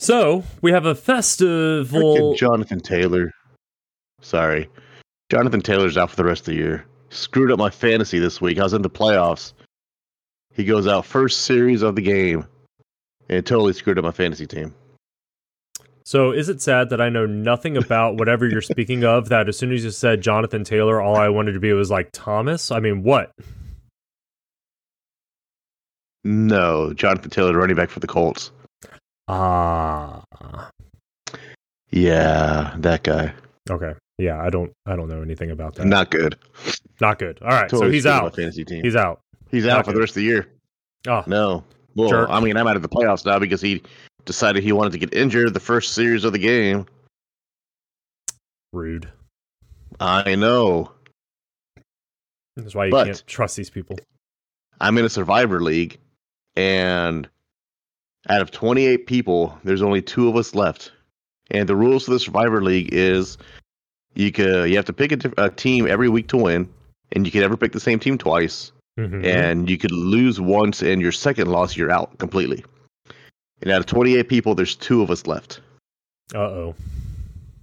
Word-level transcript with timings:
So 0.00 0.44
we 0.62 0.72
have 0.72 0.86
a 0.86 0.94
festival. 0.94 2.34
Jonathan 2.34 2.80
Taylor. 2.80 3.32
Sorry. 4.22 4.66
Jonathan 5.30 5.60
Taylor's 5.60 5.98
out 5.98 6.08
for 6.08 6.16
the 6.16 6.24
rest 6.24 6.40
of 6.42 6.46
the 6.46 6.54
year. 6.54 6.86
Screwed 7.10 7.52
up 7.52 7.58
my 7.58 7.68
fantasy 7.68 8.18
this 8.18 8.40
week. 8.40 8.58
I 8.58 8.62
was 8.62 8.72
in 8.72 8.80
the 8.80 8.88
playoffs. 8.88 9.52
He 10.54 10.64
goes 10.64 10.86
out 10.86 11.04
first 11.04 11.42
series 11.42 11.82
of 11.82 11.96
the 11.96 12.02
game. 12.02 12.46
And 13.28 13.44
totally 13.44 13.74
screwed 13.74 13.98
up 13.98 14.04
my 14.04 14.10
fantasy 14.10 14.46
team. 14.46 14.74
So 16.02 16.32
is 16.32 16.48
it 16.48 16.62
sad 16.62 16.88
that 16.90 17.00
I 17.02 17.10
know 17.10 17.26
nothing 17.26 17.76
about 17.76 18.16
whatever 18.16 18.48
you're 18.48 18.62
speaking 18.62 19.04
of? 19.04 19.28
That 19.28 19.50
as 19.50 19.58
soon 19.58 19.70
as 19.70 19.84
you 19.84 19.90
said 19.90 20.22
Jonathan 20.22 20.64
Taylor, 20.64 21.00
all 21.00 21.14
I 21.14 21.28
wanted 21.28 21.52
to 21.52 21.60
be 21.60 21.74
was 21.74 21.90
like 21.90 22.08
Thomas. 22.10 22.70
I 22.70 22.80
mean, 22.80 23.02
what? 23.02 23.32
No, 26.24 26.94
Jonathan 26.94 27.30
Taylor, 27.30 27.52
running 27.52 27.76
back 27.76 27.90
for 27.90 28.00
the 28.00 28.06
Colts. 28.06 28.50
Ah, 29.32 30.22
Yeah, 31.92 32.74
that 32.78 33.02
guy. 33.04 33.32
okay. 33.70 33.94
Yeah, 34.18 34.42
I 34.42 34.50
don't, 34.50 34.72
I 34.86 34.96
don't 34.96 35.08
know 35.08 35.22
anything 35.22 35.50
about 35.52 35.76
that. 35.76 35.86
Not 35.86 36.10
good. 36.10 36.36
Not 37.00 37.18
good. 37.18 37.38
All 37.40 37.48
right, 37.48 37.68
Totally 37.70 37.88
so 37.90 37.92
he's 37.92 38.06
out. 38.06 38.34
Fantasy 38.36 38.64
team. 38.64 38.82
He's 38.84 38.96
out. 38.96 39.20
He's 39.50 39.64
not 39.64 39.78
out 39.78 39.84
for 39.84 39.92
good. 39.92 39.96
the 39.96 40.00
rest 40.00 40.10
of 40.12 40.16
the 40.16 40.24
year. 40.24 40.48
Oh, 41.08 41.22
No. 41.26 41.64
Well, 41.96 42.08
Jerk. 42.10 42.28
I 42.30 42.40
mean, 42.40 42.56
I'm 42.56 42.66
out 42.66 42.76
of 42.76 42.82
the 42.82 42.88
playoffs 42.88 43.24
now 43.24 43.38
because 43.38 43.60
he 43.60 43.82
decided 44.24 44.62
he 44.62 44.72
wanted 44.72 44.92
to 44.92 44.98
get 44.98 45.12
injured 45.14 45.54
the 45.54 45.60
first 45.60 45.94
series 45.94 46.24
of 46.24 46.32
the 46.32 46.38
game. 46.38 46.86
rude. 48.72 49.08
I 49.98 50.34
know. 50.36 50.92
That's 52.56 52.74
why 52.74 52.86
you 52.86 52.90
But- 52.92 53.06
can't 53.06 53.22
trust 53.26 53.56
these 53.56 53.70
people. 53.70 53.96
I'm 54.80 54.96
in 54.98 55.04
a 55.04 55.08
survivor 55.08 55.60
league, 55.60 55.98
and 56.56 57.28
out 58.30 58.40
of 58.40 58.50
28 58.52 59.06
people, 59.06 59.58
there's 59.64 59.82
only 59.82 60.00
two 60.00 60.28
of 60.28 60.36
us 60.36 60.54
left. 60.54 60.92
And 61.50 61.68
the 61.68 61.74
rules 61.74 62.04
for 62.04 62.12
the 62.12 62.20
survivor 62.20 62.62
league 62.62 62.90
is 62.92 63.36
you 64.14 64.30
can 64.30 64.68
you 64.68 64.76
have 64.76 64.84
to 64.86 64.92
pick 64.92 65.12
a, 65.12 65.32
a 65.36 65.50
team 65.50 65.86
every 65.88 66.08
week 66.08 66.28
to 66.28 66.36
win, 66.36 66.68
and 67.12 67.26
you 67.26 67.32
can 67.32 67.40
never 67.40 67.56
pick 67.56 67.72
the 67.72 67.80
same 67.80 67.98
team 67.98 68.16
twice. 68.18 68.70
Mhm. 68.98 69.24
And 69.24 69.68
you 69.68 69.78
could 69.78 69.90
lose 69.90 70.40
once, 70.40 70.80
and 70.82 71.02
your 71.02 71.12
second 71.12 71.48
loss, 71.48 71.76
you're 71.76 71.90
out 71.90 72.18
completely. 72.18 72.64
And 73.62 73.70
out 73.70 73.80
of 73.80 73.86
28 73.86 74.28
people, 74.28 74.54
there's 74.54 74.76
two 74.76 75.02
of 75.02 75.10
us 75.10 75.26
left. 75.26 75.60
Uh 76.34 76.38
oh. 76.38 76.74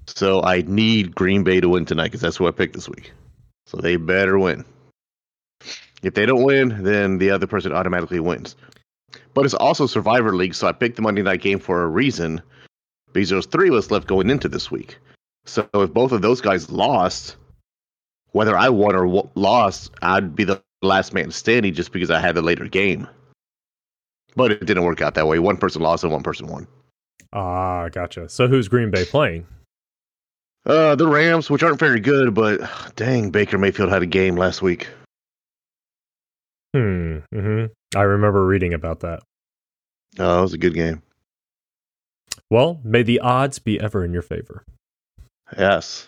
So 0.05 0.43
I 0.43 0.63
need 0.67 1.15
Green 1.15 1.43
Bay 1.43 1.61
to 1.61 1.69
win 1.69 1.85
tonight 1.85 2.05
because 2.05 2.21
that's 2.21 2.35
who 2.37 2.47
I 2.47 2.51
picked 2.51 2.75
this 2.75 2.89
week. 2.89 3.11
So 3.67 3.77
they 3.77 3.95
better 3.95 4.37
win. 4.37 4.65
If 6.03 6.13
they 6.13 6.25
don't 6.25 6.43
win, 6.43 6.83
then 6.83 7.17
the 7.17 7.31
other 7.31 7.47
person 7.47 7.71
automatically 7.71 8.19
wins. 8.19 8.55
But 9.33 9.45
it's 9.45 9.53
also 9.53 9.85
Survivor 9.85 10.35
League, 10.35 10.55
so 10.55 10.67
I 10.67 10.71
picked 10.71 10.95
the 10.95 11.01
Monday 11.01 11.21
night 11.21 11.41
game 11.41 11.59
for 11.59 11.83
a 11.83 11.87
reason 11.87 12.41
because 13.13 13.29
there 13.29 13.37
was 13.37 13.45
three 13.45 13.69
of 13.69 13.75
us 13.75 13.91
left 13.91 14.07
going 14.07 14.29
into 14.29 14.49
this 14.49 14.69
week. 14.69 14.97
So 15.45 15.67
if 15.75 15.93
both 15.93 16.11
of 16.11 16.21
those 16.21 16.41
guys 16.41 16.69
lost, 16.69 17.37
whether 18.31 18.57
I 18.57 18.69
won 18.69 18.95
or 18.95 19.05
w- 19.05 19.29
lost, 19.35 19.91
I'd 20.01 20.35
be 20.35 20.43
the 20.43 20.61
last 20.81 21.13
man 21.13 21.31
standing 21.31 21.73
just 21.73 21.91
because 21.91 22.11
I 22.11 22.19
had 22.19 22.35
the 22.35 22.41
later 22.41 22.67
game. 22.67 23.07
But 24.35 24.51
it 24.51 24.65
didn't 24.65 24.83
work 24.83 25.01
out 25.01 25.15
that 25.15 25.27
way. 25.27 25.39
One 25.39 25.57
person 25.57 25.81
lost 25.81 26.03
and 26.03 26.11
one 26.11 26.23
person 26.23 26.47
won. 26.47 26.67
Ah, 27.33 27.89
gotcha. 27.89 28.29
So 28.29 28.47
who's 28.47 28.67
Green 28.67 28.91
Bay 28.91 29.05
playing? 29.05 29.47
Uh, 30.65 30.95
the 30.95 31.07
Rams, 31.07 31.49
which 31.49 31.63
aren't 31.63 31.79
very 31.79 32.01
good, 32.01 32.33
but 32.33 32.59
dang, 32.95 33.31
Baker 33.31 33.57
Mayfield 33.57 33.89
had 33.89 34.03
a 34.03 34.07
game 34.07 34.35
last 34.35 34.61
week. 34.61 34.87
Hmm. 36.75 37.19
hmm 37.33 37.65
I 37.95 38.01
remember 38.01 38.45
reading 38.45 38.73
about 38.73 39.01
that. 39.01 39.21
Oh, 40.19 40.39
it 40.39 40.41
was 40.41 40.53
a 40.53 40.57
good 40.57 40.73
game. 40.73 41.01
Well, 42.49 42.79
may 42.83 43.03
the 43.03 43.19
odds 43.19 43.59
be 43.59 43.79
ever 43.79 44.03
in 44.03 44.13
your 44.13 44.21
favor. 44.21 44.63
Yes, 45.57 46.07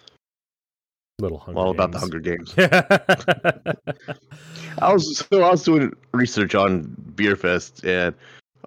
Little 1.20 1.38
Hunger 1.38 1.60
all 1.60 1.72
about 1.72 1.92
the 1.92 2.00
Hunger 2.00 2.20
Games. 2.20 2.54
I 4.82 4.94
was 4.94 5.18
so 5.18 5.42
I 5.42 5.52
was 5.52 5.64
doing 5.64 5.94
research 6.14 6.56
on 6.56 6.96
Beer 7.16 7.36
Fest, 7.36 7.86
and 7.86 8.16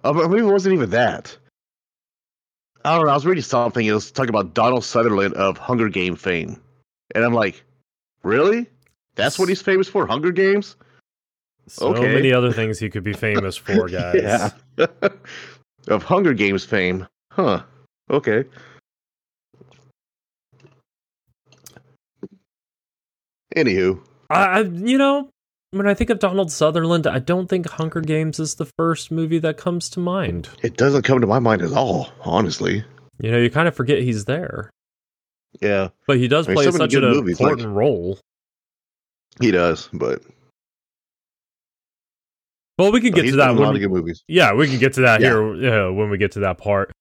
uh, 0.03 0.13
maybe 0.13 0.39
it 0.39 0.51
wasn't 0.51 0.75
even 0.75 0.89
that. 0.91 1.35
I 2.85 2.95
don't 2.95 3.05
know. 3.05 3.11
I 3.11 3.15
was 3.15 3.25
reading 3.25 3.43
something. 3.43 3.85
It 3.85 3.93
was 3.93 4.11
talking 4.11 4.29
about 4.29 4.53
Donald 4.53 4.83
Sutherland 4.83 5.33
of 5.35 5.57
Hunger 5.57 5.89
Game 5.89 6.15
fame, 6.15 6.59
and 7.15 7.23
I'm 7.23 7.33
like, 7.33 7.63
really? 8.23 8.67
That's 9.15 9.37
what 9.37 9.49
he's 9.49 9.61
famous 9.61 9.87
for? 9.87 10.07
Hunger 10.07 10.31
Games? 10.31 10.75
So 11.67 11.95
Okay. 11.95 12.13
many 12.13 12.33
other 12.33 12.51
things 12.51 12.79
he 12.79 12.89
could 12.89 13.03
be 13.03 13.13
famous 13.13 13.55
for, 13.57 13.87
guys. 13.89 14.51
Of 15.89 16.03
Hunger 16.03 16.33
Games 16.33 16.63
fame, 16.63 17.07
huh? 17.31 17.63
Okay. 18.09 18.45
Anywho, 23.55 23.99
I, 24.29 24.45
I, 24.45 24.59
you 24.61 24.97
know, 24.97 25.29
when 25.71 25.87
I 25.87 25.93
think 25.93 26.09
of 26.09 26.19
Donald 26.19 26.51
Sutherland, 26.51 27.05
I 27.05 27.19
don't 27.19 27.47
think 27.47 27.69
Hunger 27.69 28.01
Games 28.01 28.39
is 28.39 28.55
the 28.55 28.65
first 28.77 29.11
movie 29.11 29.39
that 29.39 29.57
comes 29.57 29.89
to 29.89 29.99
mind. 29.99 30.49
it 30.63 30.77
doesn't 30.77 31.03
come 31.03 31.21
to 31.21 31.27
my 31.27 31.39
mind 31.39 31.61
at 31.61 31.73
all, 31.73 32.09
honestly. 32.21 32.83
You 33.19 33.31
know, 33.31 33.37
you 33.37 33.49
kind 33.51 33.67
of 33.67 33.75
forget 33.75 33.99
he's 34.01 34.25
there, 34.25 34.71
Yeah, 35.61 35.89
but 36.07 36.17
he 36.17 36.27
does 36.27 36.47
I 36.47 36.51
mean, 36.51 36.55
play 36.55 36.71
such 36.71 36.93
an 36.95 37.01
movies, 37.01 37.39
like- 37.39 37.51
important 37.51 37.75
role. 37.75 38.19
he 39.39 39.51
does, 39.51 39.87
but 39.93 40.21
Well, 42.83 42.91
we 42.91 42.99
can 42.99 43.11
get 43.11 43.23
to 43.23 43.35
that 43.37 43.51
a 43.51 43.53
lot 43.53 43.75
of 43.75 43.79
good 43.81 43.91
movies. 43.91 44.25
Yeah, 44.27 44.53
we 44.53 44.67
can 44.67 44.77
get 44.77 44.91
to 44.95 45.01
that 45.01 45.21
Yeah. 45.21 45.29
here 45.29 45.87
uh, 45.87 45.91
when 45.93 46.09
we 46.09 46.17
get 46.17 46.33
to 46.33 46.39
that 46.41 46.57
part. 46.57 46.91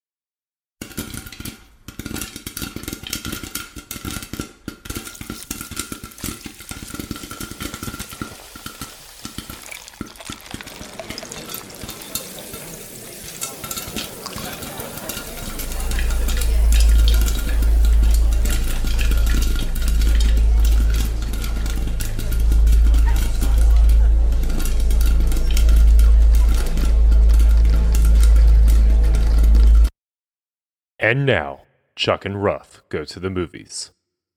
And 31.12 31.26
now, 31.26 31.60
Chuck 31.94 32.24
and 32.24 32.42
Ruff 32.42 32.82
go 32.88 33.04
to 33.04 33.20
the 33.20 33.28
movies. 33.28 33.90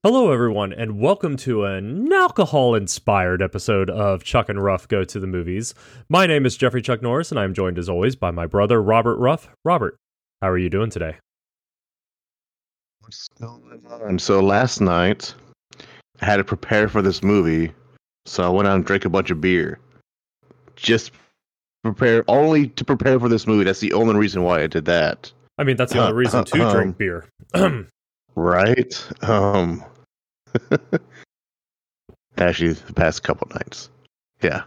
Hello, 0.04 0.34
everyone, 0.34 0.74
and 0.74 1.00
welcome 1.00 1.38
to 1.38 1.64
an 1.64 2.12
alcohol 2.12 2.76
inspired 2.76 3.42
episode 3.42 3.90
of 3.90 4.26
Chuck 4.26 4.50
and 4.50 4.62
Ruff 4.62 4.86
Go 4.86 5.06
to 5.06 5.18
the 5.18 5.26
Movies. 5.26 5.74
My 6.10 6.28
name 6.28 6.46
is 6.46 6.58
Jeffrey 6.58 6.82
Chuck 6.82 7.02
Norris, 7.02 7.32
and 7.32 7.40
I'm 7.40 7.54
joined 7.54 7.80
as 7.80 7.88
always 7.88 8.18
by 8.18 8.30
my 8.32 8.46
brother, 8.46 8.82
Robert 8.82 9.16
Ruff. 9.16 9.48
Robert, 9.64 9.96
how 10.42 10.50
are 10.50 10.58
you 10.58 10.70
doing 10.70 10.90
today? 10.90 11.16
And 14.04 14.22
so 14.22 14.42
last 14.42 14.82
night, 14.82 15.34
I 16.20 16.26
had 16.26 16.38
to 16.38 16.44
prepare 16.44 16.90
for 16.90 17.02
this 17.02 17.24
movie, 17.24 17.72
so 18.26 18.44
I 18.44 18.50
went 18.50 18.68
out 18.68 18.76
and 18.76 18.86
drank 18.86 19.06
a 19.06 19.10
bunch 19.10 19.32
of 19.32 19.40
beer. 19.40 19.80
Just 20.76 21.14
prepare, 21.84 22.26
only 22.28 22.68
to 22.68 22.84
prepare 22.84 23.18
for 23.18 23.30
this 23.30 23.48
movie. 23.48 23.64
That's 23.64 23.80
the 23.80 23.94
only 23.94 24.16
reason 24.16 24.44
why 24.44 24.64
I 24.64 24.68
did 24.68 24.84
that. 24.84 25.32
I 25.58 25.64
mean, 25.64 25.78
that's 25.78 25.94
the 25.94 26.00
only 26.02 26.14
reason 26.14 26.44
to 26.46 26.62
Um, 26.62 26.72
drink 26.74 26.98
beer. 26.98 27.26
Right? 28.38 29.08
Um 29.22 29.84
Actually, 32.38 32.74
the 32.74 32.94
past 32.94 33.24
couple 33.24 33.48
nights. 33.56 33.90
Yeah. 34.42 34.64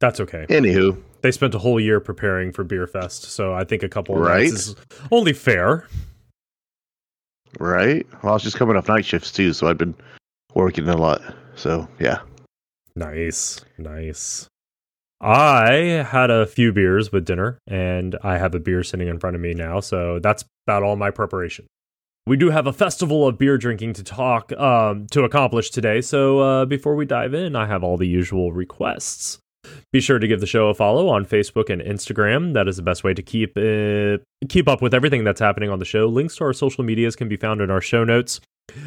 that's 0.00 0.20
okay. 0.20 0.46
Anywho, 0.48 1.02
They 1.22 1.32
spent 1.32 1.54
a 1.56 1.58
whole 1.58 1.80
year 1.80 1.98
preparing 1.98 2.52
for 2.52 2.62
Beer 2.62 2.86
Fest, 2.86 3.24
so 3.24 3.52
I 3.52 3.64
think 3.64 3.82
a 3.82 3.88
couple 3.88 4.14
of 4.14 4.20
Right? 4.20 4.48
nights 4.50 4.68
is 4.68 4.76
only 5.10 5.32
fair. 5.32 5.88
right? 7.58 8.06
Well, 8.22 8.30
I 8.32 8.34
was 8.34 8.44
just 8.44 8.56
coming 8.56 8.76
off 8.76 8.86
night 8.86 9.04
shifts 9.04 9.32
too, 9.32 9.52
so 9.52 9.66
I've 9.66 9.78
been 9.78 9.96
working 10.54 10.86
a 10.88 10.96
lot. 10.96 11.20
So 11.56 11.88
yeah. 11.98 12.20
Nice, 12.94 13.60
nice. 13.78 14.46
I 15.20 16.04
had 16.08 16.30
a 16.30 16.46
few 16.46 16.72
beers 16.72 17.10
with 17.10 17.24
dinner, 17.24 17.58
and 17.66 18.16
I 18.22 18.38
have 18.38 18.54
a 18.54 18.60
beer 18.60 18.82
sitting 18.84 19.08
in 19.08 19.18
front 19.18 19.34
of 19.34 19.42
me 19.42 19.52
now, 19.52 19.80
so 19.80 20.20
that's 20.20 20.44
about 20.66 20.82
all 20.82 20.96
my 20.96 21.10
preparation. 21.10 21.66
We 22.26 22.36
do 22.36 22.50
have 22.50 22.66
a 22.66 22.72
festival 22.72 23.26
of 23.26 23.38
beer 23.38 23.58
drinking 23.58 23.94
to 23.94 24.04
talk 24.04 24.52
um, 24.52 25.06
to 25.12 25.24
accomplish 25.24 25.70
today, 25.70 26.02
so 26.02 26.38
uh, 26.40 26.64
before 26.66 26.94
we 26.94 27.04
dive 27.04 27.34
in, 27.34 27.56
I 27.56 27.66
have 27.66 27.82
all 27.82 27.96
the 27.96 28.06
usual 28.06 28.52
requests. 28.52 29.38
Be 29.92 30.00
sure 30.00 30.18
to 30.18 30.26
give 30.26 30.40
the 30.40 30.46
show 30.46 30.68
a 30.68 30.74
follow 30.74 31.08
on 31.08 31.24
Facebook 31.24 31.70
and 31.70 31.80
Instagram. 31.82 32.54
That 32.54 32.68
is 32.68 32.76
the 32.76 32.82
best 32.82 33.04
way 33.04 33.14
to 33.14 33.22
keep 33.22 33.56
uh, 33.56 34.22
keep 34.48 34.68
up 34.68 34.82
with 34.82 34.94
everything 34.94 35.24
that's 35.24 35.40
happening 35.40 35.70
on 35.70 35.78
the 35.78 35.84
show. 35.84 36.06
Links 36.06 36.36
to 36.36 36.44
our 36.44 36.52
social 36.52 36.84
medias 36.84 37.16
can 37.16 37.28
be 37.28 37.36
found 37.36 37.60
in 37.60 37.70
our 37.70 37.80
show 37.80 38.04
notes. 38.04 38.40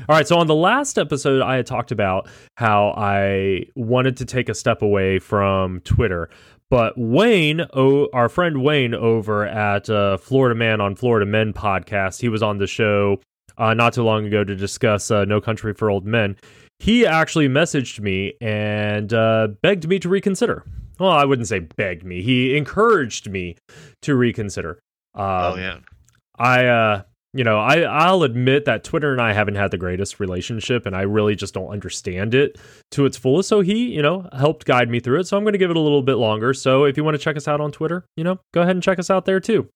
All 0.08 0.16
right, 0.16 0.28
so 0.28 0.38
on 0.38 0.46
the 0.46 0.56
last 0.56 1.00
episode, 1.00 1.42
I 1.42 1.56
had 1.56 1.66
talked 1.66 1.92
about 1.92 2.30
how 2.56 2.94
I 2.96 3.66
wanted 3.76 4.18
to 4.18 4.26
take 4.26 4.48
a 4.48 4.54
step 4.54 4.84
away 4.84 5.18
from 5.18 5.80
Twitter, 5.82 6.30
but 6.70 6.94
Wayne, 6.98 7.66
oh, 7.74 8.08
our 8.14 8.30
friend 8.30 8.64
Wayne 8.64 8.94
over 8.94 9.46
at 9.46 9.90
uh, 9.90 10.18
Florida 10.18 10.56
Man 10.56 10.82
on 10.82 10.96
Florida 10.96 11.26
Men 11.26 11.52
podcast, 11.52 12.22
he 12.22 12.30
was 12.30 12.44
on 12.44 12.60
the 12.60 12.68
show 12.68 13.20
uh, 13.58 13.74
not 13.74 13.94
too 13.94 14.04
long 14.04 14.26
ago 14.26 14.44
to 14.44 14.56
discuss 14.56 15.12
uh, 15.12 15.26
No 15.26 15.42
Country 15.42 15.74
for 15.74 15.90
Old 15.90 16.06
Men. 16.06 16.38
He 16.82 17.06
actually 17.06 17.48
messaged 17.48 18.00
me 18.00 18.34
and 18.42 19.14
uh, 19.14 19.50
begged 19.62 19.88
me 19.88 20.00
to 20.00 20.10
reconsider. 20.10 20.64
Well, 21.00 21.12
I 21.12 21.26
wouldn't 21.26 21.48
say 21.48 21.60
begged 21.60 22.04
me. 22.04 22.24
He 22.24 22.58
encouraged 22.58 23.30
me 23.30 23.56
to 24.02 24.16
reconsider. 24.16 24.80
oh 25.14 25.54
Um, 25.54 25.60
yeah. 25.60 25.78
I 26.40 26.66
uh 26.66 27.04
you 27.34 27.44
know, 27.44 27.60
I 27.60 27.82
I'll 27.82 28.24
admit 28.24 28.66
that 28.66 28.84
Twitter 28.84 29.12
and 29.12 29.22
I 29.22 29.32
haven't 29.32 29.56
had 29.56 29.70
the 29.70 29.78
greatest 29.78 30.20
relationship 30.20 30.88
and 30.88 30.96
I 30.96 31.04
really 31.04 31.36
just 31.36 31.54
don't 31.54 31.70
understand 31.70 32.34
it 32.34 32.58
to 32.92 33.06
its 33.06 33.16
fullest. 33.16 33.48
So 33.48 33.62
he, 33.62 33.94
you 33.94 34.02
know, 34.02 34.28
helped 34.34 34.66
guide 34.66 34.90
me 34.90 35.00
through 35.00 35.20
it. 35.20 35.28
So 35.28 35.38
I'm 35.38 35.44
going 35.44 35.54
to 35.54 35.60
give 35.60 35.70
it 35.70 35.78
a 35.78 35.80
little 35.80 36.02
bit 36.02 36.16
longer. 36.16 36.52
So 36.54 36.86
if 36.86 36.98
you 36.98 37.04
want 37.04 37.14
to 37.14 37.24
check 37.24 37.38
us 37.38 37.48
out 37.48 37.62
on 37.62 37.72
Twitter, 37.72 38.06
you 38.18 38.24
know, 38.24 38.40
go 38.56 38.64
ahead 38.64 38.76
and 38.76 38.82
check 38.84 38.98
us 38.98 39.12
out 39.12 39.26
there 39.26 39.40
too. 39.40 39.70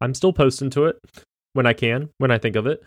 I'm 0.00 0.14
still 0.14 0.32
posting 0.32 0.70
to 0.70 0.86
it 0.86 0.98
when 1.52 1.66
I 1.66 1.72
can, 1.72 2.10
when 2.18 2.30
I 2.30 2.38
think 2.38 2.56
of 2.56 2.66
it. 2.66 2.82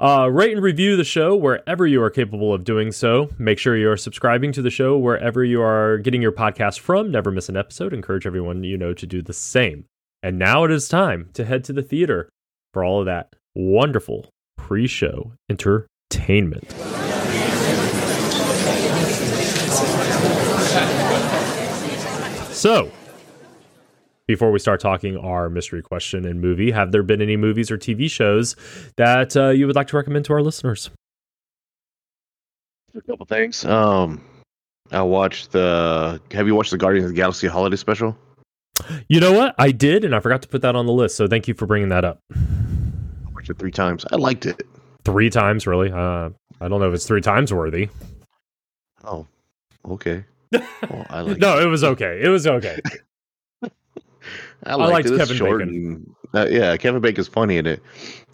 Uh, 0.00 0.28
rate 0.30 0.52
and 0.52 0.62
review 0.62 0.96
the 0.96 1.04
show 1.04 1.34
wherever 1.34 1.86
you 1.86 2.02
are 2.02 2.10
capable 2.10 2.52
of 2.54 2.64
doing 2.64 2.92
so. 2.92 3.30
Make 3.38 3.58
sure 3.58 3.76
you 3.76 3.90
are 3.90 3.96
subscribing 3.96 4.52
to 4.52 4.62
the 4.62 4.70
show 4.70 4.96
wherever 4.96 5.44
you 5.44 5.60
are 5.62 5.98
getting 5.98 6.22
your 6.22 6.32
podcast 6.32 6.80
from. 6.80 7.10
Never 7.10 7.30
miss 7.30 7.48
an 7.48 7.56
episode. 7.56 7.92
Encourage 7.92 8.26
everyone 8.26 8.64
you 8.64 8.76
know 8.76 8.94
to 8.94 9.06
do 9.06 9.22
the 9.22 9.32
same. 9.32 9.84
And 10.22 10.38
now 10.38 10.64
it 10.64 10.70
is 10.70 10.88
time 10.88 11.30
to 11.34 11.44
head 11.44 11.64
to 11.64 11.72
the 11.72 11.82
theater 11.82 12.28
for 12.72 12.84
all 12.84 13.00
of 13.00 13.06
that 13.06 13.34
wonderful 13.54 14.30
pre 14.56 14.86
show 14.86 15.32
entertainment. 15.50 16.70
So, 22.52 22.90
before 24.26 24.50
we 24.50 24.58
start 24.58 24.80
talking 24.80 25.16
our 25.16 25.50
mystery 25.50 25.82
question 25.82 26.24
and 26.24 26.40
movie, 26.40 26.70
have 26.70 26.92
there 26.92 27.02
been 27.02 27.20
any 27.20 27.36
movies 27.36 27.70
or 27.70 27.76
TV 27.78 28.10
shows 28.10 28.56
that 28.96 29.36
uh, 29.36 29.50
you 29.50 29.66
would 29.66 29.76
like 29.76 29.88
to 29.88 29.96
recommend 29.96 30.24
to 30.26 30.32
our 30.32 30.42
listeners? 30.42 30.90
A 32.96 33.00
couple 33.02 33.26
things. 33.26 33.64
Um, 33.64 34.22
I 34.92 35.02
watched 35.02 35.52
the. 35.52 36.20
Have 36.32 36.46
you 36.46 36.54
watched 36.54 36.70
the 36.70 36.78
Guardians 36.78 37.06
of 37.06 37.10
the 37.10 37.16
Galaxy 37.16 37.48
holiday 37.48 37.76
special? 37.76 38.16
You 39.08 39.20
know 39.20 39.32
what? 39.32 39.54
I 39.58 39.72
did, 39.72 40.04
and 40.04 40.14
I 40.14 40.20
forgot 40.20 40.42
to 40.42 40.48
put 40.48 40.62
that 40.62 40.76
on 40.76 40.86
the 40.86 40.92
list. 40.92 41.16
So 41.16 41.26
thank 41.26 41.48
you 41.48 41.54
for 41.54 41.66
bringing 41.66 41.88
that 41.88 42.04
up. 42.04 42.20
I 42.34 42.38
watched 43.34 43.50
it 43.50 43.58
three 43.58 43.70
times. 43.70 44.04
I 44.12 44.16
liked 44.16 44.46
it. 44.46 44.62
Three 45.04 45.30
times, 45.30 45.66
really? 45.66 45.90
Uh, 45.90 46.30
I 46.60 46.68
don't 46.68 46.80
know 46.80 46.88
if 46.88 46.94
it's 46.94 47.06
three 47.06 47.20
times 47.20 47.52
worthy. 47.52 47.88
Oh, 49.04 49.26
okay. 49.88 50.24
Well, 50.88 51.04
I 51.10 51.22
liked 51.22 51.40
no, 51.40 51.58
it 51.58 51.66
was 51.66 51.82
okay. 51.82 52.20
It 52.22 52.28
was 52.28 52.46
okay. 52.46 52.78
I 54.64 54.74
liked 54.76 54.92
liked, 54.92 55.08
it. 55.10 55.18
Kevin 55.18 55.36
short 55.36 55.58
Bacon. 55.60 55.74
and- 55.74 56.14
uh, 56.34 56.46
yeah, 56.50 56.76
Kevin 56.76 57.00
Bacon's 57.00 57.28
funny 57.28 57.58
in 57.58 57.66
it, 57.66 57.80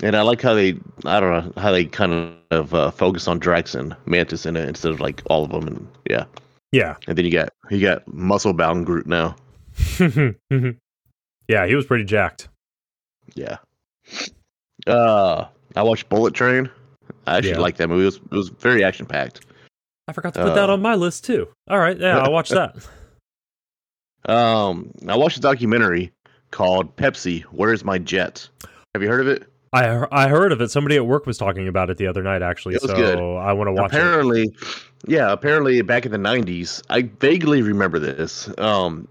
and 0.03 0.17
I 0.17 0.23
like 0.23 0.41
how 0.41 0.55
they. 0.55 0.71
I 1.05 1.21
don't 1.21 1.31
know 1.57 1.61
how 1.61 1.71
they 1.71 1.85
kind 1.85 2.35
of 2.51 2.73
uh, 2.73 2.91
focus 2.91 3.29
on 3.29 3.39
Drax 3.39 3.75
and 3.75 3.95
Mantis 4.07 4.47
in 4.47 4.57
it 4.57 4.67
instead 4.67 4.91
of 4.91 5.01
like 5.01 5.21
all 5.27 5.45
of 5.45 5.51
them, 5.51 5.67
and 5.69 5.87
yeah. 6.09 6.25
Yeah. 6.73 6.97
And 7.07 7.19
then 7.19 7.27
you 7.27 7.31
got 7.33 7.51
you 7.71 7.81
got 7.83 8.07
muscle 8.13 8.55
bound 8.55 8.87
Groot 8.87 9.07
now. 9.07 9.37
yeah, 10.01 11.67
he 11.67 11.75
was 11.75 11.85
pretty 11.85 12.05
jacked. 12.05 12.49
Yeah. 13.35 13.59
Uh, 14.87 15.47
I 15.77 15.83
watched 15.83 16.09
Bullet 16.09 16.33
Train. 16.33 16.71
I 17.27 17.37
actually 17.37 17.51
Yeah. 17.53 17.59
liked 17.59 17.79
that 17.79 17.89
movie. 17.89 18.03
It 18.03 18.07
was 18.07 18.17
it 18.17 18.31
was 18.33 18.49
very 18.49 18.83
action 18.83 19.05
packed. 19.05 19.41
I 20.09 20.13
forgot 20.13 20.33
to 20.35 20.43
put 20.43 20.55
that 20.55 20.71
Uh, 20.71 20.75
on 20.75 20.81
my 20.83 20.95
list 20.95 21.25
too. 21.25 21.49
All 21.69 21.79
right, 21.79 21.99
yeah, 21.99 22.19
I'll 22.19 22.33
watch 22.33 22.49
that. 22.51 22.77
Um, 24.29 24.91
I 25.09 25.17
watched 25.17 25.39
a 25.39 25.41
documentary 25.41 26.13
called 26.51 26.95
Pepsi. 26.97 27.43
Where's 27.45 27.85
my 27.85 27.99
jet? 27.99 28.49
Have 28.95 29.03
you 29.03 29.09
heard 29.09 29.21
of 29.21 29.29
it? 29.29 29.47
I 29.73 30.07
I 30.11 30.29
heard 30.29 30.53
of 30.53 30.61
it. 30.61 30.71
Somebody 30.71 30.97
at 30.97 31.07
work 31.07 31.27
was 31.27 31.39
talking 31.39 31.69
about 31.69 31.91
it 31.91 31.97
the 31.97 32.07
other 32.07 32.23
night, 32.23 32.43
actually. 32.43 32.75
It 32.75 32.83
so 32.83 32.95
good. 32.95 33.19
I 33.19 33.53
want 33.53 33.69
to 33.69 33.73
watch 33.73 33.93
it. 33.93 33.97
apparently, 33.97 34.55
yeah, 35.07 35.31
apparently 35.31 35.81
back 35.83 36.05
in 36.05 36.13
the 36.13 36.19
'90s, 36.19 36.83
I 36.91 37.03
vaguely 37.03 37.63
remember 37.63 37.99
this. 37.99 38.51
Um, 38.59 39.07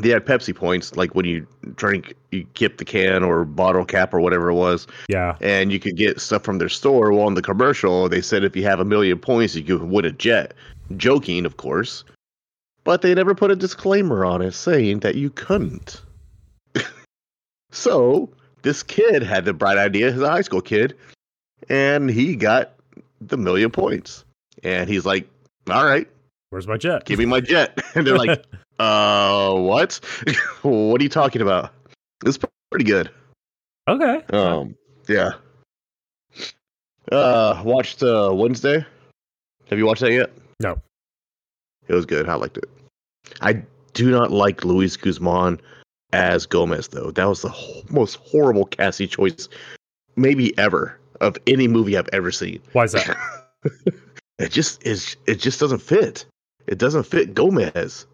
they 0.00 0.10
had 0.10 0.24
Pepsi 0.24 0.54
points, 0.54 0.96
like 0.96 1.16
when 1.16 1.24
you 1.24 1.44
drink, 1.74 2.14
you 2.30 2.44
get 2.54 2.78
the 2.78 2.84
can 2.84 3.24
or 3.24 3.44
bottle 3.44 3.84
cap 3.84 4.14
or 4.14 4.20
whatever 4.20 4.50
it 4.50 4.54
was, 4.54 4.86
Yeah, 5.08 5.36
and 5.40 5.72
you 5.72 5.80
could 5.80 5.96
get 5.96 6.20
stuff 6.20 6.44
from 6.44 6.58
their 6.58 6.68
store. 6.68 7.12
Well, 7.12 7.26
in 7.26 7.34
the 7.34 7.42
commercial, 7.42 8.08
they 8.08 8.20
said 8.20 8.44
if 8.44 8.54
you 8.54 8.62
have 8.62 8.78
a 8.78 8.84
million 8.84 9.18
points, 9.18 9.56
you 9.56 9.64
could 9.64 9.82
win 9.82 10.04
a 10.04 10.12
jet. 10.12 10.54
Joking, 10.96 11.44
of 11.44 11.56
course, 11.56 12.04
but 12.84 13.02
they 13.02 13.12
never 13.14 13.34
put 13.34 13.50
a 13.50 13.56
disclaimer 13.56 14.24
on 14.24 14.40
it 14.40 14.52
saying 14.52 15.00
that 15.00 15.16
you 15.16 15.30
couldn't. 15.30 16.00
So 17.70 18.30
this 18.62 18.82
kid 18.82 19.22
had 19.22 19.44
the 19.44 19.52
bright 19.52 19.78
idea. 19.78 20.12
He's 20.12 20.20
a 20.20 20.30
high 20.30 20.42
school 20.42 20.60
kid, 20.60 20.96
and 21.68 22.10
he 22.10 22.36
got 22.36 22.74
the 23.20 23.36
million 23.36 23.70
points. 23.70 24.24
And 24.64 24.88
he's 24.88 25.06
like, 25.06 25.28
"All 25.70 25.84
right, 25.84 26.08
where's 26.50 26.66
my 26.66 26.76
jet? 26.76 27.04
give 27.04 27.18
me 27.18 27.26
my 27.26 27.40
jet." 27.40 27.78
And 27.94 28.06
they're 28.06 28.18
like, 28.18 28.44
"Uh, 28.78 29.54
what? 29.54 30.00
what 30.62 31.00
are 31.00 31.04
you 31.04 31.08
talking 31.10 31.42
about?" 31.42 31.72
It's 32.26 32.38
pretty 32.70 32.84
good. 32.84 33.10
okay. 33.88 34.22
Um, 34.36 34.74
yeah. 35.08 35.32
Uh, 37.10 37.62
watched 37.64 38.02
uh 38.02 38.30
Wednesday. 38.34 38.84
Have 39.70 39.78
you 39.78 39.86
watched 39.86 40.00
that 40.00 40.12
yet? 40.12 40.30
No. 40.60 40.76
It 41.86 41.94
was 41.94 42.04
good. 42.06 42.28
I 42.28 42.34
liked 42.34 42.58
it. 42.58 42.68
I 43.40 43.62
do 43.94 44.10
not 44.10 44.30
like 44.30 44.64
Luis 44.64 44.96
Guzman 44.96 45.60
as 46.12 46.46
Gomez 46.46 46.88
though. 46.88 47.10
That 47.10 47.26
was 47.26 47.42
the 47.42 47.48
ho- 47.48 47.82
most 47.90 48.16
horrible 48.16 48.66
casting 48.66 49.08
choice, 49.08 49.48
maybe 50.16 50.56
ever 50.58 50.98
of 51.20 51.36
any 51.46 51.68
movie 51.68 51.96
I've 51.96 52.08
ever 52.12 52.30
seen. 52.30 52.60
Why 52.72 52.84
is 52.84 52.92
that? 52.92 53.16
it 54.38 54.50
just 54.50 54.84
is. 54.86 55.16
It 55.26 55.36
just 55.36 55.60
doesn't 55.60 55.80
fit. 55.80 56.24
It 56.66 56.78
doesn't 56.78 57.04
fit 57.04 57.34
Gomez. 57.34 58.06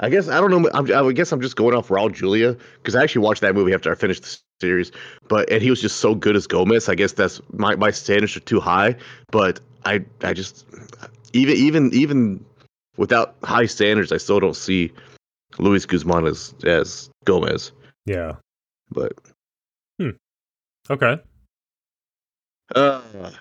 I 0.00 0.10
guess 0.10 0.28
I 0.28 0.40
don't 0.40 0.50
know. 0.50 0.68
I'm, 0.74 1.08
I 1.08 1.12
guess 1.12 1.30
I'm 1.30 1.40
just 1.40 1.56
going 1.56 1.74
off 1.74 1.88
Raul 1.88 2.12
Julia 2.12 2.56
because 2.76 2.96
I 2.96 3.02
actually 3.02 3.22
watched 3.22 3.40
that 3.42 3.54
movie 3.54 3.72
after 3.72 3.92
I 3.92 3.94
finished 3.94 4.22
the 4.22 4.38
series. 4.60 4.90
But 5.28 5.50
and 5.50 5.62
he 5.62 5.70
was 5.70 5.80
just 5.80 5.98
so 5.98 6.14
good 6.14 6.34
as 6.34 6.46
Gomez. 6.46 6.88
I 6.88 6.94
guess 6.94 7.12
that's 7.12 7.40
my 7.52 7.76
my 7.76 7.90
standards 7.90 8.36
are 8.36 8.40
too 8.40 8.60
high. 8.60 8.96
But 9.30 9.60
I 9.84 10.04
I 10.22 10.32
just 10.32 10.66
even 11.32 11.56
even 11.56 11.90
even 11.94 12.44
without 12.96 13.36
high 13.44 13.66
standards, 13.66 14.10
I 14.10 14.16
still 14.16 14.40
don't 14.40 14.56
see 14.56 14.92
Luis 15.58 15.86
Guzman 15.86 16.26
as 16.26 16.54
as 16.64 17.10
Gomez. 17.24 17.72
yeah. 18.06 18.36
But 18.90 19.12
Hmm. 20.00 20.10
Okay. 20.90 21.20
uh, 22.74 23.00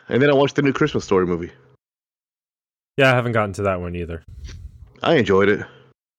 and 0.10 0.22
then 0.22 0.29
I 0.29 0.34
watched 0.34 0.55
the 0.55 0.62
new 0.62 0.74
Christmas 0.74 1.03
Story 1.05 1.25
movie. 1.25 1.51
Yeah, 2.98 3.12
I 3.12 3.15
haven't 3.15 3.32
gotten 3.34 3.53
to 3.53 3.63
that 3.63 3.82
one 3.82 3.96
either. 3.96 4.24
I 5.01 5.15
enjoyed 5.15 5.50
it. 5.50 5.65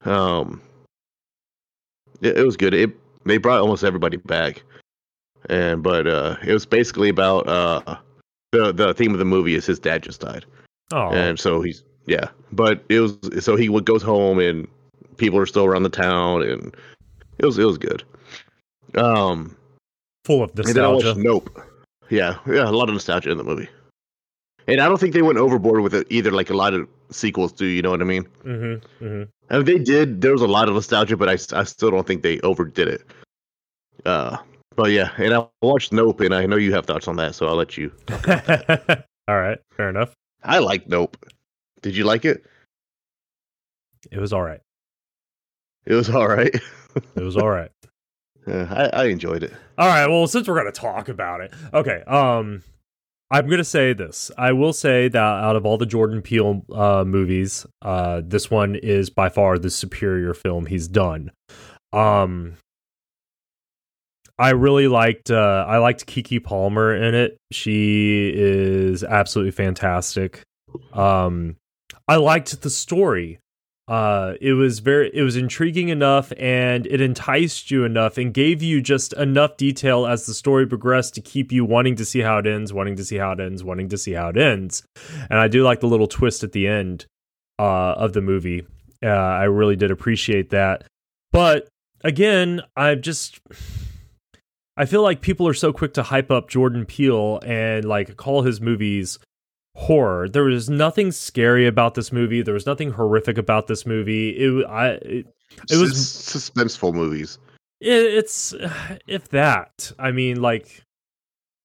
Um, 0.06 0.60
it, 2.20 2.36
it 2.38 2.44
was 2.44 2.56
good. 2.56 2.74
It 2.74 2.90
they 3.24 3.38
brought 3.38 3.60
almost 3.60 3.84
everybody 3.84 4.16
back, 4.18 4.62
and 5.48 5.82
but 5.82 6.06
uh, 6.06 6.36
it 6.44 6.52
was 6.52 6.66
basically 6.66 7.08
about 7.08 7.48
uh 7.48 7.96
the 8.52 8.72
the 8.72 8.92
theme 8.94 9.12
of 9.12 9.18
the 9.18 9.24
movie 9.24 9.54
is 9.54 9.64
his 9.66 9.78
dad 9.78 10.02
just 10.02 10.20
died, 10.20 10.44
Oh, 10.92 11.10
and 11.10 11.38
so 11.38 11.62
he's 11.62 11.82
yeah. 12.06 12.28
But 12.52 12.84
it 12.88 13.00
was 13.00 13.16
so 13.44 13.56
he 13.56 13.68
would 13.68 13.84
goes 13.86 14.02
home 14.02 14.38
and 14.38 14.68
people 15.16 15.38
are 15.38 15.46
still 15.46 15.64
around 15.64 15.82
the 15.82 15.88
town, 15.88 16.42
and 16.42 16.74
it 17.38 17.46
was 17.46 17.58
it 17.58 17.64
was 17.64 17.78
good. 17.78 18.02
Um, 18.94 19.56
full 20.24 20.42
of 20.42 20.50
and 20.50 20.68
then 20.68 20.76
nostalgia. 20.76 21.14
Nope. 21.20 21.60
Yeah, 22.10 22.38
yeah, 22.46 22.68
a 22.68 22.70
lot 22.70 22.88
of 22.88 22.94
nostalgia 22.94 23.30
in 23.30 23.38
the 23.38 23.44
movie. 23.44 23.68
And 24.66 24.80
I 24.80 24.88
don't 24.88 24.98
think 24.98 25.12
they 25.12 25.22
went 25.22 25.38
overboard 25.38 25.82
with 25.82 25.94
it 25.94 26.06
either, 26.10 26.30
like 26.30 26.50
a 26.50 26.54
lot 26.54 26.74
of 26.74 26.88
sequels 27.10 27.52
do. 27.52 27.66
You 27.66 27.82
know 27.82 27.90
what 27.90 28.00
I 28.00 28.04
mean? 28.04 28.24
Mm-hmm, 28.44 29.04
mm-hmm. 29.04 29.22
I 29.50 29.56
mean, 29.56 29.64
they 29.64 29.78
did. 29.78 30.20
There 30.20 30.32
was 30.32 30.42
a 30.42 30.46
lot 30.46 30.68
of 30.68 30.74
nostalgia, 30.74 31.16
but 31.16 31.28
I, 31.28 31.34
I 31.58 31.64
still 31.64 31.90
don't 31.90 32.06
think 32.06 32.22
they 32.22 32.40
overdid 32.40 32.88
it. 32.88 33.02
Uh, 34.04 34.38
but 34.76 34.90
yeah, 34.90 35.10
and 35.18 35.34
I 35.34 35.46
watched 35.62 35.92
Nope, 35.92 36.20
and 36.20 36.34
I 36.34 36.46
know 36.46 36.56
you 36.56 36.72
have 36.72 36.86
thoughts 36.86 37.08
on 37.08 37.16
that, 37.16 37.34
so 37.34 37.46
I'll 37.46 37.56
let 37.56 37.76
you. 37.76 37.92
All 39.28 39.40
right, 39.40 39.58
fair 39.76 39.88
enough. 39.88 40.14
I 40.42 40.58
like 40.58 40.88
Nope. 40.88 41.16
Did 41.82 41.96
you 41.96 42.04
like 42.04 42.24
it? 42.24 42.46
It 44.10 44.18
was 44.18 44.32
all 44.32 44.42
right. 44.42 44.60
It 45.86 45.94
was 45.94 46.08
all 46.10 46.28
right. 46.28 46.54
It 47.16 47.22
was 47.22 47.36
all 47.36 47.50
right. 47.50 47.70
Yeah, 48.46 48.90
I, 48.92 49.04
I 49.04 49.04
enjoyed 49.06 49.42
it. 49.42 49.54
All 49.78 49.88
right. 49.88 50.06
Well, 50.06 50.26
since 50.26 50.46
we're 50.46 50.60
going 50.60 50.70
to 50.70 50.78
talk 50.78 51.08
about 51.08 51.40
it, 51.40 51.54
okay. 51.72 52.02
Um, 52.06 52.62
I'm 53.30 53.46
going 53.46 53.56
to 53.56 53.64
say 53.64 53.94
this. 53.94 54.30
I 54.36 54.52
will 54.52 54.74
say 54.74 55.08
that 55.08 55.18
out 55.18 55.56
of 55.56 55.64
all 55.64 55.78
the 55.78 55.86
Jordan 55.86 56.20
Peele 56.20 56.62
uh, 56.70 57.04
movies, 57.06 57.64
uh, 57.80 58.20
this 58.22 58.50
one 58.50 58.74
is 58.74 59.08
by 59.08 59.30
far 59.30 59.58
the 59.58 59.70
superior 59.70 60.34
film 60.34 60.66
he's 60.66 60.88
done. 60.88 61.30
Um, 61.94 62.58
I 64.38 64.50
really 64.50 64.88
liked. 64.88 65.30
Uh, 65.30 65.64
I 65.66 65.78
liked 65.78 66.06
Keke 66.06 66.44
Palmer 66.44 66.94
in 66.94 67.14
it. 67.14 67.38
She 67.50 68.30
is 68.34 69.02
absolutely 69.02 69.52
fantastic. 69.52 70.42
Um, 70.92 71.56
I 72.08 72.16
liked 72.16 72.60
the 72.60 72.70
story 72.70 73.38
Uh, 73.86 74.34
it 74.40 74.54
was 74.54 74.78
very, 74.78 75.10
it 75.14 75.22
was 75.22 75.36
intriguing 75.36 75.90
enough, 75.90 76.32
and 76.38 76.86
it 76.86 77.00
enticed 77.00 77.70
you 77.70 77.84
enough, 77.84 78.16
and 78.16 78.32
gave 78.32 78.62
you 78.62 78.80
just 78.80 79.12
enough 79.14 79.56
detail 79.56 80.06
as 80.06 80.24
the 80.24 80.32
story 80.32 80.66
progressed 80.66 81.14
to 81.14 81.20
keep 81.20 81.52
you 81.52 81.64
wanting 81.64 81.94
to 81.96 82.04
see 82.04 82.20
how 82.20 82.38
it 82.38 82.46
ends, 82.46 82.72
wanting 82.72 82.96
to 82.96 83.04
see 83.04 83.16
how 83.16 83.32
it 83.32 83.40
ends, 83.40 83.62
wanting 83.62 83.88
to 83.90 83.98
see 83.98 84.12
how 84.12 84.28
it 84.28 84.38
ends. 84.38 84.82
And 85.28 85.38
I 85.38 85.48
do 85.48 85.62
like 85.62 85.80
the 85.80 85.86
little 85.86 86.06
twist 86.06 86.42
at 86.42 86.52
the 86.52 86.66
end 86.66 87.04
uh, 87.58 87.92
of 87.92 88.14
the 88.14 88.22
movie. 88.22 88.66
Uh, 89.02 89.08
I 89.08 89.44
really 89.44 89.76
did 89.76 89.90
appreciate 89.90 90.50
that. 90.50 90.84
But 91.30 91.68
again, 92.02 92.62
I 92.76 92.94
just 92.94 93.40
I 94.76 94.86
feel 94.86 95.02
like 95.02 95.20
people 95.20 95.46
are 95.46 95.54
so 95.54 95.72
quick 95.72 95.94
to 95.94 96.02
hype 96.02 96.30
up 96.30 96.48
Jordan 96.48 96.86
Peele 96.86 97.40
and 97.44 97.84
like 97.84 98.16
call 98.16 98.42
his 98.42 98.60
movies 98.60 99.18
horror. 99.76 100.28
There 100.28 100.44
was 100.44 100.70
nothing 100.70 101.12
scary 101.12 101.66
about 101.66 101.94
this 101.94 102.12
movie. 102.12 102.42
There 102.42 102.54
was 102.54 102.66
nothing 102.66 102.92
horrific 102.92 103.38
about 103.38 103.66
this 103.66 103.84
movie. 103.86 104.30
It 104.30 104.66
I 104.66 104.88
it, 104.90 105.26
it 105.70 105.76
was 105.76 106.08
Sus- 106.08 106.50
suspenseful 106.50 106.92
movies. 106.94 107.38
it, 107.80 107.88
it's 108.14 108.54
if 109.06 109.28
that. 109.30 109.92
I 109.98 110.10
mean, 110.12 110.40
like 110.40 110.82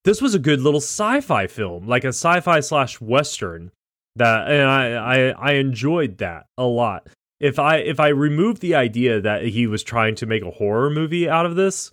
this 0.06 0.22
was 0.22 0.34
a 0.34 0.40
good 0.40 0.62
little 0.62 0.82
sci-fi 0.82 1.48
film, 1.48 1.88
like 1.88 2.04
a 2.04 2.10
sci-fi 2.10 2.60
slash 2.62 3.00
western. 3.02 3.72
That 4.16 4.50
and 4.50 4.64
I, 4.70 4.94
I 4.94 5.30
I 5.30 5.52
enjoyed 5.54 6.18
that 6.18 6.48
a 6.58 6.64
lot. 6.66 7.08
If 7.40 7.58
I 7.60 7.78
if 7.78 8.00
I 8.00 8.08
remove 8.10 8.60
the 8.60 8.76
idea 8.76 9.22
that 9.22 9.44
he 9.44 9.66
was 9.68 9.84
trying 9.84 10.16
to 10.16 10.26
make 10.26 10.44
a 10.44 10.52
horror 10.52 10.90
movie 10.90 11.30
out 11.30 11.46
of 11.46 11.56
this, 11.56 11.92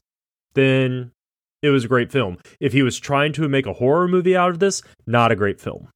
then 0.54 1.12
it 1.62 1.68
was 1.70 1.84
a 1.84 1.88
great 1.88 2.10
film. 2.10 2.38
If 2.58 2.72
he 2.72 2.82
was 2.82 2.98
trying 2.98 3.32
to 3.34 3.48
make 3.48 3.66
a 3.66 3.74
horror 3.74 4.08
movie 4.08 4.36
out 4.36 4.50
of 4.50 4.58
this, 4.58 4.82
not 5.06 5.30
a 5.30 5.36
great 5.36 5.60
film. 5.60 5.88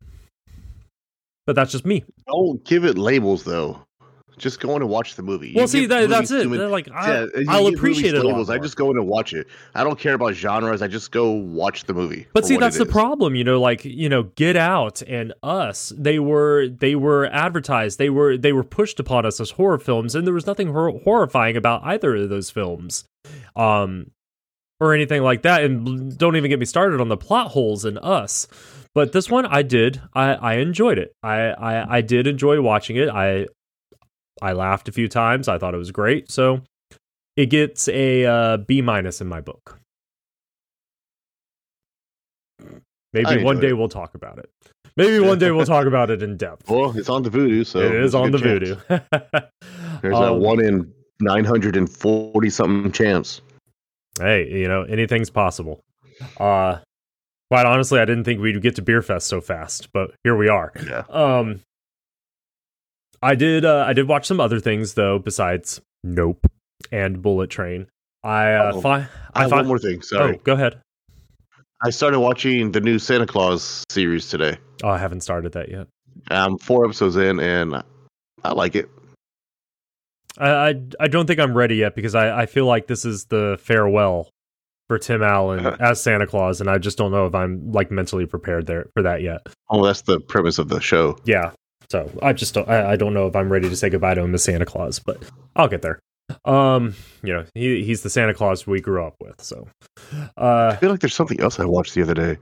But 1.50 1.56
that's 1.56 1.72
just 1.72 1.84
me. 1.84 2.04
Don't 2.28 2.64
give 2.64 2.84
it 2.84 2.96
labels 2.96 3.42
though. 3.42 3.84
Just 4.38 4.60
go 4.60 4.76
in 4.76 4.82
and 4.82 4.88
watch 4.88 5.16
the 5.16 5.22
movie. 5.24 5.52
Well, 5.52 5.64
You 5.64 5.66
see, 5.66 5.86
that, 5.86 6.08
that's 6.08 6.30
it. 6.30 6.48
They're 6.48 6.68
like, 6.68 6.88
I, 6.94 7.24
yeah, 7.24 7.26
I'll 7.48 7.68
give 7.68 7.76
appreciate 7.76 8.14
it. 8.14 8.24
Labels. 8.24 8.48
I 8.50 8.58
just 8.58 8.76
go 8.76 8.88
in 8.92 8.96
and 8.96 9.08
watch 9.08 9.32
it. 9.32 9.48
I 9.74 9.82
don't 9.82 9.98
care 9.98 10.14
about 10.14 10.34
genres. 10.34 10.80
I 10.80 10.86
just 10.86 11.10
go 11.10 11.32
watch 11.32 11.86
the 11.86 11.92
movie. 11.92 12.28
But 12.34 12.46
see, 12.46 12.56
that's 12.56 12.78
the 12.78 12.84
is. 12.84 12.92
problem, 12.92 13.34
you 13.34 13.42
know. 13.42 13.60
Like 13.60 13.84
you 13.84 14.08
know, 14.08 14.22
Get 14.36 14.54
Out 14.54 15.02
and 15.08 15.34
Us, 15.42 15.92
they 15.98 16.20
were 16.20 16.68
they 16.68 16.94
were 16.94 17.26
advertised, 17.26 17.98
they 17.98 18.10
were 18.10 18.36
they 18.38 18.52
were 18.52 18.62
pushed 18.62 19.00
upon 19.00 19.26
us 19.26 19.40
as 19.40 19.50
horror 19.50 19.80
films, 19.80 20.14
and 20.14 20.24
there 20.24 20.34
was 20.34 20.46
nothing 20.46 20.68
hor- 20.68 21.00
horrifying 21.00 21.56
about 21.56 21.82
either 21.82 22.14
of 22.14 22.28
those 22.28 22.48
films, 22.48 23.06
um, 23.56 24.12
or 24.78 24.94
anything 24.94 25.24
like 25.24 25.42
that. 25.42 25.64
And 25.64 26.16
don't 26.16 26.36
even 26.36 26.48
get 26.48 26.60
me 26.60 26.64
started 26.64 27.00
on 27.00 27.08
the 27.08 27.16
plot 27.16 27.48
holes 27.48 27.84
in 27.84 27.98
Us. 27.98 28.46
But 28.94 29.12
this 29.12 29.30
one, 29.30 29.46
I 29.46 29.62
did, 29.62 30.00
I 30.14 30.34
I 30.34 30.54
enjoyed 30.54 30.98
it. 30.98 31.12
I 31.22 31.38
I, 31.50 31.96
I 31.98 32.00
did 32.00 32.26
enjoy 32.26 32.60
watching 32.60 32.96
it. 32.96 33.08
I 33.08 33.46
I 34.42 34.52
laughed 34.52 34.88
a 34.88 34.92
few 34.92 35.08
times. 35.08 35.48
I 35.48 35.58
thought 35.58 35.74
it 35.74 35.78
was 35.78 35.90
great. 35.92 36.30
So 36.30 36.62
it 37.36 37.46
gets 37.46 37.88
a 37.88 38.24
uh, 38.26 38.56
B 38.58 38.82
minus 38.82 39.20
in 39.20 39.28
my 39.28 39.40
book. 39.40 39.78
Maybe 43.12 43.42
one 43.42 43.60
day 43.60 43.68
it. 43.68 43.72
we'll 43.76 43.88
talk 43.88 44.14
about 44.14 44.38
it. 44.38 44.50
Maybe 44.96 45.20
one 45.20 45.38
day 45.38 45.50
we'll 45.50 45.66
talk 45.66 45.86
about 45.86 46.10
it 46.10 46.22
in 46.22 46.36
depth. 46.36 46.68
Well, 46.70 46.96
it's 46.96 47.08
on 47.08 47.22
the 47.22 47.30
voodoo, 47.30 47.64
so 47.64 47.78
it 47.80 47.94
is 47.94 48.14
on 48.14 48.30
the 48.30 48.38
good 48.38 48.62
voodoo. 48.62 48.76
chance. 48.88 49.04
There's 50.02 50.14
a 50.16 50.32
Um, 50.32 50.40
one 50.40 50.64
in 50.64 50.92
nine 51.20 51.44
hundred 51.44 51.76
and 51.76 51.88
forty 51.88 52.50
something 52.50 52.90
chance. 52.92 53.40
hey, 54.18 54.48
you 54.50 54.68
know, 54.68 54.82
anything's 54.82 55.30
possible. 55.30 55.80
Uh 56.38 56.78
quite 57.50 57.66
honestly, 57.66 57.98
I 58.00 58.04
didn't 58.04 58.24
think 58.24 58.40
we'd 58.40 58.60
get 58.62 58.76
to 58.76 58.82
Beer 58.82 59.02
Fest 59.02 59.26
so 59.26 59.40
fast, 59.40 59.92
but 59.92 60.12
here 60.24 60.36
we 60.36 60.48
are. 60.48 60.72
Yeah. 60.86 61.02
Um 61.08 61.60
I 63.22 63.34
did 63.34 63.64
uh 63.64 63.84
I 63.86 63.92
did 63.92 64.08
watch 64.08 64.26
some 64.26 64.40
other 64.40 64.60
things 64.60 64.94
though 64.94 65.18
besides 65.18 65.80
Nope 66.02 66.46
and 66.90 67.20
Bullet 67.22 67.50
Train. 67.50 67.86
I 68.24 68.52
uh 68.54 68.72
Oh, 68.74 68.80
fi- 68.80 68.98
I 69.00 69.08
I 69.34 69.40
have 69.42 69.50
fi- 69.50 69.56
one 69.56 69.66
more 69.68 69.78
thing. 69.78 70.02
Sorry, 70.02 70.36
Oh, 70.36 70.40
go 70.44 70.52
ahead. 70.54 70.80
I 71.82 71.90
started 71.90 72.20
watching 72.20 72.72
the 72.72 72.80
new 72.80 72.98
Santa 72.98 73.26
Claus 73.26 73.84
series 73.90 74.28
today. 74.28 74.58
Oh, 74.82 74.88
I 74.88 74.98
haven't 74.98 75.22
started 75.22 75.52
that 75.52 75.70
yet. 75.70 75.86
I'm 76.30 76.58
four 76.58 76.84
episodes 76.84 77.16
in, 77.16 77.40
and 77.40 77.82
I 78.44 78.52
like 78.52 78.74
it. 78.76 78.90
I, 80.36 80.50
I 80.50 80.74
I 81.00 81.08
don't 81.08 81.26
think 81.26 81.40
I'm 81.40 81.56
ready 81.56 81.76
yet 81.76 81.94
because 81.94 82.14
I, 82.14 82.42
I 82.42 82.46
feel 82.46 82.66
like 82.66 82.86
this 82.86 83.04
is 83.06 83.24
the 83.26 83.58
farewell 83.62 84.28
for 84.90 84.98
Tim 84.98 85.22
Allen 85.22 85.64
as 85.80 86.02
Santa 86.02 86.26
Claus, 86.26 86.60
and 86.60 86.68
I 86.68 86.78
just 86.78 86.98
don't 86.98 87.12
know 87.12 87.24
if 87.24 87.32
I'm 87.32 87.70
like 87.70 87.92
mentally 87.92 88.26
prepared 88.26 88.66
there 88.66 88.90
for 88.92 89.02
that 89.04 89.22
yet. 89.22 89.46
Oh, 89.68 89.86
that's 89.86 90.02
the 90.02 90.18
premise 90.18 90.58
of 90.58 90.68
the 90.68 90.80
show. 90.80 91.16
Yeah, 91.24 91.52
so 91.88 92.10
I 92.20 92.32
just 92.32 92.54
don't 92.54 92.68
I, 92.68 92.90
I 92.90 92.96
don't 92.96 93.14
know 93.14 93.28
if 93.28 93.36
I'm 93.36 93.52
ready 93.52 93.68
to 93.68 93.76
say 93.76 93.88
goodbye 93.88 94.14
to 94.14 94.20
him 94.20 94.34
as 94.34 94.42
Santa 94.42 94.66
Claus, 94.66 94.98
but 94.98 95.22
I'll 95.54 95.68
get 95.68 95.82
there. 95.82 96.00
Um, 96.44 96.96
you 97.22 97.32
know, 97.32 97.44
he 97.54 97.84
he's 97.84 98.02
the 98.02 98.10
Santa 98.10 98.34
Claus 98.34 98.66
we 98.66 98.80
grew 98.80 99.04
up 99.04 99.14
with, 99.20 99.40
so 99.40 99.68
uh 100.36 100.72
I 100.72 100.76
feel 100.76 100.90
like 100.90 100.98
there's 100.98 101.14
something 101.14 101.40
else 101.40 101.60
I 101.60 101.66
watched 101.66 101.94
the 101.94 102.02
other 102.02 102.14
day. 102.14 102.36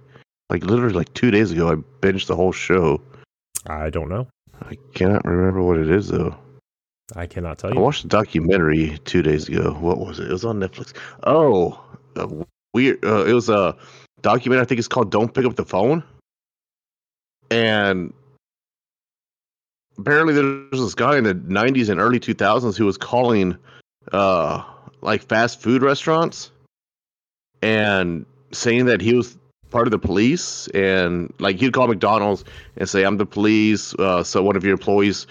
Like 0.49 0.65
literally, 0.65 0.95
like 0.95 1.13
two 1.13 1.31
days 1.31 1.53
ago, 1.53 1.69
I 1.69 1.75
binged 2.01 2.29
the 2.29 2.37
whole 2.37 2.53
show. 2.53 3.03
I 3.67 3.91
don't 3.91 4.09
know. 4.09 4.27
I 4.63 4.79
cannot 4.95 5.27
remember 5.27 5.63
what 5.63 5.77
it 5.77 5.91
is 5.91 6.09
though. 6.09 6.35
I 7.15 7.27
cannot 7.27 7.59
tell 7.59 7.73
you. 7.75 7.79
I 7.79 7.83
watched 7.83 8.05
a 8.05 8.09
documentary 8.09 8.99
two 9.05 9.21
days 9.21 9.49
ago. 9.49 9.77
What 9.81 9.99
was 9.99 10.19
it? 10.19 10.29
It 10.29 10.33
was 10.33 10.47
on 10.47 10.61
Netflix. 10.61 10.95
Oh, 11.25 11.79
a 12.17 12.29
weird. 12.75 13.05
Uh, 13.05 13.25
it 13.25 13.33
was 13.33 13.49
a 13.49 13.77
document. 14.23 14.61
I 14.61 14.65
think 14.65 14.79
it's 14.79 14.89
called 14.89 15.11
"Don't 15.11 15.33
Pick 15.33 15.45
Up 15.45 15.57
the 15.57 15.65
Phone." 15.65 16.03
And 17.51 18.13
apparently, 19.99 20.35
there's 20.35 20.81
this 20.81 20.95
guy 20.95 21.17
in 21.17 21.25
the 21.25 21.35
'90s 21.35 21.89
and 21.89 22.01
early 22.01 22.21
2000s 22.21 22.77
who 22.77 22.87
was 22.87 22.97
calling, 22.97 23.57
uh, 24.13 24.63
like 25.01 25.23
fast 25.23 25.61
food 25.61 25.83
restaurants, 25.83 26.51
and 27.63 28.27
saying 28.53 28.87
that 28.87 29.01
he 29.01 29.15
was 29.15 29.37
part 29.71 29.87
of 29.87 29.91
the 29.91 29.99
police, 29.99 30.69
and 30.69 31.33
like 31.39 31.57
he'd 31.57 31.73
call 31.73 31.89
McDonald's 31.89 32.45
and 32.77 32.89
say, 32.89 33.05
"I'm 33.05 33.17
the 33.17 33.27
police." 33.27 33.95
Uh, 33.95 34.23
so 34.23 34.43
one 34.43 34.57
of 34.57 34.65
your 34.65 34.73
employees 34.73 35.27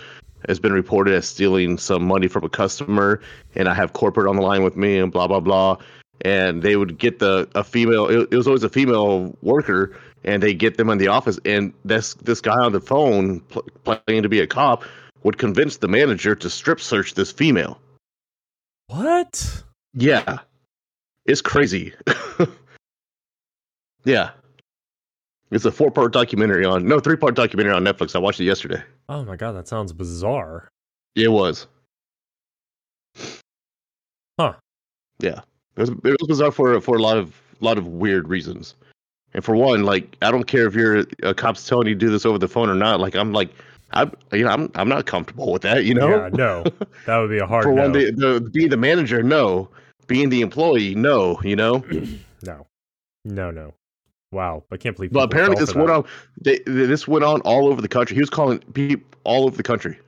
has 0.47 0.59
been 0.59 0.73
reported 0.73 1.13
as 1.13 1.27
stealing 1.27 1.77
some 1.77 2.03
money 2.05 2.27
from 2.27 2.43
a 2.43 2.49
customer, 2.49 3.19
and 3.55 3.67
I 3.67 3.73
have 3.73 3.93
corporate 3.93 4.27
on 4.27 4.35
the 4.35 4.41
line 4.41 4.63
with 4.63 4.75
me, 4.75 4.97
and 4.97 5.11
blah 5.11 5.27
blah 5.27 5.39
blah. 5.39 5.77
And 6.21 6.63
they 6.63 6.75
would 6.75 6.97
get 6.97 7.19
the 7.19 7.47
a 7.55 7.63
female. 7.63 8.07
It, 8.07 8.29
it 8.31 8.35
was 8.35 8.47
always 8.47 8.63
a 8.63 8.69
female 8.69 9.35
worker, 9.41 9.95
and 10.23 10.41
they 10.41 10.53
get 10.53 10.77
them 10.77 10.89
in 10.89 10.97
the 10.97 11.07
office, 11.07 11.39
and 11.45 11.73
this 11.85 12.15
this 12.15 12.41
guy 12.41 12.57
on 12.57 12.71
the 12.71 12.81
phone 12.81 13.39
pl- 13.41 13.67
playing 13.83 14.23
to 14.23 14.29
be 14.29 14.39
a 14.39 14.47
cop 14.47 14.83
would 15.23 15.37
convince 15.37 15.77
the 15.77 15.87
manager 15.87 16.35
to 16.35 16.49
strip 16.49 16.79
search 16.79 17.13
this 17.13 17.31
female. 17.31 17.79
What? 18.87 19.63
Yeah, 19.93 20.39
it's 21.25 21.41
crazy. 21.41 21.93
yeah, 24.05 24.31
it's 25.51 25.65
a 25.65 25.71
four 25.71 25.91
part 25.91 26.13
documentary 26.13 26.65
on 26.65 26.85
no 26.87 26.99
three 26.99 27.15
part 27.15 27.35
documentary 27.35 27.73
on 27.73 27.83
Netflix. 27.83 28.15
I 28.15 28.19
watched 28.19 28.39
it 28.39 28.45
yesterday. 28.45 28.81
Oh 29.09 29.23
my 29.23 29.35
god, 29.35 29.53
that 29.53 29.67
sounds 29.67 29.93
bizarre. 29.93 30.67
It 31.15 31.29
was. 31.29 31.67
Huh. 34.39 34.53
Yeah, 35.19 35.41
it 35.77 35.81
was. 35.81 35.89
It 35.89 36.17
was 36.19 36.27
bizarre 36.27 36.51
for 36.51 36.79
for 36.81 36.97
a 36.97 37.01
lot 37.01 37.17
of 37.17 37.39
lot 37.59 37.77
of 37.77 37.87
weird 37.87 38.27
reasons. 38.27 38.75
And 39.33 39.43
for 39.43 39.55
one, 39.55 39.83
like 39.83 40.17
I 40.21 40.31
don't 40.31 40.45
care 40.45 40.67
if 40.67 40.73
you're 40.73 41.05
a 41.23 41.33
cop's 41.33 41.67
telling 41.67 41.87
you 41.87 41.93
to 41.93 41.99
do 41.99 42.09
this 42.09 42.25
over 42.25 42.37
the 42.37 42.47
phone 42.47 42.69
or 42.69 42.75
not. 42.75 42.99
Like 42.99 43.15
I'm 43.15 43.33
like 43.33 43.51
I'm 43.91 44.11
you 44.31 44.43
know 44.43 44.49
I'm 44.49 44.71
I'm 44.75 44.89
not 44.89 45.05
comfortable 45.05 45.51
with 45.51 45.61
that. 45.61 45.85
You 45.85 45.93
know. 45.93 46.09
Yeah, 46.09 46.29
no. 46.33 46.63
That 47.05 47.17
would 47.19 47.29
be 47.29 47.37
a 47.37 47.45
hard 47.45 47.63
for 47.63 47.71
no. 47.71 47.83
one, 47.83 47.91
the, 47.93 48.11
the 48.11 48.49
being 48.51 48.69
the 48.69 48.77
manager, 48.77 49.23
no. 49.23 49.69
Being 50.07 50.29
the 50.29 50.41
employee, 50.41 50.95
no. 50.95 51.39
You 51.41 51.55
know. 51.55 51.85
no. 52.43 52.67
No, 53.23 53.51
no. 53.51 53.73
Wow. 54.31 54.63
I 54.71 54.77
can't 54.77 54.95
believe 54.95 55.11
But 55.11 55.23
apparently 55.23 55.59
this 55.59 55.73
went 55.73 55.89
on. 55.89 56.05
They, 56.41 56.59
this 56.65 57.07
went 57.07 57.23
on 57.23 57.41
all 57.41 57.67
over 57.67 57.81
the 57.81 57.87
country. 57.87 58.15
He 58.15 58.21
was 58.21 58.29
calling 58.29 58.59
people 58.73 59.05
all 59.23 59.45
over 59.45 59.55
the 59.55 59.63
country. 59.63 59.99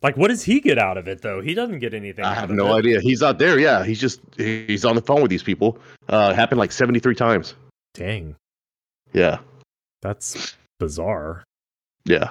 Like, 0.00 0.16
what 0.16 0.28
does 0.28 0.44
he 0.44 0.60
get 0.60 0.78
out 0.78 0.96
of 0.96 1.08
it, 1.08 1.22
though? 1.22 1.40
He 1.40 1.54
doesn't 1.54 1.80
get 1.80 1.92
anything. 1.92 2.24
I 2.24 2.30
out 2.30 2.36
have 2.36 2.50
no 2.50 2.68
it. 2.74 2.78
idea. 2.78 3.00
He's 3.00 3.22
out 3.22 3.38
there. 3.38 3.58
Yeah, 3.58 3.84
he's 3.84 4.00
just 4.00 4.20
he's 4.36 4.84
on 4.84 4.94
the 4.94 5.02
phone 5.02 5.22
with 5.22 5.30
these 5.30 5.42
people. 5.42 5.78
Uh, 6.08 6.32
happened 6.34 6.58
like 6.60 6.70
seventy 6.72 7.00
three 7.00 7.16
times. 7.16 7.54
Dang, 7.94 8.36
Yeah, 9.12 9.38
that's 10.02 10.56
bizarre. 10.78 11.42
yeah. 12.04 12.30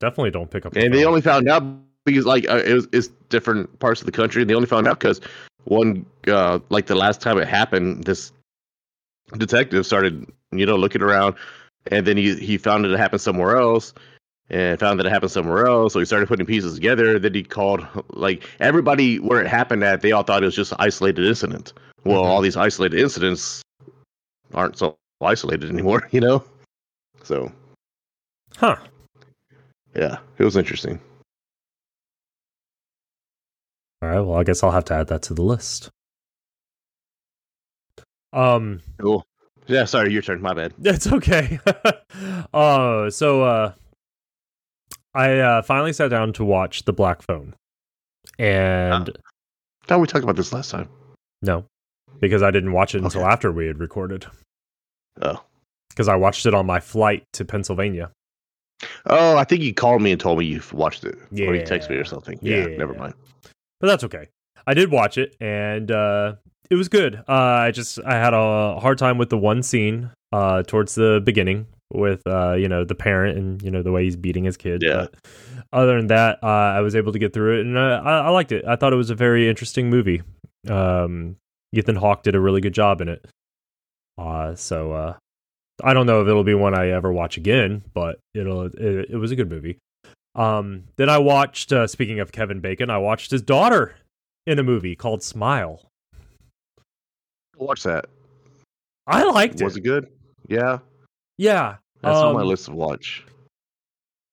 Definitely 0.00 0.32
don't 0.32 0.50
pick 0.50 0.66
up. 0.66 0.72
the 0.72 0.84
And 0.84 0.92
they 0.92 1.04
only 1.04 1.22
found 1.22 1.48
out 1.48 1.62
because 2.04 2.26
like 2.26 2.48
uh, 2.50 2.56
it 2.56 2.74
was 2.74 2.88
it's 2.92 3.08
different 3.30 3.78
parts 3.78 4.02
of 4.02 4.06
the 4.06 4.12
country. 4.12 4.42
And 4.42 4.50
they 4.50 4.54
only 4.54 4.66
found 4.66 4.86
out 4.86 4.98
because 4.98 5.20
one 5.64 6.04
uh, 6.26 6.58
like 6.68 6.86
the 6.86 6.94
last 6.96 7.22
time 7.22 7.38
it 7.38 7.48
happened, 7.48 8.04
this 8.04 8.32
detective 9.38 9.86
started 9.86 10.26
you 10.52 10.66
know 10.66 10.76
looking 10.76 11.00
around, 11.00 11.36
and 11.90 12.06
then 12.06 12.16
he 12.18 12.34
he 12.34 12.58
found 12.58 12.84
it 12.84 12.98
happened 12.98 13.22
somewhere 13.22 13.56
else. 13.56 13.94
And 14.50 14.78
found 14.78 15.00
that 15.00 15.06
it 15.06 15.10
happened 15.10 15.30
somewhere 15.32 15.66
else, 15.66 15.94
so 15.94 15.98
he 15.98 16.04
started 16.04 16.28
putting 16.28 16.44
pieces 16.44 16.74
together. 16.74 17.18
Then 17.18 17.32
he 17.32 17.42
called 17.42 17.86
like 18.10 18.46
everybody 18.60 19.18
where 19.18 19.40
it 19.40 19.46
happened 19.46 19.82
at. 19.82 20.02
They 20.02 20.12
all 20.12 20.22
thought 20.22 20.42
it 20.42 20.46
was 20.46 20.54
just 20.54 20.72
an 20.72 20.76
isolated 20.80 21.24
incident. 21.24 21.72
Well, 22.04 22.22
Mhm. 22.22 22.26
all 22.26 22.40
these 22.42 22.56
isolated 22.56 23.00
incidents 23.00 23.62
aren't 24.52 24.76
so 24.76 24.96
isolated 25.22 25.70
anymore, 25.70 26.08
you 26.12 26.20
know. 26.20 26.44
So 27.22 27.50
huh? 28.58 28.76
Yeah, 29.94 30.18
it 30.36 30.44
was 30.44 30.56
interesting. 30.58 31.00
All 34.02 34.08
right. 34.10 34.20
Well, 34.20 34.36
I 34.38 34.44
guess 34.44 34.62
I'll 34.62 34.72
have 34.72 34.84
to 34.86 34.94
add 34.94 35.06
that 35.08 35.22
to 35.22 35.34
the 35.34 35.42
list. 35.42 35.88
Um, 38.34 38.82
Cool. 38.98 39.24
Yeah, 39.66 39.84
sorry, 39.86 40.12
your 40.12 40.20
turn. 40.20 40.42
My 40.42 40.52
bad. 40.52 40.74
it's 40.84 41.06
okay. 41.06 41.58
uh, 42.54 43.08
so 43.08 43.42
uh, 43.42 43.72
I 45.14 45.38
uh, 45.38 45.62
finally 45.62 45.92
sat 45.92 46.08
down 46.08 46.32
to 46.34 46.44
watch 46.44 46.84
The 46.84 46.92
Black 46.92 47.22
Phone, 47.22 47.54
and 48.38 49.16
Thought 49.86 50.00
we 50.00 50.06
talked 50.06 50.24
about 50.24 50.36
this 50.36 50.52
last 50.52 50.70
time. 50.70 50.88
no, 51.42 51.64
because 52.20 52.42
I 52.42 52.50
didn't 52.50 52.72
watch 52.72 52.94
it 52.94 53.02
until 53.04 53.24
after 53.26 53.52
we 53.52 53.66
had 53.66 53.78
recorded. 53.78 54.26
Oh. 55.22 55.42
Because 55.90 56.08
I 56.08 56.16
watched 56.16 56.46
it 56.46 56.54
on 56.54 56.66
my 56.66 56.80
flight 56.80 57.22
to 57.34 57.44
Pennsylvania. 57.44 58.10
Oh, 59.06 59.36
I 59.36 59.44
think 59.44 59.62
you 59.62 59.72
called 59.72 60.02
me 60.02 60.10
and 60.10 60.20
told 60.20 60.38
me 60.38 60.44
you 60.46 60.60
watched 60.72 61.04
it. 61.04 61.14
Or 61.32 61.54
you 61.54 61.62
texted 61.62 61.90
me 61.90 61.96
or 61.96 62.04
something. 62.04 62.38
Yeah, 62.42 62.66
Yeah. 62.66 62.76
never 62.76 62.94
mind. 62.94 63.14
but 63.80 63.86
that's 63.86 64.02
okay. 64.04 64.28
I 64.66 64.74
did 64.74 64.90
watch 64.90 65.18
it, 65.18 65.36
and 65.40 65.90
uh, 65.90 66.34
it 66.70 66.74
was 66.74 66.88
good. 66.88 67.22
Uh, 67.28 67.32
I 67.32 67.70
just 67.70 68.00
I 68.04 68.14
had 68.14 68.32
a 68.34 68.80
hard 68.80 68.98
time 68.98 69.18
with 69.18 69.28
the 69.30 69.38
one 69.38 69.62
scene 69.62 70.10
uh, 70.34 70.64
towards 70.64 70.96
the 70.96 71.22
beginning 71.24 71.66
with 71.92 72.26
uh, 72.26 72.54
you 72.54 72.68
know 72.68 72.84
the 72.84 72.94
parent 72.94 73.38
and 73.38 73.62
you 73.62 73.70
know 73.70 73.82
the 73.82 73.92
way 73.92 74.02
he's 74.02 74.16
beating 74.16 74.44
his 74.44 74.56
kid. 74.56 74.82
Yeah. 74.82 75.06
But 75.06 75.14
other 75.72 75.96
than 75.96 76.08
that, 76.08 76.42
uh, 76.42 76.46
I 76.46 76.80
was 76.80 76.96
able 76.96 77.12
to 77.12 77.18
get 77.20 77.32
through 77.32 77.58
it, 77.58 77.66
and 77.66 77.78
uh, 77.78 78.02
I, 78.04 78.18
I 78.18 78.28
liked 78.30 78.50
it. 78.50 78.64
I 78.66 78.74
thought 78.74 78.92
it 78.92 78.96
was 78.96 79.10
a 79.10 79.14
very 79.14 79.48
interesting 79.48 79.90
movie. 79.90 80.22
Um, 80.68 81.36
Ethan 81.72 81.96
Hawke 81.96 82.24
did 82.24 82.34
a 82.34 82.40
really 82.40 82.60
good 82.60 82.74
job 82.74 83.00
in 83.00 83.08
it. 83.08 83.24
Uh, 84.18 84.56
so 84.56 84.92
uh, 84.92 85.14
I 85.82 85.94
don't 85.94 86.06
know 86.06 86.20
if 86.20 86.28
it'll 86.28 86.44
be 86.44 86.54
one 86.54 86.74
I 86.74 86.88
ever 86.88 87.12
watch 87.12 87.36
again, 87.36 87.84
but 87.94 88.18
it'll 88.34 88.62
it, 88.62 89.10
it 89.10 89.16
was 89.16 89.30
a 89.30 89.36
good 89.36 89.48
movie. 89.48 89.78
Um, 90.34 90.84
then 90.96 91.08
I 91.08 91.18
watched. 91.18 91.72
Uh, 91.72 91.86
speaking 91.86 92.18
of 92.18 92.32
Kevin 92.32 92.58
Bacon, 92.58 92.90
I 92.90 92.98
watched 92.98 93.30
his 93.30 93.42
daughter 93.42 93.94
in 94.48 94.58
a 94.58 94.64
movie 94.64 94.96
called 94.96 95.22
Smile. 95.22 95.80
Watch 97.56 97.84
that. 97.84 98.06
I 99.06 99.22
liked 99.22 99.54
Was 99.54 99.60
it. 99.60 99.64
Was 99.64 99.76
it 99.76 99.80
good? 99.82 100.08
Yeah, 100.48 100.78
Yeah, 101.38 101.76
that's 102.02 102.18
on 102.18 102.34
my 102.34 102.42
Um, 102.42 102.46
list 102.48 102.68
of 102.68 102.74
watch. 102.74 103.24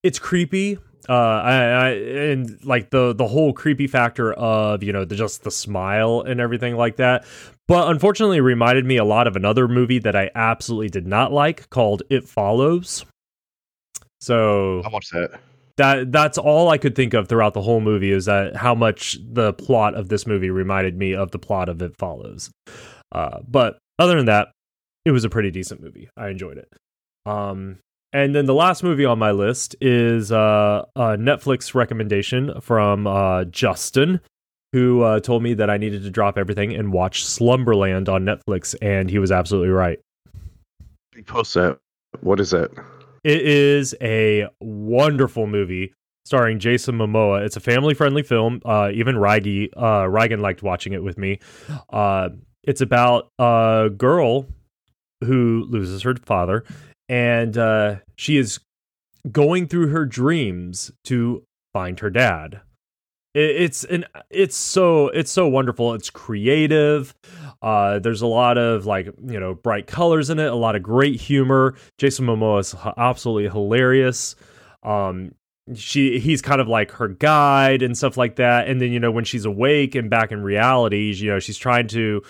it's 0.03 0.19
creepy. 0.19 0.77
Uh, 1.09 1.13
I, 1.13 1.53
I 1.55 1.89
and 2.29 2.63
like 2.63 2.91
the 2.91 3.13
the 3.13 3.27
whole 3.27 3.53
creepy 3.53 3.87
factor 3.87 4.33
of 4.33 4.83
you 4.83 4.93
know 4.93 5.03
the, 5.03 5.15
just 5.15 5.43
the 5.43 5.49
smile 5.51 6.21
and 6.21 6.39
everything 6.39 6.75
like 6.75 6.97
that. 6.97 7.25
But 7.67 7.89
unfortunately, 7.89 8.37
it 8.37 8.41
reminded 8.41 8.85
me 8.85 8.97
a 8.97 9.03
lot 9.03 9.25
of 9.27 9.35
another 9.35 9.67
movie 9.67 9.99
that 9.99 10.15
I 10.15 10.29
absolutely 10.35 10.89
did 10.89 11.07
not 11.07 11.31
like 11.31 11.69
called 11.69 12.03
It 12.09 12.27
Follows. 12.27 13.03
So 14.19 14.81
I 14.85 14.89
watched 14.89 15.11
that. 15.13 15.39
that 15.77 16.11
that's 16.11 16.37
all 16.37 16.69
I 16.69 16.77
could 16.77 16.95
think 16.95 17.13
of 17.13 17.27
throughout 17.27 17.53
the 17.53 17.61
whole 17.61 17.81
movie 17.81 18.11
is 18.11 18.25
that 18.25 18.55
how 18.55 18.75
much 18.75 19.17
the 19.23 19.53
plot 19.53 19.95
of 19.95 20.09
this 20.09 20.27
movie 20.27 20.49
reminded 20.51 20.95
me 20.97 21.13
of 21.15 21.31
the 21.31 21.39
plot 21.39 21.69
of 21.69 21.81
It 21.81 21.97
Follows. 21.97 22.51
Uh, 23.11 23.39
but 23.47 23.79
other 23.97 24.15
than 24.17 24.25
that, 24.27 24.49
it 25.05 25.11
was 25.11 25.23
a 25.23 25.29
pretty 25.29 25.51
decent 25.51 25.81
movie. 25.81 26.09
I 26.15 26.29
enjoyed 26.29 26.57
it. 26.57 26.71
Um, 27.25 27.79
and 28.13 28.35
then 28.35 28.45
the 28.45 28.53
last 28.53 28.83
movie 28.83 29.05
on 29.05 29.19
my 29.19 29.31
list 29.31 29.75
is 29.79 30.31
uh, 30.31 30.83
a 30.95 31.17
Netflix 31.17 31.73
recommendation 31.73 32.59
from 32.61 33.07
uh, 33.07 33.45
Justin, 33.45 34.19
who 34.73 35.01
uh, 35.01 35.19
told 35.19 35.43
me 35.43 35.53
that 35.53 35.69
I 35.69 35.77
needed 35.77 36.03
to 36.03 36.09
drop 36.09 36.37
everything 36.37 36.73
and 36.73 36.91
watch 36.91 37.23
Slumberland 37.25 38.09
on 38.09 38.25
Netflix, 38.25 38.75
and 38.81 39.09
he 39.09 39.19
was 39.19 39.31
absolutely 39.31 39.69
right. 39.69 39.99
You 41.15 41.23
post 41.23 41.53
that. 41.53 41.77
What 42.21 42.39
is 42.39 42.53
it? 42.53 42.71
It 43.23 43.41
is 43.41 43.95
a 44.01 44.47
wonderful 44.59 45.47
movie 45.47 45.93
starring 46.25 46.59
Jason 46.59 46.97
Momoa. 46.97 47.45
It's 47.45 47.55
a 47.55 47.59
family-friendly 47.59 48.23
film. 48.23 48.61
Uh, 48.65 48.91
even 48.93 49.15
Reigi, 49.15 49.69
uh, 49.77 50.07
Reagan 50.09 50.39
liked 50.39 50.63
watching 50.63 50.93
it 50.93 51.03
with 51.03 51.17
me. 51.17 51.39
Uh, 51.89 52.29
it's 52.63 52.81
about 52.81 53.29
a 53.39 53.89
girl 53.95 54.47
who 55.23 55.65
loses 55.69 56.01
her 56.03 56.15
father, 56.15 56.63
and 57.09 57.57
uh, 57.57 57.95
she 58.15 58.37
is 58.37 58.59
going 59.31 59.67
through 59.67 59.87
her 59.87 60.05
dreams 60.05 60.91
to 61.05 61.43
find 61.73 61.99
her 61.99 62.09
dad. 62.09 62.61
It's 63.33 63.85
an 63.85 64.05
it's 64.29 64.57
so 64.57 65.07
it's 65.07 65.31
so 65.31 65.47
wonderful. 65.47 65.93
It's 65.93 66.09
creative. 66.09 67.15
Uh, 67.61 67.99
there's 67.99 68.21
a 68.21 68.27
lot 68.27 68.57
of 68.57 68.85
like 68.85 69.05
you 69.05 69.39
know 69.39 69.53
bright 69.53 69.87
colors 69.87 70.29
in 70.29 70.37
it, 70.37 70.47
a 70.47 70.55
lot 70.55 70.75
of 70.75 70.83
great 70.83 71.21
humor. 71.21 71.75
Jason 71.97 72.25
Momoa 72.25 72.59
is 72.59 72.75
absolutely 72.97 73.49
hilarious. 73.49 74.35
Um, 74.83 75.33
she 75.75 76.19
he's 76.19 76.41
kind 76.41 76.59
of 76.59 76.67
like 76.67 76.91
her 76.91 77.07
guide 77.07 77.81
and 77.83 77.97
stuff 77.97 78.17
like 78.17 78.35
that. 78.35 78.67
And 78.67 78.81
then 78.81 78.91
you 78.91 78.99
know 78.99 79.11
when 79.11 79.23
she's 79.23 79.45
awake 79.45 79.95
and 79.95 80.09
back 80.09 80.33
in 80.33 80.41
reality, 80.41 81.13
you 81.13 81.29
know 81.29 81.39
she's 81.39 81.57
trying 81.57 81.87
to, 81.89 82.21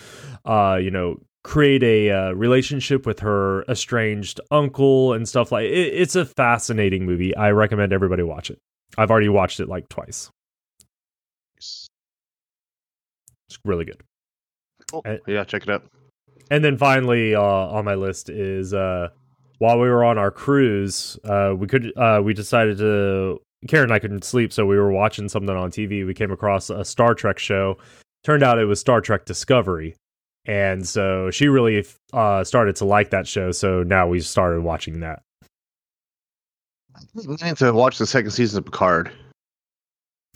uh, 0.46 0.78
you 0.80 0.92
know 0.92 1.20
create 1.44 1.84
a 1.84 2.12
uh, 2.12 2.32
relationship 2.34 3.06
with 3.06 3.20
her 3.20 3.64
estranged 3.70 4.40
uncle 4.52 5.14
and 5.14 5.28
stuff 5.28 5.52
like 5.52 5.66
it, 5.66 5.94
it's 5.94 6.16
a 6.16 6.26
fascinating 6.26 7.06
movie. 7.06 7.36
I 7.36 7.52
recommend 7.52 7.94
everybody 7.94 8.24
watch 8.24 8.50
it. 8.52 8.60
I've 8.98 9.10
already 9.12 9.30
watched 9.30 9.60
it 9.60 9.68
like 9.70 9.90
twice. 9.90 10.30
It's 11.58 11.90
really 13.66 13.86
good. 13.86 14.02
Cool. 14.90 15.02
Uh, 15.06 15.18
yeah, 15.28 15.44
check 15.44 15.64
it 15.64 15.70
out. 15.70 15.84
and 16.50 16.64
then 16.64 16.78
finally 16.78 17.36
uh, 17.36 17.42
on 17.42 17.86
my 17.86 17.96
list 17.96 18.30
is 18.30 18.74
uh, 18.74 19.10
while 19.60 19.80
we 19.80 19.88
were 19.90 20.04
on 20.04 20.18
our 20.18 20.32
cruise 20.32 21.18
uh, 21.26 21.54
we 21.58 21.68
could 21.68 21.96
uh, 21.98 22.22
we 22.24 22.34
decided 22.34 22.78
to 22.78 23.40
karen 23.68 23.86
and 23.86 23.94
i 23.94 24.00
couldn't 24.00 24.24
sleep 24.24 24.52
so 24.52 24.66
we 24.66 24.76
were 24.76 24.92
watching 24.92 25.30
something 25.30 25.56
on 25.56 25.70
tv 25.70 26.06
we 26.06 26.14
came 26.14 26.32
across 26.32 26.70
a 26.70 26.84
star 26.84 27.14
trek 27.14 27.40
show. 27.40 27.78
Turned 28.24 28.44
out 28.44 28.60
it 28.60 28.66
was 28.66 28.80
star 28.80 29.02
trek 29.02 29.26
discovery 29.26 29.96
and 30.46 30.88
so 30.88 31.30
she 31.32 31.48
really 31.48 31.86
uh, 32.14 32.44
started 32.44 32.76
to 32.78 32.86
like 32.86 33.10
that 33.12 33.28
show 33.28 33.52
so 33.52 33.84
now 33.84 34.08
we 34.08 34.20
started 34.20 34.62
watching 34.62 35.00
that 35.02 35.22
I 36.96 37.46
need 37.46 37.58
to 37.58 37.72
watch 37.74 37.98
the 37.98 38.06
second 38.08 38.32
season 38.32 38.60
of 38.60 38.66
Picard. 38.66 39.12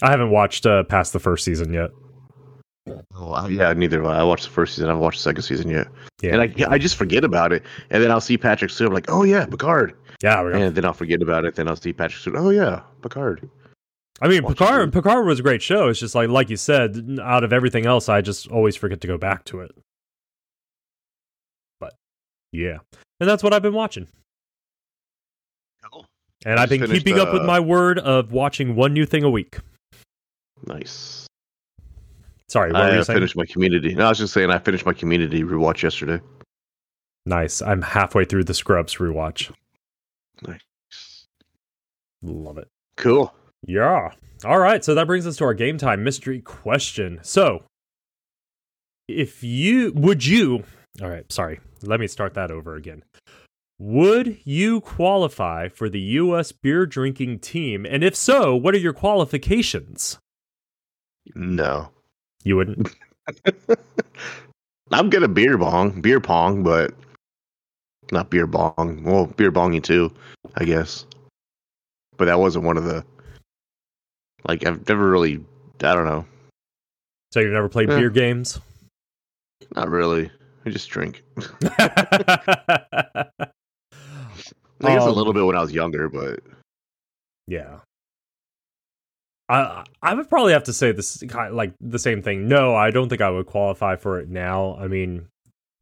i 0.01 0.09
haven't 0.09 0.31
watched 0.31 0.65
uh, 0.65 0.83
past 0.83 1.13
the 1.13 1.19
first 1.19 1.43
season 1.45 1.73
yet 1.73 1.91
Oh, 3.15 3.47
yeah, 3.47 3.73
neither. 3.73 3.97
have 4.03 4.11
I 4.11 4.19
I 4.19 4.23
watched 4.23 4.43
the 4.45 4.51
first 4.51 4.75
season. 4.75 4.85
I 4.85 4.89
haven't 4.91 5.01
watched 5.01 5.17
the 5.17 5.23
second 5.23 5.41
season 5.41 5.69
yet. 5.71 5.87
yeah 6.21 6.33
And 6.33 6.41
I, 6.43 6.73
I 6.73 6.77
just 6.77 6.97
forget 6.97 7.23
about 7.23 7.51
it. 7.51 7.63
And 7.89 8.03
then 8.03 8.11
I'll 8.11 8.21
see 8.21 8.37
Patrick 8.37 8.69
Stewart. 8.69 8.89
I'm 8.89 8.93
like, 8.93 9.09
oh, 9.09 9.23
yeah, 9.23 9.47
Picard. 9.47 9.93
yeah 10.21 10.45
And 10.45 10.75
then 10.75 10.85
I'll 10.85 10.93
forget 10.93 11.23
about 11.23 11.45
it. 11.45 11.55
Then 11.55 11.67
I'll 11.67 11.75
see 11.75 11.93
Patrick 11.93 12.19
Stewart. 12.21 12.37
Oh, 12.37 12.51
yeah, 12.51 12.81
Picard. 13.01 13.49
I 14.21 14.27
mean, 14.27 14.43
Watch 14.43 14.57
Picard. 14.59 14.93
Picard 14.93 15.25
was 15.25 15.39
a 15.39 15.41
great 15.41 15.63
show. 15.63 15.87
It's 15.87 15.99
just 15.99 16.13
like, 16.13 16.29
like 16.29 16.51
you 16.51 16.57
said, 16.57 17.17
out 17.23 17.43
of 17.43 17.51
everything 17.51 17.87
else, 17.87 18.07
I 18.07 18.21
just 18.21 18.47
always 18.49 18.75
forget 18.75 19.01
to 19.01 19.07
go 19.07 19.17
back 19.17 19.45
to 19.45 19.61
it. 19.61 19.71
Yeah, 22.55 22.77
and 23.19 23.29
that's 23.29 23.43
what 23.43 23.53
I've 23.53 23.61
been 23.61 23.73
watching. 23.73 24.07
Cool. 25.91 26.05
And 26.45 26.59
I 26.59 26.63
I've 26.63 26.69
been 26.69 26.85
keeping 26.87 27.19
up 27.19 27.33
with 27.33 27.43
uh, 27.43 27.45
my 27.45 27.59
word 27.59 27.99
of 27.99 28.31
watching 28.31 28.75
one 28.75 28.93
new 28.93 29.05
thing 29.05 29.23
a 29.23 29.29
week. 29.29 29.59
Nice. 30.65 31.27
Sorry, 32.47 32.71
what 32.71 32.83
were 32.83 32.89
I 32.89 32.93
you 32.93 32.99
uh, 32.99 33.03
saying? 33.03 33.17
finished 33.17 33.35
my 33.35 33.45
community. 33.45 33.93
No, 33.95 34.05
I 34.05 34.09
was 34.09 34.19
just 34.19 34.33
saying 34.33 34.51
I 34.51 34.59
finished 34.59 34.85
my 34.85 34.93
community 34.93 35.43
rewatch 35.43 35.81
yesterday. 35.81 36.21
Nice. 37.25 37.61
I'm 37.61 37.81
halfway 37.81 38.25
through 38.25 38.43
the 38.43 38.53
Scrubs 38.53 38.95
rewatch. 38.95 39.51
Nice. 40.47 40.59
Love 42.21 42.57
it. 42.57 42.67
Cool. 42.97 43.33
Yeah. 43.65 44.11
All 44.43 44.59
right. 44.59 44.83
So 44.85 44.93
that 44.93 45.07
brings 45.07 45.25
us 45.25 45.37
to 45.37 45.43
our 45.45 45.53
game 45.53 45.77
time 45.77 46.03
mystery 46.03 46.39
question. 46.41 47.19
So, 47.23 47.63
if 49.07 49.43
you 49.43 49.91
would 49.93 50.25
you, 50.25 50.63
all 51.01 51.10
right, 51.10 51.29
sorry, 51.31 51.60
let 51.81 51.99
me 51.99 52.08
start 52.08 52.34
that 52.36 52.51
over 52.51 52.75
again. 52.75 53.03
Would 53.79 54.39
you 54.45 54.79
qualify 54.81 55.67
for 55.67 55.89
the 55.89 55.99
U.S. 55.99 56.51
beer 56.53 56.86
drinking 56.86 57.39
team? 57.39 57.86
And 57.86 58.03
if 58.03 58.15
so, 58.15 58.55
what 58.55 58.73
are 58.73 58.77
your 58.79 58.93
qualifications? 58.93 60.17
No. 61.36 61.89
You 62.43 62.55
wouldn't. 62.55 62.95
I'm 64.91 65.10
good 65.10 65.23
at 65.23 65.34
beer 65.34 65.58
bong, 65.58 65.99
beer 65.99 66.21
pong, 66.21 66.63
but 66.63 66.93
not 68.12 68.29
beer 68.29 68.47
bong. 68.47 69.01
Well, 69.03 69.25
beer 69.25 69.51
bongy 69.51 69.84
too, 69.84 70.13
I 70.55 70.63
guess. 70.63 71.05
But 72.17 72.25
that 72.25 72.39
wasn't 72.39 72.65
one 72.65 72.77
of 72.77 72.86
the. 72.86 73.03
Like 74.47 74.65
I've 74.65 74.88
never 74.88 75.10
really. 75.10 75.43
I 75.84 75.93
don't 75.95 76.05
know. 76.05 76.23
So 77.34 77.41
you've 77.41 77.51
never 77.51 77.67
played 77.67 77.89
Yeah. 77.89 77.97
beer 77.97 78.10
games? 78.10 78.62
Not 79.75 79.89
really. 79.89 80.31
I 80.65 80.69
just 80.71 80.89
drink. 80.89 81.23
I 81.80 83.25
guess 84.82 85.04
a 85.04 85.08
Um, 85.10 85.15
little 85.15 85.34
bit 85.34 85.45
when 85.45 85.56
I 85.58 85.62
was 85.62 85.71
younger, 85.71 86.10
but 86.10 86.39
Yeah. 87.47 87.80
I 89.47 89.84
I 90.01 90.13
would 90.15 90.28
probably 90.28 90.54
have 90.54 90.63
to 90.63 90.73
say 90.73 90.91
this 90.91 91.23
kind 91.30 91.54
like 91.56 91.73
the 91.80 91.99
same 91.99 92.21
thing. 92.23 92.47
No, 92.47 92.75
I 92.75 92.89
don't 92.89 93.10
think 93.10 93.21
I 93.21 93.30
would 93.30 93.45
qualify 93.45 93.95
for 93.95 94.19
it 94.19 94.28
now. 94.28 94.75
I 94.80 94.88
mean, 94.88 95.28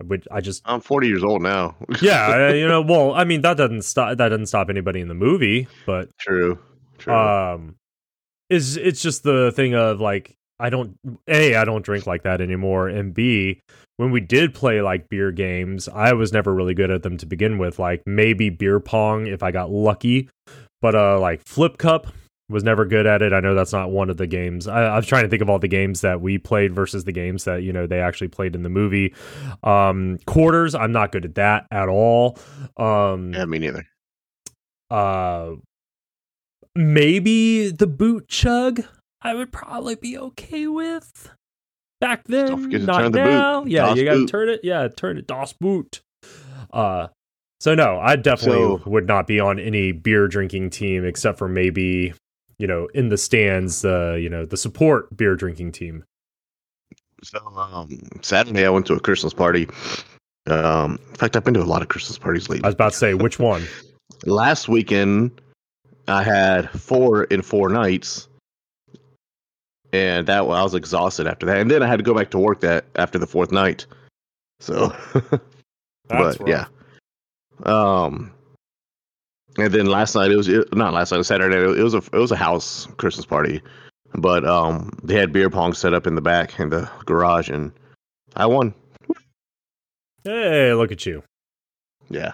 I 0.01 0.05
would 0.05 0.27
I 0.29 0.41
just 0.41 0.61
I'm 0.65 0.81
40 0.81 1.07
years 1.07 1.23
old 1.23 1.41
now. 1.41 1.75
yeah, 2.01 2.49
you 2.53 2.67
know, 2.67 2.81
well, 2.81 3.13
I 3.13 3.23
mean 3.23 3.41
that 3.41 3.55
doesn't 3.55 3.83
stop 3.83 4.17
that 4.17 4.29
doesn't 4.29 4.47
stop 4.47 4.69
anybody 4.69 4.99
in 4.99 5.07
the 5.07 5.13
movie, 5.13 5.67
but 5.85 6.09
true, 6.19 6.59
True. 6.97 7.13
Um, 7.13 7.75
is 8.49 8.75
it's 8.75 9.01
just 9.01 9.23
the 9.23 9.51
thing 9.55 9.75
of 9.75 10.01
like 10.01 10.35
I 10.59 10.69
don't 10.69 10.97
a 11.27 11.55
I 11.55 11.65
don't 11.65 11.83
drink 11.83 12.07
like 12.07 12.23
that 12.23 12.41
anymore, 12.41 12.87
and 12.87 13.13
b 13.13 13.59
when 13.97 14.11
we 14.11 14.21
did 14.21 14.53
play 14.53 14.81
like 14.81 15.09
beer 15.09 15.31
games, 15.31 15.87
I 15.87 16.13
was 16.13 16.33
never 16.33 16.53
really 16.53 16.73
good 16.73 16.91
at 16.91 17.03
them 17.03 17.17
to 17.17 17.25
begin 17.25 17.57
with. 17.57 17.79
Like 17.79 18.03
maybe 18.05 18.49
beer 18.49 18.79
pong 18.79 19.27
if 19.27 19.43
I 19.43 19.51
got 19.51 19.71
lucky, 19.71 20.29
but 20.81 20.95
uh, 20.95 21.19
like 21.19 21.45
flip 21.45 21.77
cup 21.77 22.07
was 22.49 22.63
never 22.63 22.85
good 22.85 23.07
at 23.07 23.21
it. 23.21 23.33
I 23.33 23.39
know 23.39 23.55
that's 23.55 23.71
not 23.71 23.89
one 23.89 24.09
of 24.09 24.17
the 24.17 24.27
games. 24.27 24.67
I, 24.67 24.83
I 24.83 24.95
was 24.97 25.07
trying 25.07 25.23
to 25.23 25.29
think 25.29 25.41
of 25.41 25.49
all 25.49 25.59
the 25.59 25.67
games 25.67 26.01
that 26.01 26.21
we 26.21 26.37
played 26.37 26.73
versus 26.73 27.03
the 27.03 27.11
games 27.11 27.45
that 27.45 27.63
you 27.63 27.71
know 27.73 27.87
they 27.87 27.99
actually 27.99 28.27
played 28.27 28.55
in 28.55 28.63
the 28.63 28.69
movie. 28.69 29.13
Um, 29.63 30.19
quarters, 30.25 30.75
I'm 30.75 30.91
not 30.91 31.11
good 31.11 31.25
at 31.25 31.35
that 31.35 31.67
at 31.71 31.87
all. 31.89 32.37
Um, 32.77 33.33
yeah, 33.33 33.45
me 33.45 33.59
neither. 33.59 33.85
uh 34.91 35.51
maybe 36.75 37.69
the 37.69 37.87
boot 37.87 38.27
chug 38.27 38.81
i 39.23 39.33
would 39.33 39.51
probably 39.51 39.95
be 39.95 40.17
okay 40.17 40.67
with. 40.67 41.29
Back 42.01 42.25
then 42.25 42.69
to 42.69 42.79
not 42.79 42.99
turn 42.99 43.11
the 43.13 43.23
now. 43.23 43.63
yeah 43.65 43.93
you 43.93 44.03
gotta 44.05 44.25
turn 44.25 44.49
it. 44.49 44.59
Yeah 44.63 44.87
turn 44.89 45.17
it. 45.17 45.27
Das 45.27 45.53
boot. 45.53 46.01
Uh 46.71 47.07
so 47.61 47.73
no 47.75 47.99
i 47.99 48.15
definitely 48.17 48.77
So- 48.77 48.81
would 48.89 49.07
not 49.07 49.25
be 49.27 49.39
on 49.39 49.59
any 49.59 49.91
beer 49.93 50.27
drinking 50.27 50.69
team 50.71 51.05
except 51.05 51.37
for 51.37 51.47
maybe 51.47 52.13
you 52.59 52.67
know 52.67 52.87
in 52.93 53.09
the 53.09 53.17
stands 53.17 53.85
uh 53.85 54.13
you 54.15 54.29
know 54.29 54.45
the 54.45 54.57
support 54.57 55.15
beer 55.15 55.35
drinking 55.35 55.71
team. 55.71 56.03
So 57.23 57.39
um, 57.39 57.87
Saturday 58.21 58.65
I 58.65 58.69
went 58.69 58.85
to 58.87 58.95
a 58.95 58.99
Christmas 58.99 59.33
party. 59.33 59.69
Um, 60.45 60.99
in 61.09 61.15
fact, 61.15 61.37
I've 61.37 61.45
been 61.45 61.53
to 61.53 61.61
a 61.61 61.63
lot 61.63 61.81
of 61.81 61.87
Christmas 61.87 62.17
parties 62.17 62.49
lately. 62.49 62.65
i 62.65 62.67
was 62.67 62.75
about 62.75 62.91
to 62.91 62.97
say 62.97 63.13
which 63.13 63.39
one? 63.39 63.65
Last 64.25 64.67
weekend, 64.67 65.39
I 66.09 66.21
had 66.21 66.69
four 66.71 67.23
in 67.25 67.41
four 67.41 67.69
nights, 67.69 68.27
and 69.93 70.27
that 70.27 70.39
I 70.39 70.41
was 70.41 70.73
exhausted 70.73 71.27
after 71.27 71.45
that. 71.45 71.59
And 71.59 71.69
then 71.69 71.83
I 71.83 71.87
had 71.87 71.97
to 71.97 72.03
go 72.03 72.15
back 72.15 72.31
to 72.31 72.39
work 72.39 72.59
that 72.61 72.85
after 72.95 73.19
the 73.19 73.27
fourth 73.27 73.51
night. 73.51 73.85
So, 74.59 74.93
but 76.07 76.47
yeah. 76.47 76.65
Um, 77.63 78.33
and 79.57 79.71
then 79.71 79.85
last 79.85 80.15
night 80.15 80.31
it 80.31 80.35
was 80.35 80.47
it, 80.47 80.75
not 80.75 80.93
last 80.93 81.11
night, 81.11 81.17
it 81.17 81.19
was 81.19 81.27
Saturday. 81.27 81.57
It 81.57 81.83
was 81.83 81.93
a 81.93 81.97
it 81.97 82.13
was 82.13 82.31
a 82.31 82.35
house 82.35 82.87
Christmas 82.97 83.25
party, 83.25 83.61
but 84.15 84.43
um, 84.45 84.91
they 85.03 85.15
had 85.15 85.31
beer 85.31 85.49
pong 85.49 85.73
set 85.73 85.93
up 85.93 86.07
in 86.07 86.15
the 86.15 86.21
back 86.21 86.59
in 86.59 86.69
the 86.69 86.89
garage, 87.05 87.49
and 87.49 87.71
I 88.35 88.47
won. 88.47 88.73
hey 90.23 90.73
look 90.73 90.91
at 90.91 91.05
you 91.05 91.21
Yeah. 92.09 92.31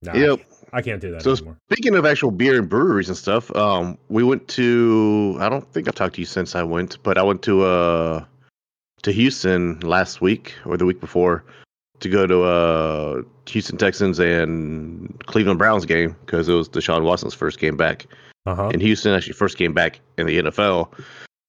Nah, 0.00 0.14
Yep. 0.14 0.40
I 0.72 0.82
can't 0.82 1.00
do 1.00 1.10
that 1.10 1.22
So 1.22 1.32
anymore 1.32 1.58
Speaking 1.70 1.94
of 1.94 2.04
actual 2.06 2.30
beer 2.30 2.58
and 2.58 2.68
breweries 2.68 3.08
and 3.08 3.16
stuff, 3.16 3.54
um, 3.56 3.96
we 4.08 4.22
went 4.22 4.46
to. 4.48 5.36
I 5.40 5.48
don't 5.48 5.66
think 5.72 5.88
I've 5.88 5.94
talked 5.94 6.16
to 6.16 6.20
you 6.20 6.26
since 6.26 6.54
I 6.54 6.62
went, 6.62 7.02
but 7.02 7.16
I 7.16 7.22
went 7.22 7.42
to 7.42 7.64
uh 7.64 8.24
to 9.02 9.12
Houston 9.12 9.80
last 9.80 10.20
week 10.20 10.54
or 10.64 10.76
the 10.76 10.84
week 10.84 11.00
before 11.00 11.44
to 12.00 12.08
go 12.08 12.26
to 12.26 12.42
uh 12.42 13.22
Houston 13.48 13.78
Texans 13.78 14.18
and 14.18 15.18
Cleveland 15.26 15.58
Browns 15.58 15.86
game 15.86 16.14
because 16.26 16.48
it 16.48 16.54
was 16.54 16.68
Deshaun 16.68 17.04
Watson's 17.04 17.34
first 17.34 17.58
game 17.58 17.76
back, 17.76 18.06
uh-huh 18.46 18.68
and 18.72 18.82
Houston 18.82 19.14
actually 19.14 19.32
first 19.32 19.56
came 19.56 19.72
back 19.72 20.00
in 20.18 20.26
the 20.26 20.38
NFL. 20.42 20.92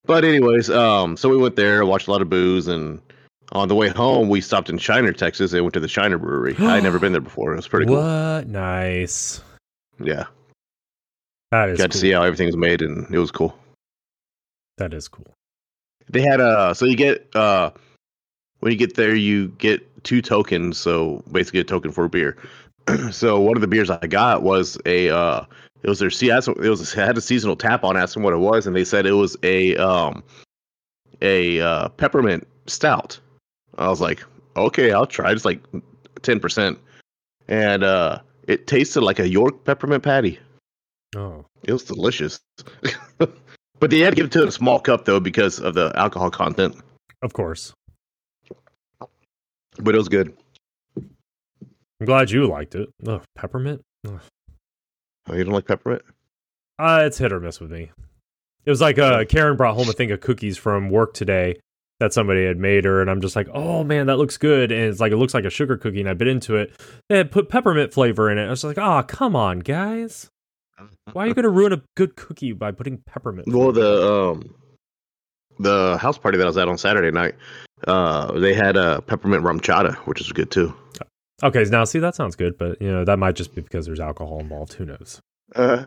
But 0.06 0.26
anyways, 0.26 0.70
um, 0.70 1.16
so 1.18 1.30
we 1.30 1.38
went 1.38 1.56
there, 1.56 1.86
watched 1.86 2.08
a 2.08 2.12
lot 2.12 2.22
of 2.22 2.30
booze, 2.30 2.68
and 2.68 3.02
on 3.54 3.68
the 3.70 3.76
way 3.76 3.88
home 3.90 4.30
we 4.30 4.42
stopped 4.42 4.70
in 4.70 4.78
Shiner, 4.78 5.14
Texas, 5.14 5.54
and 5.54 5.62
went 5.62 5.74
to 5.76 5.80
the 5.80 5.88
Shiner 5.88 6.18
Brewery. 6.18 6.56
I 6.60 6.76
had 6.76 6.84
never 6.84 7.00
been 7.00 7.12
there 7.14 7.22
before. 7.22 7.54
It 7.54 7.58
was 7.58 7.68
pretty 7.68 7.86
cool. 7.86 7.98
what 7.98 8.48
nice 8.48 9.42
Yeah, 10.00 10.26
that 11.52 11.70
is 11.70 11.78
got 11.78 11.86
cool. 11.86 11.90
to 11.92 11.98
see 11.98 12.12
how 12.12 12.24
everything 12.24 12.48
was 12.48 12.58
made, 12.58 12.82
and 12.82 13.14
it 13.14 13.20
was 13.20 13.32
cool. 13.32 13.58
that 14.78 14.94
is 14.94 15.08
cool 15.08 15.32
They 16.10 16.22
had 16.22 16.42
uh 16.42 16.74
so 16.74 16.86
you 16.86 16.96
get 16.96 17.34
uh 17.36 17.72
when 18.60 18.72
you 18.72 18.78
get 18.78 18.96
there 18.96 19.16
you 19.16 19.50
get 19.60 19.82
two 20.04 20.22
tokens, 20.22 20.78
so 20.78 21.24
basically 21.32 21.60
a 21.60 21.64
token 21.64 21.92
for 21.92 22.06
a 22.06 22.10
beer. 22.10 22.38
so 23.12 23.40
one 23.40 23.56
of 23.56 23.62
the 23.62 23.68
beers 23.68 23.90
I 23.90 24.06
got 24.08 24.42
was 24.44 24.78
a 24.86 25.10
uh 25.10 25.46
it 25.84 25.90
was 25.90 26.00
their 26.00 26.10
see 26.10 26.30
it 26.30 26.48
was 26.48 26.82
it 26.94 26.96
had 27.00 27.18
a 27.18 27.22
seasonal 27.22 27.56
tap 27.56 27.84
on 27.84 27.96
asked 27.98 28.14
them 28.16 28.24
what 28.24 28.34
it 28.34 28.38
was 28.38 28.66
and 28.66 28.76
they 28.76 28.84
said 28.86 29.06
it 29.06 29.12
was 29.14 29.38
a 29.44 29.76
um 29.78 30.24
a 31.22 31.62
uh 31.62 31.90
peppermint 31.90 32.48
stout. 32.68 33.20
I 33.78 33.90
was 33.90 34.02
like, 34.02 34.24
okay, 34.56 34.92
I'll 34.92 35.06
try. 35.08 35.32
It's 35.32 35.46
like 35.46 35.62
ten 36.22 36.40
percent. 36.40 36.78
And 37.48 37.84
uh 37.84 38.20
it 38.48 38.68
tasted 38.68 39.02
like 39.02 39.20
a 39.20 39.28
York 39.28 39.64
peppermint 39.66 40.04
patty. 40.04 40.40
oh 41.16 41.46
It 41.64 41.72
was 41.74 41.84
delicious. 41.84 42.40
but 43.18 43.90
they 43.90 44.00
had 44.00 44.12
to 44.12 44.16
give 44.16 44.26
it 44.28 44.32
to 44.34 44.48
a 44.48 44.52
small 44.52 44.80
cup 44.80 45.06
though 45.06 45.20
because 45.20 45.60
of 45.60 45.74
the 45.74 45.92
alcohol 45.96 46.30
content. 46.32 46.76
of 47.22 47.34
course 47.34 47.74
But 49.80 49.96
it 49.96 49.98
was 49.98 50.10
good. 50.10 50.36
i'm 50.98 52.06
glad 52.06 52.32
you 52.32 52.48
liked 52.48 52.76
it 52.76 52.90
oh 53.08 53.22
peppermint 53.36 53.82
Ugh. 54.08 54.20
Oh, 55.30 55.36
you 55.36 55.44
don't 55.46 55.54
like 55.54 55.66
peppermint? 55.68 56.02
uh 56.80 57.04
it's 57.06 57.18
hit 57.18 57.32
or 57.34 57.40
miss 57.40 57.60
with 57.60 57.72
me 57.72 57.92
it 58.66 58.70
was 58.70 58.82
like 58.82 59.00
uh 59.00 59.26
karen 59.26 59.58
brought 59.58 59.76
home 59.76 59.90
a 59.90 59.94
thing 59.94 60.12
of 60.12 60.20
cookies 60.22 60.58
from 60.58 60.90
work 60.90 61.14
today 61.14 61.60
that 62.04 62.12
somebody 62.12 62.46
had 62.46 62.58
made 62.58 62.84
her 62.84 63.00
and 63.00 63.10
i'm 63.10 63.22
just 63.22 63.34
like 63.34 63.48
oh 63.54 63.82
man 63.82 64.08
that 64.08 64.18
looks 64.18 64.36
good. 64.36 64.74
And 64.74 64.82
it's 64.82 65.00
like 65.00 65.14
it 65.14 65.16
looks 65.16 65.34
like 65.34 65.46
a 65.46 65.50
sugar 65.50 65.78
cookie 65.78 66.02
and 66.02 66.10
i 66.10 66.14
bit 66.14 66.28
into 66.28 66.58
it. 66.58 66.74
They 67.08 67.16
had 67.16 67.32
put 67.32 67.48
peppermint 67.48 67.94
flavor 67.94 68.30
in 68.30 68.38
it. 68.38 68.46
I 68.46 68.50
was 68.50 68.62
like 68.66 68.78
oh 68.78 69.02
come 69.08 69.38
on 69.38 69.60
guys. 69.60 70.30
Why 71.14 71.24
are 71.24 71.28
you 71.28 71.34
gonna 71.34 71.48
ruin 71.50 71.72
a 71.72 71.82
good 71.96 72.18
cookie 72.18 72.52
by 72.52 72.72
putting 72.72 72.98
peppermint 72.98 73.48
Well, 73.48 73.72
the 73.72 74.12
um, 74.14 74.54
the 75.60 75.98
house 75.98 76.18
party 76.18 76.38
that 76.38 76.44
I 76.44 76.48
was 76.48 76.58
at 76.58 76.68
on 76.68 76.78
Saturday 76.78 77.12
night, 77.12 77.36
uh, 77.88 78.38
they 78.38 78.54
had 78.54 78.76
a 78.76 79.02
peppermint 79.02 79.44
RumChata, 79.46 79.96
which 80.00 80.20
is 80.20 80.30
good 80.34 80.52
too. 80.52 80.74
okay 81.42 81.64
now 81.70 81.86
see 81.86 82.00
that 82.00 82.16
sounds 82.16 82.36
good 82.36 82.58
but 82.58 82.82
you 82.82 82.92
know 82.92 83.06
that 83.06 83.18
might 83.18 83.36
just 83.38 83.56
be 83.56 83.62
because 83.62 83.86
there's 83.86 84.02
alcohol 84.02 84.42
involved. 84.42 84.74
Who 84.74 84.86
knows? 84.86 85.22
Uh, 85.56 85.86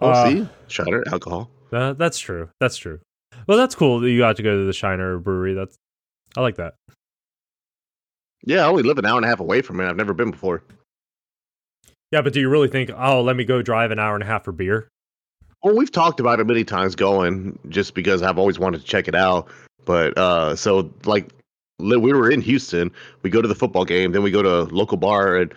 oh, 0.00 0.10
Uh, 0.10 0.28
see, 0.28 0.48
chata, 0.68 1.02
alcohol. 1.10 1.48
Uh, 1.72 1.94
that's 1.94 2.18
true. 2.18 2.50
That's 2.60 2.76
true. 2.76 3.00
Well, 3.46 3.58
that's 3.58 3.74
cool 3.74 4.00
that 4.00 4.10
you 4.10 4.18
got 4.18 4.36
to 4.36 4.42
go 4.42 4.56
to 4.56 4.64
the 4.64 4.72
Shiner 4.72 5.18
Brewery. 5.18 5.54
That's 5.54 5.76
I 6.36 6.40
like 6.40 6.56
that. 6.56 6.74
Yeah, 8.44 8.64
I 8.64 8.68
only 8.68 8.82
live 8.82 8.98
an 8.98 9.04
hour 9.04 9.16
and 9.16 9.24
a 9.24 9.28
half 9.28 9.40
away 9.40 9.62
from 9.62 9.80
it. 9.80 9.88
I've 9.88 9.96
never 9.96 10.14
been 10.14 10.30
before. 10.30 10.62
Yeah, 12.10 12.22
but 12.22 12.32
do 12.32 12.40
you 12.40 12.48
really 12.48 12.68
think? 12.68 12.90
Oh, 12.96 13.22
let 13.22 13.36
me 13.36 13.44
go 13.44 13.62
drive 13.62 13.90
an 13.90 13.98
hour 13.98 14.14
and 14.14 14.22
a 14.22 14.26
half 14.26 14.44
for 14.44 14.52
beer. 14.52 14.88
Well, 15.62 15.76
we've 15.76 15.92
talked 15.92 16.20
about 16.20 16.40
it 16.40 16.46
many 16.46 16.64
times 16.64 16.94
going, 16.94 17.58
just 17.68 17.94
because 17.94 18.22
I've 18.22 18.38
always 18.38 18.58
wanted 18.58 18.80
to 18.80 18.86
check 18.86 19.08
it 19.08 19.14
out. 19.14 19.48
But 19.84 20.16
uh, 20.16 20.56
so 20.56 20.90
like 21.04 21.30
we 21.78 21.96
were 21.96 22.30
in 22.30 22.40
Houston, 22.40 22.90
we 23.22 23.30
go 23.30 23.42
to 23.42 23.48
the 23.48 23.54
football 23.54 23.84
game, 23.84 24.12
then 24.12 24.22
we 24.22 24.30
go 24.30 24.42
to 24.42 24.60
a 24.60 24.64
local 24.64 24.96
bar, 24.96 25.36
and 25.36 25.54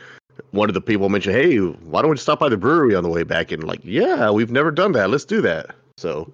one 0.52 0.69
of 0.69 0.74
the 0.74 0.82
people 0.82 1.10
mentioned, 1.10 1.36
"Hey, 1.36 1.58
why 1.58 2.02
don't 2.02 2.12
we 2.12 2.17
stop 2.17 2.39
by 2.39 2.50
the 2.50 2.58
brewery 2.58 2.96
on 2.96 3.04
the 3.04 3.10
way 3.10 3.24
back?" 3.24 3.52
And 3.52 3.63
like, 3.63 3.82
yeah, 3.84 4.30
we've 4.30 4.52
never 4.52 4.72
done 4.72 4.91
that. 4.93 5.10
Let's 5.10 5.26
do 5.26 5.41
that. 5.41 5.76
So 5.98 6.32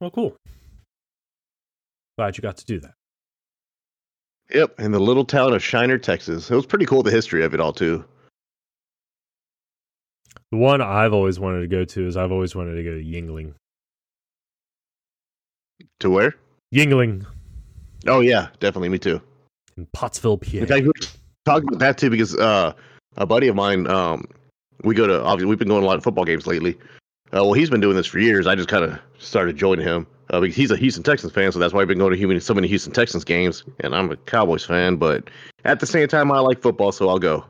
Well, 0.00 0.10
cool. 0.10 0.36
Glad 2.16 2.36
you 2.36 2.42
got 2.42 2.56
to 2.58 2.64
do 2.64 2.80
that. 2.80 2.94
Yep, 4.54 4.80
in 4.80 4.92
the 4.92 5.00
little 5.00 5.24
town 5.24 5.52
of 5.52 5.62
Shiner, 5.62 5.98
Texas. 5.98 6.50
It 6.50 6.54
was 6.54 6.66
pretty 6.66 6.86
cool 6.86 7.02
the 7.02 7.10
history 7.10 7.44
of 7.44 7.52
it 7.54 7.60
all 7.60 7.72
too. 7.72 8.04
The 10.50 10.56
one 10.56 10.80
I've 10.80 11.12
always 11.12 11.38
wanted 11.38 11.60
to 11.60 11.66
go 11.66 11.84
to 11.84 12.06
is 12.06 12.16
I've 12.16 12.32
always 12.32 12.54
wanted 12.54 12.76
to 12.76 12.82
go 12.82 12.92
to 12.92 13.04
Yuengling. 13.04 13.52
To 16.00 16.10
where? 16.10 16.34
Yuengling 16.74 17.26
Oh 18.06 18.20
yeah, 18.20 18.48
definitely 18.60 18.88
me 18.88 18.98
too. 18.98 19.20
in 19.76 19.86
Pottsville, 19.92 20.38
PA. 20.38 20.58
In 20.58 20.66
fact, 20.66 20.82
we 20.82 20.88
were 20.88 21.08
talking 21.44 21.68
about 21.68 21.80
that 21.80 21.98
too 21.98 22.10
because 22.10 22.36
uh, 22.36 22.72
a 23.16 23.26
buddy 23.26 23.48
of 23.48 23.56
mine, 23.56 23.86
um, 23.88 24.24
we 24.84 24.94
go 24.94 25.06
to 25.06 25.22
obviously 25.22 25.48
we've 25.48 25.58
been 25.58 25.68
going 25.68 25.80
to 25.82 25.86
a 25.86 25.88
lot 25.88 25.96
of 25.98 26.04
football 26.04 26.24
games 26.24 26.46
lately. 26.46 26.78
Uh, 27.32 27.44
well, 27.44 27.52
he's 27.52 27.70
been 27.70 27.80
doing 27.80 27.96
this 27.96 28.06
for 28.06 28.18
years. 28.18 28.46
I 28.46 28.54
just 28.54 28.68
kind 28.68 28.84
of 28.84 28.98
started 29.18 29.56
joining 29.56 29.84
him 29.86 30.06
uh, 30.30 30.40
because 30.40 30.56
he's 30.56 30.70
a 30.70 30.76
Houston 30.76 31.02
Texans 31.02 31.32
fan, 31.32 31.52
so 31.52 31.58
that's 31.58 31.74
why 31.74 31.82
I've 31.82 31.88
been 31.88 31.98
going 31.98 32.18
to 32.18 32.40
so 32.40 32.54
many 32.54 32.68
Houston 32.68 32.92
Texans 32.92 33.24
games. 33.24 33.64
And 33.80 33.94
I'm 33.94 34.10
a 34.10 34.16
Cowboys 34.16 34.64
fan, 34.64 34.96
but 34.96 35.28
at 35.64 35.80
the 35.80 35.86
same 35.86 36.08
time, 36.08 36.32
I 36.32 36.38
like 36.40 36.60
football, 36.62 36.90
so 36.92 37.08
I'll 37.08 37.18
go. 37.18 37.44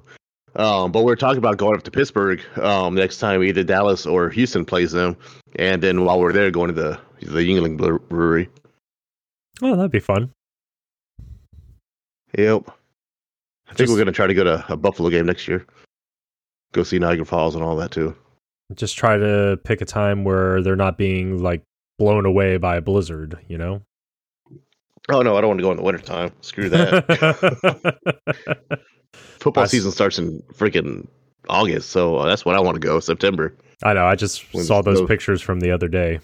Um, 0.56 0.90
but 0.90 1.04
we're 1.04 1.14
talking 1.14 1.38
about 1.38 1.58
going 1.58 1.76
up 1.76 1.84
to 1.84 1.90
Pittsburgh 1.90 2.42
um, 2.58 2.94
next 2.94 3.18
time 3.18 3.44
either 3.44 3.62
Dallas 3.62 4.06
or 4.06 4.30
Houston 4.30 4.64
plays 4.64 4.90
them, 4.92 5.16
and 5.56 5.82
then 5.82 6.04
while 6.04 6.18
we're 6.18 6.32
there, 6.32 6.50
going 6.50 6.68
to 6.68 6.74
the 6.74 6.98
the 7.20 7.40
Yuengling 7.40 7.76
Brewery. 8.08 8.48
oh, 9.62 9.76
that'd 9.76 9.90
be 9.90 10.00
fun. 10.00 10.30
Yep. 12.36 12.62
I 12.66 13.68
think 13.74 13.78
Just- 13.78 13.92
we're 13.92 13.98
gonna 13.98 14.12
try 14.12 14.26
to 14.26 14.34
go 14.34 14.44
to 14.44 14.64
a 14.72 14.76
Buffalo 14.76 15.10
game 15.10 15.26
next 15.26 15.46
year. 15.46 15.66
Go 16.72 16.82
see 16.82 16.98
Niagara 16.98 17.24
Falls 17.24 17.54
and 17.54 17.62
all 17.64 17.76
that 17.76 17.90
too. 17.90 18.14
Just 18.74 18.96
try 18.96 19.16
to 19.16 19.58
pick 19.64 19.80
a 19.80 19.84
time 19.84 20.24
where 20.24 20.62
they're 20.62 20.76
not 20.76 20.98
being 20.98 21.42
like 21.42 21.62
blown 21.98 22.26
away 22.26 22.56
by 22.58 22.76
a 22.76 22.80
blizzard. 22.80 23.38
You 23.48 23.58
know. 23.58 23.82
Oh 25.10 25.22
no, 25.22 25.36
I 25.36 25.40
don't 25.40 25.48
want 25.48 25.58
to 25.58 25.62
go 25.62 25.70
in 25.70 25.76
the 25.78 25.82
wintertime. 25.82 26.32
Screw 26.42 26.68
that. 26.68 27.98
Football 29.14 29.64
I 29.64 29.66
season 29.66 29.90
starts 29.90 30.18
in 30.18 30.42
freaking 30.52 31.06
August, 31.48 31.90
so 31.90 32.16
uh, 32.16 32.26
that's 32.26 32.44
when 32.44 32.56
I 32.56 32.60
want 32.60 32.74
to 32.74 32.80
go. 32.80 33.00
September. 33.00 33.56
I 33.82 33.94
know. 33.94 34.04
I 34.04 34.16
just 34.16 34.52
When 34.52 34.64
saw 34.64 34.82
those 34.82 35.00
pictures 35.02 35.40
from 35.40 35.60
the 35.60 35.70
other 35.70 35.88
day 35.88 36.20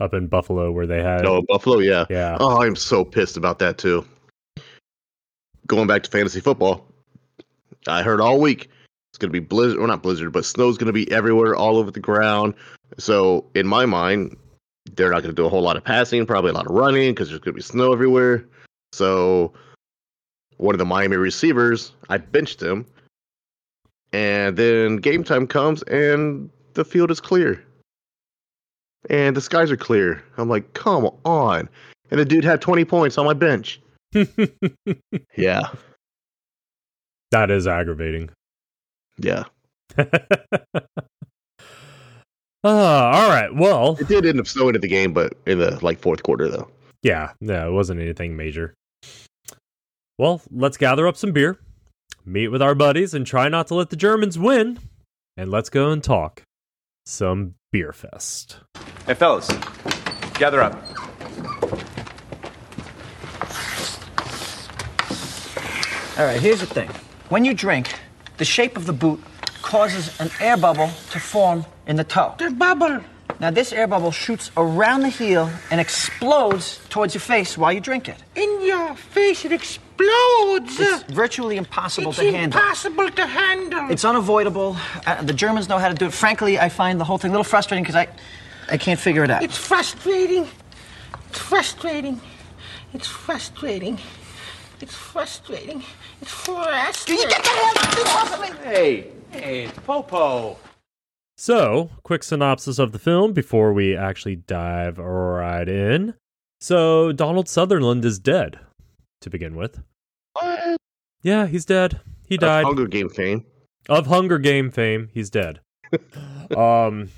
up 0.00 0.14
in 0.14 0.26
Buffalo 0.26 0.70
where 0.72 0.86
they 0.86 1.02
had. 1.02 1.24
Oh, 1.24 1.42
Buffalo. 1.48 1.78
Yeah. 1.78 2.04
Yeah. 2.10 2.36
Oh, 2.38 2.62
I'm 2.62 2.76
so 2.76 3.04
pissed 3.04 3.36
about 3.36 3.58
that 3.60 3.78
too. 3.78 4.06
Going 5.66 5.86
back 5.86 6.02
to 6.04 6.10
fantasy 6.10 6.40
football, 6.40 6.86
I 7.88 8.02
heard 8.02 8.20
all 8.20 8.40
week 8.40 8.70
it's 9.16 9.22
going 9.22 9.32
to 9.32 9.40
be 9.40 9.44
blizzard, 9.44 9.78
or 9.78 9.86
not 9.86 10.02
blizzard, 10.02 10.30
but 10.30 10.44
snow's 10.44 10.76
going 10.76 10.88
to 10.88 10.92
be 10.92 11.10
everywhere, 11.10 11.56
all 11.56 11.78
over 11.78 11.90
the 11.90 12.00
ground. 12.00 12.52
So 12.98 13.46
in 13.54 13.66
my 13.66 13.86
mind, 13.86 14.36
they're 14.94 15.10
not 15.10 15.22
going 15.22 15.34
to 15.34 15.40
do 15.40 15.46
a 15.46 15.48
whole 15.48 15.62
lot 15.62 15.78
of 15.78 15.84
passing, 15.84 16.26
probably 16.26 16.50
a 16.50 16.52
lot 16.52 16.66
of 16.66 16.72
running 16.74 17.12
because 17.12 17.30
there's 17.30 17.40
going 17.40 17.54
to 17.54 17.56
be 17.56 17.62
snow 17.62 17.94
everywhere. 17.94 18.44
So 18.92 19.54
one 20.58 20.74
of 20.74 20.78
the 20.78 20.84
Miami 20.84 21.16
receivers, 21.16 21.92
I 22.10 22.18
benched 22.18 22.62
him, 22.62 22.84
and 24.12 24.54
then 24.54 24.96
game 24.96 25.24
time 25.24 25.46
comes 25.46 25.82
and 25.84 26.50
the 26.74 26.84
field 26.84 27.10
is 27.10 27.18
clear. 27.18 27.64
And 29.08 29.34
the 29.34 29.40
skies 29.40 29.70
are 29.70 29.78
clear. 29.78 30.22
I'm 30.36 30.50
like, 30.50 30.74
come 30.74 31.08
on. 31.24 31.70
And 32.10 32.20
the 32.20 32.24
dude 32.26 32.44
had 32.44 32.60
20 32.60 32.84
points 32.84 33.16
on 33.16 33.24
my 33.24 33.32
bench. 33.32 33.80
Yeah. 35.36 35.68
that 37.30 37.50
is 37.50 37.66
aggravating. 37.66 38.30
Yeah. 39.18 39.44
Ah, 42.64 43.22
all 43.22 43.28
right. 43.28 43.54
Well, 43.54 43.96
It 44.00 44.08
did 44.08 44.26
end 44.26 44.40
up 44.40 44.48
snowing 44.48 44.74
at 44.74 44.80
the 44.80 44.88
game, 44.88 45.12
but 45.12 45.34
in 45.46 45.58
the 45.60 45.78
like 45.84 46.00
fourth 46.00 46.24
quarter 46.24 46.48
though. 46.48 46.68
yeah, 47.02 47.30
no, 47.40 47.68
it 47.68 47.72
wasn't 47.72 48.00
anything 48.00 48.36
major. 48.36 48.74
Well, 50.18 50.42
let's 50.50 50.76
gather 50.76 51.06
up 51.06 51.16
some 51.16 51.30
beer, 51.30 51.58
meet 52.24 52.48
with 52.48 52.60
our 52.62 52.74
buddies, 52.74 53.14
and 53.14 53.24
try 53.24 53.48
not 53.48 53.68
to 53.68 53.74
let 53.76 53.90
the 53.90 53.96
Germans 53.96 54.36
win. 54.36 54.80
And 55.36 55.48
let's 55.48 55.68
go 55.70 55.90
and 55.90 56.02
talk 56.02 56.42
some 57.04 57.54
beer 57.70 57.92
fest. 57.92 58.56
Hey, 59.06 59.14
fellas, 59.14 59.48
gather 60.34 60.60
up. 60.60 60.74
All 66.18 66.24
right, 66.24 66.40
here's 66.40 66.60
the 66.60 66.66
thing. 66.66 66.88
When 67.28 67.44
you 67.44 67.52
drink, 67.52 67.94
the 68.38 68.44
shape 68.44 68.76
of 68.76 68.86
the 68.86 68.92
boot 68.92 69.22
causes 69.62 70.18
an 70.20 70.30
air 70.40 70.56
bubble 70.56 70.90
to 71.10 71.18
form 71.20 71.64
in 71.86 71.96
the 71.96 72.04
toe. 72.04 72.34
The 72.38 72.50
bubble. 72.50 73.00
Now, 73.38 73.50
this 73.50 73.72
air 73.72 73.86
bubble 73.86 74.12
shoots 74.12 74.50
around 74.56 75.00
the 75.02 75.08
heel 75.10 75.50
and 75.70 75.80
explodes 75.80 76.80
towards 76.88 77.12
your 77.14 77.20
face 77.20 77.58
while 77.58 77.72
you 77.72 77.80
drink 77.80 78.08
it. 78.08 78.16
In 78.34 78.62
your 78.64 78.94
face, 78.94 79.44
it 79.44 79.52
explodes. 79.52 80.78
It's 80.80 81.02
virtually 81.12 81.56
impossible 81.56 82.10
It's 82.10 82.18
to 82.18 82.24
handle. 82.32 82.44
impossible 82.60 83.10
to 83.10 83.26
handle. 83.26 83.90
It's 83.90 84.04
unavoidable. 84.04 84.76
Uh, 85.06 85.22
the 85.22 85.34
Germans 85.34 85.68
know 85.68 85.78
how 85.78 85.88
to 85.88 85.94
do 85.94 86.06
it. 86.06 86.12
Frankly, 86.14 86.58
I 86.58 86.68
find 86.70 86.98
the 86.98 87.04
whole 87.04 87.18
thing 87.18 87.30
a 87.30 87.32
little 87.32 87.44
frustrating 87.44 87.82
because 87.82 87.96
I, 87.96 88.08
I 88.70 88.78
can't 88.78 88.98
figure 89.00 89.24
it 89.24 89.30
out. 89.30 89.42
It's 89.42 89.58
frustrating. 89.58 90.48
It's 91.28 91.38
frustrating. 91.38 92.20
It's 92.94 93.06
frustrating. 93.08 93.98
It's 94.80 94.94
frustrating. 94.94 95.82
It's 96.22 96.30
frustrating. 96.30 97.28
Get 97.28 97.42
the 97.42 97.48
hell 97.50 98.18
off 98.18 98.34
of 98.34 98.40
me! 98.40 98.56
Hey, 98.64 99.10
hey, 99.30 99.64
it's 99.64 99.78
Popo. 99.80 100.56
So, 101.38 101.90
quick 102.02 102.22
synopsis 102.22 102.78
of 102.78 102.92
the 102.92 102.98
film 102.98 103.32
before 103.32 103.72
we 103.72 103.94
actually 103.94 104.36
dive 104.36 104.98
right 104.98 105.68
in. 105.68 106.14
So, 106.60 107.12
Donald 107.12 107.48
Sutherland 107.48 108.04
is 108.04 108.18
dead 108.18 108.58
to 109.20 109.28
begin 109.28 109.54
with. 109.54 109.80
What? 110.32 110.78
Yeah, 111.22 111.46
he's 111.46 111.64
dead. 111.64 112.00
He 112.26 112.36
died. 112.36 112.62
Of 112.62 112.68
Hunger 112.68 112.86
Game 112.86 113.08
fame. 113.10 113.44
of 113.88 114.06
Hunger 114.06 114.38
Game 114.38 114.70
fame, 114.70 115.10
he's 115.12 115.28
dead. 115.30 115.60
um, 116.56 117.10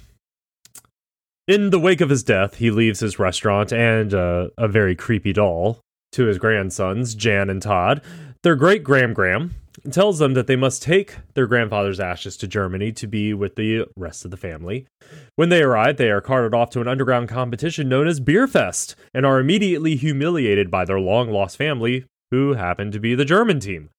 in 1.46 1.70
the 1.70 1.78
wake 1.78 2.00
of 2.00 2.10
his 2.10 2.22
death, 2.22 2.56
he 2.56 2.70
leaves 2.70 3.00
his 3.00 3.18
restaurant 3.18 3.72
and 3.72 4.12
uh, 4.12 4.48
a 4.58 4.68
very 4.68 4.96
creepy 4.96 5.32
doll 5.32 5.80
to 6.12 6.24
his 6.26 6.38
grandsons, 6.38 7.14
Jan 7.14 7.48
and 7.50 7.62
Todd. 7.62 8.02
Their 8.42 8.54
great 8.54 8.84
Gram 8.84 9.14
Gram 9.14 9.56
tells 9.90 10.18
them 10.18 10.34
that 10.34 10.46
they 10.46 10.56
must 10.56 10.82
take 10.82 11.16
their 11.34 11.46
grandfather's 11.46 11.98
ashes 11.98 12.36
to 12.36 12.46
Germany 12.46 12.92
to 12.92 13.06
be 13.06 13.34
with 13.34 13.56
the 13.56 13.86
rest 13.96 14.24
of 14.24 14.30
the 14.30 14.36
family. 14.36 14.86
When 15.34 15.48
they 15.48 15.62
arrive, 15.62 15.96
they 15.96 16.10
are 16.10 16.20
carted 16.20 16.54
off 16.54 16.70
to 16.70 16.80
an 16.80 16.88
underground 16.88 17.28
competition 17.28 17.88
known 17.88 18.06
as 18.06 18.20
Beerfest 18.20 18.94
and 19.12 19.26
are 19.26 19.40
immediately 19.40 19.96
humiliated 19.96 20.70
by 20.70 20.84
their 20.84 21.00
long 21.00 21.30
lost 21.30 21.56
family, 21.56 22.04
who 22.30 22.54
happen 22.54 22.90
to 22.92 23.00
be 23.00 23.14
the 23.14 23.24
German 23.24 23.58
team. 23.58 23.90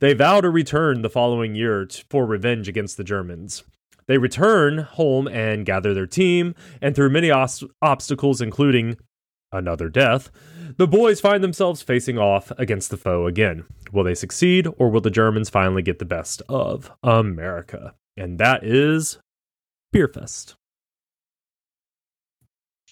They 0.00 0.12
vow 0.14 0.40
to 0.40 0.50
return 0.50 1.02
the 1.02 1.10
following 1.10 1.54
year 1.54 1.86
for 2.10 2.26
revenge 2.26 2.68
against 2.68 2.96
the 2.96 3.04
Germans. 3.04 3.62
They 4.06 4.18
return 4.18 4.78
home 4.78 5.28
and 5.28 5.66
gather 5.66 5.94
their 5.94 6.06
team, 6.06 6.54
and 6.80 6.94
through 6.94 7.10
many 7.10 7.30
os- 7.30 7.64
obstacles, 7.80 8.40
including 8.40 8.96
another 9.52 9.88
death, 9.88 10.30
the 10.76 10.86
boys 10.86 11.20
find 11.20 11.42
themselves 11.42 11.82
facing 11.82 12.18
off 12.18 12.50
against 12.58 12.90
the 12.90 12.96
foe 12.96 13.26
again. 13.26 13.64
Will 13.92 14.04
they 14.04 14.14
succeed, 14.14 14.66
or 14.78 14.90
will 14.90 15.00
the 15.00 15.10
Germans 15.10 15.48
finally 15.50 15.82
get 15.82 15.98
the 15.98 16.04
best 16.04 16.42
of 16.48 16.90
America? 17.02 17.94
And 18.16 18.38
that 18.38 18.64
is 18.64 19.18
Beerfest. 19.94 20.54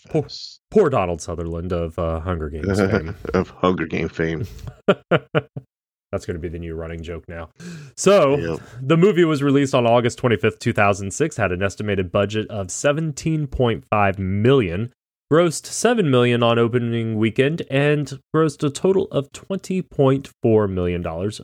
Poor, 0.09 0.27
poor 0.71 0.91
Donald 0.91 1.21
Sutherland 1.21 1.73
of 1.73 1.97
uh, 1.99 2.19
Hunger 2.21 2.51
Games 2.51 2.81
fame. 2.91 3.15
of 3.35 3.51
Hunger 3.51 3.87
Game 3.87 4.09
fame. 4.09 4.47
That's 5.11 6.27
going 6.27 6.35
to 6.35 6.41
be 6.41 6.49
the 6.49 6.59
new 6.59 6.75
running 6.75 7.03
joke 7.03 7.25
now. 7.29 7.49
So, 7.97 8.37
Yep. 8.37 8.61
the 8.83 8.97
movie 8.99 9.25
was 9.25 9.43
released 9.43 9.75
on 9.75 9.87
August 9.87 10.21
25th, 10.21 10.59
2006, 10.59 11.37
had 11.37 11.53
an 11.53 11.63
estimated 11.63 12.11
budget 12.13 12.49
of 12.51 12.67
17.5 12.67 14.19
million, 14.19 14.93
grossed 15.33 15.65
7 15.65 16.11
million 16.11 16.43
on 16.43 16.59
opening 16.59 17.17
weekend 17.17 17.63
and 17.71 18.21
grossed 18.37 18.63
a 18.63 18.69
total 18.69 19.07
of 19.11 19.33
20.4 19.33 20.71
million 20.71 21.01
dollars 21.01 21.41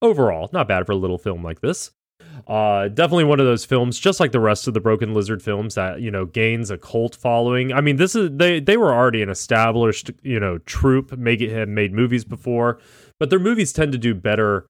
overall. 0.00 0.48
Not 0.52 0.68
bad 0.68 0.86
for 0.86 0.92
a 0.92 0.96
little 0.96 1.18
film 1.18 1.42
like 1.42 1.60
this. 1.60 1.90
Uh, 2.46 2.86
definitely 2.86 3.24
one 3.24 3.40
of 3.40 3.46
those 3.46 3.64
films, 3.64 3.98
just 3.98 4.20
like 4.20 4.30
the 4.30 4.38
rest 4.38 4.68
of 4.68 4.74
the 4.74 4.80
Broken 4.80 5.12
Lizard 5.12 5.42
films, 5.42 5.74
that 5.74 6.00
you 6.00 6.10
know 6.10 6.24
gains 6.24 6.70
a 6.70 6.78
cult 6.78 7.16
following. 7.16 7.72
I 7.72 7.80
mean, 7.80 7.96
this 7.96 8.14
is 8.14 8.30
they 8.32 8.60
they 8.60 8.76
were 8.76 8.94
already 8.94 9.22
an 9.22 9.28
established 9.28 10.12
you 10.22 10.38
know 10.38 10.58
troupe, 10.58 11.16
make 11.18 11.40
it 11.40 11.50
had 11.50 11.68
made 11.68 11.92
movies 11.92 12.24
before, 12.24 12.78
but 13.18 13.28
their 13.30 13.40
movies 13.40 13.72
tend 13.72 13.90
to 13.90 13.98
do 13.98 14.14
better 14.14 14.66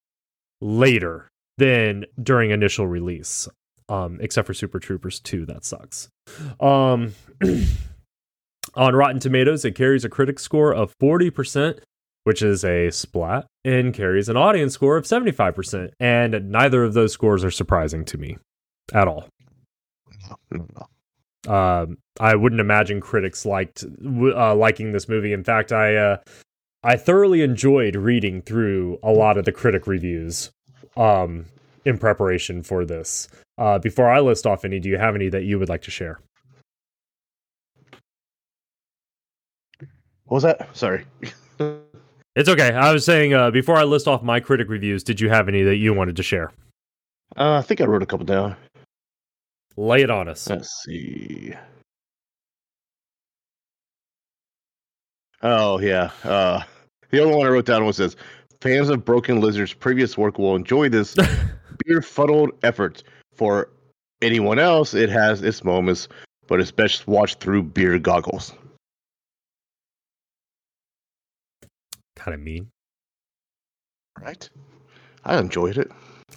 later 0.62 1.28
than 1.58 2.06
during 2.22 2.50
initial 2.50 2.86
release. 2.86 3.48
Um, 3.88 4.18
except 4.22 4.46
for 4.46 4.54
Super 4.54 4.78
Troopers 4.78 5.20
2, 5.20 5.44
that 5.46 5.66
sucks. 5.66 6.08
Um, 6.60 7.12
on 8.74 8.94
Rotten 8.94 9.20
Tomatoes, 9.20 9.64
it 9.64 9.74
carries 9.74 10.04
a 10.04 10.08
critic 10.08 10.38
score 10.38 10.72
of 10.72 10.96
40%, 10.98 11.78
which 12.24 12.42
is 12.42 12.64
a 12.64 12.90
splat, 12.90 13.46
and 13.64 13.92
carries 13.92 14.28
an 14.28 14.36
audience 14.36 14.74
score 14.74 14.96
of 14.96 15.04
75%. 15.04 15.90
And 16.00 16.50
neither 16.50 16.84
of 16.84 16.94
those 16.94 17.12
scores 17.12 17.44
are 17.44 17.50
surprising 17.50 18.04
to 18.06 18.18
me 18.18 18.38
at 18.92 19.08
all. 19.08 19.28
Um, 21.48 21.98
I 22.20 22.36
wouldn't 22.36 22.60
imagine 22.60 23.00
critics 23.00 23.44
liked 23.44 23.84
uh, 23.84 24.54
liking 24.54 24.92
this 24.92 25.08
movie. 25.08 25.32
In 25.32 25.42
fact, 25.42 25.72
I 25.72 25.96
uh, 25.96 26.16
I 26.84 26.96
thoroughly 26.96 27.42
enjoyed 27.42 27.96
reading 27.96 28.42
through 28.42 28.98
a 29.02 29.10
lot 29.10 29.38
of 29.38 29.44
the 29.44 29.52
critic 29.52 29.86
reviews 29.86 30.50
um, 30.96 31.46
in 31.84 31.98
preparation 31.98 32.62
for 32.62 32.84
this. 32.84 33.28
Uh, 33.58 33.78
before 33.78 34.08
I 34.10 34.20
list 34.20 34.46
off 34.46 34.64
any, 34.64 34.78
do 34.78 34.88
you 34.88 34.98
have 34.98 35.14
any 35.14 35.28
that 35.28 35.44
you 35.44 35.58
would 35.58 35.68
like 35.68 35.82
to 35.82 35.90
share? 35.90 36.20
What 40.32 40.36
was 40.36 40.44
that? 40.44 40.74
Sorry. 40.74 41.04
It's 42.34 42.48
okay. 42.48 42.72
I 42.72 42.90
was 42.94 43.04
saying 43.04 43.34
uh, 43.34 43.50
before 43.50 43.76
I 43.76 43.84
list 43.84 44.08
off 44.08 44.22
my 44.22 44.40
critic 44.40 44.70
reviews, 44.70 45.04
did 45.04 45.20
you 45.20 45.28
have 45.28 45.48
any 45.48 45.62
that 45.64 45.76
you 45.76 45.92
wanted 45.92 46.16
to 46.16 46.22
share? 46.22 46.50
Uh, 47.36 47.58
I 47.58 47.60
think 47.60 47.82
I 47.82 47.84
wrote 47.84 48.02
a 48.02 48.06
couple 48.06 48.24
down. 48.24 48.56
Lay 49.76 50.00
it 50.00 50.08
on 50.08 50.28
us. 50.28 50.48
Let's 50.48 50.70
see. 50.82 51.52
Oh 55.42 55.78
yeah. 55.80 56.10
Uh, 56.24 56.62
the 57.10 57.20
only 57.22 57.36
one 57.36 57.46
I 57.46 57.50
wrote 57.50 57.66
down 57.66 57.84
was 57.84 57.98
says 57.98 58.16
fans 58.62 58.88
of 58.88 59.04
Broken 59.04 59.42
Lizard's 59.42 59.74
previous 59.74 60.16
work 60.16 60.38
will 60.38 60.56
enjoy 60.56 60.88
this 60.88 61.14
beer 61.84 62.00
fuddled 62.00 62.52
effort. 62.62 63.02
For 63.34 63.68
anyone 64.22 64.58
else, 64.58 64.94
it 64.94 65.10
has 65.10 65.42
its 65.42 65.62
moments, 65.62 66.08
but 66.46 66.60
it's 66.60 66.70
best 66.70 67.06
watched 67.06 67.40
through 67.40 67.64
beer 67.64 67.98
goggles. 67.98 68.54
Kind 72.22 72.34
of 72.36 72.40
mean. 72.40 72.68
Right? 74.20 74.48
I 75.24 75.38
enjoyed 75.38 75.76
it, 75.76 75.90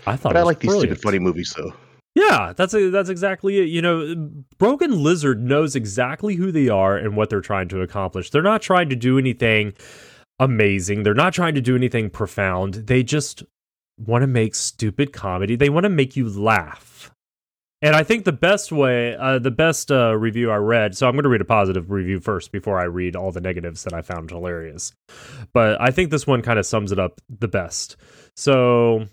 I 0.08 0.16
thought. 0.16 0.34
but 0.34 0.40
it 0.40 0.42
I 0.42 0.44
like 0.44 0.60
these 0.60 0.76
stupid 0.76 1.00
funny 1.00 1.20
movies. 1.20 1.54
though. 1.56 1.74
Yeah, 2.16 2.54
that's 2.56 2.74
a, 2.74 2.90
that's 2.90 3.10
exactly 3.10 3.58
it. 3.60 3.68
You 3.68 3.82
know, 3.82 4.32
Broken 4.58 5.04
Lizard 5.04 5.44
knows 5.44 5.76
exactly 5.76 6.36
who 6.36 6.52
they 6.52 6.70
are 6.70 6.98
and 6.98 7.16
what 7.16 7.30
they're 7.30 7.42
trying 7.42 7.68
to 7.70 7.82
accomplish. 7.82 8.32
They're 8.32 8.42
not 8.42 8.62
trying 8.62 8.90
to 8.90 8.96
do 8.96 9.20
anything 9.20 9.74
amazing. 10.40 11.04
They're 11.04 11.14
not 11.14 11.34
trying 11.34 11.54
to 11.56 11.62
do 11.62 11.76
anything 11.76 12.10
profound. 12.10 12.74
They 12.74 13.04
just 13.04 13.44
want 13.98 14.24
to 14.24 14.28
make 14.28 14.56
stupid 14.56 15.14
comedy. 15.14 15.56
They 15.56 15.70
want 15.70 15.84
to 15.84 15.90
make 15.90 16.16
you 16.16 16.28
laugh. 16.30 17.12
And 17.82 17.96
I 17.96 18.04
think 18.04 18.26
the 18.26 18.32
best 18.32 18.72
way, 18.72 19.16
uh, 19.16 19.38
the 19.38 19.52
best 19.52 19.92
uh, 19.92 20.16
review 20.16 20.50
I 20.50 20.56
read, 20.56 20.96
so 20.96 21.08
I'm 21.08 21.14
going 21.14 21.24
to 21.24 21.30
read 21.30 21.42
a 21.42 21.46
positive 21.46 21.92
review 21.92 22.20
first 22.20 22.52
before 22.52 22.80
I 22.80 22.86
read 22.86 23.16
all 23.16 23.32
the 23.32 23.42
negatives 23.42 23.84
that 23.84 23.94
I 23.94 24.02
found 24.02 24.32
hilarious. 24.32 24.94
But 25.54 25.80
I 25.80 25.92
think 25.92 26.10
this 26.10 26.26
one 26.26 26.42
kind 26.42 26.58
of 26.58 26.66
sums 26.66 26.92
it 26.92 27.00
up 27.00 27.22
the 27.30 27.48
best. 27.48 27.98
So 28.36 29.06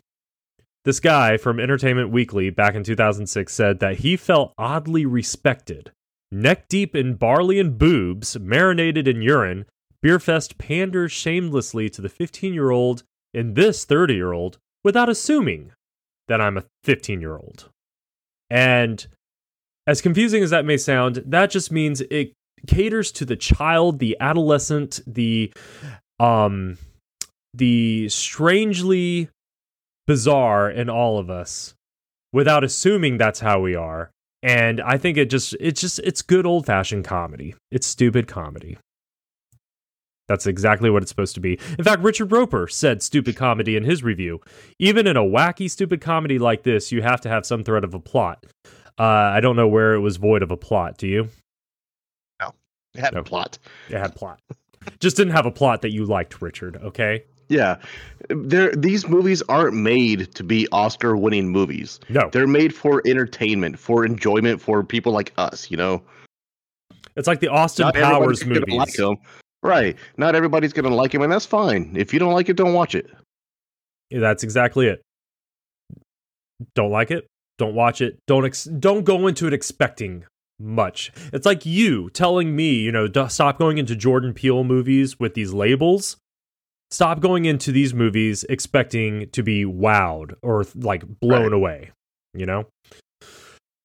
this 0.84 1.00
guy 1.00 1.36
from 1.36 1.60
Entertainment 1.60 2.10
Weekly 2.10 2.50
back 2.50 2.74
in 2.74 2.84
2006 2.84 3.52
said 3.52 3.80
that 3.80 3.98
he 3.98 4.16
felt 4.16 4.54
oddly 4.56 5.06
respected. 5.06 5.92
Neck 6.30 6.68
deep 6.68 6.96
in 6.96 7.14
barley 7.14 7.60
and 7.60 7.76
boobs, 7.76 8.38
marinated 8.38 9.06
in 9.06 9.22
urine, 9.22 9.66
Beerfest 10.04 10.58
panders 10.58 11.12
shamelessly 11.12 11.88
to 11.90 12.00
the 12.00 12.08
15 12.08 12.54
year 12.54 12.70
old 12.70 13.04
and 13.32 13.54
this 13.54 13.84
30 13.84 14.14
year 14.14 14.32
old 14.32 14.58
without 14.82 15.08
assuming 15.08 15.72
that 16.28 16.40
I'm 16.40 16.56
a 16.56 16.64
15 16.84 17.20
year 17.20 17.36
old. 17.36 17.68
And 18.52 19.06
as 19.86 20.02
confusing 20.02 20.42
as 20.42 20.50
that 20.50 20.66
may 20.66 20.76
sound, 20.76 21.22
that 21.24 21.50
just 21.50 21.72
means 21.72 22.02
it 22.02 22.34
caters 22.66 23.10
to 23.12 23.24
the 23.24 23.34
child, 23.34 23.98
the 23.98 24.14
adolescent, 24.20 25.00
the 25.06 25.50
um 26.20 26.76
the 27.54 28.10
strangely 28.10 29.30
bizarre 30.06 30.70
in 30.70 30.90
all 30.90 31.18
of 31.18 31.30
us 31.30 31.72
without 32.32 32.62
assuming 32.62 33.16
that's 33.16 33.40
how 33.40 33.58
we 33.58 33.74
are. 33.74 34.10
And 34.42 34.82
I 34.82 34.98
think 34.98 35.16
it 35.16 35.30
just 35.30 35.56
it's 35.58 35.80
just 35.80 35.98
it's 36.00 36.20
good 36.20 36.44
old 36.44 36.66
fashioned 36.66 37.06
comedy. 37.06 37.54
It's 37.70 37.86
stupid 37.86 38.28
comedy. 38.28 38.76
That's 40.32 40.46
exactly 40.46 40.88
what 40.88 41.02
it's 41.02 41.10
supposed 41.10 41.34
to 41.34 41.40
be. 41.42 41.58
In 41.78 41.84
fact, 41.84 42.00
Richard 42.00 42.32
Roeper 42.32 42.66
said 42.66 43.02
stupid 43.02 43.36
comedy 43.36 43.76
in 43.76 43.84
his 43.84 44.02
review. 44.02 44.40
Even 44.78 45.06
in 45.06 45.14
a 45.14 45.20
wacky, 45.22 45.70
stupid 45.70 46.00
comedy 46.00 46.38
like 46.38 46.62
this, 46.62 46.90
you 46.90 47.02
have 47.02 47.20
to 47.20 47.28
have 47.28 47.44
some 47.44 47.62
thread 47.62 47.84
of 47.84 47.92
a 47.92 48.00
plot. 48.00 48.46
Uh, 48.98 49.02
I 49.02 49.40
don't 49.40 49.56
know 49.56 49.68
where 49.68 49.92
it 49.92 50.00
was 50.00 50.16
void 50.16 50.42
of 50.42 50.50
a 50.50 50.56
plot. 50.56 50.96
Do 50.96 51.06
you? 51.06 51.28
No, 52.40 52.54
it 52.94 53.00
had 53.00 53.12
No. 53.12 53.20
a 53.20 53.22
plot. 53.24 53.58
It 53.90 53.98
had 53.98 54.14
plot. 54.14 54.40
Just 55.00 55.18
didn't 55.18 55.34
have 55.34 55.44
a 55.44 55.50
plot 55.50 55.82
that 55.82 55.92
you 55.92 56.06
liked, 56.06 56.40
Richard. 56.40 56.78
Okay. 56.82 57.24
Yeah, 57.50 57.76
there. 58.30 58.74
These 58.74 59.06
movies 59.06 59.42
aren't 59.50 59.74
made 59.76 60.34
to 60.36 60.42
be 60.42 60.66
Oscar-winning 60.72 61.50
movies. 61.50 62.00
No, 62.08 62.30
They're 62.32 62.46
made 62.46 62.74
for 62.74 63.02
entertainment, 63.06 63.78
for 63.78 64.06
enjoyment, 64.06 64.62
for 64.62 64.82
people 64.82 65.12
like 65.12 65.34
us. 65.36 65.70
You 65.70 65.76
know, 65.76 66.02
it's 67.16 67.28
like 67.28 67.40
the 67.40 67.48
Austin 67.48 67.84
not 67.84 67.94
Powers 67.96 68.46
movies. 68.46 68.64
like. 68.74 69.18
Right? 69.62 69.96
Not 70.16 70.34
everybody's 70.34 70.72
gonna 70.72 70.88
like 70.94 71.14
him, 71.14 71.22
and 71.22 71.32
that's 71.32 71.46
fine. 71.46 71.94
If 71.96 72.12
you 72.12 72.18
don't 72.18 72.32
like 72.32 72.48
it, 72.48 72.56
don't 72.56 72.74
watch 72.74 72.94
it. 72.94 73.10
That's 74.10 74.42
exactly 74.42 74.86
it. 74.88 75.02
Don't 76.74 76.90
like 76.90 77.10
it. 77.10 77.26
Don't 77.58 77.74
watch 77.74 78.00
it. 78.00 78.18
Don't 78.26 78.44
ex- 78.44 78.64
don't 78.64 79.04
go 79.04 79.26
into 79.26 79.46
it 79.46 79.52
expecting 79.52 80.24
much. 80.58 81.12
It's 81.32 81.46
like 81.46 81.66
you 81.66 82.10
telling 82.10 82.54
me, 82.54 82.74
you 82.74 82.92
know, 82.92 83.08
stop 83.28 83.58
going 83.58 83.78
into 83.78 83.96
Jordan 83.96 84.32
Peele 84.34 84.64
movies 84.64 85.18
with 85.18 85.34
these 85.34 85.52
labels. 85.52 86.16
Stop 86.90 87.20
going 87.20 87.46
into 87.46 87.72
these 87.72 87.94
movies 87.94 88.44
expecting 88.48 89.28
to 89.30 89.42
be 89.42 89.64
wowed 89.64 90.34
or 90.42 90.64
like 90.74 91.04
blown 91.20 91.42
Right. 91.44 91.52
away, 91.52 91.90
you 92.34 92.46
know? 92.46 92.66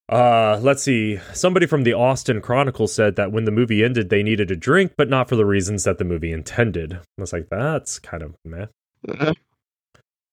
Uh, 0.10 0.58
let's 0.62 0.84
see. 0.84 1.20
Somebody 1.34 1.66
from 1.66 1.84
the 1.84 1.94
Austin 1.94 2.42
Chronicle 2.42 2.88
said 2.88 3.18
that 3.18 3.32
when 3.32 3.46
the 3.46 3.52
movie 3.52 3.84
ended, 3.84 4.10
they 4.10 4.24
needed 4.24 4.50
a 4.52 4.56
drink, 4.56 4.94
but 4.98 5.10
not 5.10 5.28
for 5.28 5.36
the 5.36 5.46
reasons 5.46 5.84
that 5.84 5.98
the 5.98 6.06
movie 6.06 6.32
intended. 6.32 6.94
I 6.94 7.00
was 7.22 7.34
like, 7.34 7.50
that's 7.50 8.00
kind 8.00 8.24
of 8.24 8.36
meh. 8.46 8.68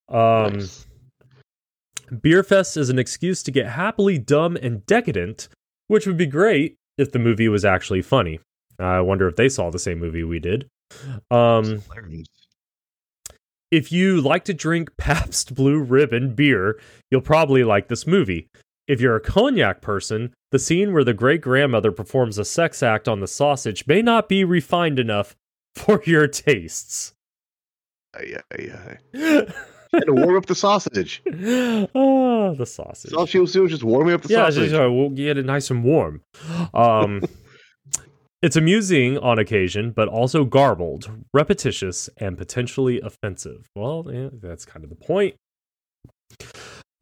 Um, 0.09 0.59
Nice. 0.59 0.87
Beerfest 2.13 2.77
is 2.77 2.91
an 2.91 2.99
excuse 2.99 3.43
to 3.43 3.51
get 3.51 3.67
happily 3.67 4.19
dumb 4.19 4.57
and 4.57 4.85
decadent, 4.87 5.49
which 5.89 6.07
would 6.07 6.19
be 6.19 6.27
great 6.27 6.77
if 6.99 7.11
the 7.11 7.19
movie 7.19 7.49
was 7.49 7.65
actually 7.65 8.03
funny. 8.03 8.39
I 8.79 9.01
wonder 9.01 9.27
if 9.27 9.37
they 9.37 9.49
saw 9.49 9.71
the 9.71 9.79
same 9.79 9.99
movie 9.99 10.23
we 10.23 10.39
did. 10.39 10.69
Um, 11.31 11.83
if 13.71 13.91
you 13.91 14.21
like 14.21 14.45
to 14.45 14.55
drink 14.55 14.91
Pabst 14.99 15.55
Blue 15.55 15.79
Ribbon 15.81 16.35
beer, 16.35 16.79
you'll 17.11 17.21
probably 17.23 17.65
like 17.65 17.89
this 17.89 18.07
movie. 18.07 18.49
If 18.87 19.01
you're 19.01 19.16
a 19.16 19.20
cognac 19.20 19.81
person, 19.81 20.35
the 20.51 20.59
scene 20.59 20.92
where 20.92 21.05
the 21.05 21.14
great 21.14 21.40
grandmother 21.40 21.90
performs 21.90 22.38
a 22.38 22.44
sex 22.44 22.83
act 22.83 23.09
on 23.09 23.20
the 23.20 23.27
sausage 23.27 23.87
may 23.87 24.03
not 24.03 24.29
be 24.29 24.44
refined 24.44 24.99
enough 24.99 25.35
for 25.75 26.03
your 26.05 26.29
tastes. 26.29 27.14
Yeah, 28.23 28.42
yeah. 28.59 28.97
Had 29.92 30.07
to 30.07 30.12
warm 30.12 30.37
up 30.37 30.47
the 30.47 30.55
sausage. 30.55 31.23
oh, 31.27 32.55
the 32.59 32.66
sausage. 32.66 33.11
That's 33.11 33.14
all 33.14 33.27
she 33.27 33.38
was 33.38 33.53
doing, 33.53 33.64
was 33.64 33.73
just 33.73 33.85
warming 33.85 34.14
up 34.14 34.23
the 34.23 34.29
yeah, 34.29 34.47
sausage. 34.47 34.73
uh, 34.73 34.90
we'll 34.90 35.11
get 35.11 35.38
it 35.38 35.47
nice 35.47 35.70
and 35.70 35.83
warm. 35.83 36.20
Um, 36.73 37.23
it's 38.42 38.57
amusing 38.57 39.18
on 39.18 39.38
occasion, 39.38 39.92
but 39.92 40.09
also 40.09 40.44
garbled, 40.44 41.11
repetitious, 41.33 42.09
and 42.18 42.37
potentially 42.37 43.01
offensive. 43.01 43.68
Well, 43.75 44.07
yeah, 44.12 44.29
that's 44.33 44.64
kind 44.64 44.85
of 44.85 44.90
the 44.90 44.97
point. 44.97 45.37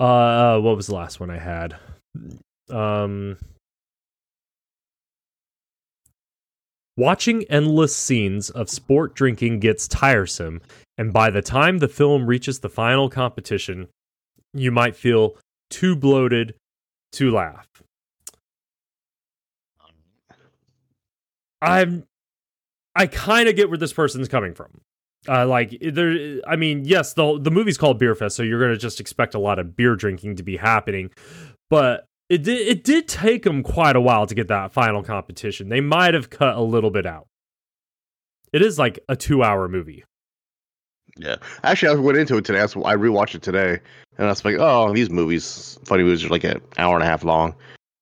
Uh, 0.03 0.59
what 0.59 0.75
was 0.75 0.88
the 0.88 0.95
last 0.97 1.21
one 1.21 1.31
I 1.31 1.38
had? 1.38 1.77
Um, 2.69 3.37
watching 6.97 7.45
endless 7.45 7.95
scenes 7.95 8.51
of 8.51 8.69
sport 8.69 9.15
drinking 9.15 9.61
gets 9.61 9.87
tiresome, 9.87 10.61
and 10.99 11.12
by 11.12 11.31
the 11.31 11.41
time 11.41 11.79
the 11.79 11.87
film 11.87 12.27
reaches 12.27 12.59
the 12.59 12.69
final 12.69 13.09
competition, 13.09 13.87
you 14.53 14.73
might 14.73 14.97
feel 14.97 15.37
too 15.71 15.95
bloated 15.95 16.57
to 17.12 17.31
laugh. 17.31 17.69
I'm 21.61 22.03
I 22.97 23.07
kind 23.07 23.49
of 23.49 23.55
get 23.55 23.69
where 23.69 23.79
this 23.79 23.93
person's 23.93 24.27
coming 24.27 24.53
from. 24.53 24.81
Uh, 25.29 25.47
like 25.47 25.79
there, 25.81 26.41
I 26.49 26.57
mean, 26.57 26.85
yes, 26.85 27.15
the 27.15 27.39
the 27.41 27.51
movie's 27.51 27.79
called 27.79 27.99
Beer 27.99 28.15
Fest, 28.15 28.35
so 28.37 28.43
you're 28.43 28.61
gonna 28.61 28.77
just 28.77 28.99
expect 29.01 29.35
a 29.35 29.39
lot 29.39 29.59
of 29.59 29.77
beer 29.77 29.95
drinking 29.95 30.37
to 30.37 30.43
be 30.43 30.57
happening, 30.57 31.11
but 31.71 32.07
it 32.29 32.43
did 32.43 32.67
it 32.67 32.83
did 32.83 33.07
take 33.07 33.45
them 33.45 33.63
quite 33.63 33.95
a 33.95 34.01
while 34.01 34.27
to 34.27 34.35
get 34.35 34.49
that 34.49 34.73
final 34.73 35.03
competition. 35.03 35.69
They 35.69 35.81
might 35.81 36.15
have 36.15 36.31
cut 36.31 36.57
a 36.57 36.61
little 36.63 36.91
bit 36.91 37.07
out. 37.07 37.29
It 38.53 38.63
is 38.63 38.79
like 38.79 38.99
a 39.09 39.15
two 39.15 39.43
hour 39.45 39.69
movie. 39.69 40.05
Yeah. 41.19 41.37
Actually, 41.63 41.97
I 41.97 42.01
went 42.01 42.19
into 42.19 42.37
it 42.39 42.45
today. 42.45 42.61
I 42.61 42.65
rewatched 42.67 43.35
it 43.35 43.43
today, 43.43 43.79
and 44.19 44.27
I 44.27 44.31
was 44.31 44.45
like, 44.45 44.57
"Oh, 44.59 44.93
these 44.93 45.11
movies, 45.11 45.79
funny 45.85 46.03
movies, 46.03 46.25
are 46.25 46.29
like 46.29 46.45
an 46.45 46.61
hour 46.79 46.95
and 46.97 47.05
a 47.05 47.07
half 47.07 47.23
long. 47.23 47.55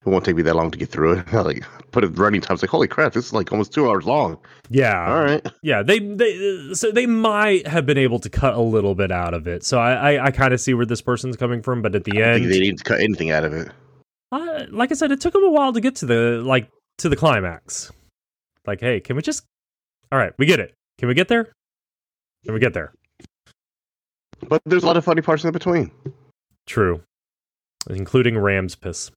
It 0.06 0.08
won't 0.08 0.24
take 0.24 0.34
me 0.36 0.42
that 0.42 0.56
long 0.56 0.70
to 0.70 0.78
get 0.78 0.88
through 0.88 1.12
it." 1.18 1.34
I 1.34 1.40
like 1.42 1.64
put 1.92 2.04
it 2.04 2.18
running 2.18 2.40
time. 2.40 2.52
I 2.52 2.54
was 2.54 2.62
like, 2.62 2.70
"Holy 2.70 2.88
crap, 2.88 3.12
this 3.12 3.26
is 3.26 3.32
like 3.32 3.52
almost 3.52 3.72
two 3.72 3.88
hours 3.88 4.06
long." 4.06 4.38
Yeah, 4.70 5.12
All 5.12 5.22
right. 5.22 5.46
yeah. 5.62 5.82
They 5.82 5.98
they 5.98 6.72
so 6.74 6.90
they 6.90 7.06
might 7.06 7.66
have 7.66 7.84
been 7.86 7.98
able 7.98 8.18
to 8.20 8.30
cut 8.30 8.54
a 8.54 8.60
little 8.60 8.94
bit 8.94 9.10
out 9.12 9.34
of 9.34 9.46
it. 9.46 9.64
So 9.64 9.78
I 9.78 10.14
I, 10.14 10.26
I 10.26 10.30
kind 10.30 10.54
of 10.54 10.60
see 10.60 10.72
where 10.74 10.86
this 10.86 11.02
person's 11.02 11.36
coming 11.36 11.60
from, 11.62 11.82
but 11.82 11.94
at 11.94 12.04
the 12.04 12.22
I 12.22 12.28
end, 12.28 12.40
think 12.44 12.52
they 12.52 12.60
didn't 12.60 12.84
cut 12.84 13.00
anything 13.00 13.30
out 13.30 13.44
of 13.44 13.52
it. 13.52 13.70
Uh, 14.32 14.64
like 14.70 14.90
I 14.92 14.94
said, 14.94 15.10
it 15.10 15.20
took 15.20 15.32
them 15.32 15.42
a 15.44 15.50
while 15.50 15.72
to 15.72 15.80
get 15.80 15.96
to 15.96 16.06
the 16.06 16.40
like 16.44 16.70
to 16.98 17.08
the 17.08 17.16
climax. 17.16 17.90
Like, 18.66 18.80
hey, 18.80 19.00
can 19.00 19.16
we 19.16 19.22
just? 19.22 19.44
All 20.12 20.18
right, 20.18 20.32
we 20.38 20.46
get 20.46 20.60
it. 20.60 20.74
Can 20.98 21.08
we 21.08 21.14
get 21.14 21.28
there? 21.28 21.52
Can 22.44 22.54
we 22.54 22.60
get 22.60 22.72
there? 22.74 22.92
But 24.48 24.62
there's 24.64 24.82
a 24.82 24.86
lot 24.86 24.96
of 24.96 25.04
funny 25.04 25.20
parts 25.22 25.44
in 25.44 25.52
between. 25.52 25.90
True, 26.66 27.02
including 27.88 28.38
Ram's 28.38 28.74
piss. 28.74 29.10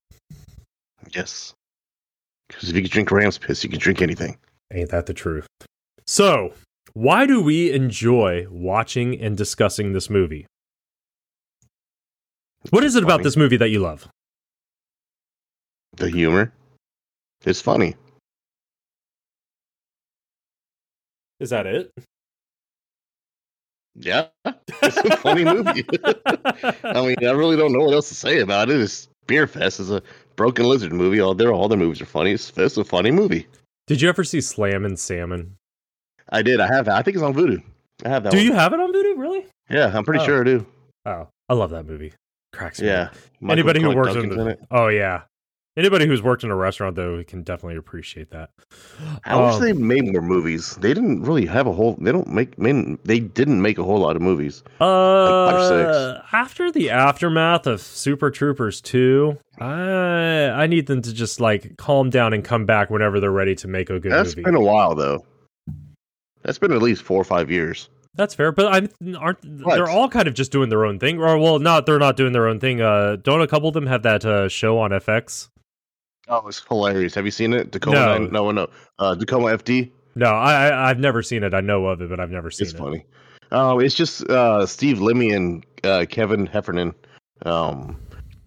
Yes. 1.12 1.54
Because 2.48 2.70
if 2.70 2.76
you 2.76 2.82
can 2.82 2.92
drink 2.92 3.12
ram's 3.12 3.38
piss, 3.38 3.64
you 3.64 3.70
can 3.70 3.80
drink 3.80 4.02
anything. 4.02 4.38
Ain't 4.72 4.90
that 4.90 5.06
the 5.06 5.14
truth? 5.14 5.48
So, 6.06 6.54
why 6.94 7.26
do 7.26 7.42
we 7.42 7.72
enjoy 7.72 8.48
watching 8.50 9.20
and 9.20 9.38
discussing 9.38 9.94
this 9.94 10.10
movie? 10.10 10.46
What 12.70 12.84
is 12.84 12.96
it 12.96 13.04
about 13.04 13.24
this 13.24 13.36
movie 13.36 13.58
that 13.58 13.70
you 13.70 13.80
love? 13.80 14.08
The 15.98 16.10
humor. 16.10 16.54
It's 17.46 17.62
funny. 17.62 17.96
Is 21.40 21.50
that 21.50 21.66
it? 21.66 21.92
Yeah. 23.96 24.28
It's 24.82 24.98
a 24.98 25.18
funny 25.18 25.44
movie. 25.44 25.86
I 26.84 27.06
mean, 27.06 27.16
I 27.22 27.32
really 27.32 27.58
don't 27.58 27.74
know 27.74 27.80
what 27.80 27.94
else 27.94 28.10
to 28.10 28.16
say 28.16 28.40
about 28.40 28.70
it. 28.70 28.80
It's 28.80 29.08
Beer 29.28 29.48
Fest 29.48 29.80
is 29.80 29.92
a 29.92 30.02
Broken 30.36 30.66
Lizard 30.66 30.94
movie. 30.94 31.20
All 31.20 31.34
their 31.34 31.52
all 31.54 31.68
their 31.68 31.78
movies 31.78 32.02
are 32.02 32.06
funny. 32.06 32.32
It's, 32.32 32.52
it's 32.58 32.78
a 32.78 32.84
funny 32.84 33.12
movie. 33.12 33.48
Did 33.88 34.02
you 34.02 34.10
ever 34.10 34.24
see 34.24 34.42
Slammin' 34.42 34.98
Salmon? 34.98 35.56
I 36.30 36.42
did. 36.42 36.60
I 36.60 36.68
have 36.68 36.86
that. 36.86 36.96
I 36.96 37.02
think 37.02 37.16
it's 37.16 37.24
on 37.24 37.34
Vudu. 37.34 37.62
I 38.06 38.10
have 38.10 38.24
that. 38.24 38.32
Do 38.32 38.38
one. 38.38 38.46
you 38.46 38.54
have 38.54 38.74
it 38.74 38.80
on 38.80 38.94
Vudu? 38.94 39.18
Really? 39.18 39.46
Yeah, 39.70 39.92
I'm 39.94 40.04
pretty 40.06 40.22
Oh. 40.22 40.26
sure 40.26 40.42
I 40.42 40.44
do. 40.46 40.66
Oh, 41.06 41.28
I 41.50 41.54
love 41.54 41.70
that 41.72 41.86
movie. 41.86 42.14
Cracks 42.54 42.80
me 42.82 42.88
Yeah. 42.88 43.10
Michael 43.42 43.52
Anybody 43.60 43.82
who 43.82 43.96
works 43.96 44.14
Duncan's 44.14 44.36
in, 44.36 44.42
in 44.42 44.48
it. 44.48 44.60
oh 44.72 44.88
yeah, 44.88 45.24
Anybody 45.76 46.06
who's 46.06 46.22
worked 46.22 46.44
in 46.44 46.52
a 46.52 46.56
restaurant 46.56 46.96
though 46.96 47.24
can 47.24 47.42
definitely 47.42 47.78
appreciate 47.78 48.30
that. 48.30 48.52
I 49.26 49.36
wish 49.44 49.56
Um, 49.56 49.62
they 49.62 49.74
made 49.74 50.12
more 50.14 50.22
movies. 50.22 50.76
They 50.76 50.94
didn't 50.94 51.24
really 51.24 51.48
have 51.48 51.66
a 51.66 51.72
whole. 51.72 51.98
They 52.00 52.12
don't 52.12 52.28
make. 52.28 52.56
They 52.58 53.20
didn't 53.20 53.60
make 53.60 53.80
a 53.80 53.84
whole 53.84 54.00
lot 54.00 54.16
of 54.16 54.22
movies. 54.22 54.64
Uh, 54.80 56.22
after 56.32 56.72
the 56.72 56.92
aftermath 56.92 57.66
of 57.66 57.82
Super 57.82 58.30
Troopers 58.30 58.82
2, 58.82 59.36
I 59.60 60.50
I 60.64 60.68
need 60.68 60.86
them 60.86 61.02
to 61.02 61.12
just 61.14 61.40
like 61.40 61.76
calm 61.78 62.10
down 62.12 62.34
and 62.34 62.44
come 62.44 62.66
back 62.66 62.90
whenever 62.92 63.20
they're 63.20 63.32
ready 63.32 63.56
to 63.56 63.68
make 63.68 63.90
a 63.90 64.00
good 64.00 64.12
That's 64.12 64.36
movie. 64.36 64.44
been 64.44 64.56
a 64.56 64.62
while 64.62 64.94
though. 64.94 65.26
That's 66.44 66.60
been 66.60 66.72
at 66.74 66.82
least 66.82 67.02
four 67.02 67.20
or 67.20 67.24
five 67.24 67.50
years. 67.50 67.90
That's 68.16 68.36
fair, 68.36 68.52
but 68.52 68.72
I'm 68.72 68.90
aren't 69.18 69.44
What? 69.64 69.74
they're 69.76 69.90
all 69.90 70.08
kind 70.08 70.28
of 70.28 70.36
just 70.36 70.52
doing 70.52 70.70
their 70.70 70.86
own 70.86 71.00
thing. 71.00 71.18
Or 71.20 71.36
well, 71.40 71.58
not 71.58 71.88
they're 71.88 71.98
not 71.98 72.16
doing 72.16 72.32
their 72.34 72.48
own 72.48 72.60
thing. 72.60 72.80
Uh, 72.80 73.16
don't 73.16 73.42
a 73.42 73.48
couple 73.48 73.68
of 73.70 73.74
them 73.74 73.88
have 73.88 74.04
that 74.04 74.24
uh, 74.24 74.48
show 74.50 74.78
on 74.78 74.92
FX? 74.92 75.50
Oh, 76.28 76.48
it's 76.48 76.64
hilarious. 76.68 77.14
Have 77.16 77.26
you 77.26 77.32
seen 77.32 77.54
it? 77.54 77.72
Tacoma? 77.72 77.96
No. 77.96 78.18
No, 78.18 78.28
no, 78.28 78.52
no. 78.52 78.68
Uh, 79.00 79.16
Tacoma 79.16 79.48
FD. 79.58 79.92
No, 80.16 80.28
I, 80.28 80.68
I 80.68 80.90
I've 80.90 81.00
never 81.00 81.22
seen 81.24 81.44
it. 81.44 81.54
I 81.54 81.62
know 81.62 81.88
of 81.88 82.02
it, 82.02 82.10
but 82.10 82.20
I've 82.20 82.32
never 82.32 82.52
seen 82.52 82.66
It's 82.66 82.74
it. 82.74 82.76
It's 82.76 82.84
funny. 82.84 83.06
Oh, 83.52 83.80
it's 83.80 83.96
just 83.96 84.28
uh, 84.30 84.66
Steve 84.66 85.02
Lemme 85.02 85.32
and 85.32 85.66
uh, 85.84 86.06
Kevin 86.10 86.46
Heffernan. 86.46 86.94
Um, 87.46 88.00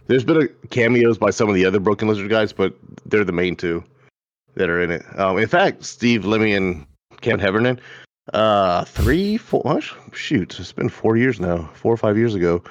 there's 0.07 0.25
been 0.25 0.43
a 0.43 0.49
cameos 0.69 1.19
by 1.19 1.31
some 1.31 1.49
of 1.49 1.55
the 1.55 1.65
other 1.65 1.81
Broken 1.81 2.09
Lizard 2.09 2.31
guys, 2.31 2.53
but 2.53 2.75
they're 3.07 3.25
the 3.25 3.33
main 3.33 3.57
two 3.57 3.85
that 4.55 4.71
are 4.71 4.81
in 4.81 4.91
it. 4.91 5.05
Um, 5.19 5.39
in 5.39 5.49
fact, 5.49 5.85
Steve 5.85 6.25
Lemme 6.25 6.53
and 6.53 6.87
Kevin 7.21 7.41
Heffernan, 7.41 7.81
uh, 8.33 8.85
three, 8.85 9.37
four, 9.37 9.81
shoot, 10.13 10.59
it's 10.59 10.73
been 10.73 10.89
four 10.89 11.17
years 11.17 11.41
now, 11.41 11.69
four 11.75 11.93
or 11.93 11.97
five 11.97 12.17
years 12.17 12.35
ago. 12.35 12.63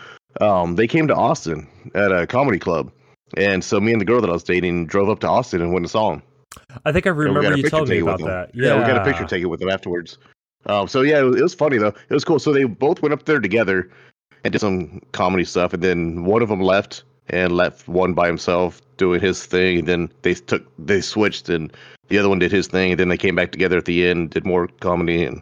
Um, 0.41 0.76
they 0.76 0.88
came 0.88 1.08
to 1.08 1.16
Austin 1.16 1.68
at 1.93 2.12
a 2.12 2.28
comedy 2.28 2.60
club, 2.60 2.91
and 3.36 3.63
so 3.63 3.79
me 3.79 3.91
and 3.91 4.01
the 4.01 4.05
girl 4.05 4.21
that 4.21 4.29
I 4.29 4.33
was 4.33 4.43
dating 4.43 4.88
drove 4.88 5.09
up 5.09 5.19
to 5.21 5.27
Austin 5.27 5.61
and 5.61 5.71
went 5.71 5.83
and 5.83 5.91
saw 5.91 6.13
him. 6.13 6.21
I 6.86 6.91
think 6.91 7.05
I 7.05 7.09
remember 7.09 7.55
you 7.57 7.69
telling 7.69 7.89
me 7.89 7.99
about 7.99 8.19
that. 8.19 8.51
we 8.53 8.61
got 8.61 8.97
a 8.97 9.03
picture 9.03 9.25
taken 9.25 9.49
with 9.49 9.61
him 9.61 9.69
afterwards. 9.69 10.17
Um, 10.67 10.88
so 10.88 11.01
yeah, 11.01 11.19
it 11.19 11.23
was, 11.23 11.39
it 11.39 11.43
was 11.43 11.53
funny 11.53 11.77
though. 11.77 11.93
It 12.09 12.13
was 12.13 12.23
cool. 12.23 12.39
So 12.39 12.51
they 12.51 12.63
both 12.63 13.01
went 13.01 13.13
up 13.13 13.25
there 13.25 13.39
together 13.39 13.89
and 14.43 14.51
did 14.51 14.59
some 14.59 15.01
comedy 15.11 15.43
stuff, 15.43 15.73
and 15.73 15.83
then 15.83 16.25
one 16.25 16.41
of 16.41 16.49
them 16.49 16.61
left 16.61 17.03
and 17.27 17.55
left 17.55 17.88
one 17.88 18.13
by 18.13 18.27
himself 18.27 18.81
doing 18.97 19.19
his 19.19 19.45
thing. 19.45 19.79
And 19.79 19.88
then 19.88 20.11
they 20.21 20.33
took 20.33 20.65
they 20.79 21.01
switched, 21.01 21.49
and 21.49 21.71
the 22.07 22.17
other 22.17 22.29
one 22.29 22.39
did 22.39 22.51
his 22.51 22.67
thing, 22.67 22.91
and 22.91 22.99
then 22.99 23.09
they 23.09 23.17
came 23.17 23.36
back 23.36 23.51
together 23.51 23.77
at 23.77 23.86
the 23.86 24.07
end, 24.07 24.31
did 24.31 24.45
more 24.45 24.67
comedy, 24.79 25.23
and 25.23 25.41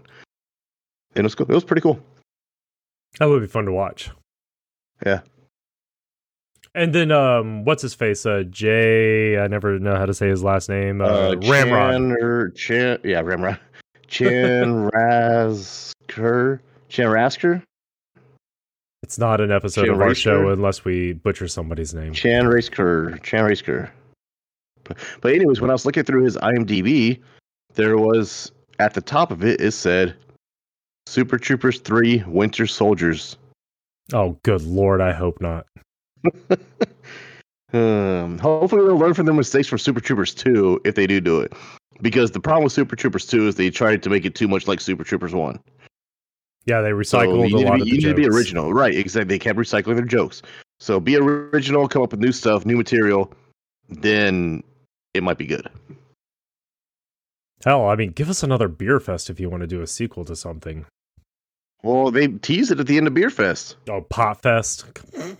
and 1.16 1.20
it 1.20 1.24
was 1.24 1.36
cool. 1.36 1.48
It 1.50 1.54
was 1.54 1.64
pretty 1.64 1.82
cool. 1.82 2.00
That 3.20 3.26
would 3.30 3.42
be 3.42 3.48
fun 3.48 3.66
to 3.66 3.72
watch. 3.72 4.10
Yeah. 5.06 5.22
And 6.76 6.94
then 6.94 7.12
um 7.12 7.66
what's 7.66 7.82
his 7.82 7.94
face? 7.94 8.26
Uh 8.26 8.44
Jay, 8.50 9.38
I 9.38 9.48
never 9.48 9.80
know 9.80 9.96
how 9.96 10.06
to 10.06 10.14
say 10.14 10.28
his 10.28 10.44
last 10.44 10.70
name. 10.70 11.02
Uh, 11.02 11.36
Ramrod. 11.36 11.94
Chan, 11.94 12.12
or 12.14 12.50
Chan, 12.52 13.00
yeah, 13.04 13.22
Ramrod. 13.22 13.60
Chan 14.08 14.90
Rasker. 14.94 16.60
Chan 16.90 17.08
Rasker. 17.08 17.64
It's 19.04 19.20
not 19.20 19.42
an 19.42 19.52
episode 19.52 19.86
Chan 19.86 19.94
of 19.94 20.02
our 20.02 20.16
show 20.16 20.50
unless 20.50 20.86
we 20.86 21.14
butcher 21.14 21.48
somebody's 21.48 21.94
name. 21.94 22.14
Chan 22.14 22.48
Racer. 22.48 23.18
Chan 23.22 23.44
Racer. 23.44 23.92
But, 24.86 24.98
but 25.22 25.34
anyways, 25.34 25.62
when 25.62 25.70
I 25.70 25.74
was 25.74 25.86
looking 25.86 26.04
through 26.04 26.24
his 26.24 26.38
IMDb, 26.38 27.20
there 27.74 27.98
was 27.98 28.52
at 28.80 28.94
the 28.94 29.02
top 29.02 29.32
of 29.32 29.44
it 29.44 29.62
it 29.62 29.72
said 29.72 30.16
Super 31.06 31.38
Troopers 31.38 31.80
3 31.80 32.24
Winter 32.28 32.66
Soldiers. 32.66 33.38
Oh, 34.14 34.38
good 34.44 34.62
lord, 34.64 35.02
I 35.02 35.12
hope 35.12 35.42
not. 35.42 35.66
Um, 37.74 38.38
hopefully 38.42 38.86
they'll 38.86 38.98
learn 38.98 39.14
from 39.14 39.26
their 39.26 39.36
mistakes 39.36 39.68
from 39.68 39.80
Super 39.80 40.00
Troopers 40.00 40.34
2 40.34 40.82
if 40.86 40.96
they 40.96 41.08
do 41.08 41.20
do 41.20 41.42
it. 41.42 41.54
Because 42.02 42.32
the 42.32 42.40
problem 42.40 42.64
with 42.64 42.74
Super 42.74 42.96
Troopers 42.96 43.26
2 43.26 43.48
is 43.48 43.56
they 43.56 43.70
tried 43.70 44.04
to 44.04 44.10
make 44.10 44.26
it 44.26 44.36
too 44.36 44.48
much 44.48 44.68
like 44.68 44.82
Super 44.82 45.04
Troopers 45.04 45.34
1. 45.34 45.60
Yeah, 46.66 46.82
they 46.82 46.92
recycled 46.92 47.50
you 47.50 47.58
a 47.58 47.60
lot 47.60 47.76
be, 47.76 47.82
of 47.82 47.86
the 47.86 47.86
you 47.88 47.98
need 47.98 48.04
to 48.04 48.14
be 48.14 48.28
original. 48.28 48.74
Right, 48.74 48.96
exactly. 48.96 49.36
They 49.36 49.40
kept 49.40 49.60
recycling 49.60 49.96
their 49.96 50.06
jokes. 50.06 50.42
So 50.80 51.00
be 51.00 51.18
original, 51.18 51.88
come 51.88 52.02
up 52.02 52.12
with 52.12 52.20
new 52.20 52.32
stuff, 52.32 52.66
new 52.66 52.78
material, 52.78 53.34
then 53.90 54.64
it 55.14 55.24
might 55.24 55.38
be 55.38 55.46
good. 55.46 55.68
Hell, 57.64 57.88
I 57.88 57.96
mean, 57.96 58.12
give 58.12 58.30
us 58.30 58.44
another 58.44 58.68
beer 58.68 59.00
fest 59.00 59.30
if 59.30 59.40
you 59.40 59.50
want 59.50 59.62
to 59.62 59.68
do 59.68 59.82
a 59.82 59.88
sequel 59.88 60.26
to 60.26 60.36
something. 60.36 60.86
Well, 61.84 62.12
they 62.12 62.28
teased 62.30 62.72
it 62.72 62.80
at 62.80 62.88
the 62.88 62.96
end 62.98 63.08
of 63.08 63.14
Beer 63.14 63.30
Fest. 63.30 63.76
Oh, 63.90 64.02
Pot 64.02 64.42
Fest. 64.42 64.86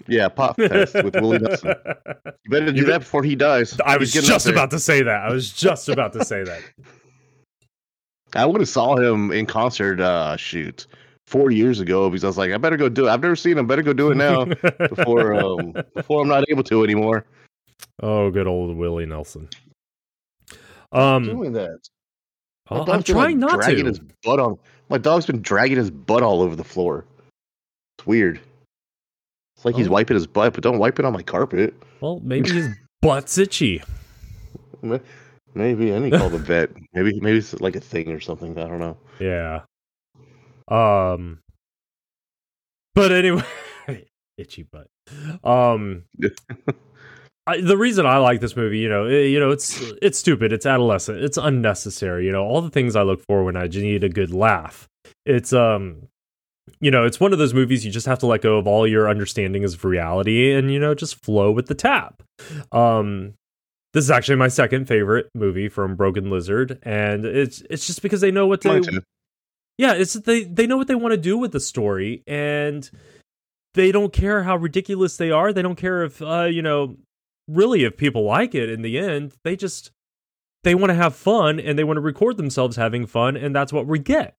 Yeah, 0.08 0.28
Pop 0.28 0.58
Fest 0.58 0.94
with 0.96 1.16
Willie 1.16 1.40
Nelson. 1.40 1.74
You 2.46 2.50
better 2.50 2.72
do 2.74 2.82
You 2.82 2.86
that 2.88 3.00
before 3.00 3.24
he 3.24 3.36
dies. 3.38 3.80
I 3.86 3.96
was 3.96 4.12
just 4.12 4.46
about 4.48 4.70
to 4.72 4.80
say 4.80 5.02
that. 5.04 5.24
I 5.24 5.32
was 5.32 5.50
just 5.54 5.88
about 5.88 6.12
to 6.14 6.26
say 6.26 6.44
that. 6.44 6.62
I 8.36 8.46
would 8.46 8.60
have 8.60 8.68
saw 8.68 8.98
him 8.98 9.32
in 9.32 9.46
concert. 9.46 10.02
Uh, 10.02 10.36
shoot, 10.36 10.88
four 11.28 11.52
years 11.52 11.80
ago 11.80 12.10
because 12.10 12.26
I 12.26 12.28
was 12.28 12.38
like, 12.38 12.52
I 12.52 12.58
better 12.58 12.76
go 12.76 12.90
do 12.90 13.08
it. 13.08 13.12
I've 13.12 13.22
never 13.22 13.36
seen 13.38 13.58
him. 13.58 13.66
Better 13.68 13.82
go 13.84 13.94
do 13.94 14.12
it 14.12 14.16
now 14.16 14.44
before 14.90 15.36
um 15.36 15.74
before 15.96 16.22
I'm 16.22 16.28
not 16.28 16.44
able 16.50 16.64
to 16.64 16.84
anymore. 16.84 17.26
oh, 18.02 18.30
good 18.32 18.48
old 18.48 18.76
Willie 18.76 19.06
Nelson. 19.06 19.48
Um, 20.92 21.24
doing 21.24 21.54
that. 21.54 21.80
I'll- 22.70 22.84
dog's 22.86 23.10
I'm 23.10 23.16
trying 23.16 23.40
like, 23.40 23.52
not 23.52 23.62
dragging 23.62 23.86
to. 23.86 23.90
His 23.92 24.00
butt 24.24 24.40
on. 24.40 24.58
My 24.90 24.98
dog's 24.98 25.26
been 25.26 25.42
dragging 25.42 25.78
his 25.78 25.90
butt 25.92 26.24
all 26.24 26.42
over 26.42 26.56
the 26.56 26.64
floor. 26.64 27.06
It's 27.98 28.06
weird. 28.08 28.40
It's 29.56 29.66
like 29.66 29.76
he's 29.76 29.88
Oh. 29.88 29.92
wiping 29.92 30.16
his 30.16 30.28
butt, 30.28 30.54
but 30.54 30.64
don't 30.64 30.80
wipe 30.80 31.00
it 31.00 31.06
on 31.06 31.14
my 31.14 31.24
carpet. 31.24 31.74
Well, 32.02 32.20
maybe 32.24 32.52
his 32.52 32.68
butt's 33.02 33.38
itchy. 33.38 33.82
Maybe 35.56 35.94
I 35.94 36.00
need 36.00 36.10
to 36.12 36.18
call 36.18 36.30
the 36.30 36.38
vet. 36.38 36.72
Maybe 36.94 37.20
maybe 37.22 37.38
it's 37.38 37.54
like 37.62 37.76
a 37.76 37.80
thing 37.80 38.12
or 38.12 38.20
something. 38.20 38.58
I 38.58 38.68
don't 38.68 38.80
know. 38.80 38.98
Yeah. 39.20 39.62
Um. 40.68 41.40
But 42.96 43.12
anyway, 43.12 43.44
itchy 44.38 44.64
butt. 44.64 44.88
Um. 45.44 46.04
I, 47.46 47.60
the 47.60 47.78
reason 47.78 48.06
I 48.06 48.18
like 48.18 48.40
this 48.40 48.56
movie, 48.56 48.80
you 48.80 48.90
know, 48.90 49.06
eh, 49.06 49.24
you 49.24 49.40
know, 49.40 49.52
it's 49.52 49.82
it's 50.02 50.18
stupid, 50.18 50.54
it's 50.54 50.66
adolescent, 50.66 51.20
it's 51.20 51.38
unnecessary. 51.38 52.26
You 52.26 52.32
know, 52.32 52.44
all 52.44 52.62
the 52.62 52.70
things 52.70 52.96
I 52.96 53.04
look 53.04 53.22
for 53.28 53.44
when 53.44 53.58
I 53.58 53.68
just 53.68 53.84
need 53.84 54.04
a 54.04 54.10
good 54.10 54.34
laugh. 54.34 54.88
It's 55.26 55.52
um, 55.52 56.08
you 56.80 56.92
know, 56.92 57.06
it's 57.06 57.20
one 57.20 57.34
of 57.34 57.40
those 57.40 57.54
movies 57.54 57.86
you 57.86 57.92
just 57.92 58.08
have 58.08 58.20
to 58.20 58.28
let 58.28 58.42
go 58.42 58.58
of 58.58 58.68
all 58.68 58.88
your 58.88 59.10
understandings 59.10 59.74
of 59.74 59.84
reality 59.84 60.54
and 60.54 60.72
you 60.72 60.80
know 60.80 60.96
just 60.96 61.24
flow 61.24 61.52
with 61.52 61.68
the 61.68 61.76
tap. 61.76 62.24
Um, 62.72 63.34
this 63.94 64.06
is 64.06 64.12
actually 64.12 64.38
my 64.38 64.48
second 64.48 64.88
favorite 64.88 65.30
movie 65.36 65.70
from 65.70 65.96
Broken 65.96 66.30
Lizard, 66.30 66.80
and 66.84 67.26
it's 67.26 67.62
it's 67.70 67.86
just 67.86 68.02
because 68.02 68.22
they 68.22 68.32
know 68.32 68.48
what 68.48 68.62
they 68.62 68.82
yeah, 69.78 69.94
it's 69.94 70.14
they 70.14 70.44
they 70.44 70.68
know 70.68 70.78
what 70.78 70.88
they 70.88 70.96
want 70.96 71.14
to 71.14 71.18
do 71.18 71.38
with 71.38 71.52
the 71.52 71.60
story, 71.60 72.24
and 72.28 72.90
they 73.74 73.92
don't 73.92 74.14
care 74.14 74.44
how 74.44 74.56
ridiculous 74.56 75.18
they 75.18 75.32
are. 75.32 75.52
They 75.52 75.62
don't 75.62 75.76
care 75.76 76.04
if 76.04 76.22
uh, 76.22 76.44
you 76.44 76.62
know, 76.62 76.96
really 77.48 77.84
if 77.84 77.98
people 77.98 78.24
like 78.24 78.56
it 78.56 78.70
in 78.70 78.82
the 78.82 78.98
end. 79.00 79.34
They 79.44 79.56
just 79.56 79.92
they 80.64 80.76
want 80.76 80.90
to 80.92 80.96
have 80.96 81.16
fun 81.16 81.60
and 81.60 81.78
they 81.78 81.84
want 81.84 81.98
to 81.98 82.02
record 82.02 82.38
themselves 82.38 82.76
having 82.76 83.06
fun, 83.06 83.36
and 83.38 83.56
that's 83.56 83.74
what 83.74 83.86
we 83.88 84.00
get. 84.00 84.36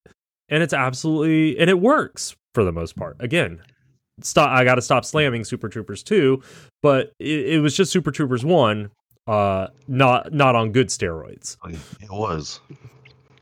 And 0.49 0.63
it's 0.63 0.75
absolutely 0.75 1.59
and 1.59 1.69
it 1.71 1.81
works 1.81 2.37
for 2.55 2.65
the 2.65 2.73
most 2.73 2.97
part. 2.97 3.17
Again, 3.21 3.61
stop. 4.21 4.51
I 4.51 4.65
got 4.65 4.77
to 4.77 4.83
stop 4.83 5.05
slamming 5.05 5.45
Super 5.45 5.69
Troopers 5.69 6.03
two, 6.03 6.43
but 6.83 7.13
it, 7.19 7.47
it 7.55 7.59
was 7.61 7.77
just 7.77 7.91
Super 7.93 8.11
Troopers 8.11 8.45
one, 8.45 8.91
uh, 9.27 9.69
not 9.89 10.33
not 10.33 10.55
on 10.55 10.73
good 10.73 10.89
steroids. 10.89 11.57
It 12.01 12.11
was. 12.11 12.61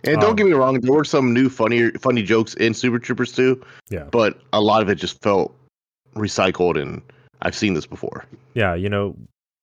And 0.04 0.16
Um, 0.16 0.20
don't 0.20 0.34
get 0.36 0.46
me 0.46 0.52
wrong, 0.52 0.80
there 0.80 0.92
were 0.92 1.04
some 1.04 1.32
new 1.32 1.48
funny 1.48 1.90
funny 1.92 2.22
jokes 2.24 2.54
in 2.54 2.74
Super 2.74 2.98
Troopers 2.98 3.30
too, 3.32 3.62
Yeah. 3.90 4.04
but 4.10 4.40
a 4.52 4.60
lot 4.60 4.82
of 4.82 4.88
it 4.88 4.96
just 4.96 5.22
felt 5.22 5.54
recycled 6.16 6.80
and 6.80 7.00
I've 7.42 7.54
seen 7.54 7.74
this 7.74 7.86
before. 7.86 8.24
yeah, 8.54 8.74
you 8.74 8.88
know, 8.88 9.14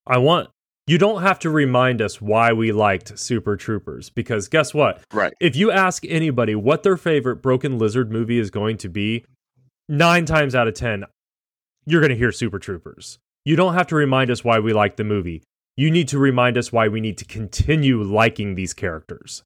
I 0.10 0.18
want 0.18 0.50
you 0.88 0.98
don't 0.98 1.22
have 1.22 1.38
to 1.40 1.52
remind 1.52 2.02
us 2.02 2.20
why 2.20 2.52
we 2.52 2.72
liked 2.72 3.18
Super 3.20 3.56
Troopers 3.56 4.10
because 4.10 4.48
guess 4.48 4.74
what? 4.74 5.04
Right. 5.14 5.34
If 5.40 5.56
you 5.56 5.72
ask 5.72 6.04
anybody 6.08 6.56
what 6.56 6.82
their 6.82 6.98
favorite 6.98 7.44
Broken 7.44 7.78
Lizard 7.78 8.12
movie 8.12 8.40
is 8.40 8.50
going 8.50 8.78
to 8.78 8.90
be, 8.90 9.24
9 9.88 10.26
times 10.26 10.56
out 10.56 10.68
of 10.68 10.74
10 10.74 11.06
you're 11.86 12.02
going 12.02 12.12
to 12.12 12.18
hear 12.18 12.32
Super 12.32 12.60
Troopers. 12.60 13.20
You 13.46 13.56
don't 13.56 13.74
have 13.74 13.88
to 13.88 13.96
remind 13.96 14.30
us 14.30 14.44
why 14.44 14.60
we 14.60 14.74
like 14.74 14.96
the 14.96 15.04
movie. 15.04 15.44
You 15.76 15.90
need 15.90 16.08
to 16.10 16.20
remind 16.20 16.58
us 16.58 16.72
why 16.72 16.88
we 16.88 17.02
need 17.02 17.18
to 17.20 17.26
continue 17.26 18.04
liking 18.04 18.56
these 18.56 18.74
characters. 18.74 19.44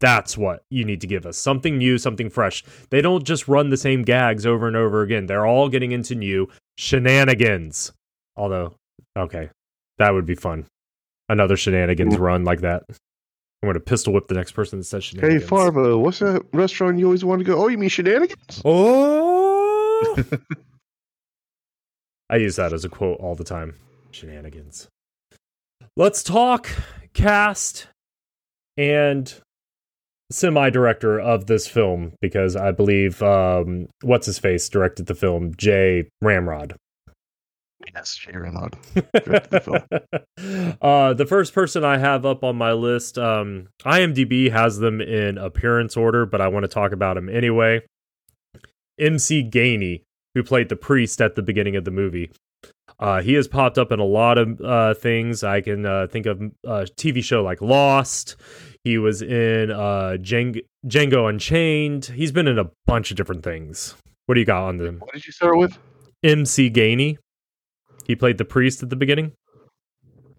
That's 0.00 0.38
what 0.38 0.62
you 0.70 0.84
need 0.84 1.00
to 1.02 1.06
give 1.06 1.26
us. 1.26 1.36
Something 1.36 1.78
new, 1.78 1.98
something 1.98 2.30
fresh. 2.30 2.64
They 2.90 3.00
don't 3.00 3.24
just 3.24 3.48
run 3.48 3.70
the 3.70 3.76
same 3.76 4.02
gags 4.02 4.46
over 4.46 4.66
and 4.66 4.76
over 4.76 5.02
again. 5.02 5.26
They're 5.26 5.46
all 5.46 5.68
getting 5.68 5.92
into 5.92 6.14
new 6.14 6.48
shenanigans. 6.76 7.92
Although, 8.36 8.74
okay, 9.16 9.50
that 9.98 10.14
would 10.14 10.26
be 10.26 10.34
fun. 10.34 10.66
Another 11.28 11.56
shenanigans 11.56 12.16
run 12.16 12.44
like 12.44 12.62
that. 12.62 12.84
I'm 12.88 13.66
going 13.66 13.74
to 13.74 13.80
pistol 13.80 14.12
whip 14.12 14.28
the 14.28 14.34
next 14.34 14.52
person 14.52 14.78
that 14.78 14.84
says 14.84 15.04
shenanigans. 15.04 15.42
Hey. 15.42 15.48
Farva, 15.48 15.98
what's 15.98 16.20
that 16.20 16.44
restaurant 16.52 16.98
you 16.98 17.06
always 17.06 17.24
want 17.24 17.40
to 17.40 17.44
go? 17.44 17.62
Oh, 17.62 17.68
you 17.68 17.76
mean 17.76 17.88
shenanigans? 17.88 18.62
Oh! 18.64 20.16
I 22.30 22.36
use 22.36 22.56
that 22.56 22.72
as 22.72 22.84
a 22.84 22.88
quote 22.88 23.18
all 23.20 23.34
the 23.34 23.44
time. 23.44 23.74
Shenanigans. 24.10 24.88
let's 25.96 26.22
talk 26.22 26.68
cast 27.12 27.88
and 28.76 29.34
semi 30.30 30.70
director 30.70 31.18
of 31.18 31.46
this 31.46 31.66
film 31.66 32.12
because 32.20 32.54
I 32.54 32.70
believe 32.70 33.22
um, 33.22 33.88
what's 34.02 34.26
his 34.26 34.38
face 34.38 34.68
directed 34.68 35.06
the 35.06 35.14
film, 35.14 35.54
Jay 35.56 36.08
Ramrod. 36.22 36.76
Yes, 37.94 38.16
Jay 38.16 38.32
Ramrod. 38.32 38.76
directed 38.94 39.50
the 39.50 39.60
film. 39.60 40.76
uh, 40.82 41.14
the 41.14 41.26
first 41.26 41.54
person 41.54 41.84
I 41.84 41.98
have 41.98 42.26
up 42.26 42.44
on 42.44 42.56
my 42.56 42.72
list, 42.72 43.18
um, 43.18 43.68
IMDb 43.84 44.50
has 44.50 44.78
them 44.78 45.00
in 45.00 45.38
appearance 45.38 45.96
order, 45.96 46.26
but 46.26 46.40
I 46.40 46.48
want 46.48 46.64
to 46.64 46.68
talk 46.68 46.92
about 46.92 47.16
him 47.16 47.28
anyway. 47.28 47.82
MC 48.98 49.48
Gainey, 49.48 50.02
who 50.34 50.42
played 50.42 50.68
the 50.68 50.76
priest 50.76 51.20
at 51.20 51.34
the 51.34 51.42
beginning 51.42 51.76
of 51.76 51.84
the 51.84 51.90
movie. 51.90 52.30
Uh, 52.98 53.22
he 53.22 53.34
has 53.34 53.46
popped 53.46 53.78
up 53.78 53.92
in 53.92 54.00
a 54.00 54.04
lot 54.04 54.38
of 54.38 54.60
uh, 54.60 54.94
things. 54.94 55.44
I 55.44 55.60
can 55.60 55.86
uh, 55.86 56.08
think 56.10 56.26
of 56.26 56.40
a 56.64 56.86
TV 56.96 57.22
show 57.22 57.42
like 57.42 57.62
Lost. 57.62 58.36
He 58.82 58.98
was 58.98 59.22
in 59.22 59.70
uh, 59.70 60.16
Djang- 60.18 60.62
Django 60.86 61.28
Unchained. 61.28 62.06
He's 62.06 62.32
been 62.32 62.48
in 62.48 62.58
a 62.58 62.70
bunch 62.86 63.10
of 63.10 63.16
different 63.16 63.44
things. 63.44 63.94
What 64.26 64.34
do 64.34 64.40
you 64.40 64.46
got 64.46 64.64
on 64.64 64.78
them? 64.78 64.98
What 64.98 65.12
did 65.12 65.26
you 65.26 65.32
start 65.32 65.58
with? 65.58 65.78
MC 66.24 66.70
Gainey. 66.70 67.18
He 68.08 68.16
played 68.16 68.38
the 68.38 68.44
priest 68.44 68.82
at 68.82 68.90
the 68.90 68.96
beginning. 68.96 69.32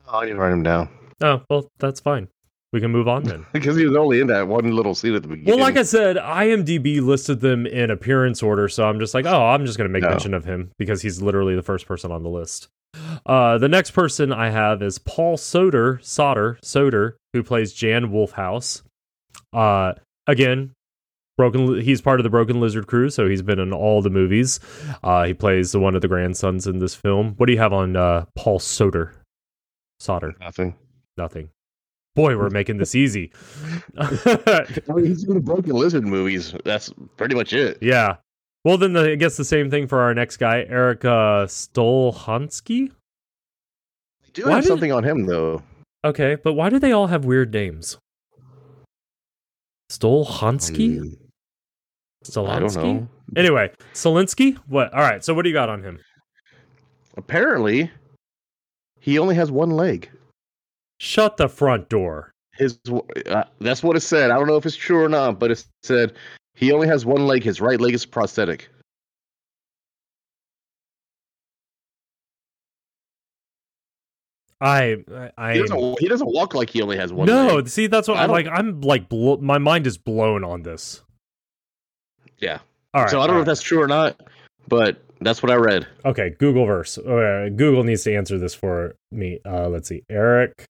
Oh, 0.07 0.19
I 0.19 0.25
to 0.25 0.35
write 0.35 0.51
him 0.51 0.63
down 0.63 0.89
Oh, 1.21 1.41
well, 1.49 1.69
that's 1.79 1.99
fine. 1.99 2.27
We 2.73 2.79
can 2.81 2.91
move 2.91 3.07
on 3.07 3.23
then. 3.23 3.45
because 3.53 3.75
he 3.77 3.85
was 3.85 3.95
only 3.95 4.19
in 4.19 4.27
that 4.27 4.47
one 4.47 4.71
little 4.75 4.93
scene 4.95 5.15
at 5.15 5.21
the 5.21 5.27
beginning. 5.27 5.49
Well, 5.51 5.59
like 5.59 5.75
I 5.77 5.83
said, 5.83 6.17
IMDb 6.17 7.01
listed 7.01 7.39
them 7.41 7.65
in 7.65 7.89
appearance 7.91 8.43
order, 8.43 8.67
so 8.69 8.87
I'm 8.87 8.99
just 8.99 9.13
like, 9.13 9.25
oh, 9.25 9.45
I'm 9.47 9.65
just 9.65 9.77
going 9.77 9.87
to 9.89 9.91
make 9.93 10.03
No. 10.03 10.09
mention 10.09 10.33
of 10.33 10.45
him 10.45 10.71
because 10.77 11.01
he's 11.01 11.21
literally 11.21 11.55
the 11.55 11.63
first 11.63 11.87
person 11.87 12.11
on 12.11 12.23
the 12.23 12.29
list. 12.29 12.67
Uh, 13.25 13.57
the 13.57 13.67
next 13.69 13.91
person 13.91 14.31
I 14.33 14.49
have 14.49 14.81
is 14.81 14.97
Paul 14.99 15.37
Soter, 15.37 15.99
Soder, 16.01 16.59
Soder, 16.61 17.13
who 17.33 17.43
plays 17.43 17.73
Jan 17.73 18.07
Wolfhouse. 18.11 18.81
Uh, 19.53 19.93
again, 20.27 20.71
broken. 21.39 21.79
He's 21.79 22.01
part 22.01 22.19
of 22.19 22.25
the 22.25 22.29
Broken 22.29 22.59
Lizard 22.59 22.85
crew, 22.87 23.09
so 23.09 23.25
he's 23.29 23.41
been 23.41 23.59
in 23.59 23.71
all 23.71 24.01
the 24.01 24.09
movies. 24.09 24.59
Uh, 25.01 25.23
he 25.23 25.33
plays 25.33 25.75
one 25.75 25.95
of 25.95 26.01
the 26.01 26.09
grandsons 26.09 26.67
in 26.67 26.79
this 26.79 26.93
film. 26.93 27.35
What 27.37 27.45
do 27.45 27.53
you 27.53 27.59
have 27.59 27.71
on 27.71 27.95
uh, 27.95 28.25
Paul 28.35 28.59
Soter? 28.59 29.13
Soder, 30.01 30.37
nothing. 30.41 30.75
nothing. 31.17 31.49
Boy, 32.13 32.37
we're 32.37 32.49
making 32.49 32.75
this 32.77 32.93
easy. 32.93 33.31
He's 33.97 35.23
in 35.23 35.33
the 35.35 35.41
Broken 35.41 35.71
Lizard 35.71 36.05
movies. 36.05 36.53
That's 36.65 36.91
pretty 37.15 37.35
much 37.35 37.53
it. 37.53 37.77
Yeah. 37.81 38.17
Well, 38.65 38.77
then 38.77 38.91
the, 38.91 39.11
I 39.11 39.15
guess 39.15 39.37
the 39.37 39.45
same 39.45 39.69
thing 39.71 39.87
for 39.87 40.01
our 40.01 40.13
next 40.13 40.35
guy, 40.37 40.65
Eric 40.67 41.05
uh, 41.05 41.45
Stolhanske. 41.45 42.91
I 42.91 44.29
do 44.33 44.43
Why 44.43 44.51
have 44.55 44.63
did- 44.63 44.67
something 44.67 44.91
on 44.91 45.05
him 45.05 45.25
though. 45.25 45.63
Okay, 46.03 46.35
but 46.43 46.53
why 46.53 46.69
do 46.69 46.79
they 46.79 46.91
all 46.91 47.07
have 47.07 47.23
weird 47.23 47.53
names? 47.53 47.97
Stolhanske? 49.89 50.97
Hmm, 50.99 51.13
Stolansky? 52.25 52.49
I 52.49 52.59
don't 52.59 52.75
know. 52.75 53.07
Anyway, 53.35 53.71
Solinsky? 53.93 54.57
What? 54.67 54.93
All 54.93 55.01
right, 55.01 55.23
so 55.23 55.33
what 55.33 55.43
do 55.43 55.49
you 55.49 55.53
got 55.53 55.69
on 55.69 55.83
him? 55.83 55.99
Apparently, 57.17 57.91
he 58.99 59.17
only 59.19 59.35
has 59.35 59.51
one 59.51 59.71
leg. 59.71 60.09
Shut 60.99 61.37
the 61.37 61.47
front 61.47 61.89
door. 61.89 62.31
His 62.53 62.77
uh, 63.27 63.43
that's 63.61 63.81
what 63.83 63.95
it 63.95 64.01
said. 64.01 64.31
I 64.31 64.37
don't 64.37 64.47
know 64.47 64.57
if 64.57 64.65
it's 64.65 64.75
true 64.75 65.01
or 65.01 65.07
not, 65.07 65.39
but 65.39 65.51
it 65.51 65.65
said 65.83 66.13
he 66.55 66.73
only 66.73 66.87
has 66.87 67.05
one 67.05 67.25
leg. 67.25 67.43
His 67.43 67.61
right 67.61 67.79
leg 67.79 67.93
is 67.93 68.05
prosthetic. 68.05 68.69
I, 74.61 74.97
I, 75.09 75.31
I 75.37 75.53
He 75.53 75.61
doesn't. 75.61 75.99
He 76.01 76.07
doesn't 76.09 76.27
walk 76.27 76.53
like 76.53 76.69
he 76.69 76.81
only 76.81 76.97
has 76.97 77.13
one. 77.13 77.27
no. 77.27 77.55
leg. 77.55 77.69
See, 77.69 77.87
that's 77.87 78.09
what 78.09 78.17
I 78.17 78.23
I'm 78.23 78.31
like. 78.31 78.47
I'm 78.51 78.81
like, 78.81 79.07
blo- 79.07 79.37
my 79.37 79.57
mind 79.57 79.87
is 79.87 79.97
blown 79.97 80.43
on 80.43 80.63
this. 80.63 81.01
Yeah. 82.39 82.59
All 82.93 83.03
right. 83.03 83.11
so 83.11 83.21
I 83.21 83.27
don't 83.27 83.35
know 83.35 83.39
right. 83.39 83.41
if 83.41 83.47
that's 83.47 83.61
true 83.61 83.81
or 83.81 83.87
not, 83.87 84.19
but 84.67 85.01
that's 85.21 85.41
what 85.43 85.51
I 85.51 85.55
read. 85.55 85.85
Okay, 86.05 86.31
Google 86.39 86.65
verse. 86.65 86.97
Uh, 86.97 87.49
Google 87.55 87.83
needs 87.83 88.03
to 88.03 88.15
answer 88.15 88.37
this 88.37 88.55
for 88.55 88.95
me. 89.11 89.39
Uh, 89.45 89.67
let's 89.69 89.89
see. 89.89 90.03
Eric 90.09 90.65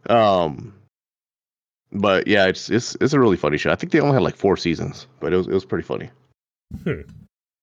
Um, 0.10 0.74
but 1.92 2.28
yeah, 2.28 2.48
it's 2.48 2.70
it's 2.70 2.96
it's 3.00 3.14
a 3.14 3.20
really 3.20 3.38
funny 3.38 3.58
show. 3.58 3.72
I 3.72 3.76
think 3.76 3.92
they 3.92 4.00
only 4.00 4.14
had 4.14 4.24
like 4.24 4.36
four 4.36 4.58
seasons, 4.58 5.08
but 5.20 5.32
it 5.34 5.38
was 5.38 5.48
it 5.48 5.54
was 5.54 5.66
pretty 5.66 5.84
funny. 5.84 6.10
Hmm. 6.84 7.02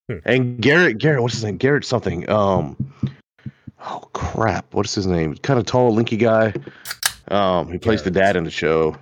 Hmm. 0.09 0.19
And 0.25 0.61
Garrett, 0.61 0.99
Garrett, 0.99 1.23
what's 1.23 1.35
his 1.35 1.45
name? 1.45 1.57
Garrett 1.57 1.85
something. 1.85 2.29
Um, 2.31 2.77
oh 3.85 4.09
crap, 4.13 4.73
what's 4.75 4.95
his 4.95 5.07
name? 5.07 5.35
Kind 5.37 5.59
of 5.59 5.67
tall, 5.67 5.95
linky 5.97 6.19
guy. 6.19 6.55
Um, 7.29 7.71
he 7.71 7.79
plays 7.79 8.03
the 8.03 8.11
dad 8.11 8.37
in 8.37 8.45
the 8.45 8.51
show, 8.51 8.97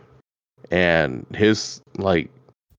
and 0.70 1.26
his 1.34 1.80
like, 1.96 2.30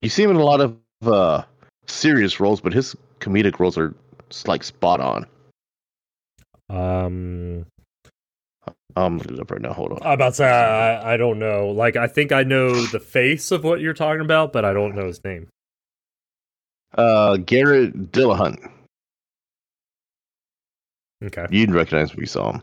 you 0.02 0.10
see 0.10 0.24
him 0.24 0.32
in 0.32 0.38
a 0.38 0.44
lot 0.44 0.62
of 0.62 0.78
uh 1.06 1.44
serious 1.88 2.40
roles, 2.40 2.62
but 2.62 2.74
his 2.74 2.96
comedic 3.20 3.60
roles 3.60 3.78
are 3.78 3.94
like 4.46 4.64
spot 4.64 5.00
on. 5.02 5.26
Um, 6.70 7.66
Um, 8.96 9.18
look 9.18 9.32
it 9.32 9.40
up 9.40 9.52
right 9.52 9.62
now. 9.62 9.74
Hold 9.74 9.94
on. 9.94 10.00
I'm 10.04 10.14
about 10.14 10.30
to 10.30 10.36
say 10.36 10.48
I, 10.50 11.14
I 11.14 11.18
don't 11.18 11.40
know. 11.40 11.70
Like 11.70 11.96
I 11.96 12.08
think 12.08 12.32
I 12.32 12.44
know 12.44 12.86
the 12.86 13.00
face 13.00 13.52
of 13.52 13.64
what 13.64 13.82
you're 13.82 13.94
talking 13.94 14.22
about, 14.22 14.54
but 14.54 14.66
I 14.66 14.74
don't 14.74 14.96
know 14.96 15.06
his 15.08 15.24
name. 15.24 15.48
Uh, 16.98 17.38
Garrett 17.38 18.12
Dillahunt. 18.12 18.58
Okay. 21.24 21.46
You'd 21.52 21.72
recognize 21.72 22.14
when 22.14 22.22
you 22.22 22.28
saw 22.28 22.54
him. 22.54 22.62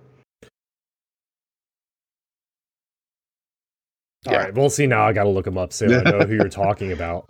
All 4.26 4.32
Yeah. 4.32 4.44
right. 4.44 4.54
We'll 4.54 4.70
see 4.70 4.86
now. 4.86 5.06
I 5.06 5.12
got 5.12 5.24
to 5.24 5.28
look 5.30 5.46
him 5.46 5.58
up 5.58 5.72
so 5.72 5.86
I 5.86 6.02
know 6.10 6.20
who 6.26 6.34
you're 6.34 6.48
talking 6.64 6.92
about. 6.92 7.26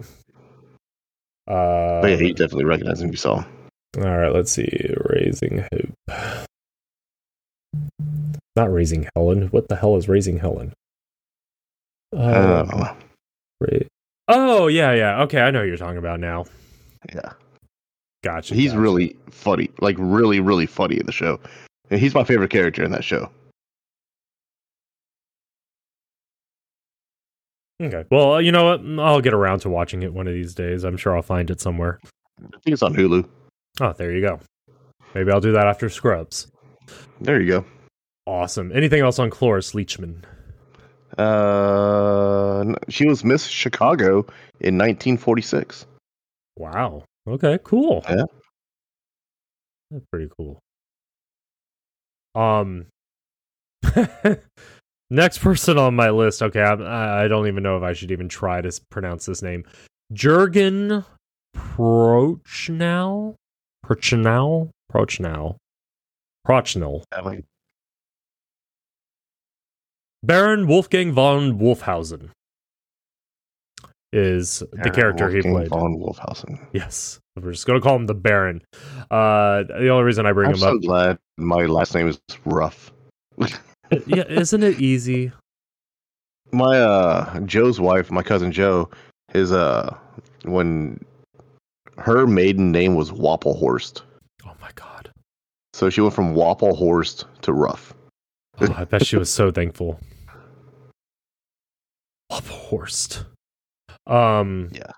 Uh, 1.48 2.00
But 2.02 2.10
yeah, 2.10 2.16
you 2.18 2.34
definitely 2.34 2.64
recognize 2.64 3.00
him 3.00 3.10
you 3.10 3.16
saw. 3.16 3.44
All 3.98 4.02
right, 4.18 4.32
let's 4.32 4.50
see. 4.52 4.68
Raising 5.10 5.64
Hope. 5.72 6.46
Not 8.56 8.72
Raising 8.72 9.08
Helen. 9.14 9.48
What 9.48 9.68
the 9.68 9.76
hell 9.76 9.96
is 9.96 10.08
Raising 10.08 10.38
Helen? 10.38 10.72
Uh, 12.14 12.18
Uh, 12.18 12.94
Ra- 13.60 13.78
oh, 14.28 14.66
yeah, 14.68 14.92
yeah. 14.92 15.22
Okay, 15.22 15.40
I 15.40 15.50
know 15.50 15.62
who 15.62 15.68
you're 15.68 15.76
talking 15.76 15.98
about 15.98 16.20
now. 16.20 16.44
yeah. 17.14 17.32
Gotcha. 18.24 18.54
He's 18.54 18.70
gotcha. 18.72 18.80
really 18.80 19.16
funny, 19.30 19.70
like 19.80 19.96
really, 19.98 20.40
really 20.40 20.66
funny 20.66 20.98
in 20.98 21.06
the 21.06 21.12
show. 21.12 21.38
And 21.90 22.00
he's 22.00 22.14
my 22.14 22.24
favorite 22.24 22.50
character 22.50 22.82
in 22.82 22.90
that 22.90 23.04
show. 23.04 23.30
Okay. 27.82 28.04
Well, 28.10 28.40
you 28.40 28.52
know 28.52 28.64
what? 28.64 29.04
I'll 29.04 29.20
get 29.20 29.34
around 29.34 29.60
to 29.60 29.68
watching 29.68 30.02
it 30.02 30.12
one 30.12 30.26
of 30.26 30.32
these 30.32 30.54
days. 30.54 30.84
I'm 30.84 30.96
sure 30.96 31.14
I'll 31.14 31.22
find 31.22 31.50
it 31.50 31.60
somewhere. 31.60 31.98
I 32.40 32.58
think 32.58 32.72
it's 32.74 32.82
on 32.82 32.94
Hulu. 32.94 33.28
Oh, 33.80 33.92
there 33.92 34.12
you 34.12 34.22
go. 34.22 34.40
Maybe 35.14 35.30
I'll 35.30 35.40
do 35.40 35.52
that 35.52 35.66
after 35.66 35.88
Scrubs. 35.88 36.48
There 37.20 37.40
you 37.40 37.48
go. 37.48 37.64
Awesome. 38.26 38.72
Anything 38.74 39.02
else 39.02 39.18
on 39.18 39.30
Cloris 39.30 39.72
Leachman? 39.72 40.22
Uh, 41.18 42.74
she 42.88 43.06
was 43.06 43.24
Miss 43.24 43.46
Chicago 43.46 44.20
in 44.60 44.76
1946. 44.76 45.86
Wow. 46.56 47.04
Okay, 47.28 47.58
cool. 47.64 48.04
Yeah. 48.08 48.24
That's 49.90 50.04
pretty 50.10 50.28
cool. 50.36 50.58
Um 52.34 52.86
next 55.10 55.38
person 55.38 55.78
on 55.78 55.94
my 55.94 56.10
list. 56.10 56.42
Okay, 56.42 56.62
I'm, 56.62 56.82
I 56.82 57.24
I 57.24 57.28
don't 57.28 57.46
even 57.46 57.62
know 57.62 57.76
if 57.76 57.82
I 57.82 57.92
should 57.92 58.10
even 58.10 58.28
try 58.28 58.60
to 58.60 58.80
pronounce 58.90 59.26
this 59.26 59.42
name. 59.42 59.64
Jurgen 60.12 61.04
Prochnow? 61.56 63.34
Prochnow? 63.84 64.70
Prochnow. 64.92 65.56
Prochnow. 66.46 67.02
Like, 67.24 67.44
Baron 70.22 70.66
Wolfgang 70.66 71.12
von 71.12 71.58
Wolfhausen 71.58 72.30
is 74.12 74.62
the 74.72 74.90
character 74.90 75.28
he 75.28 75.42
played. 75.42 75.68
Von 75.68 75.96
Wolfhausen. 75.98 76.58
Yes. 76.72 77.20
We're 77.40 77.52
just 77.52 77.66
going 77.66 77.78
to 77.78 77.84
call 77.84 77.96
him 77.96 78.06
the 78.06 78.14
Baron. 78.14 78.62
Uh, 79.10 79.64
the 79.64 79.88
only 79.88 80.04
reason 80.04 80.24
I 80.26 80.32
bring 80.32 80.48
I'm 80.48 80.54
him 80.54 80.60
so 80.60 80.76
up. 80.76 80.82
glad 80.82 81.18
my 81.36 81.66
last 81.66 81.94
name 81.94 82.08
is 82.08 82.18
Rough. 82.44 82.92
yeah, 84.06 84.24
isn't 84.28 84.62
it 84.62 84.80
easy? 84.80 85.32
My 86.52 86.80
uh 86.80 87.40
Joe's 87.40 87.80
wife, 87.80 88.10
my 88.10 88.22
cousin 88.22 88.52
Joe, 88.52 88.90
his 89.32 89.52
uh 89.52 89.96
when 90.44 91.04
her 91.98 92.26
maiden 92.26 92.70
name 92.70 92.94
was 92.94 93.10
Wapplehorst. 93.10 94.02
Oh 94.44 94.54
my 94.60 94.70
god. 94.74 95.10
So 95.72 95.90
she 95.90 96.00
went 96.00 96.14
from 96.14 96.34
Wapplehorst 96.34 97.24
to 97.42 97.52
Rough. 97.52 97.94
Oh, 98.60 98.74
I 98.76 98.84
bet 98.84 99.04
she 99.04 99.16
was 99.16 99.30
so 99.30 99.50
thankful. 99.50 100.00
Horst. 102.30 103.24
Um 104.06 104.70
Yeah. 104.72 104.90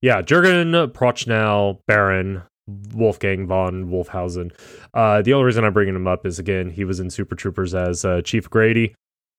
Yeah, 0.00 0.22
Jurgen 0.22 0.72
Prochnow, 0.92 1.80
Baron, 1.88 2.42
Wolfgang 2.92 3.46
von 3.46 3.90
Wolfhausen. 3.90 4.52
Uh 4.94 5.22
the 5.22 5.32
only 5.32 5.46
reason 5.46 5.64
I'm 5.64 5.72
bringing 5.72 5.96
him 5.96 6.06
up 6.06 6.26
is 6.26 6.38
again, 6.38 6.70
he 6.70 6.84
was 6.84 7.00
in 7.00 7.10
Super 7.10 7.34
Troopers 7.34 7.74
as 7.74 8.04
uh, 8.04 8.22
Chief 8.22 8.48
Grady. 8.48 8.94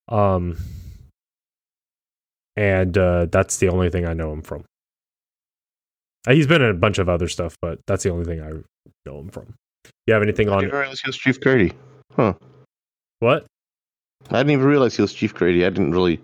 Um 0.07 0.57
and 2.55 2.97
uh 2.97 3.27
that's 3.32 3.57
the 3.57 3.69
only 3.69 3.89
thing 3.89 4.05
I 4.05 4.13
know 4.13 4.34
him 4.34 4.41
from. 4.41 4.65
Uh, 6.27 6.34
he's 6.34 6.47
been 6.47 6.61
in 6.61 6.69
a 6.69 6.73
bunch 6.73 6.99
of 6.99 7.07
other 7.07 7.27
stuff, 7.27 7.55
but 7.61 7.80
that's 7.88 8.03
the 8.03 8.11
only 8.11 8.25
thing 8.25 8.41
I 8.41 8.51
know 9.05 9.19
him 9.19 9.30
from. 9.30 9.53
You 10.05 10.13
have 10.13 10.23
anything 10.23 10.49
I 10.49 10.53
on 10.53 10.61
didn't 10.63 10.77
realize 10.77 10.99
he 10.99 11.07
was 11.07 11.17
Chief 11.17 11.39
Grady. 11.39 11.71
Huh. 12.15 12.34
what? 13.19 13.45
I 14.30 14.38
didn't 14.38 14.51
even 14.51 14.65
realize 14.65 14.95
he 14.95 15.01
was 15.01 15.13
Chief 15.13 15.34
Grady. 15.34 15.65
I 15.65 15.69
didn't 15.69 15.91
really 15.91 16.21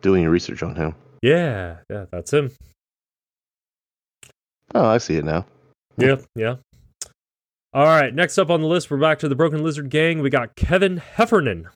do 0.00 0.14
any 0.14 0.26
research 0.26 0.62
on 0.62 0.74
him. 0.74 0.94
Yeah, 1.22 1.76
yeah, 1.88 2.06
that's 2.10 2.32
him. 2.32 2.50
Oh, 4.74 4.86
I 4.86 4.98
see 4.98 5.16
it 5.16 5.24
now. 5.24 5.46
Yeah, 5.98 6.16
yeah. 6.34 6.56
All 7.72 7.84
right, 7.84 8.14
next 8.14 8.38
up 8.38 8.50
on 8.50 8.60
the 8.62 8.66
list, 8.66 8.90
we're 8.90 8.96
back 8.96 9.18
to 9.20 9.28
the 9.28 9.34
Broken 9.34 9.62
Lizard 9.62 9.90
Gang. 9.90 10.20
We 10.20 10.30
got 10.30 10.56
Kevin 10.56 10.96
Heffernan. 10.96 11.68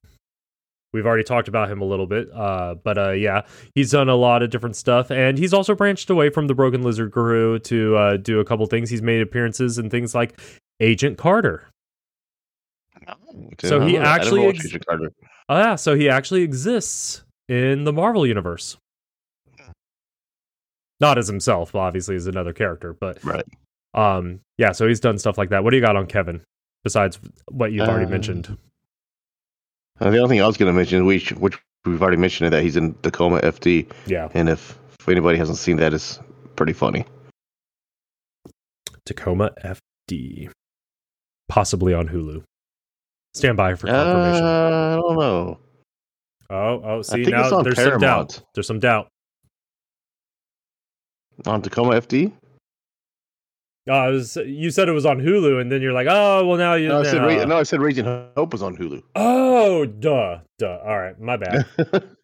We've 0.93 1.07
already 1.07 1.23
talked 1.25 1.47
about 1.47 1.71
him 1.71 1.81
a 1.83 1.85
little 1.85 2.07
bit, 2.07 2.29
uh, 2.35 2.75
but 2.83 2.99
uh, 2.99 3.11
yeah, 3.11 3.43
he's 3.75 3.93
done 3.93 4.09
a 4.09 4.17
lot 4.17 4.43
of 4.43 4.51
different 4.51 4.77
stuff, 4.77 5.11
and 5.11 5.39
he's 5.39 5.53
also 5.55 5.75
branched 5.75 6.11
away 6.11 6.31
from 6.31 6.47
the 6.49 6.55
Broken 6.55 6.83
Lizard 6.83 7.13
Guru 7.13 7.59
to 7.61 7.97
uh, 7.97 8.17
do 8.17 8.41
a 8.41 8.45
couple 8.45 8.67
things. 8.67 8.91
He's 8.91 9.03
made 9.03 9.21
appearances 9.23 9.79
in 9.79 9.89
things 9.89 10.15
like 10.15 10.41
Agent 10.81 11.17
Carter. 11.17 11.69
So 13.63 13.81
he 13.81 13.97
actually 13.97 14.47
ex- 14.47 14.67
Agent 14.67 14.87
Carter. 14.87 15.13
Oh 15.49 15.59
yeah, 15.59 15.77
so 15.77 15.95
he 15.95 16.09
actually 16.09 16.43
exists 16.43 17.23
in 17.49 17.85
the 17.85 17.93
Marvel 17.93 18.27
universe. 18.27 18.77
Not 20.99 21.19
as 21.19 21.29
himself, 21.29 21.75
obviously, 21.75 22.17
as 22.17 22.27
another 22.27 22.53
character, 22.53 22.95
but 22.99 23.23
Right. 23.25 23.45
Um, 23.95 24.41
yeah. 24.59 24.73
So 24.73 24.87
he's 24.87 25.01
done 25.01 25.19
stuff 25.19 25.39
like 25.39 25.51
that. 25.51 25.65
What 25.65 25.71
do 25.71 25.77
you 25.77 25.83
got 25.83 25.97
on 25.97 26.07
Kevin 26.07 26.43
besides 26.85 27.19
what 27.51 27.73
you've 27.73 27.89
already 27.89 28.11
mentioned? 28.11 28.57
Uh, 30.01 30.11
the 30.11 30.19
only 30.19 30.29
thing 30.35 30.43
I 30.43 30.47
was 30.47 30.57
going 30.57 30.73
to 30.73 30.77
mention, 30.77 31.05
which 31.07 31.31
which 31.33 31.59
we've 31.85 32.01
already 32.01 32.17
mentioned, 32.17 32.49
it, 32.49 32.51
that 32.51 32.63
he's 32.63 32.77
in 32.77 32.95
Tacoma 33.03 33.41
FD, 33.41 33.91
Yeah, 34.07 34.29
and 34.35 34.49
if 34.49 34.79
if 34.99 35.09
anybody 35.09 35.39
hasn't 35.39 35.59
seen 35.59 35.77
that, 35.77 35.93
it's 35.95 36.19
pretty 36.57 36.73
funny. 36.73 37.05
Tacoma 39.05 39.51
FD, 40.11 40.51
possibly 41.49 41.95
on 41.95 42.09
Hulu. 42.09 42.43
Stand 43.35 43.57
by 43.57 43.75
for 43.75 43.87
confirmation. 43.87 44.45
Uh, 44.45 44.49
I 44.49 44.97
don't 44.97 45.19
know. 45.19 45.59
oh, 46.51 46.83
oh, 46.85 47.03
see 47.03 47.23
now 47.23 47.57
on 47.57 47.65
there's 47.65 47.77
some 47.77 47.99
doubt. 48.01 48.43
There's 48.55 48.67
some 48.67 48.81
doubt. 48.81 49.09
On 51.47 51.63
Tacoma 51.63 51.93
FD? 52.01 52.33
Uh, 53.89 53.93
I 53.93 54.09
was, 54.09 54.37
you 54.37 54.71
said 54.71 54.89
it 54.89 54.93
was 54.93 55.07
on 55.07 55.19
Hulu, 55.19 55.61
and 55.61 55.73
then 55.73 55.81
you're 55.81 55.93
like, 55.93 56.07
oh, 56.09 56.47
well 56.47 56.59
now 56.59 56.75
you. 56.75 56.89
No, 56.89 57.01
I 57.01 57.05
said 57.05 57.23
nah. 57.23 57.45
No, 57.45 57.57
I 57.59 57.63
said 57.63 57.81
Raging 57.81 58.05
Hope 58.05 58.53
was 58.53 58.63
on 58.63 58.77
Hulu. 58.77 59.03
Oh, 59.17 59.87
duh, 59.87 60.41
duh. 60.59 60.79
All 60.85 60.99
right, 60.99 61.19
my 61.19 61.37
bad. 61.37 61.67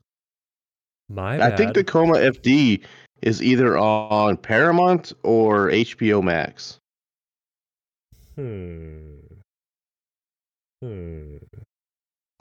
My 1.09 1.39
bad. 1.39 1.53
I 1.53 1.57
think 1.57 1.75
Tacoma 1.75 2.15
FD 2.15 2.83
is 3.23 3.41
either 3.41 3.79
on 3.79 4.37
Paramount 4.37 5.13
or 5.23 5.69
HBO 5.69 6.21
Max. 6.21 6.81
Hmm. 8.35 9.19
Hmm. 10.83 11.37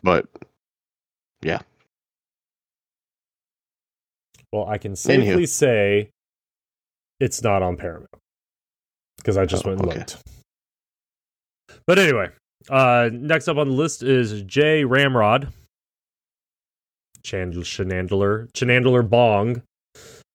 But 0.01 0.25
yeah. 1.43 1.59
Well, 4.51 4.67
I 4.67 4.79
can 4.79 4.95
safely 4.95 5.45
say 5.45 6.09
it's 7.19 7.43
not 7.43 7.61
on 7.61 7.77
Paramount 7.77 8.09
because 9.25 9.37
I 9.37 9.45
just 9.45 9.65
Oh, 9.65 9.69
went 9.69 9.81
and 9.81 9.89
okay. 9.89 9.99
looked. 9.99 10.17
But 11.87 11.97
anyway, 11.97 12.29
uh, 12.69 13.09
next 13.11 13.47
up 13.47 13.57
on 13.57 13.69
the 13.69 13.73
list 13.73 14.03
is 14.03 14.43
Jay 14.43 14.83
Ramrod, 14.83 15.51
Chandler 17.23 17.63
Shenandler, 17.63 18.51
Chenandler 18.51 19.07
Bong. 19.09 19.63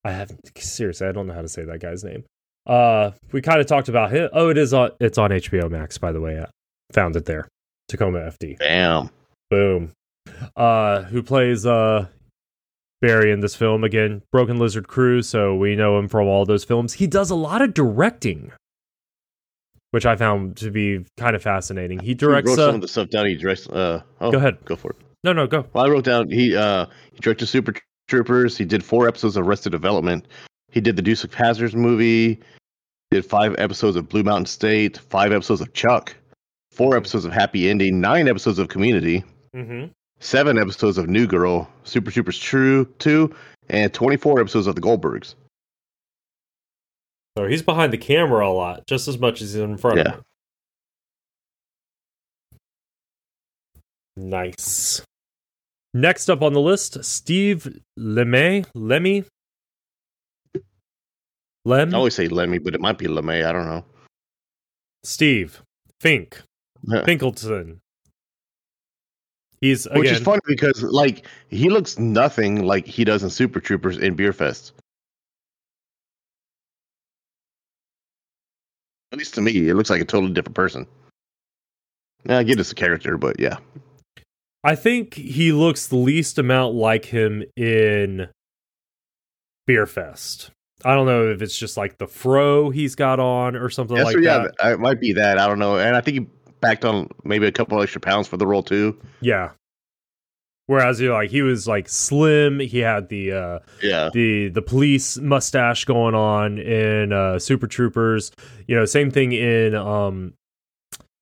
I 0.05 0.11
have 0.13 0.33
seriously, 0.57 1.07
I 1.07 1.13
don't 1.13 1.27
know 1.29 1.35
how 1.35 1.43
to 1.43 1.49
say 1.49 1.65
that 1.65 1.79
guy's 1.81 2.03
name. 2.03 2.25
Uh, 2.67 3.13
we 3.33 3.41
kind 3.43 3.61
of 3.61 3.67
talked 3.67 3.89
about 3.89 4.11
him. 4.11 4.29
Oh, 4.33 4.49
it 4.49 4.59
is 4.59 4.75
on. 4.75 4.91
It's 5.01 5.19
on 5.19 5.31
HBO 5.31 5.71
Max, 5.71 5.99
by 5.99 6.11
the 6.13 6.21
way. 6.21 6.41
I 6.41 6.47
found 6.93 7.15
it 7.17 7.27
there. 7.27 7.47
Tacoma 7.89 8.19
FD. 8.21 8.59
Bam. 8.59 9.11
Boom. 9.51 9.93
Uh, 10.57 11.03
who 11.05 11.23
plays 11.23 11.65
uh 11.67 12.07
Barry 13.03 13.31
in 13.33 13.41
this 13.41 13.55
film 13.57 13.83
again? 13.85 14.23
Broken 14.31 14.59
Lizard 14.59 14.89
Crew, 14.89 15.23
so 15.23 15.55
we 15.57 15.75
know 15.77 15.99
him 15.99 16.09
from 16.09 16.27
all 16.29 16.45
those 16.45 16.65
films. 16.65 16.95
He 16.95 17.07
does 17.07 17.31
a 17.31 17.35
lot 17.35 17.63
of 17.63 17.73
directing, 17.75 18.53
which 19.93 20.07
I 20.07 20.17
found 20.17 20.57
to 20.59 20.71
be 20.71 21.05
kind 21.17 21.35
of 21.37 21.43
fascinating. 21.43 21.99
He 22.01 22.09
He 22.09 22.15
directs. 22.15 22.49
wrote 22.49 22.57
some 22.57 22.71
Uh, 22.71 22.75
of 22.77 22.81
the 22.83 22.89
stuff 22.89 23.09
down. 23.11 23.27
He 23.27 23.35
directs. 23.37 23.69
Uh, 23.69 24.03
oh, 24.21 24.31
Go 24.31 24.39
ahead. 24.39 24.59
Go 24.65 24.77
for 24.77 24.91
it. 24.91 24.97
no, 25.25 25.33
no, 25.33 25.47
go. 25.47 25.65
Well, 25.73 25.85
I 25.85 25.89
wrote 25.89 26.05
down 26.05 26.31
he 26.31 26.57
uh 26.57 26.87
he 27.13 27.19
directed 27.21 27.47
Super 27.47 27.75
Troopers. 28.09 28.57
He 28.57 28.65
did 28.65 28.83
four 28.85 29.07
episodes 29.09 29.37
of 29.37 29.47
Arrested 29.47 29.71
Development. 29.71 30.27
He 30.73 30.81
did 30.81 30.97
the 30.97 31.03
Dukes 31.03 31.25
of 31.25 31.33
Hazzard 31.35 31.75
movie. 31.75 32.41
Did 33.11 33.25
five 33.25 33.55
episodes 33.59 33.97
of 33.97 34.09
Blue 34.09 34.23
Mountain 34.23 34.47
State. 34.47 34.99
Five 34.99 35.33
episodes 35.33 35.61
of 35.61 35.73
Chuck. 35.73 36.15
Four 36.71 36.97
episodes 36.97 37.25
of 37.25 37.33
Happy 37.33 37.69
Ending. 37.69 38.01
Nine 38.01 38.29
episodes 38.29 38.59
of 38.61 38.69
Community. 38.69 39.25
Mm-hmm. 39.57 39.87
Seven 40.21 40.59
episodes 40.59 40.97
of 40.99 41.09
New 41.09 41.27
Girl. 41.27 41.69
Super 41.83 42.11
Troopers 42.13 42.39
True 42.39 42.85
Two, 43.01 43.35
and 43.69 43.93
twenty-four 43.93 44.41
episodes 44.41 44.67
of 44.69 44.77
The 44.77 44.81
Goldbergs. 44.81 45.35
So 47.41 47.47
he's 47.47 47.63
behind 47.63 47.91
the 47.91 47.97
camera 47.97 48.47
a 48.47 48.53
lot, 48.53 48.87
just 48.87 49.09
as 49.09 49.17
much 49.17 49.41
as 49.41 49.55
he's 49.55 49.63
in 49.63 49.79
front 49.79 49.97
Yeah. 49.97 50.09
of 50.13 50.19
it. 50.19 50.25
Nice. 54.17 55.01
Next 55.95 56.29
up 56.29 56.43
on 56.43 56.53
the 56.53 56.61
list, 56.61 57.03
Steve 57.03 57.81
Lemay. 57.99 58.67
Lemmy? 58.75 59.25
Lem? 61.65 61.95
I 61.95 61.97
always 61.97 62.15
say 62.15 62.29
Lemmy, 62.29 62.59
but 62.59 62.75
it 62.75 62.81
might 62.83 62.99
be 62.99 63.07
LeMay. 63.07 63.47
I 63.47 63.53
don't 63.53 63.65
know. 63.65 63.87
Steve 65.03 65.63
Fink 65.99 66.43
Yeah. 66.83 67.05
Finkelton. 67.07 67.81
He's 69.63 69.89
Which 69.95 70.11
is 70.11 70.21
funny 70.21 70.41
because 70.47 70.83
like 70.83 71.27
he 71.49 71.71
looks 71.71 71.99
nothing 71.99 72.65
like 72.67 72.87
he 72.87 73.05
does 73.05 73.23
in 73.23 73.31
Super 73.31 73.61
Troopers 73.61 73.97
in 73.97 74.15
Beer 74.15 74.35
At 79.13 79.19
least 79.19 79.35
to 79.35 79.41
me, 79.41 79.69
it 79.69 79.75
looks 79.75 79.91
like 79.91 80.01
a 80.01 80.05
totally 80.05 80.33
different 80.33 80.55
person. 80.57 80.87
Yeah, 82.25 82.39
I 82.39 82.43
get 82.43 82.61
it's 82.61 82.71
a 82.73 82.75
character, 82.75 83.17
but 83.17 83.41
yeah. 83.41 83.57
I 84.63 84.75
think 84.75 85.15
he 85.15 85.53
looks 85.53 85.87
the 85.87 85.97
least 85.97 86.39
amount 86.39 86.75
like 86.75 87.07
him 87.07 87.43
in 87.57 88.29
Beer 89.67 89.87
Fest. 89.87 90.51
I 90.85 90.95
don't 90.95 91.07
know 91.07 91.29
if 91.31 91.43
it's 91.43 91.59
just 91.59 91.77
like 91.77 91.99
the 91.99 92.07
fro 92.07 92.71
he's 92.71 92.95
got 92.95 93.21
on 93.21 93.57
or 93.57 93.69
something 93.71 93.97
Yeah, 93.97 94.05
like 94.05 94.15
so 94.15 94.21
yeah, 94.21 94.47
that. 94.61 94.73
it 94.73 94.81
might 94.81 95.01
be 95.01 95.13
that. 95.15 95.39
I 95.39 95.47
don't 95.47 95.59
know. 95.59 95.79
And 95.79 95.97
I 95.97 96.01
think 96.01 96.19
he 96.19 96.27
backed 96.61 96.85
on 96.85 97.09
maybe 97.25 97.47
a 97.47 97.53
couple 97.53 97.81
extra 97.83 98.01
pounds 98.01 98.29
for 98.29 98.37
the 98.37 98.47
role 98.47 98.63
too. 98.63 98.99
Yeah. 99.21 99.51
Whereas 100.71 101.01
you 101.01 101.13
like 101.13 101.31
he 101.31 101.43
was 101.43 101.67
like 101.67 101.89
slim, 101.89 102.61
he 102.61 102.79
had 102.79 103.09
the 103.09 103.33
uh 103.33 103.59
Yeah. 103.83 104.09
the 104.15 104.51
the 104.51 104.63
police 104.63 105.19
mustache 105.19 105.85
going 105.85 106.15
on 106.15 106.61
in 106.61 107.13
uh 107.13 107.41
Super 107.41 107.67
Troopers. 107.67 108.31
You 108.69 108.77
know, 108.77 108.85
same 108.85 109.11
thing 109.11 109.33
in 109.33 109.75
um 109.75 110.35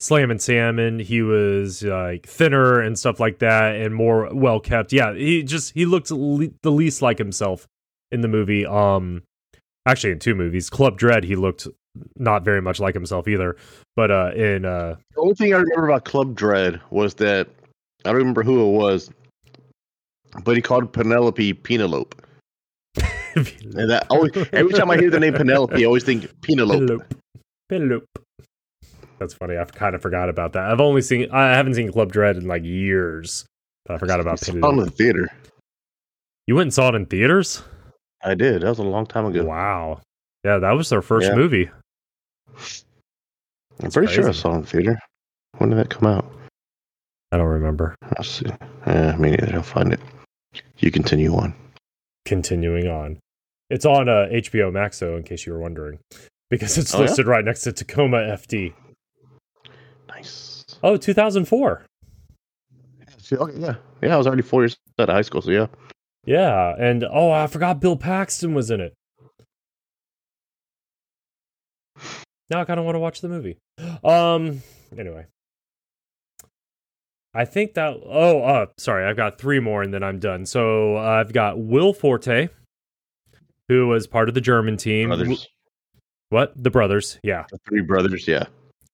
Slammin' 0.01 0.38
Salmon. 0.38 0.99
He 0.99 1.22
was 1.22 1.82
like 1.82 2.26
thinner 2.26 2.82
and 2.82 2.99
stuff 2.99 3.18
like 3.20 3.38
that 3.38 3.76
and 3.76 3.94
more 3.94 4.28
well 4.34 4.61
kept. 4.61 4.92
Yeah, 4.92 5.14
he 5.14 5.42
just 5.42 5.72
he 5.72 5.86
looked 5.86 6.11
le- 6.11 6.51
the 6.62 6.70
least 6.70 7.01
like 7.01 7.16
himself 7.16 7.66
in 8.12 8.20
the 8.20 8.28
movie. 8.28 8.66
Um 8.66 9.22
actually 9.86 10.12
in 10.12 10.18
two 10.18 10.34
movies. 10.34 10.68
Club 10.68 10.99
Dread 10.99 11.24
he 11.24 11.36
looked 11.36 11.66
not 12.16 12.44
very 12.44 12.61
much 12.61 12.80
like 12.80 12.92
himself 12.92 13.26
either. 13.26 13.57
But 13.96 14.11
uh 14.11 14.32
in 14.36 14.66
uh 14.66 14.96
The 15.14 15.20
only 15.22 15.34
thing 15.36 15.55
I 15.55 15.57
remember 15.57 15.88
about 15.88 16.05
Club 16.05 16.34
Dread 16.36 16.82
was 16.90 17.14
that 17.14 17.49
I 18.05 18.11
don't 18.11 18.18
remember 18.18 18.42
who 18.42 18.68
it 18.68 18.72
was, 18.76 19.11
but 20.45 20.57
he 20.57 20.62
called 20.62 20.93
Penelope 20.93 21.55
Penelope. 21.55 22.16
And 23.37 23.91
that 23.91 24.07
always 24.11 24.33
every 24.53 24.72
time 24.72 24.91
I 24.91 24.97
hear 24.97 25.11
the 25.11 25.20
name 25.20 25.35
Penelope, 25.35 25.81
I 25.81 25.87
always 25.87 26.03
think 26.05 26.29
Penelope. 26.43 26.81
Penelope. 26.87 27.05
Penelope. 27.68 28.07
That's 29.18 29.35
funny. 29.35 29.57
I've 29.57 29.72
kind 29.72 29.95
of 29.95 30.03
forgot 30.03 30.29
about 30.29 30.53
that. 30.55 30.64
I've 30.70 30.81
only 30.81 31.03
seen 31.03 31.31
I 31.31 31.51
haven't 31.55 31.74
seen 31.74 31.93
Club 31.93 32.12
Dread 32.12 32.37
in 32.37 32.47
like 32.49 32.64
years. 32.64 33.45
But 33.85 33.95
I 33.95 33.99
forgot 33.99 34.20
about 34.20 34.35
It's 34.35 34.49
on 34.49 34.57
Penelope. 34.61 34.85
the 34.85 34.91
theater. 34.97 35.29
You 36.47 36.55
went 36.57 36.66
and 36.66 36.74
saw 36.74 36.89
it 36.89 36.95
in 36.95 37.07
theaters? 37.07 37.62
I 38.24 38.35
did. 38.35 38.62
That 38.62 38.68
was 38.68 38.79
a 38.79 38.83
long 38.83 39.07
time 39.07 39.26
ago. 39.26 39.45
Wow. 39.45 40.01
Yeah, 40.45 40.59
that 40.59 40.72
was 40.72 40.89
their 40.89 41.03
first 41.03 41.29
Yeah. 41.29 41.35
movie. 41.37 41.70
I'm 43.81 43.91
pretty 43.91 44.12
sure 44.12 44.29
I 44.29 44.33
saw 44.33 44.55
it 44.55 44.59
in 44.59 44.62
theater. 44.64 44.99
When 45.59 45.70
did 45.70 45.79
that 45.79 45.91
come 45.91 46.07
out? 46.09 46.24
I 47.31 47.37
don't 47.37 47.47
remember. 47.47 47.95
Let's 48.16 48.29
see. 48.31 48.47
Eh, 48.87 49.16
me 49.16 49.31
neither. 49.31 49.55
I'll 49.57 49.62
find 49.62 49.93
it. 49.93 50.01
You 50.79 50.91
continue 50.91 51.35
on. 51.35 51.55
Continuing 52.24 52.89
on. 52.89 53.18
It's 53.70 53.85
on 53.85 54.09
uh, 54.09 54.26
HBO 54.31 54.72
Max 54.72 54.99
though, 55.01 55.16
in 55.16 55.22
case 55.22 55.47
you 55.47 55.53
were 55.53 55.59
wondering. 55.61 55.99
Because 56.51 56.79
it's 56.79 56.95
Oh, 56.95 57.01
yeah? 57.01 57.05
listed 57.09 57.26
right 57.26 57.45
next 57.45 57.61
to 57.64 57.72
Tacoma 57.72 58.16
FD. 58.16 58.72
Nice. 60.09 60.64
Oh, 60.83 60.97
2004. 60.97 61.85
Okay, 63.31 63.59
yeah. 63.61 63.74
Yeah, 64.03 64.14
I 64.14 64.16
was 64.16 64.26
already 64.26 64.41
four 64.41 64.62
years 64.62 64.74
out 64.99 65.11
of 65.11 65.14
high 65.14 65.20
school, 65.20 65.43
so 65.43 65.51
yeah. 65.51 65.66
Yeah, 66.24 66.74
and 66.79 67.05
oh, 67.05 67.31
I 67.31 67.49
forgot 67.49 67.81
Bill 67.81 67.99
Paxton 67.99 68.55
was 68.55 68.70
in 68.70 68.81
it. 68.81 68.95
Now 72.49 72.62
I 72.62 72.64
kind 72.64 72.81
of 72.81 72.87
want 72.87 72.95
to 72.95 73.01
watch 73.01 73.20
the 73.20 73.29
movie. 73.29 73.59
Um, 74.03 74.62
anyway, 74.97 75.26
I 77.35 77.45
think 77.45 77.74
that. 77.74 77.95
Oh, 78.05 78.43
uh, 78.43 78.66
sorry, 78.79 79.05
I've 79.05 79.16
got 79.16 79.39
three 79.39 79.61
more, 79.61 79.83
and 79.83 79.93
then 79.93 80.03
I'm 80.03 80.18
done. 80.18 80.47
So 80.47 80.97
uh, 80.97 81.01
I've 81.01 81.33
got 81.33 81.59
Will 81.59 81.93
Forte, 81.93 82.49
who 83.68 83.87
was 83.87 84.07
part 84.07 84.29
of 84.29 84.35
the 84.35 84.41
German 84.41 84.76
team. 84.76 85.09
Brothers. 85.09 85.49
What? 86.31 86.53
The 86.57 86.70
brothers? 86.70 87.18
Yeah. 87.22 87.45
The 87.51 87.59
three 87.68 87.83
brothers, 87.83 88.29
yeah. 88.29 88.45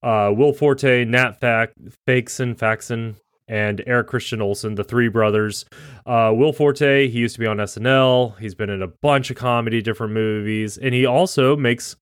uh, 0.02 0.32
Will 0.32 0.52
Forte, 0.52 1.04
Nat 1.04 1.40
Fac, 1.40 1.70
Faxon, 2.06 2.54
Faxon, 2.54 3.16
and 3.48 3.82
Eric 3.86 4.06
Christian 4.06 4.40
Olsen, 4.40 4.74
the 4.76 4.84
three 4.84 5.08
brothers. 5.08 5.64
Uh, 6.06 6.32
Will 6.34 6.52
Forte, 6.52 7.08
he 7.08 7.18
used 7.18 7.34
to 7.34 7.40
be 7.40 7.46
on 7.46 7.56
SNL. 7.56 8.38
He's 8.38 8.54
been 8.54 8.70
in 8.70 8.82
a 8.82 8.88
bunch 8.88 9.30
of 9.30 9.36
comedy, 9.36 9.82
different 9.82 10.12
movies, 10.12 10.78
and 10.78 10.94
he 10.94 11.04
also 11.04 11.56
makes 11.56 11.96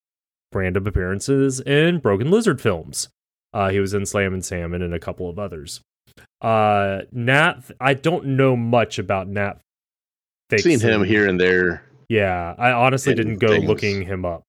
random 0.52 0.86
appearances 0.86 1.60
in 1.60 1.98
Broken 1.98 2.30
Lizard 2.30 2.60
films. 2.60 3.08
Uh, 3.54 3.70
he 3.70 3.80
was 3.80 3.94
in 3.94 4.06
Slammin' 4.06 4.42
Salmon 4.42 4.82
and 4.82 4.94
a 4.94 5.00
couple 5.00 5.28
of 5.28 5.38
others. 5.38 5.80
Uh, 6.42 7.02
Nat, 7.12 7.62
I 7.80 7.94
don't 7.94 8.26
know 8.26 8.56
much 8.56 8.98
about 8.98 9.28
Nat. 9.28 9.60
Seen 10.58 10.80
him 10.80 11.04
here 11.04 11.26
and 11.26 11.40
there. 11.40 11.84
Yeah, 12.08 12.54
I 12.58 12.72
honestly 12.72 13.14
didn't 13.14 13.38
go 13.38 13.48
things. 13.48 13.64
looking 13.64 14.02
him 14.02 14.26
up. 14.26 14.44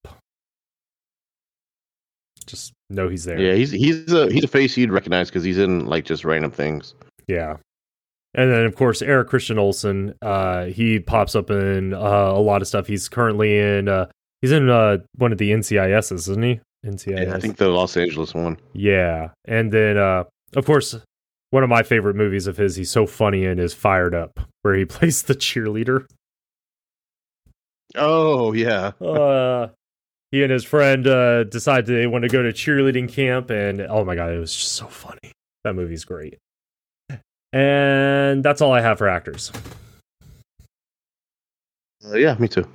Just 2.45 2.73
know 2.89 3.07
he's 3.07 3.23
there. 3.23 3.39
Yeah, 3.39 3.53
he's 3.53 3.71
he's 3.71 4.11
a 4.11 4.29
he's 4.29 4.43
a 4.43 4.47
face 4.47 4.75
you'd 4.75 4.91
recognize 4.91 5.29
because 5.29 5.45
he's 5.45 5.57
in 5.57 5.85
like 5.85 6.03
just 6.03 6.25
random 6.25 6.51
things. 6.51 6.93
Yeah. 7.27 7.57
And 8.33 8.51
then 8.51 8.65
of 8.65 8.75
course 8.75 9.01
Eric 9.01 9.29
Christian 9.29 9.57
Olsen, 9.57 10.13
uh, 10.21 10.65
he 10.65 10.99
pops 10.99 11.35
up 11.35 11.49
in 11.51 11.93
uh, 11.93 11.97
a 11.97 12.41
lot 12.41 12.61
of 12.61 12.67
stuff. 12.67 12.87
He's 12.87 13.07
currently 13.07 13.57
in 13.57 13.87
uh, 13.87 14.07
he's 14.41 14.51
in 14.51 14.69
uh, 14.69 14.97
one 15.15 15.31
of 15.31 15.37
the 15.37 15.51
NCISs, 15.51 16.11
isn't 16.11 16.43
he? 16.43 16.59
NCIS. 16.85 17.27
Yeah, 17.27 17.35
I 17.35 17.39
think 17.39 17.55
the 17.55 17.69
Los 17.69 17.95
Angeles 17.95 18.33
one. 18.33 18.57
Yeah. 18.73 19.29
And 19.45 19.71
then 19.71 19.97
uh, 19.97 20.25
of 20.55 20.65
course 20.65 20.95
one 21.53 21.63
of 21.63 21.69
my 21.69 21.83
favorite 21.83 22.15
movies 22.15 22.47
of 22.47 22.57
his 22.57 22.77
he's 22.77 22.89
so 22.89 23.05
funny 23.05 23.45
in 23.45 23.59
is 23.59 23.75
Fired 23.75 24.15
Up, 24.15 24.39
where 24.63 24.73
he 24.73 24.85
plays 24.95 25.21
the 25.21 25.35
cheerleader. 25.35 26.07
Oh 27.93 28.53
yeah, 28.53 28.87
Uh 28.99 29.67
he 30.31 30.41
and 30.41 30.51
his 30.51 30.63
friend 30.63 31.05
uh 31.05 31.43
decide 31.43 31.85
they 31.85 32.07
want 32.07 32.23
to 32.23 32.27
go 32.27 32.41
to 32.41 32.51
cheerleading 32.51 33.07
camp 33.07 33.51
and 33.51 33.81
oh 33.81 34.03
my 34.03 34.15
god, 34.15 34.31
it 34.31 34.39
was 34.39 34.51
just 34.51 34.71
so 34.71 34.87
funny. 34.87 35.31
That 35.63 35.75
movie's 35.75 36.03
great. 36.03 36.39
And 37.53 38.43
that's 38.43 38.59
all 38.59 38.73
I 38.73 38.81
have 38.81 38.97
for 38.97 39.07
actors. 39.07 39.51
Uh, 42.03 42.15
yeah, 42.15 42.35
me 42.39 42.47
too. 42.47 42.67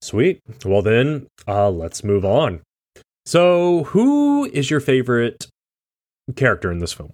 Sweet. 0.00 0.40
Well 0.64 0.80
then, 0.80 1.26
uh 1.46 1.68
let's 1.68 2.02
move 2.02 2.24
on. 2.24 2.62
So, 3.26 3.84
who 3.84 4.46
is 4.46 4.70
your 4.70 4.80
favorite 4.80 5.46
character 6.32 6.72
in 6.72 6.78
this 6.78 6.92
film? 6.92 7.12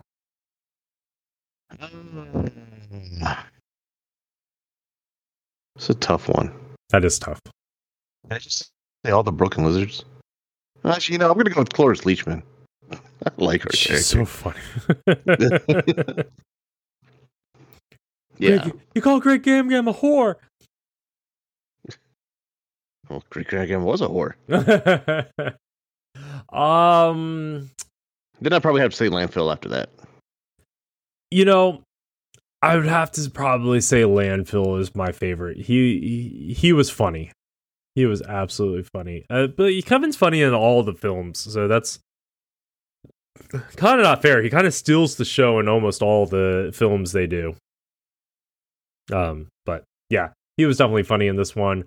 It's 5.76 5.90
a 5.90 5.94
tough 5.94 6.28
one. 6.30 6.50
That 6.88 7.04
is 7.04 7.18
tough. 7.18 7.38
Can 8.24 8.32
I 8.32 8.38
just 8.38 8.70
say 9.04 9.12
all 9.12 9.22
the 9.22 9.30
broken 9.30 9.62
lizards? 9.64 10.06
Actually, 10.84 11.14
you 11.14 11.18
know, 11.18 11.30
I'm 11.30 11.36
gonna 11.36 11.50
go 11.50 11.60
with 11.60 11.72
Cloris 11.72 12.00
Leachman. 12.02 12.42
I 12.92 12.96
like 13.36 13.62
her 13.62 13.70
She's 13.74 14.10
character. 14.10 14.24
so 14.24 14.24
funny. 14.24 14.60
yeah. 18.38 18.58
Greg, 18.58 18.80
you 18.94 19.02
call 19.02 19.20
Greg 19.20 19.42
Gam 19.42 19.68
Gam 19.68 19.86
a 19.88 19.92
whore. 19.92 20.36
Well, 23.08 23.22
Creek 23.30 23.48
Dragon 23.48 23.84
was 23.84 24.00
a 24.00 24.08
whore. 24.08 24.34
um, 26.52 27.70
Then 28.40 28.52
I 28.52 28.58
probably 28.58 28.82
have 28.82 28.90
to 28.90 28.96
say 28.96 29.08
landfill 29.08 29.50
after 29.52 29.68
that. 29.70 29.90
you 31.30 31.44
know, 31.44 31.82
I 32.62 32.76
would 32.76 32.86
have 32.86 33.10
to 33.12 33.30
probably 33.30 33.80
say 33.80 34.02
Landfill 34.02 34.80
is 34.80 34.94
my 34.94 35.12
favorite. 35.12 35.58
He 35.58 36.00
he, 36.48 36.54
he 36.54 36.72
was 36.72 36.90
funny. 36.90 37.30
He 37.94 38.06
was 38.06 38.22
absolutely 38.22 38.82
funny. 38.82 39.24
Uh, 39.30 39.46
but 39.46 39.72
Kevin's 39.84 40.16
funny 40.16 40.42
in 40.42 40.52
all 40.52 40.82
the 40.82 40.92
films, 40.94 41.38
so 41.38 41.68
that's 41.68 41.98
kind 43.76 44.00
of 44.00 44.04
not 44.04 44.22
fair. 44.22 44.42
He 44.42 44.50
kind 44.50 44.66
of 44.66 44.74
steals 44.74 45.16
the 45.16 45.24
show 45.24 45.58
in 45.60 45.68
almost 45.68 46.02
all 46.02 46.26
the 46.26 46.70
films 46.74 47.12
they 47.12 47.26
do. 47.26 47.54
Um, 49.12 49.48
but 49.64 49.84
yeah, 50.10 50.30
he 50.56 50.66
was 50.66 50.78
definitely 50.78 51.04
funny 51.04 51.26
in 51.26 51.36
this 51.36 51.54
one. 51.54 51.84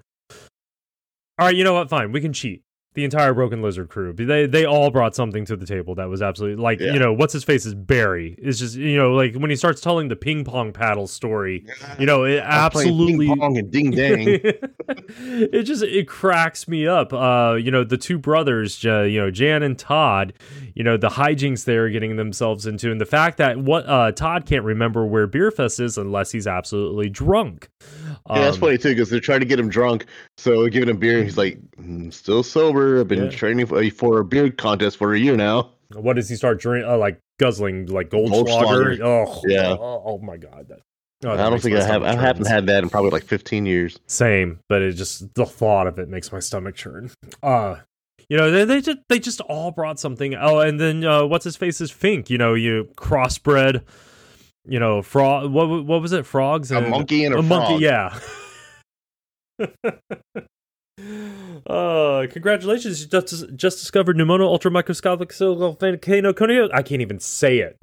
All 1.37 1.45
right, 1.47 1.55
you 1.55 1.63
know 1.63 1.73
what? 1.73 1.89
Fine, 1.89 2.11
we 2.11 2.21
can 2.21 2.33
cheat. 2.33 2.61
The 2.95 3.03
entire 3.03 3.33
Broken 3.35 3.61
Lizard 3.61 3.87
crew, 3.87 4.13
they 4.13 4.47
they 4.47 4.65
all 4.65 4.89
brought 4.89 5.15
something 5.15 5.45
to 5.45 5.55
the 5.55 5.65
table 5.65 5.93
that 5.95 6.09
was 6.09 6.21
absolutely 6.23 6.61
like 6.61 6.79
Yeah. 6.79 6.91
you 6.93 6.99
know 6.99 7.13
what's 7.13 7.31
his 7.31 7.43
face 7.43 7.65
is 7.65 7.75
Barry. 7.75 8.35
It's 8.39 8.57
just 8.57 8.75
you 8.75 8.97
know 8.97 9.13
like 9.13 9.35
when 9.35 9.49
he 9.51 9.55
starts 9.55 9.79
telling 9.79 10.07
the 10.07 10.15
ping 10.15 10.43
pong 10.43 10.73
paddle 10.73 11.05
story, 11.07 11.65
you 11.99 12.07
know 12.07 12.23
it 12.25 12.39
I'm 12.39 12.49
absolutely 12.65 13.27
ping 13.27 13.37
pong 13.37 13.57
and 13.59 13.71
ding 13.71 13.91
dang. 13.91 14.27
it 15.19 15.63
just 15.63 15.83
it 15.83 16.07
cracks 16.07 16.67
me 16.67 16.87
up. 16.87 17.13
Uh, 17.13 17.55
you 17.61 17.71
know 17.71 17.83
the 17.83 17.97
two 17.97 18.17
brothers, 18.17 18.83
uh, 18.85 19.01
you 19.01 19.19
know 19.19 19.31
Jan 19.31 19.63
and 19.63 19.77
Todd. 19.77 20.33
You 20.73 20.83
know 20.83 20.97
the 20.97 21.09
hijinks 21.09 21.65
they're 21.65 21.89
getting 21.89 22.15
themselves 22.15 22.65
into, 22.65 22.91
and 22.91 22.99
the 22.99 23.05
fact 23.05 23.37
that 23.37 23.59
what 23.59 23.87
uh, 23.87 24.11
Todd 24.13 24.45
can't 24.45 24.63
remember 24.65 25.05
where 25.05 25.27
Beerfest 25.27 25.79
is 25.79 25.97
unless 25.97 26.31
he's 26.31 26.47
absolutely 26.47 27.09
drunk. 27.09 27.69
Yeah, 28.29 28.41
that's 28.41 28.55
Um, 28.57 28.61
funny 28.61 28.77
too 28.77 28.89
because 28.89 29.09
they're 29.09 29.19
trying 29.19 29.39
to 29.41 29.45
get 29.45 29.59
him 29.59 29.69
drunk. 29.69 30.05
So 30.37 30.67
giving 30.67 30.89
him 30.89 30.97
beer, 30.97 31.15
and 31.17 31.23
he's 31.25 31.37
like, 31.37 31.59
"Mm, 31.79 32.13
"Still 32.13 32.43
sober. 32.43 32.99
I've 32.99 33.07
been 33.07 33.25
Yeah. 33.25 33.29
training 33.29 33.65
for, 33.67 33.83
for 33.91 34.19
a 34.19 34.25
beer 34.25 34.49
contest 34.49 34.97
for 34.97 35.13
a 35.13 35.19
year 35.19 35.35
now." 35.35 35.71
What 35.93 36.15
does 36.17 36.29
he 36.29 36.35
start 36.35 36.59
drink? 36.59 36.85
Uh, 36.85 36.97
like 36.97 37.19
guzzling 37.39 37.87
like 37.87 38.09
Goldschlager. 38.09 38.99
Oh 39.01 39.41
Yeah. 39.47 39.75
Oh, 39.79 40.03
oh 40.05 40.17
my 40.19 40.37
god. 40.37 40.67
That, 40.69 40.79
oh, 41.25 41.31
I 41.33 41.49
don't 41.49 41.61
think 41.61 41.75
I 41.75 41.83
have. 41.83 42.03
I 42.03 42.15
haven't 42.15 42.45
had 42.47 42.67
that 42.67 42.83
in 42.83 42.89
probably 42.89 43.09
like 43.11 43.23
15 43.23 43.65
years. 43.65 43.97
Same, 44.07 44.59
but 44.69 44.81
it 44.81 44.93
just 44.93 45.33
the 45.33 45.45
thought 45.45 45.87
of 45.87 45.97
it 45.97 46.07
makes 46.09 46.31
my 46.31 46.39
stomach 46.39 46.75
churn. 46.75 47.09
Uh 47.41 47.77
you 48.29 48.37
know, 48.37 48.51
they, 48.51 48.63
they 48.65 48.81
just 48.81 48.97
they 49.09 49.17
just 49.17 49.41
all 49.41 49.71
brought 49.71 49.99
something. 49.99 50.35
Oh, 50.35 50.59
and 50.59 50.79
then 50.79 51.03
uh, 51.03 51.25
what's 51.25 51.45
his 51.45 51.55
face 51.55 51.81
is 51.81 51.89
Fink. 51.89 52.29
You 52.29 52.37
know, 52.37 52.53
you 52.53 52.89
crossbred. 52.95 53.81
You 54.67 54.79
know, 54.79 55.01
frog. 55.01 55.51
What 55.51 55.67
what 55.85 56.01
was 56.01 56.11
it? 56.11 56.25
Frogs 56.25 56.71
And, 56.71 56.85
A 56.85 56.89
monkey 56.89 57.25
and 57.25 57.35
a 57.35 57.41
monkey. 57.41 57.79
frog. 57.79 57.81
Yeah, 57.81 58.19
Uh, 61.67 62.27
congratulations! 62.31 63.01
You 63.01 63.07
just, 63.07 63.55
just 63.55 63.79
discovered 63.79 64.17
pneumono 64.17 64.47
ultramicroscopic 64.57 65.31
volcano 65.79 66.33
conio. 66.33 66.69
I 66.73 66.81
can't 66.81 67.01
even 67.01 67.19
say 67.19 67.59
it. 67.59 67.77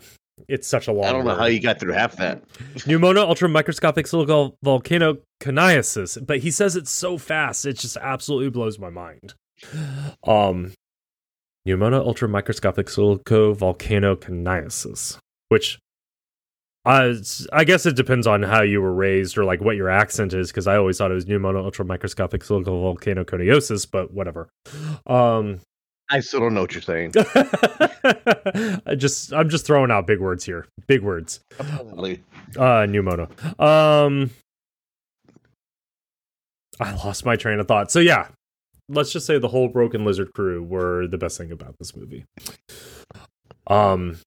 It's 0.49 0.69
such 0.69 0.87
a 0.87 0.93
long. 0.93 1.07
I 1.07 1.13
don't 1.13 1.25
know 1.25 1.31
word. 1.33 1.39
how 1.39 1.47
you 1.47 1.61
got 1.61 1.81
through 1.81 1.95
half 1.95 2.17
that. 2.17 2.47
pneumono 2.87 3.27
ultramicroscopic 3.27 4.05
silical 4.07 4.55
volcano 4.63 5.17
coniasis, 5.43 6.19
but 6.25 6.41
he 6.41 6.51
says 6.51 6.77
it 6.77 6.87
so 6.89 7.17
fast, 7.19 7.65
it 7.65 7.79
just 7.79 7.97
absolutely 7.97 8.51
blows 8.51 8.79
my 8.79 8.91
mind. 8.91 9.35
Um, 10.27 10.75
pneumono 11.67 12.05
ultramicroscopic 12.07 12.87
silico 12.91 13.57
volcano 13.57 14.15
coniasis, 14.15 15.17
which 15.49 15.79
I, 16.87 17.17
I 17.53 17.65
guess 17.65 17.85
it 17.85 17.97
depends 17.97 18.29
on 18.29 18.45
how 18.45 18.63
you 18.63 18.81
were 18.81 18.95
raised 18.95 19.37
or 19.37 19.45
like 19.45 19.61
what 19.61 19.75
your 19.75 19.89
accent 19.89 20.33
is, 20.33 20.53
because 20.53 20.69
I 20.69 20.77
always 20.77 20.97
thought 20.97 21.11
it 21.11 21.15
was 21.15 21.25
pneumono 21.25 21.69
ultramicroscopic 21.69 22.45
silico 22.45 22.81
volcano 22.81 23.25
coniosis, 23.25 23.91
but 23.91 24.15
whatever. 24.15 24.49
Um, 25.05 25.61
I 26.09 26.21
still 26.21 26.39
don't 26.39 26.55
know 26.55 26.61
what 26.61 26.73
you're 26.75 26.83
saying. 26.83 27.13
I 28.87 28.95
just 28.97 29.33
I'm 29.33 29.49
just 29.49 29.67
throwing 29.67 29.91
out 29.91 30.07
big 30.07 30.21
words 30.21 30.45
here, 30.45 30.69
big 30.87 31.03
words. 31.03 31.41
Apparently. 31.59 32.23
Uh, 32.57 32.87
pneumono. 32.87 33.29
Um, 33.61 34.31
I 36.79 36.93
lost 36.95 37.25
my 37.25 37.35
train 37.35 37.59
of 37.59 37.67
thought. 37.67 37.91
So 37.91 37.99
yeah, 37.99 38.29
let's 38.89 39.13
just 39.13 39.27
say 39.27 39.39
the 39.39 39.49
whole 39.49 39.67
Broken 39.67 40.05
Lizard 40.05 40.33
crew 40.35 40.63
were 40.63 41.09
the 41.09 41.19
best 41.19 41.37
thing 41.37 41.51
about 41.51 41.75
this 41.81 41.97
movie. 41.97 42.25
Um, 43.67 44.19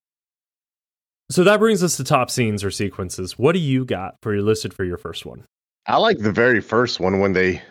so 1.29 1.43
that 1.43 1.59
brings 1.59 1.83
us 1.83 1.97
to 1.97 2.03
top 2.03 2.29
scenes 2.31 2.63
or 2.63 2.71
sequences. 2.71 3.37
What 3.37 3.53
do 3.53 3.59
you 3.59 3.85
got 3.85 4.15
for 4.21 4.33
your 4.33 4.43
listed 4.43 4.73
for 4.73 4.83
your 4.83 4.97
first 4.97 5.25
one? 5.25 5.45
I 5.87 5.97
like 5.97 6.19
the 6.19 6.31
very 6.31 6.61
first 6.61 6.99
one 6.99 7.19
when 7.19 7.33
they 7.33 7.61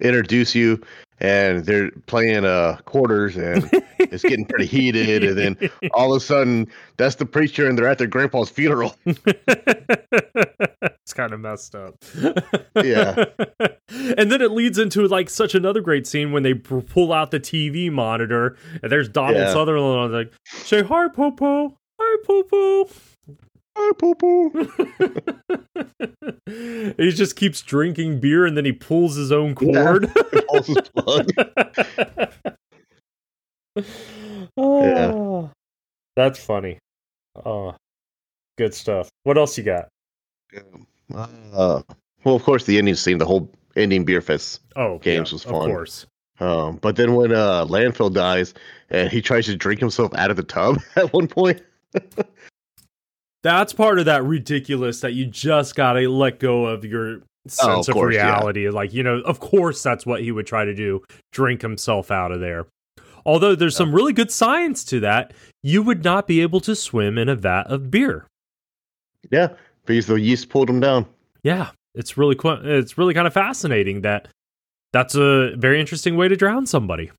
introduce 0.00 0.54
you 0.54 0.80
and 1.20 1.64
they're 1.64 1.90
playing 2.06 2.44
uh 2.44 2.76
quarters 2.86 3.36
and 3.36 3.70
it's 4.00 4.24
getting 4.24 4.44
pretty 4.44 4.66
heated 4.66 5.22
and 5.22 5.38
then 5.38 5.70
all 5.94 6.12
of 6.12 6.20
a 6.20 6.24
sudden 6.24 6.66
that's 6.96 7.14
the 7.14 7.24
preacher 7.24 7.68
and 7.68 7.78
they're 7.78 7.86
at 7.86 7.98
their 7.98 8.08
grandpa's 8.08 8.50
funeral. 8.50 8.94
it's 9.06 11.12
kind 11.14 11.32
of 11.32 11.38
messed 11.40 11.74
up. 11.76 11.94
Yeah. 12.74 13.24
and 13.88 14.32
then 14.32 14.42
it 14.42 14.50
leads 14.50 14.78
into 14.78 15.06
like 15.06 15.30
such 15.30 15.54
another 15.54 15.80
great 15.80 16.06
scene 16.06 16.32
when 16.32 16.42
they 16.42 16.54
pull 16.54 17.12
out 17.12 17.30
the 17.30 17.40
TV 17.40 17.90
monitor 17.90 18.56
and 18.82 18.90
there's 18.90 19.08
Donald 19.08 19.36
Yeah. 19.36 19.52
Sutherland 19.52 20.00
on 20.00 20.12
like, 20.12 20.32
say 20.46 20.82
hi, 20.82 21.08
Popo. 21.08 21.76
Hi, 22.04 22.16
Popo. 22.26 22.88
Hi, 23.76 23.92
poo 23.98 24.14
poo. 24.14 24.50
he 26.98 27.10
just 27.12 27.36
keeps 27.36 27.62
drinking 27.62 28.20
beer 28.20 28.44
and 28.44 28.56
then 28.56 28.64
he 28.64 28.72
pulls 28.72 29.14
his 29.16 29.30
own 29.32 29.54
cord. 29.54 30.12
Pulls 30.48 30.66
his 30.66 30.88
plug. 30.94 31.30
oh, 34.56 35.50
That's 36.16 36.38
funny. 36.44 36.78
Oh, 37.46 37.74
good 38.58 38.74
stuff. 38.74 39.08
What 39.22 39.38
else 39.38 39.56
you 39.56 39.64
got? 39.64 39.88
Uh, 41.14 41.82
well, 42.24 42.34
of 42.34 42.42
course, 42.42 42.64
the 42.64 42.76
ending 42.76 42.96
scene, 42.96 43.16
the 43.16 43.24
whole 43.24 43.50
ending 43.76 44.04
beer 44.04 44.20
fest. 44.20 44.60
Oh, 44.76 44.98
Games 44.98 45.32
was 45.32 45.44
fun. 45.44 45.54
Of 45.54 45.66
course. 45.66 46.06
Um, 46.40 46.76
but 46.76 46.96
then 46.96 47.14
when 47.14 47.32
uh, 47.32 47.64
Landfill 47.64 48.12
dies 48.12 48.52
and 48.90 49.10
he 49.10 49.22
tries 49.22 49.46
to 49.46 49.56
drink 49.56 49.80
himself 49.80 50.12
out 50.14 50.30
of 50.30 50.36
the 50.36 50.42
tub 50.42 50.78
at 50.96 51.12
one 51.12 51.28
point. 51.28 51.62
That's 53.42 53.72
part 53.72 53.98
of 53.98 54.04
that 54.04 54.22
ridiculous 54.22 55.00
that 55.00 55.14
you 55.14 55.26
just 55.26 55.74
gotta 55.74 56.08
let 56.08 56.38
go 56.38 56.66
of 56.66 56.84
your 56.84 57.22
sense 57.48 57.60
Oh, 57.62 57.80
of 57.80 57.86
course, 57.88 58.14
yeah. 58.14 58.26
reality. 58.36 58.68
Like, 58.68 58.92
you 58.92 59.02
know, 59.02 59.16
of 59.22 59.40
course 59.40 59.82
that's 59.82 60.06
what 60.06 60.20
he 60.22 60.30
would 60.30 60.46
try 60.46 60.64
to 60.64 60.74
do, 60.74 61.02
drink 61.32 61.60
himself 61.60 62.10
out 62.12 62.30
of 62.30 62.38
there. 62.40 62.66
Although 63.26 63.54
there's 63.56 63.76
some 63.76 63.92
really 63.94 64.12
good 64.12 64.30
science 64.30 64.84
to 64.84 65.00
that, 65.00 65.32
you 65.62 65.82
would 65.82 66.04
not 66.04 66.26
be 66.28 66.40
able 66.40 66.60
to 66.60 66.76
swim 66.76 67.18
in 67.18 67.28
a 67.28 67.34
vat 67.34 67.64
of 67.68 67.90
beer. 67.90 68.26
Yeah, 69.30 69.48
because 69.86 70.06
the 70.06 70.14
yeast 70.20 70.48
pulled 70.48 70.70
him 70.70 70.78
down. 70.80 71.06
Yeah, 71.42 71.70
it's 71.96 72.16
really 72.16 72.34
qu- 72.36 72.60
it's 72.62 72.96
really 72.96 73.14
kind 73.14 73.26
of 73.26 73.32
fascinating 73.32 74.02
that 74.02 74.28
that's 74.92 75.14
a 75.16 75.54
very 75.56 75.80
interesting 75.80 76.16
way 76.16 76.28
to 76.28 76.36
drown 76.36 76.66
somebody. 76.66 77.10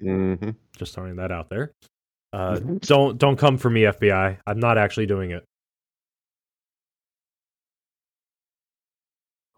hmm 0.00 0.34
Just 0.76 0.94
throwing 0.94 1.16
that 1.16 1.30
out 1.30 1.50
there. 1.50 1.70
Uh, 2.32 2.58
don't 2.80 3.18
don't 3.18 3.36
come 3.36 3.56
for 3.56 3.70
me, 3.70 3.82
FBI. 3.82 4.38
I'm 4.46 4.60
not 4.60 4.78
actually 4.78 5.06
doing 5.06 5.30
it. 5.30 5.44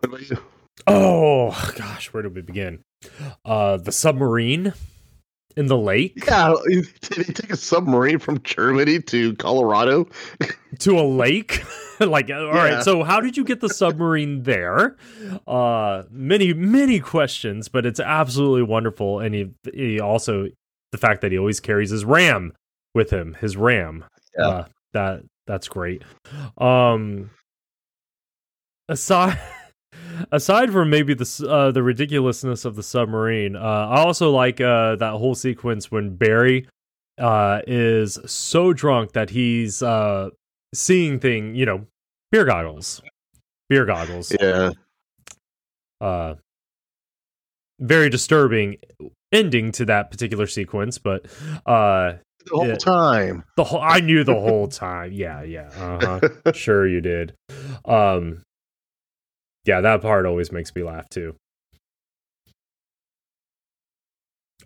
What 0.00 0.08
about 0.08 0.30
you? 0.30 0.38
Oh 0.86 1.72
gosh, 1.76 2.12
where 2.12 2.22
do 2.22 2.30
we 2.30 2.42
begin? 2.42 2.82
Uh, 3.44 3.76
the 3.76 3.92
submarine 3.92 4.72
in 5.56 5.66
the 5.66 5.76
lake 5.76 6.24
Yeah, 6.26 6.54
did 6.68 7.26
he 7.26 7.32
take 7.32 7.50
a 7.50 7.56
submarine 7.56 8.18
from 8.18 8.40
Germany 8.42 9.00
to 9.02 9.34
Colorado? 9.36 10.08
to 10.78 10.98
a 10.98 11.02
lake. 11.02 11.62
like, 12.00 12.30
all 12.30 12.52
right. 12.52 12.72
Yeah. 12.72 12.82
So, 12.82 13.02
how 13.02 13.20
did 13.20 13.36
you 13.36 13.44
get 13.44 13.60
the 13.60 13.68
submarine 13.68 14.44
there? 14.44 14.96
Uh, 15.46 16.04
many 16.10 16.54
many 16.54 17.00
questions, 17.00 17.68
but 17.68 17.84
it's 17.84 18.00
absolutely 18.00 18.62
wonderful. 18.62 19.20
And 19.20 19.34
he 19.34 19.50
he 19.74 20.00
also 20.00 20.48
the 20.92 20.98
fact 20.98 21.20
that 21.20 21.32
he 21.32 21.38
always 21.38 21.60
carries 21.60 21.90
his 21.90 22.04
ram 22.04 22.52
with 22.94 23.10
him, 23.10 23.36
his 23.40 23.56
ram. 23.56 24.04
Yeah. 24.38 24.48
Uh, 24.48 24.64
that 24.92 25.22
that's 25.46 25.68
great. 25.68 26.02
Um, 26.58 27.30
aside. 28.88 29.38
Aside 30.32 30.70
from 30.70 30.90
maybe 30.90 31.14
the 31.14 31.46
uh, 31.48 31.70
the 31.72 31.82
ridiculousness 31.82 32.64
of 32.64 32.76
the 32.76 32.82
submarine, 32.82 33.56
uh, 33.56 33.60
I 33.60 34.00
also 34.00 34.30
like 34.30 34.60
uh, 34.60 34.96
that 34.96 35.12
whole 35.12 35.34
sequence 35.34 35.90
when 35.90 36.14
Barry 36.14 36.68
uh, 37.18 37.62
is 37.66 38.18
so 38.26 38.72
drunk 38.72 39.12
that 39.12 39.30
he's 39.30 39.82
uh, 39.82 40.30
seeing 40.74 41.18
thing, 41.18 41.54
you 41.54 41.64
know, 41.66 41.86
beer 42.30 42.44
goggles, 42.44 43.02
beer 43.68 43.84
goggles. 43.86 44.32
Yeah, 44.38 44.70
Uh, 46.00 46.34
very 47.80 48.10
disturbing 48.10 48.76
ending 49.32 49.72
to 49.72 49.84
that 49.86 50.10
particular 50.10 50.46
sequence, 50.46 50.98
but 50.98 51.26
uh, 51.66 52.14
the 52.46 52.56
whole 52.56 52.66
Yeah. 52.68 52.74
time. 52.76 53.44
the 53.56 53.64
whole 53.64 53.80
I 53.80 54.00
knew 54.00 54.24
the 54.24 54.34
whole 54.34 54.68
time. 54.68 55.12
Yeah, 55.12 55.42
yeah, 55.42 55.68
uh-huh. 55.76 56.52
sure 56.54 56.86
you 56.86 57.00
did. 57.00 57.34
Um, 57.84 58.42
yeah, 59.64 59.80
that 59.82 60.00
part 60.02 60.26
always 60.26 60.50
makes 60.52 60.74
me 60.74 60.82
laugh 60.82 61.08
too. 61.10 61.34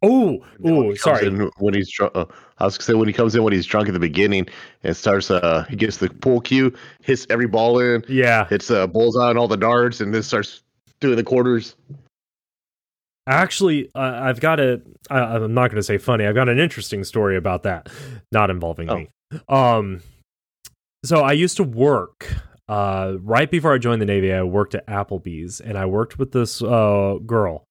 Oh, 0.02 0.44
oh, 0.64 0.94
sorry. 0.94 1.30
when 1.58 1.72
he's 1.74 1.90
drunk. 1.90 2.12
Uh, 2.14 2.26
I 2.58 2.64
was 2.64 2.76
gonna 2.76 2.84
say 2.84 2.94
when 2.94 3.08
he 3.08 3.14
comes 3.14 3.34
in 3.34 3.42
when 3.42 3.52
he's 3.52 3.64
drunk 3.64 3.88
at 3.88 3.94
the 3.94 4.00
beginning 4.00 4.46
and 4.82 4.94
starts. 4.96 5.30
Uh, 5.30 5.64
he 5.68 5.76
gets 5.76 5.96
the 5.98 6.10
pool 6.10 6.40
cue, 6.40 6.72
hits 7.02 7.26
every 7.30 7.46
ball 7.46 7.78
in, 7.78 8.04
Yeah, 8.08 8.46
hits 8.46 8.70
uh, 8.70 8.86
bullseye 8.86 9.28
on 9.30 9.38
all 9.38 9.48
the 9.48 9.56
darts, 9.56 10.00
and 10.00 10.12
then 10.12 10.22
starts 10.22 10.62
doing 11.00 11.16
the 11.16 11.22
quarters. 11.24 11.76
Actually, 13.26 13.90
uh, 13.94 14.00
I've 14.22 14.40
got 14.40 14.60
a. 14.60 14.82
I, 15.10 15.18
I'm 15.20 15.54
not 15.54 15.68
going 15.70 15.76
to 15.76 15.82
say 15.82 15.98
funny. 15.98 16.26
I've 16.26 16.34
got 16.34 16.48
an 16.48 16.58
interesting 16.58 17.04
story 17.04 17.36
about 17.36 17.62
that, 17.62 17.88
not 18.32 18.50
involving 18.50 18.90
Oh. 18.90 18.96
me. 18.96 19.08
Um, 19.48 20.00
so 21.04 21.20
I 21.20 21.32
used 21.32 21.56
to 21.56 21.64
work. 21.64 22.26
Uh, 22.68 23.16
right 23.20 23.50
before 23.50 23.74
I 23.74 23.78
joined 23.78 24.00
the 24.00 24.06
Navy, 24.06 24.32
I 24.32 24.42
worked 24.42 24.74
at 24.74 24.86
Applebee's, 24.86 25.60
and 25.60 25.76
I 25.76 25.84
worked 25.86 26.18
with 26.18 26.32
this 26.32 26.62
uh 26.62 27.16
girl 27.26 27.64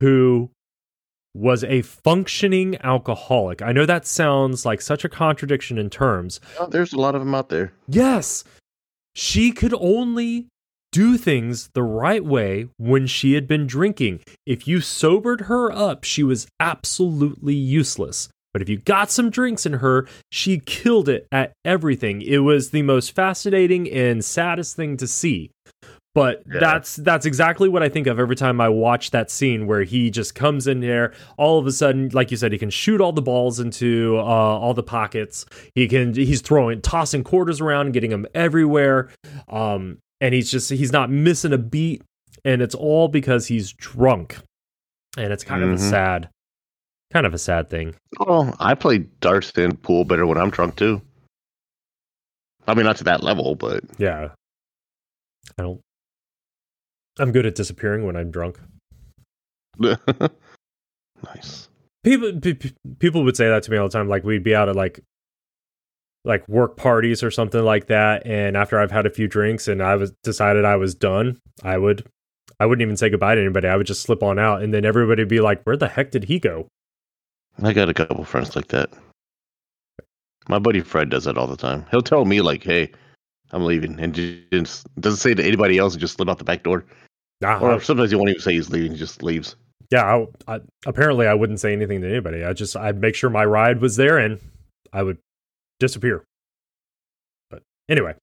who 0.00 0.50
was 1.34 1.62
a 1.64 1.82
functioning 1.82 2.76
alcoholic. 2.82 3.60
I 3.62 3.72
know 3.72 3.84
that 3.86 4.06
sounds 4.06 4.64
like 4.64 4.80
such 4.80 5.04
a 5.04 5.08
contradiction 5.08 5.76
in 5.78 5.90
terms, 5.90 6.40
Oh, 6.58 6.66
there's 6.66 6.92
a 6.94 6.98
lot 6.98 7.14
of 7.14 7.20
them 7.20 7.34
out 7.34 7.48
there. 7.50 7.72
Yes. 7.88 8.42
She 9.14 9.52
could 9.52 9.74
only 9.74 10.46
do 10.92 11.16
things 11.18 11.70
the 11.74 11.82
right 11.82 12.24
way 12.24 12.68
when 12.78 13.06
she 13.06 13.34
had 13.34 13.46
been 13.46 13.66
drinking. 13.66 14.20
If 14.46 14.66
you 14.66 14.80
sobered 14.80 15.42
her 15.42 15.70
up, 15.70 16.04
she 16.04 16.22
was 16.22 16.46
absolutely 16.58 17.54
useless. 17.54 18.28
But 18.54 18.62
if 18.62 18.68
you 18.68 18.78
got 18.78 19.10
some 19.10 19.28
drinks 19.30 19.66
in 19.66 19.74
her, 19.74 20.06
she 20.32 20.58
killed 20.58 21.08
it 21.08 21.26
at 21.30 21.52
everything. 21.64 22.22
It 22.22 22.38
was 22.38 22.70
the 22.70 22.82
most 22.82 23.14
fascinating 23.14 23.88
and 23.90 24.24
saddest 24.24 24.74
thing 24.74 24.96
to 24.96 25.06
see. 25.06 25.50
But 26.14 26.42
Yeah. 26.52 26.58
that's 26.58 26.96
that's 26.96 27.26
exactly 27.26 27.68
what 27.68 27.82
I 27.82 27.90
think 27.90 28.06
of 28.08 28.18
every 28.18 28.34
time 28.34 28.60
I 28.60 28.70
watch 28.70 29.10
that 29.12 29.30
scene 29.30 29.66
where 29.66 29.82
he 29.84 30.10
just 30.10 30.34
comes 30.34 30.66
in 30.66 30.80
there. 30.80 31.12
All 31.36 31.58
of 31.58 31.66
a 31.66 31.70
sudden, 31.72 32.08
like 32.12 32.30
you 32.30 32.36
said, 32.38 32.50
he 32.50 32.58
can 32.58 32.70
shoot 32.70 33.00
all 33.00 33.12
the 33.12 33.22
balls 33.22 33.60
into 33.60 34.16
uh, 34.18 34.22
all 34.22 34.72
the 34.74 34.82
pockets. 34.82 35.44
He 35.74 35.86
can 35.86 36.14
he's 36.14 36.40
throwing, 36.40 36.80
tossing 36.80 37.22
quarters 37.22 37.60
around, 37.60 37.92
getting 37.92 38.10
them 38.10 38.26
everywhere. 38.34 39.10
Um, 39.48 39.98
and 40.20 40.34
he's 40.34 40.50
just 40.50 40.70
he's 40.70 40.92
not 40.92 41.10
missing 41.10 41.52
a 41.52 41.58
beat, 41.58 42.02
and 42.44 42.60
it's 42.62 42.74
all 42.74 43.08
because 43.08 43.46
he's 43.46 43.72
drunk. 43.72 44.38
And 45.16 45.32
it's 45.32 45.44
kind 45.44 45.62
of 45.62 45.70
a 45.70 45.74
Mhm. 45.74 45.90
sad, 45.90 46.28
kind 47.12 47.26
of 47.26 47.34
a 47.34 47.38
sad 47.38 47.68
thing. 47.68 47.94
Oh, 48.20 48.54
I 48.60 48.74
play 48.74 48.98
darts 49.20 49.50
and 49.56 49.80
pool 49.82 50.04
better 50.04 50.26
when 50.26 50.38
I'm 50.38 50.50
drunk 50.50 50.76
too. 50.76 51.00
I 52.66 52.74
mean, 52.74 52.84
not 52.84 52.96
to 52.98 53.04
that 53.04 53.22
level, 53.22 53.54
but 53.54 53.82
Yeah, 53.98 54.28
I 55.58 55.62
don't. 55.62 55.80
I'm 57.18 57.32
good 57.32 57.46
at 57.46 57.54
disappearing 57.54 58.04
when 58.04 58.14
I'm 58.16 58.30
drunk. 58.30 58.60
nice. 61.24 61.68
people 62.04 62.38
pe- 62.40 62.54
pe- 62.54 62.70
people 62.98 63.24
would 63.24 63.36
say 63.36 63.48
that 63.48 63.62
to 63.64 63.70
me 63.70 63.76
all 63.76 63.88
the 63.88 63.92
time 63.92 64.08
like 64.08 64.24
we'd 64.24 64.42
be 64.44 64.54
out 64.54 64.68
at 64.68 64.76
like 64.76 65.00
like 66.28 66.46
work 66.48 66.76
parties 66.76 67.22
or 67.24 67.30
something 67.32 67.64
like 67.64 67.86
that 67.88 68.24
and 68.26 68.56
after 68.56 68.78
i've 68.78 68.92
had 68.92 69.06
a 69.06 69.10
few 69.10 69.26
drinks 69.26 69.66
and 69.66 69.82
i 69.82 69.96
was 69.96 70.12
decided 70.22 70.64
i 70.64 70.76
was 70.76 70.94
done 70.94 71.36
i 71.64 71.76
would 71.76 72.06
i 72.60 72.66
wouldn't 72.66 72.82
even 72.82 72.96
say 72.96 73.08
goodbye 73.10 73.34
to 73.34 73.40
anybody 73.40 73.66
i 73.66 73.74
would 73.74 73.86
just 73.86 74.02
slip 74.02 74.22
on 74.22 74.38
out 74.38 74.62
and 74.62 74.72
then 74.72 74.84
everybody 74.84 75.22
would 75.22 75.28
be 75.28 75.40
like 75.40 75.60
where 75.64 75.76
the 75.76 75.88
heck 75.88 76.10
did 76.12 76.24
he 76.24 76.38
go 76.38 76.68
I 77.60 77.72
got 77.72 77.88
a 77.88 77.94
couple 77.94 78.22
friends 78.24 78.54
like 78.54 78.68
that. 78.68 78.88
My 80.48 80.60
buddy 80.60 80.80
Fred 80.80 81.10
does 81.10 81.24
that 81.24 81.36
all 81.36 81.48
the 81.48 81.56
time. 81.56 81.84
He'll 81.90 82.02
tell 82.02 82.24
me 82.24 82.40
like, 82.40 82.62
"Hey, 82.62 82.92
I'm 83.50 83.64
leaving," 83.64 83.98
and 83.98 84.14
just 84.14 84.86
doesn't 85.00 85.18
say 85.18 85.34
to 85.34 85.44
anybody 85.44 85.76
else. 85.76 85.94
and 85.94 86.00
Just 86.00 86.14
slip 86.14 86.28
out 86.28 86.38
the 86.38 86.44
back 86.44 86.62
door. 86.62 86.84
nah, 87.40 87.58
Or 87.58 87.80
sometimes 87.80 88.10
he 88.12 88.16
won't 88.16 88.30
even 88.30 88.40
say 88.40 88.52
he's 88.52 88.70
leaving. 88.70 88.92
He 88.92 88.98
just 88.98 89.24
leaves. 89.24 89.56
yeah 89.90 90.04
I, 90.46 90.54
I, 90.54 90.60
apparently 90.86 91.26
i 91.26 91.34
wouldn't 91.34 91.58
say 91.58 91.72
anything 91.72 92.00
to 92.02 92.08
anybody 92.08 92.44
i 92.44 92.52
just 92.52 92.76
i'd 92.76 93.00
make 93.00 93.14
sure 93.16 93.28
my 93.30 93.44
ride 93.44 93.80
was 93.80 93.96
there 93.96 94.18
and 94.18 94.38
i 94.92 95.02
would 95.02 95.18
disappear. 95.78 96.24
But 97.50 97.62
anyway 97.88 98.14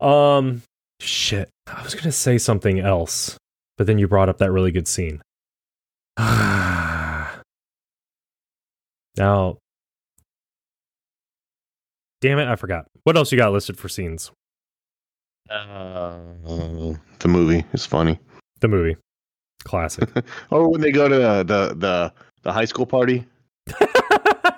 um 0.00 0.62
shit. 1.00 1.50
I 1.66 1.82
was 1.82 1.94
gonna 1.94 2.12
say 2.12 2.38
something 2.38 2.78
else 2.80 3.36
but 3.76 3.86
then 3.86 3.98
you 3.98 4.08
brought 4.08 4.28
up 4.28 4.38
that 4.38 4.50
really 4.52 4.70
good 4.72 4.88
scene. 4.88 5.20
Now 9.18 9.56
damn 12.20 12.38
it 12.38 12.48
i 12.48 12.56
forgot. 12.56 12.86
What 13.04 13.16
else 13.16 13.32
you 13.32 13.38
got 13.38 13.52
listed 13.52 13.78
for 13.78 13.88
scenes? 13.88 14.30
Uh, 15.48 16.18
the 17.20 17.28
movie 17.28 17.64
is 17.72 17.86
funny. 17.86 18.18
the 18.60 18.68
movie. 18.68 18.96
Classic. 19.64 20.08
Or 20.50 20.68
when 20.68 20.80
they 20.80 20.90
go 20.92 21.08
to 21.08 21.14
the 21.16 21.42
the 21.44 21.74
the, 21.74 22.12
the 22.42 22.52
high 22.52 22.64
school 22.66 22.84
party, 22.86 23.24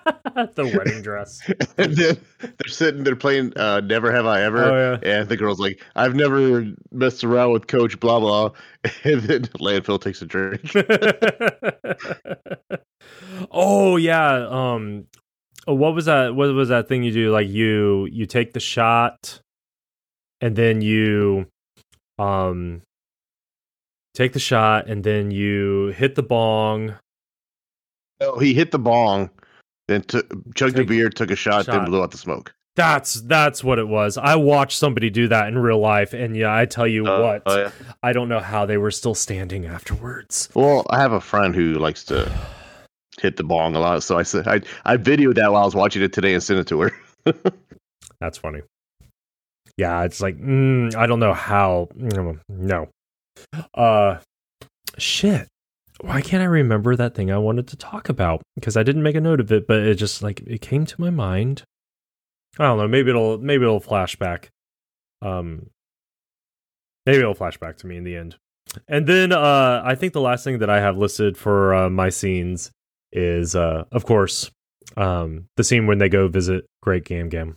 the 0.54 0.74
wedding 0.76 1.02
dress 1.02 1.40
and 1.78 1.96
then 1.96 2.18
they're 2.40 2.68
sitting 2.68 3.04
there 3.04 3.16
playing 3.16 3.52
uh, 3.56 3.80
"Never 3.80 4.12
Have 4.12 4.26
I 4.26 4.42
Ever," 4.42 4.64
oh 4.64 4.98
yeah 5.02 5.18
and 5.18 5.28
the 5.28 5.36
girl's 5.36 5.60
like, 5.60 5.82
"I've 5.96 6.14
never 6.14 6.66
messed 6.92 7.24
around 7.24 7.52
with 7.52 7.66
Coach 7.66 7.98
blah 8.00 8.20
blah," 8.20 8.50
and 9.04 9.20
then 9.22 9.42
landfill 9.60 10.00
takes 10.00 10.22
a 10.22 10.26
drink. 10.26 10.70
oh 13.50 13.96
yeah. 13.96 14.46
Um 14.48 15.06
oh, 15.66 15.74
what 15.74 15.94
was 15.94 16.06
that 16.06 16.34
what 16.34 16.52
was 16.54 16.68
that 16.68 16.88
thing 16.88 17.02
you 17.02 17.12
do? 17.12 17.30
Like 17.30 17.48
you 17.48 18.08
you 18.10 18.26
take 18.26 18.52
the 18.52 18.60
shot 18.60 19.40
and 20.40 20.56
then 20.56 20.80
you 20.80 21.46
um 22.18 22.82
take 24.14 24.32
the 24.32 24.40
shot 24.40 24.88
and 24.88 25.04
then 25.04 25.30
you 25.30 25.88
hit 25.96 26.14
the 26.14 26.22
bong. 26.22 26.94
Oh, 28.20 28.38
he 28.40 28.52
hit 28.52 28.72
the 28.72 28.80
bong, 28.80 29.30
then 29.88 30.02
t- 30.02 30.22
chugged 30.54 30.78
a 30.78 30.84
beer, 30.84 31.08
took 31.10 31.30
a 31.32 31.36
shot, 31.36 31.64
shot. 31.66 31.72
then 31.72 31.84
blew 31.86 32.02
out 32.02 32.12
the 32.12 32.18
smoke. 32.18 32.54
That's 32.76 33.14
that's 33.22 33.64
what 33.64 33.80
it 33.80 33.88
was. 33.88 34.16
I 34.16 34.36
watched 34.36 34.78
somebody 34.78 35.10
do 35.10 35.26
that 35.28 35.48
in 35.48 35.58
real 35.58 35.80
life 35.80 36.12
and 36.14 36.36
yeah, 36.36 36.54
I 36.54 36.64
tell 36.64 36.86
you 36.86 37.04
Uh, 37.06 37.20
what. 37.20 37.42
oh, 37.46 37.58
yeah. 37.62 37.70
I 38.04 38.12
don't 38.12 38.28
know 38.28 38.38
how 38.38 38.66
they 38.66 38.76
were 38.76 38.92
still 38.92 39.16
standing 39.16 39.66
afterwards. 39.66 40.48
Well, 40.54 40.86
I 40.90 41.00
have 41.00 41.10
a 41.10 41.20
friend 41.20 41.56
who 41.56 41.72
likes 41.74 42.04
to 42.04 42.30
hit 43.20 43.36
the 43.36 43.42
bong 43.42 43.74
a 43.74 43.80
lot, 43.80 44.04
so 44.04 44.16
I 44.16 44.22
said 44.22 44.46
I 44.46 44.60
I 44.84 44.96
videoed 44.96 45.34
that 45.34 45.50
while 45.50 45.62
I 45.62 45.64
was 45.64 45.74
watching 45.74 46.02
it 46.02 46.12
today 46.12 46.34
and 46.34 46.42
sent 46.42 46.60
it 46.60 46.68
to 46.68 46.80
her. 46.82 46.92
That's 48.20 48.38
funny. 48.38 48.60
Yeah, 49.76 50.04
it's 50.04 50.20
like 50.20 50.38
mm, 50.38 50.94
I 50.94 51.06
don't 51.08 51.18
know 51.20 51.34
how. 51.34 51.88
mm, 51.98 52.38
No. 52.48 52.88
Uh, 53.74 54.18
shit. 54.98 55.48
Why 56.00 56.20
can't 56.20 56.42
I 56.42 56.46
remember 56.46 56.94
that 56.94 57.14
thing 57.14 57.30
I 57.30 57.38
wanted 57.38 57.66
to 57.68 57.76
talk 57.76 58.08
about? 58.08 58.42
Because 58.54 58.76
I 58.76 58.82
didn't 58.82 59.02
make 59.02 59.16
a 59.16 59.20
note 59.20 59.40
of 59.40 59.50
it, 59.50 59.66
but 59.66 59.78
it 59.80 59.96
just 59.96 60.22
like 60.22 60.40
it 60.46 60.60
came 60.60 60.86
to 60.86 61.00
my 61.00 61.10
mind. 61.10 61.64
I 62.58 62.64
don't 62.64 62.78
know. 62.78 62.88
Maybe 62.88 63.10
it'll 63.10 63.38
maybe 63.38 63.64
it'll 63.64 63.80
flash 63.80 64.16
back. 64.16 64.50
Um, 65.22 65.70
maybe 67.04 67.18
it'll 67.18 67.34
flash 67.34 67.58
back 67.58 67.78
to 67.78 67.86
me 67.86 67.96
in 67.96 68.04
the 68.04 68.16
end. 68.16 68.36
And 68.86 69.06
then 69.06 69.32
uh, 69.32 69.82
I 69.84 69.94
think 69.94 70.12
the 70.12 70.20
last 70.20 70.44
thing 70.44 70.58
that 70.58 70.70
I 70.70 70.80
have 70.80 70.96
listed 70.96 71.36
for 71.36 71.74
uh, 71.74 71.90
my 71.90 72.10
scenes 72.10 72.70
is, 73.12 73.56
uh, 73.56 73.84
of 73.90 74.04
course, 74.04 74.50
um, 74.96 75.46
the 75.56 75.64
scene 75.64 75.86
when 75.86 75.98
they 75.98 76.08
go 76.08 76.28
visit 76.28 76.66
Great 76.82 77.04
Gam 77.04 77.28
Gam 77.28 77.56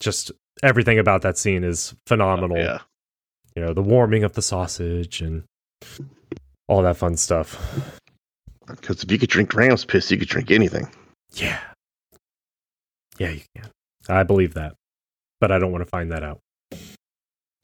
just 0.00 0.32
everything 0.62 0.98
about 0.98 1.22
that 1.22 1.38
scene 1.38 1.64
is 1.64 1.94
phenomenal. 2.06 2.58
Yeah. 2.58 2.80
You 3.54 3.64
know, 3.64 3.72
the 3.72 3.82
warming 3.82 4.24
of 4.24 4.34
the 4.34 4.42
sausage 4.42 5.22
and 5.22 5.44
all 6.68 6.82
that 6.82 6.96
fun 6.96 7.16
stuff. 7.16 7.90
Because 8.66 9.02
if 9.02 9.10
you 9.10 9.18
could 9.18 9.30
drink 9.30 9.54
Rams 9.54 9.84
piss, 9.84 10.10
you 10.10 10.18
could 10.18 10.28
drink 10.28 10.50
anything. 10.50 10.88
Yeah. 11.32 11.60
Yeah, 13.18 13.30
you 13.30 13.42
can. 13.54 13.70
I 14.08 14.22
believe 14.24 14.54
that. 14.54 14.74
But 15.40 15.52
I 15.52 15.58
don't 15.58 15.72
want 15.72 15.82
to 15.82 15.90
find 15.90 16.10
that 16.12 16.22
out. 16.22 16.40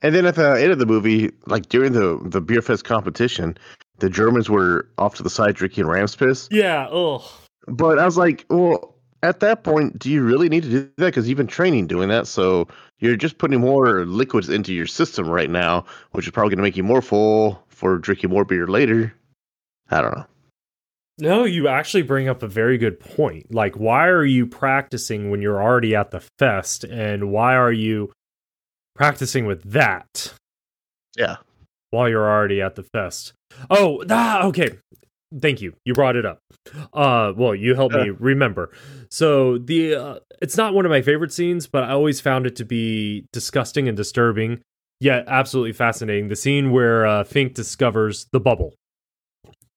And 0.03 0.15
then 0.15 0.27
at 0.27 0.35
the 0.35 0.61
end 0.61 0.73
of 0.73 0.79
the 0.79 0.87
movie, 0.87 1.31
like 1.47 1.69
during 1.69 1.93
the 1.93 2.21
the 2.25 2.41
beer 2.41 2.61
fest 2.61 2.85
competition, 2.85 3.57
the 3.99 4.11
Germans 4.11 4.51
were 4.51 4.89
off 4.99 5.15
to 5.17 5.23
the 5.23 5.31
side 5.31 5.55
drinking 5.55 5.87
Rams 5.87 6.17
piss. 6.17 6.49
Yeah, 6.51 6.89
ugh. 6.89 7.23
But 7.69 8.01
I 8.01 8.05
was 8.05 8.17
like, 8.17 8.45
well, 8.51 8.97
at 9.23 9.39
that 9.41 9.63
point, 9.63 9.99
do 10.01 10.11
you 10.11 10.25
really 10.25 10.49
need 10.49 10.65
to 10.65 10.69
do 10.69 10.91
that? 10.97 11.07
Because 11.07 11.29
you've 11.29 11.39
been 11.39 11.47
training 11.47 11.87
doing 11.87 12.09
that, 12.09 12.27
so 12.27 12.67
you're 12.99 13.15
just 13.15 13.39
putting 13.39 13.61
more 13.61 14.05
liquids 14.05 14.49
into 14.49 14.75
your 14.75 14.89
system 14.89 15.29
right 15.29 15.49
now, 15.49 15.85
which 16.11 16.27
is 16.27 16.33
probably 16.33 16.51
going 16.51 16.59
to 16.59 16.65
make 16.65 16.77
you 16.77 16.83
more 16.83 17.03
full 17.03 17.65
for 17.83 17.99
drinking 17.99 18.31
more 18.31 18.45
beer 18.45 18.69
later. 18.69 19.13
I 19.91 20.01
don't 20.01 20.15
know. 20.17 20.27
No, 21.19 21.45
you 21.45 21.67
actually 21.67 22.03
bring 22.03 22.29
up 22.29 22.43
a 22.43 22.47
very 22.49 22.79
good 22.79 23.01
point. 23.01 23.53
Like, 23.53 23.75
why 23.75 24.07
are 24.07 24.25
you 24.25 24.47
practicing 24.47 25.31
when 25.31 25.43
you're 25.43 25.61
already 25.61 25.95
at 25.97 26.13
the 26.13 26.23
fest? 26.39 26.85
And 26.85 27.31
why 27.33 27.57
are 27.57 27.73
you 27.73 28.13
practicing 28.95 29.47
with 29.47 29.63
that? 29.73 30.33
Yeah. 31.19 31.37
while 31.93 32.09
you're 32.09 32.29
already 32.29 32.61
at 32.61 32.75
the 32.75 32.83
fest. 32.83 33.35
Oh, 33.71 34.03
ah, 34.11 34.45
okay. 34.45 34.79
Thank 35.41 35.61
you. 35.61 35.75
You 35.85 35.95
brought 35.95 36.17
it 36.17 36.27
up. 36.27 36.39
Uh, 36.93 37.33
well, 37.37 37.55
you 37.55 37.75
helped 37.75 37.95
me 37.95 38.11
remember. 38.11 38.71
So 39.11 39.59
the 39.59 39.95
uh, 39.95 40.19
it's 40.41 40.57
not 40.57 40.75
one 40.75 40.85
of 40.85 40.91
my 40.91 41.03
favorite 41.03 41.33
scenes, 41.33 41.67
but 41.67 41.85
I 41.85 41.91
always 41.91 42.21
found 42.21 42.47
it 42.47 42.57
to 42.57 42.65
be 42.65 43.27
disgusting 43.33 43.89
and 43.89 43.97
disturbing, 43.97 44.61
yet 45.03 45.25
absolutely 45.27 45.73
fascinating. 45.73 46.29
The 46.29 46.37
scene 46.37 46.71
where 46.71 47.07
uh, 47.07 47.25
Fink 47.25 47.55
discovers 47.55 48.27
the 48.33 48.41
bubble. 48.41 48.75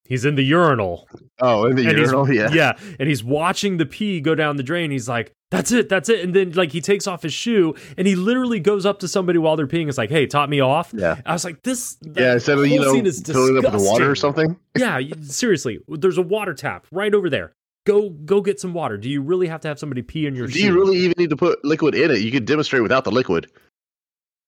He's 0.08 0.24
in 0.24 0.36
the 0.36 0.44
urinal 0.44 1.08
Oh, 1.42 1.66
in 1.66 1.76
the 1.76 1.82
urinal, 1.84 2.32
yeah. 2.34 2.50
yeah, 2.54 2.74
and 3.00 3.10
he's 3.10 3.24
watching 3.24 3.78
the 3.78 3.86
pee 3.88 4.22
go 4.22 4.36
down 4.36 4.56
the 4.56 4.62
drain. 4.64 4.92
He's 4.92 5.10
like, 5.10 5.34
"That's 5.50 5.72
it, 5.72 5.90
that's 5.90 6.10
it." 6.10 6.24
And 6.24 6.34
then 6.34 6.52
like 6.52 6.72
he 6.72 6.80
takes 6.80 7.08
off 7.08 7.24
his 7.24 7.34
shoe 7.34 7.74
and 7.98 8.08
he 8.08 8.16
literally 8.16 8.60
goes 8.60 8.86
up 8.86 9.00
to 9.00 9.08
somebody 9.08 9.40
while 9.40 9.56
they're 9.56 9.66
peeing. 9.66 9.90
It's 9.90 9.98
like, 9.98 10.12
"Hey, 10.12 10.28
top 10.28 10.48
me 10.48 10.60
off." 10.60 10.94
Yeah. 10.96 11.20
I 11.26 11.34
was 11.34 11.44
like, 11.44 11.64
"This." 11.64 11.98
Yeah, 12.16 12.34
instead 12.34 12.60
of, 12.60 12.68
you 12.68 12.80
know, 12.80 12.94
filling 13.12 13.58
up 13.66 13.74
with 13.74 13.84
water 13.84 14.10
or 14.12 14.16
something. 14.16 14.56
yeah, 14.78 15.02
seriously, 15.24 15.80
there's 15.88 16.20
a 16.20 16.22
water 16.22 16.54
tap 16.54 16.86
right 16.92 17.14
over 17.14 17.28
there. 17.30 17.54
Go, 17.88 18.10
go 18.10 18.42
get 18.42 18.60
some 18.60 18.74
water. 18.74 18.98
Do 18.98 19.10
you 19.10 19.22
really 19.22 19.48
have 19.48 19.62
to 19.62 19.68
have 19.68 19.78
somebody 19.78 20.02
pee 20.04 20.26
in 20.26 20.36
your 20.36 20.48
Do 20.48 20.54
shoe? 20.54 20.66
you 20.68 20.74
really 20.74 20.98
even 20.98 21.14
need 21.18 21.30
to 21.32 21.36
put 21.36 21.64
liquid 21.66 21.94
in 21.96 22.10
it? 22.12 22.20
You 22.20 22.32
could 22.32 22.46
demonstrate 22.46 22.82
without 22.82 23.04
the 23.04 23.12
liquid. 23.12 23.48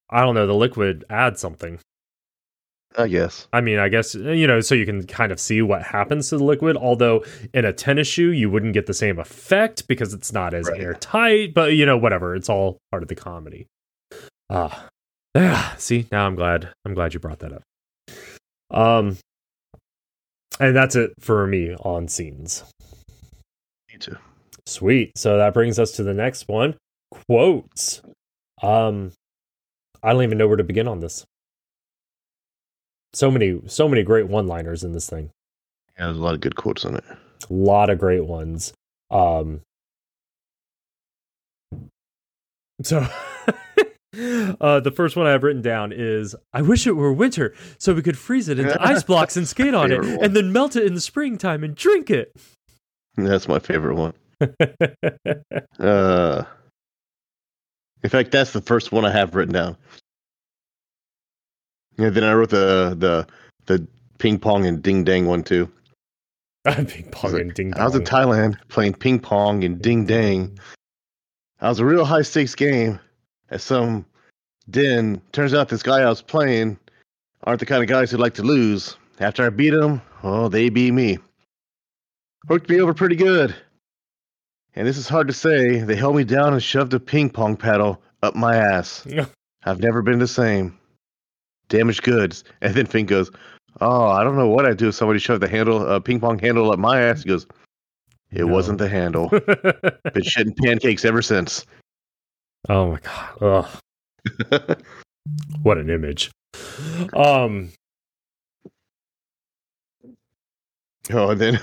I 0.10 0.22
don't 0.22 0.36
know. 0.36 0.48
The 0.48 0.54
liquid 0.54 1.04
adds 1.10 1.40
something. 1.42 1.80
I 2.98 3.08
guess. 3.08 3.48
I 3.54 3.62
mean, 3.62 3.78
I 3.78 3.90
guess 3.90 4.16
you 4.16 4.48
know, 4.48 4.60
so 4.62 4.74
you 4.74 4.86
can 4.86 5.06
kind 5.06 5.32
of 5.32 5.40
see 5.40 5.62
what 5.62 5.84
happens 5.84 6.30
to 6.30 6.38
the 6.38 6.44
liquid. 6.44 6.78
Although 6.78 7.24
in 7.54 7.64
a 7.66 7.74
tennis 7.74 8.08
shoe, 8.08 8.32
you 8.32 8.50
wouldn't 8.50 8.74
get 8.74 8.88
the 8.88 8.94
same 8.94 9.20
effect 9.20 9.88
because 9.88 10.14
it's 10.14 10.34
not 10.34 10.54
as 10.56 10.68
Right. 10.68 10.82
airtight. 10.82 11.54
But 11.54 11.74
you 11.74 11.86
know, 11.86 11.98
whatever. 11.98 12.36
It's 12.36 12.50
all 12.50 12.78
part 12.92 13.04
of 13.04 13.10
the 13.10 13.16
comedy. 13.16 13.68
Ah, 14.50 14.88
yeah. 15.36 15.76
See, 15.76 16.08
now 16.12 16.26
I'm 16.26 16.36
glad. 16.36 16.70
I'm 16.86 16.94
glad 16.96 17.14
you 17.14 17.20
brought 17.20 17.40
that 17.40 17.54
up. 17.54 17.64
Um, 18.72 19.18
and 20.60 20.76
that's 20.76 20.96
it 20.96 21.12
for 21.20 21.46
me 21.46 21.76
on 21.76 22.08
scenes. 22.08 22.64
Me 23.92 24.00
too. 24.00 24.18
Sweet. 24.66 25.12
So 25.18 25.38
that 25.38 25.54
brings 25.54 25.78
us 25.78 25.92
to 25.94 26.04
the 26.04 26.14
next 26.16 26.48
one. 26.48 26.76
Quotes. 27.12 28.02
Um 28.64 29.12
I 30.08 30.14
don't 30.14 30.24
even 30.24 30.38
know 30.38 30.48
where 30.48 30.58
to 30.58 30.64
begin 30.64 30.88
on 30.88 31.02
this. 31.02 31.26
So 33.14 33.30
many 33.30 33.62
so 33.68 33.88
many 33.90 34.04
great 34.04 34.28
one-liners 34.28 34.84
in 34.84 34.94
this 34.94 35.10
thing. 35.10 35.32
Yeah, 35.98 36.06
there's 36.06 36.18
a 36.18 36.22
lot 36.22 36.34
of 36.34 36.42
good 36.42 36.56
quotes 36.56 36.86
on 36.86 36.96
it. 36.96 37.04
A 37.10 37.54
lot 37.54 37.90
of 37.90 38.00
great 38.00 38.26
ones. 38.26 38.74
Um 39.12 39.62
So 42.84 43.06
Uh, 44.62 44.80
the 44.80 44.92
first 44.96 45.16
one 45.16 45.28
I 45.28 45.32
have 45.32 45.44
written 45.44 45.62
down 45.62 45.92
is 45.92 46.36
I 46.52 46.62
wish 46.64 46.88
it 46.88 46.94
were 46.94 47.14
winter 47.14 47.54
so 47.78 47.94
we 47.94 48.02
could 48.02 48.18
freeze 48.18 48.50
it 48.50 48.58
into 48.58 48.82
ice 48.86 49.04
blocks 49.04 49.38
and 49.38 49.48
skate 49.48 49.76
on 49.76 49.92
it 49.92 50.00
one. 50.00 50.24
and 50.24 50.36
then 50.36 50.52
melt 50.52 50.76
it 50.76 50.86
in 50.86 50.96
the 50.96 51.02
springtime 51.02 51.64
and 51.64 51.76
drink 51.76 52.10
it. 52.10 52.36
That's 53.16 53.48
my 53.48 53.60
favorite 53.60 53.96
one. 53.96 54.14
Uh, 55.80 56.44
in 58.04 58.10
fact, 58.10 58.32
that's 58.32 58.54
the 58.54 58.62
first 58.62 58.92
one 58.92 59.06
I 59.06 59.12
have 59.12 59.36
written 59.36 59.54
down. 59.54 59.78
Yeah, 61.98 62.10
then 62.10 62.24
I 62.24 62.34
wrote 62.34 62.50
the 62.50 62.96
the 62.98 63.28
the 63.66 63.88
ping 64.20 64.40
pong 64.40 64.66
and 64.66 64.82
ding 64.82 65.04
dang 65.04 65.26
one 65.26 65.44
too. 65.44 65.72
Ping 66.66 67.10
pong 67.12 67.40
and 67.40 67.54
ding 67.54 67.72
dang. 67.72 67.80
I 67.80 67.86
was 67.86 67.96
in. 67.96 68.04
Thailand 68.04 68.58
playing 68.68 68.94
ping 68.96 69.20
pong 69.20 69.64
and 69.64 69.82
ding 69.82 70.06
dang. 70.06 70.60
I 71.62 71.70
was 71.70 71.80
a 71.80 71.86
real 71.86 72.06
high 72.06 72.22
stakes 72.22 72.56
game. 72.56 73.00
At 73.50 73.62
some 73.62 74.06
den, 74.70 75.22
turns 75.32 75.54
out 75.54 75.70
this 75.70 75.82
guy 75.82 76.02
I 76.02 76.10
was 76.10 76.22
playing 76.22 76.78
aren't 77.44 77.62
the 77.62 77.66
kind 77.66 77.82
of 77.82 77.88
guys 77.88 78.12
who 78.12 78.18
like 78.18 78.34
to 78.36 78.44
lose. 78.44 78.98
After 79.20 79.46
I 79.46 79.50
beat 79.50 79.72
them, 79.72 80.02
oh, 80.24 80.50
they 80.50 80.70
beat 80.70 80.92
me. 80.92 81.18
Hooked 82.48 82.70
me 82.70 82.82
over 82.82 82.94
pretty 82.94 83.16
good. 83.16 83.56
And 84.78 84.88
this 84.88 84.98
is 85.00 85.10
hard 85.10 85.26
to 85.28 85.34
say. 85.34 85.80
They 85.80 85.96
held 85.96 86.16
me 86.16 86.24
down 86.24 86.54
and 86.54 86.62
shoved 86.62 86.94
a 86.94 87.00
ping 87.00 87.32
pong 87.32 87.58
paddle 87.58 88.00
up 88.22 88.36
my 88.36 88.56
ass. 88.56 89.08
I've 89.66 89.80
never 89.80 90.04
been 90.04 90.20
the 90.20 90.28
same. 90.28 90.78
Damaged 91.68 92.04
goods. 92.04 92.44
And 92.62 92.76
then 92.76 92.86
Fink 92.86 93.10
goes, 93.10 93.32
Oh, 93.82 94.06
I 94.06 94.24
don't 94.24 94.38
know 94.38 94.48
what 94.48 94.68
I'd 94.68 94.78
do 94.78 94.90
if 94.90 94.96
somebody 94.96 95.18
shoved 95.20 95.42
the 95.42 95.48
handle, 95.48 95.80
uh, 95.88 96.00
ping 96.00 96.20
pong 96.20 96.38
handle 96.38 96.72
up 96.72 96.78
my 96.78 97.02
ass. 97.02 97.24
He 97.24 97.30
goes, 97.30 97.48
It 98.32 98.46
No. 98.46 98.54
wasn't 98.54 98.78
the 98.78 98.88
handle. 98.88 99.30
Been 99.30 100.24
shitting 100.24 100.56
pancakes 100.64 101.06
ever 101.06 101.24
since. 101.24 101.66
oh 102.70 102.92
my 102.92 103.00
god. 103.00 103.72
Ugh, 104.52 104.78
what 105.64 105.80
an 105.80 105.90
image. 105.90 106.30
Um 107.14 107.72
oh, 111.12 111.32
and 111.32 111.42
then 111.42 111.60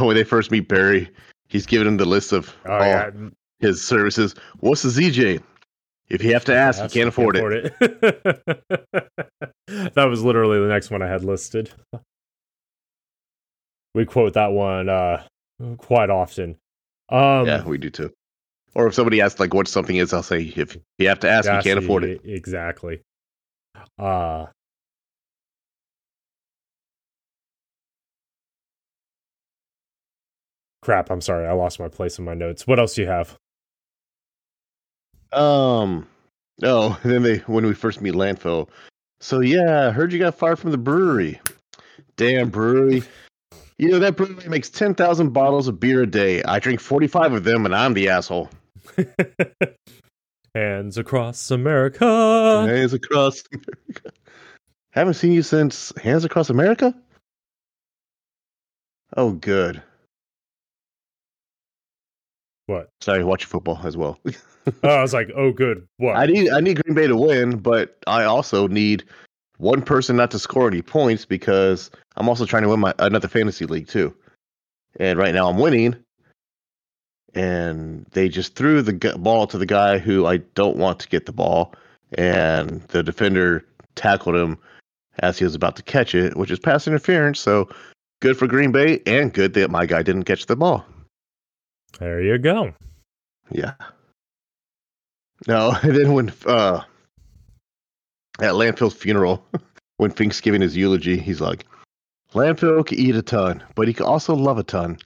when 0.00 0.16
they 0.16 0.24
first 0.24 0.50
meet 0.50 0.66
Barry, 0.68 1.10
he's 1.48 1.66
giving 1.66 1.86
him 1.86 1.96
the 1.96 2.04
list 2.04 2.32
of 2.32 2.54
oh, 2.66 2.72
all 2.72 2.80
yeah. 2.80 3.10
his 3.58 3.86
services. 3.86 4.34
What's 4.60 4.82
the 4.82 4.88
ZJ? 4.88 5.42
If 6.08 6.22
you 6.22 6.32
have 6.34 6.44
to 6.44 6.54
ask, 6.54 6.82
you 6.82 6.88
can't 6.88 7.08
afford 7.08 7.36
it. 7.36 7.74
it. 7.80 8.12
that 9.94 10.04
was 10.08 10.22
literally 10.22 10.60
the 10.60 10.68
next 10.68 10.90
one 10.90 11.02
I 11.02 11.08
had 11.08 11.24
listed. 11.24 11.70
We 13.94 14.04
quote 14.04 14.34
that 14.34 14.52
one 14.52 14.88
uh 14.88 15.24
quite 15.78 16.10
often. 16.10 16.56
Um 17.08 17.46
yeah, 17.46 17.64
we 17.64 17.78
do 17.78 17.90
too. 17.90 18.12
Or 18.74 18.86
if 18.86 18.94
somebody 18.94 19.20
asks 19.20 19.40
like 19.40 19.54
what 19.54 19.68
something 19.68 19.96
is, 19.96 20.12
I'll 20.12 20.22
say 20.22 20.42
if 20.42 20.76
you 20.98 21.08
have 21.08 21.20
to 21.20 21.30
ask, 21.30 21.50
you 21.50 21.60
can't 21.62 21.82
afford 21.82 22.04
it. 22.04 22.20
Exactly. 22.24 23.00
Uh 23.98 24.46
Crap, 30.86 31.10
I'm 31.10 31.20
sorry. 31.20 31.48
I 31.48 31.52
lost 31.52 31.80
my 31.80 31.88
place 31.88 32.16
in 32.16 32.24
my 32.24 32.34
notes. 32.34 32.64
What 32.64 32.78
else 32.78 32.94
do 32.94 33.02
you 33.02 33.08
have? 33.08 33.36
Um. 35.32 36.06
Oh, 36.62 36.96
then 37.04 37.24
they 37.24 37.38
when 37.38 37.66
we 37.66 37.74
first 37.74 38.00
meet 38.00 38.14
landfill. 38.14 38.68
So 39.20 39.40
yeah, 39.40 39.88
I 39.88 39.90
heard 39.90 40.12
you 40.12 40.20
got 40.20 40.36
fired 40.36 40.60
from 40.60 40.70
the 40.70 40.78
brewery. 40.78 41.40
Damn 42.16 42.50
brewery. 42.50 43.02
You 43.78 43.88
know 43.88 43.98
that 43.98 44.16
brewery 44.16 44.48
makes 44.48 44.70
ten 44.70 44.94
thousand 44.94 45.30
bottles 45.30 45.66
of 45.66 45.80
beer 45.80 46.04
a 46.04 46.06
day. 46.06 46.40
I 46.44 46.60
drink 46.60 46.78
forty 46.78 47.08
five 47.08 47.32
of 47.32 47.42
them, 47.42 47.66
and 47.66 47.74
I'm 47.74 47.94
the 47.94 48.08
asshole. 48.08 48.48
Hands 50.54 50.96
across 50.96 51.50
America. 51.50 52.64
Hands 52.64 52.92
across 52.92 53.42
America. 53.52 54.12
Haven't 54.92 55.14
seen 55.14 55.32
you 55.32 55.42
since 55.42 55.92
Hands 56.00 56.24
Across 56.24 56.50
America. 56.50 56.94
Oh, 59.16 59.32
good. 59.32 59.82
What? 62.66 62.90
Sorry, 63.00 63.24
watch 63.24 63.44
football 63.44 63.80
as 63.84 63.96
well. 63.96 64.18
Oh, 64.82 64.88
I 64.88 65.02
was 65.02 65.14
like, 65.14 65.30
oh, 65.36 65.52
good. 65.52 65.86
What? 65.98 66.16
I 66.16 66.26
need 66.26 66.50
I 66.50 66.58
need 66.58 66.82
Green 66.82 66.96
Bay 66.96 67.06
to 67.06 67.16
win, 67.16 67.58
but 67.58 67.98
I 68.08 68.24
also 68.24 68.66
need 68.66 69.04
one 69.58 69.80
person 69.80 70.16
not 70.16 70.32
to 70.32 70.38
score 70.38 70.66
any 70.66 70.82
points 70.82 71.24
because 71.24 71.90
I'm 72.16 72.28
also 72.28 72.46
trying 72.46 72.64
to 72.64 72.68
win 72.68 72.80
my 72.80 72.92
another 72.98 73.28
fantasy 73.28 73.64
league 73.64 73.86
too. 73.86 74.12
And 74.98 75.18
right 75.18 75.32
now 75.32 75.48
I'm 75.48 75.58
winning, 75.58 75.94
and 77.34 78.06
they 78.10 78.28
just 78.28 78.56
threw 78.56 78.82
the 78.82 79.16
ball 79.18 79.46
to 79.46 79.56
the 79.56 79.66
guy 79.66 79.98
who 79.98 80.26
I 80.26 80.38
don't 80.38 80.78
want 80.78 80.98
to 81.00 81.08
get 81.08 81.26
the 81.26 81.32
ball, 81.32 81.72
and 82.18 82.80
the 82.88 83.02
defender 83.02 83.64
tackled 83.94 84.34
him 84.34 84.58
as 85.20 85.38
he 85.38 85.44
was 85.44 85.54
about 85.54 85.76
to 85.76 85.82
catch 85.82 86.14
it, 86.14 86.36
which 86.36 86.50
is 86.50 86.58
pass 86.58 86.88
interference. 86.88 87.38
So 87.38 87.68
good 88.20 88.36
for 88.36 88.46
Green 88.46 88.72
Bay, 88.72 89.00
and 89.06 89.32
good 89.32 89.54
that 89.54 89.70
my 89.70 89.86
guy 89.86 90.02
didn't 90.02 90.24
catch 90.24 90.46
the 90.46 90.56
ball. 90.56 90.84
There 91.98 92.20
you 92.20 92.38
go. 92.38 92.74
Yeah. 93.50 93.74
No, 95.46 95.76
and 95.82 95.96
then 95.96 96.12
when 96.12 96.32
uh 96.46 96.82
at 98.40 98.52
Landfill's 98.52 98.94
funeral, 98.94 99.44
when 99.96 100.10
Fink's 100.10 100.40
giving 100.40 100.60
his 100.60 100.76
eulogy, 100.76 101.18
he's 101.18 101.40
like, 101.40 101.64
Landfill 102.34 102.84
can 102.84 102.98
eat 102.98 103.16
a 103.16 103.22
ton, 103.22 103.62
but 103.74 103.88
he 103.88 103.94
could 103.94 104.06
also 104.06 104.34
love 104.34 104.58
a 104.58 104.62
ton. 104.62 104.98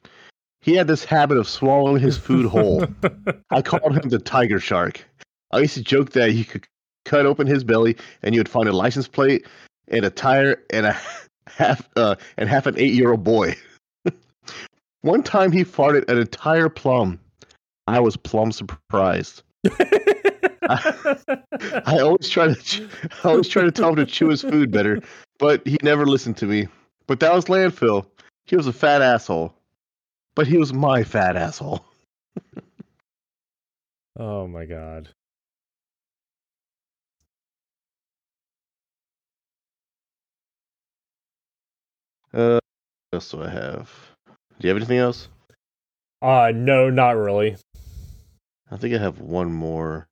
He 0.63 0.75
had 0.75 0.89
this 0.89 1.05
habit 1.05 1.39
of 1.39 1.49
swallowing 1.49 2.03
his 2.03 2.19
food 2.19 2.47
whole. 2.47 2.85
I 3.51 3.63
called 3.63 3.97
him 3.97 4.09
the 4.11 4.19
tiger 4.19 4.61
shark. 4.61 5.05
I 5.53 5.61
used 5.61 5.75
to 5.75 5.83
joke 5.83 6.11
that 6.11 6.33
you 6.33 6.45
could 6.45 6.67
cut 7.05 7.25
open 7.25 7.47
his 7.47 7.65
belly 7.65 7.97
and 8.23 8.35
you 8.35 8.41
would 8.41 8.49
find 8.49 8.69
a 8.69 8.73
license 8.73 9.09
plate 9.09 9.47
and 9.89 10.05
a 10.05 10.11
tire 10.11 10.63
and 10.71 10.87
a 10.87 10.97
half 11.47 11.89
uh, 11.97 12.17
and 12.37 12.49
half 12.49 12.67
an 12.67 12.79
eight 12.79 12.93
year 12.93 13.13
old 13.13 13.25
boy. 13.25 13.57
One 15.03 15.23
time 15.23 15.51
he 15.51 15.65
farted 15.65 16.09
an 16.09 16.19
entire 16.19 16.69
plum. 16.69 17.19
I 17.87 18.01
was 18.01 18.17
plum 18.17 18.53
surprised. 18.53 19.43
I 20.69 21.99
always 22.01 22.29
try 22.29 22.49
to 22.49 22.55
ch- 22.55 22.83
I 23.25 23.29
always 23.29 23.49
try 23.49 23.63
to 23.63 23.73
tell 23.73 23.91
him 23.91 23.97
to 23.97 24.07
chew 24.07 24.29
his 24.29 24.43
food 24.43 24.71
better, 24.71 25.01
but 25.39 25.67
he 25.67 25.79
never 25.83 26.07
listened 26.07 26.37
to 26.39 26.47
me. 26.47 26.69
But 27.07 27.21
that 27.21 27.33
was 27.33 27.47
landfill. 27.47 28.07
He 28.45 28.57
was 28.57 28.67
a 28.67 28.73
fat 28.73 29.03
asshole. 29.03 29.55
But 30.35 30.47
he 30.47 30.59
was 30.59 30.73
my 30.73 31.03
fat 31.03 31.37
asshole. 31.37 31.85
oh 34.19 34.47
my 34.47 34.65
god. 34.65 35.09
Uh, 42.33 42.61
what 43.11 43.17
else 43.17 43.31
do 43.31 43.43
I 43.43 43.49
have? 43.49 44.10
Do 44.61 44.69
you 44.69 44.75
have 44.75 44.77
anything 44.77 44.99
else? 44.99 45.29
Uh 46.23 46.53
no, 46.55 46.91
not 46.91 47.17
really. 47.17 47.57
I 48.71 48.77
think 48.77 48.95
I 48.95 48.99
have 48.99 49.21
one 49.21 49.51
more. 49.51 50.07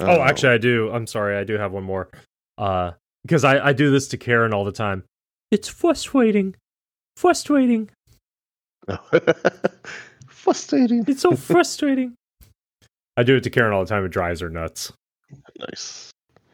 Oh, 0.00 0.20
actually 0.20 0.54
I 0.54 0.58
do. 0.58 0.90
I'm 0.90 1.06
sorry, 1.06 1.36
I 1.36 1.44
do 1.44 1.56
have 1.56 1.72
one 1.72 1.84
more. 1.84 2.10
Uh 2.58 2.92
because 3.22 3.44
I, 3.44 3.68
I 3.68 3.72
do 3.72 3.90
this 3.90 4.08
to 4.08 4.18
Karen 4.18 4.52
all 4.52 4.64
the 4.64 4.72
time. 4.72 5.04
It's 5.50 5.68
frustrating. 5.68 6.56
Frustrating. 7.16 7.88
frustrating. 10.28 11.04
It's 11.06 11.22
so 11.22 11.36
frustrating. 11.36 12.16
I 13.16 13.22
do 13.22 13.36
it 13.36 13.44
to 13.44 13.50
Karen 13.50 13.72
all 13.72 13.84
the 13.84 13.88
time. 13.88 14.04
It 14.04 14.10
drives 14.10 14.40
her 14.40 14.50
nuts. 14.50 14.92
Nice. 15.58 16.10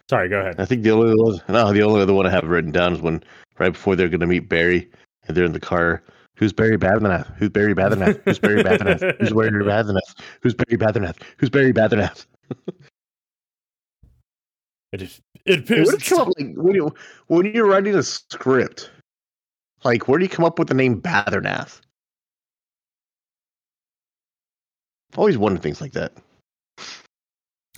Sorry, 0.09 0.29
go 0.29 0.41
ahead. 0.41 0.61
I 0.61 0.65
think 0.65 0.83
the 0.83 0.91
only 0.91 1.41
no, 1.49 1.73
the 1.73 1.83
only 1.83 2.03
other 2.03 2.13
one 2.13 2.27
I 2.27 2.31
have 2.31 2.45
written 2.45 2.73
down 2.73 2.93
is 2.93 3.01
when 3.01 3.23
right 3.59 3.73
before 3.73 3.97
they're 3.97 4.09
going 4.09 4.21
to 4.21 4.27
meet 4.27 4.49
Barry 4.49 4.91
and 5.27 5.37
they're 5.37 5.45
in 5.45 5.53
the 5.53 5.61
car. 5.61 6.03
Who's 6.41 6.55
Barry 6.55 6.79
Badrinath? 6.79 7.37
Who's 7.37 7.51
Barry 7.51 7.75
Badrinath? 7.75 8.19
Who's 8.25 8.39
Barry 8.39 8.65
Badrinath? 8.65 9.15
Who's 9.21 9.31
Barry 9.31 9.63
Badrinath? 9.63 10.15
Who's 10.41 10.55
Barry 10.55 10.79
Badrinath? 10.79 11.17
Who's 11.37 11.51
Barry 11.51 11.73
Badrinath? 11.73 12.27
It, 14.93 15.03
is- 15.03 15.21
it 15.45 15.61
appears 15.61 15.87
where 15.89 15.97
you 15.97 16.01
come 16.01 16.19
up 16.21 16.29
like 16.39 16.55
when 16.57 16.75
you 16.75 16.95
when 17.29 17.47
you're 17.47 17.67
writing 17.67 17.95
a 17.95 18.03
script? 18.03 18.91
Like, 19.85 20.09
where 20.09 20.19
do 20.19 20.25
you 20.25 20.29
come 20.31 20.45
up 20.47 20.59
with 20.59 20.69
the 20.69 20.75
name 20.75 21.01
Badrinath? 21.01 21.81
I've 25.13 25.19
always 25.19 25.37
wondered 25.39 25.63
things 25.63 25.81
like 25.81 25.93
that. 25.93 26.13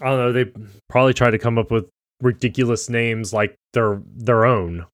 I 0.00 0.04
don't 0.08 0.18
know. 0.18 0.32
They 0.32 0.50
probably 0.88 1.14
try 1.14 1.30
to 1.30 1.38
come 1.38 1.58
up 1.58 1.70
with 1.70 1.88
ridiculous 2.20 2.88
names 2.88 3.32
like 3.32 3.56
their 3.72 4.00
their 4.16 4.44
own. 4.44 4.86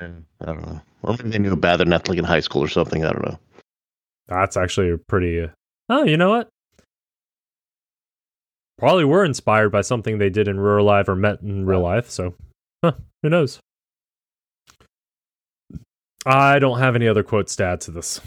I 0.00 0.44
don't 0.46 0.66
know. 0.66 0.80
Or 1.02 1.16
maybe 1.16 1.30
they 1.30 1.38
knew 1.38 1.52
a 1.52 1.56
Badrinath 1.56 2.08
like 2.08 2.18
in 2.18 2.24
high 2.24 2.40
school 2.40 2.62
or 2.62 2.68
something. 2.68 3.04
I 3.04 3.12
don't 3.12 3.24
know. 3.24 3.38
That's 4.28 4.56
actually 4.56 4.90
a 4.90 4.98
pretty. 4.98 5.40
Uh, 5.42 5.48
oh, 5.88 6.04
you 6.04 6.16
know 6.16 6.30
what? 6.30 6.48
Probably 8.78 9.04
were 9.04 9.24
inspired 9.24 9.70
by 9.70 9.82
something 9.82 10.18
they 10.18 10.30
did 10.30 10.48
in 10.48 10.58
real 10.58 10.84
life 10.84 11.08
or 11.08 11.14
met 11.14 11.40
in 11.42 11.64
real 11.64 11.80
life. 11.80 12.10
So, 12.10 12.34
huh, 12.82 12.92
who 13.22 13.30
knows? 13.30 13.60
I 16.26 16.58
don't 16.58 16.78
have 16.78 16.96
any 16.96 17.06
other 17.06 17.22
quotes 17.22 17.54
to 17.56 17.64
add 17.64 17.80
to 17.82 17.90
this. 17.90 18.20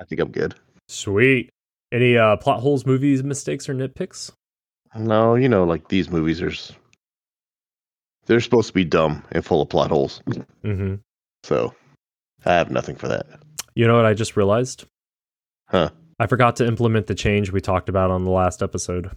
I 0.00 0.04
think 0.04 0.20
I'm 0.20 0.30
good. 0.30 0.54
Sweet. 0.88 1.50
Any 1.90 2.16
uh, 2.16 2.36
plot 2.36 2.60
holes, 2.60 2.86
movies, 2.86 3.22
mistakes, 3.22 3.68
or 3.68 3.74
nitpicks? 3.74 4.32
No, 4.94 5.34
you 5.34 5.48
know, 5.48 5.64
like 5.64 5.88
these 5.88 6.10
movies 6.10 6.40
are 6.42 6.50
s- 6.50 6.72
they're 8.26 8.40
supposed 8.40 8.68
to 8.68 8.74
be 8.74 8.84
dumb 8.84 9.24
and 9.32 9.44
full 9.44 9.62
of 9.62 9.68
plot 9.68 9.90
holes. 9.90 10.22
Mm-hmm. 10.64 10.96
So 11.44 11.74
I 12.44 12.54
have 12.54 12.70
nothing 12.70 12.96
for 12.96 13.08
that. 13.08 13.26
You 13.74 13.86
know 13.86 13.96
what 13.96 14.06
I 14.06 14.14
just 14.14 14.36
realized? 14.36 14.84
Huh. 15.68 15.90
I 16.18 16.26
forgot 16.26 16.56
to 16.56 16.66
implement 16.66 17.06
the 17.06 17.14
change 17.14 17.50
we 17.50 17.60
talked 17.60 17.88
about 17.88 18.10
on 18.10 18.24
the 18.24 18.30
last 18.30 18.62
episode. 18.62 19.10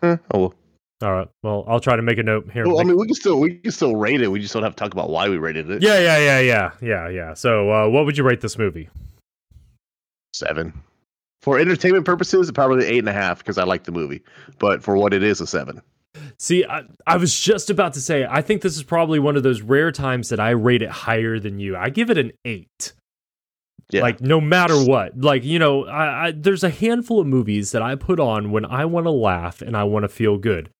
Huh, 0.00 0.16
oh 0.32 0.38
well. 0.38 0.54
All 1.02 1.12
right. 1.12 1.28
Well, 1.42 1.64
I'll 1.66 1.80
try 1.80 1.96
to 1.96 2.02
make 2.02 2.18
a 2.18 2.22
note 2.22 2.50
here. 2.52 2.64
Well, 2.66 2.80
I 2.80 2.84
mean, 2.84 2.96
we 2.96 3.06
can 3.06 3.14
still 3.14 3.40
we 3.40 3.56
can 3.56 3.72
still 3.72 3.96
rate 3.96 4.20
it. 4.20 4.28
We 4.28 4.40
just 4.40 4.54
don't 4.54 4.62
have 4.62 4.76
to 4.76 4.80
talk 4.80 4.92
about 4.92 5.10
why 5.10 5.28
we 5.28 5.36
rated 5.36 5.68
it. 5.68 5.82
yeah, 5.82 5.98
yeah, 5.98 6.18
yeah, 6.18 6.40
yeah, 6.40 6.70
yeah, 6.80 7.08
yeah. 7.08 7.34
So, 7.34 7.70
uh, 7.72 7.88
what 7.88 8.06
would 8.06 8.16
you 8.16 8.24
rate 8.24 8.40
this 8.40 8.56
movie? 8.56 8.88
seven. 10.32 10.72
For 11.40 11.58
entertainment 11.58 12.04
purposes, 12.04 12.50
probably 12.52 12.86
eight 12.86 13.00
and 13.00 13.08
a 13.08 13.12
half 13.12 13.38
because 13.38 13.58
I 13.58 13.64
like 13.64 13.84
the 13.84 13.92
movie. 13.92 14.22
But 14.58 14.82
for 14.82 14.96
what 14.96 15.12
it 15.12 15.22
is, 15.22 15.40
a 15.40 15.46
seven. 15.46 15.82
See, 16.38 16.64
I, 16.64 16.82
I 17.06 17.16
was 17.16 17.38
just 17.38 17.70
about 17.70 17.94
to 17.94 18.00
say, 18.00 18.26
I 18.28 18.42
think 18.42 18.62
this 18.62 18.76
is 18.76 18.82
probably 18.82 19.18
one 19.18 19.36
of 19.36 19.42
those 19.42 19.62
rare 19.62 19.92
times 19.92 20.28
that 20.28 20.40
I 20.40 20.50
rate 20.50 20.82
it 20.82 20.90
higher 20.90 21.38
than 21.38 21.58
you. 21.58 21.76
I 21.76 21.88
give 21.90 22.10
it 22.10 22.18
an 22.18 22.32
eight. 22.44 22.92
Yeah. 23.90 24.02
Like 24.02 24.20
no 24.20 24.40
matter 24.40 24.76
what, 24.76 25.18
like 25.18 25.44
you 25.44 25.58
know, 25.58 25.84
I, 25.84 26.28
I 26.28 26.30
there's 26.32 26.64
a 26.64 26.70
handful 26.70 27.20
of 27.20 27.26
movies 27.26 27.72
that 27.72 27.82
I 27.82 27.94
put 27.94 28.18
on 28.18 28.50
when 28.50 28.64
I 28.64 28.86
want 28.86 29.04
to 29.04 29.10
laugh 29.10 29.60
and 29.60 29.76
I 29.76 29.84
want 29.84 30.04
to 30.04 30.08
feel 30.08 30.38
good. 30.38 30.70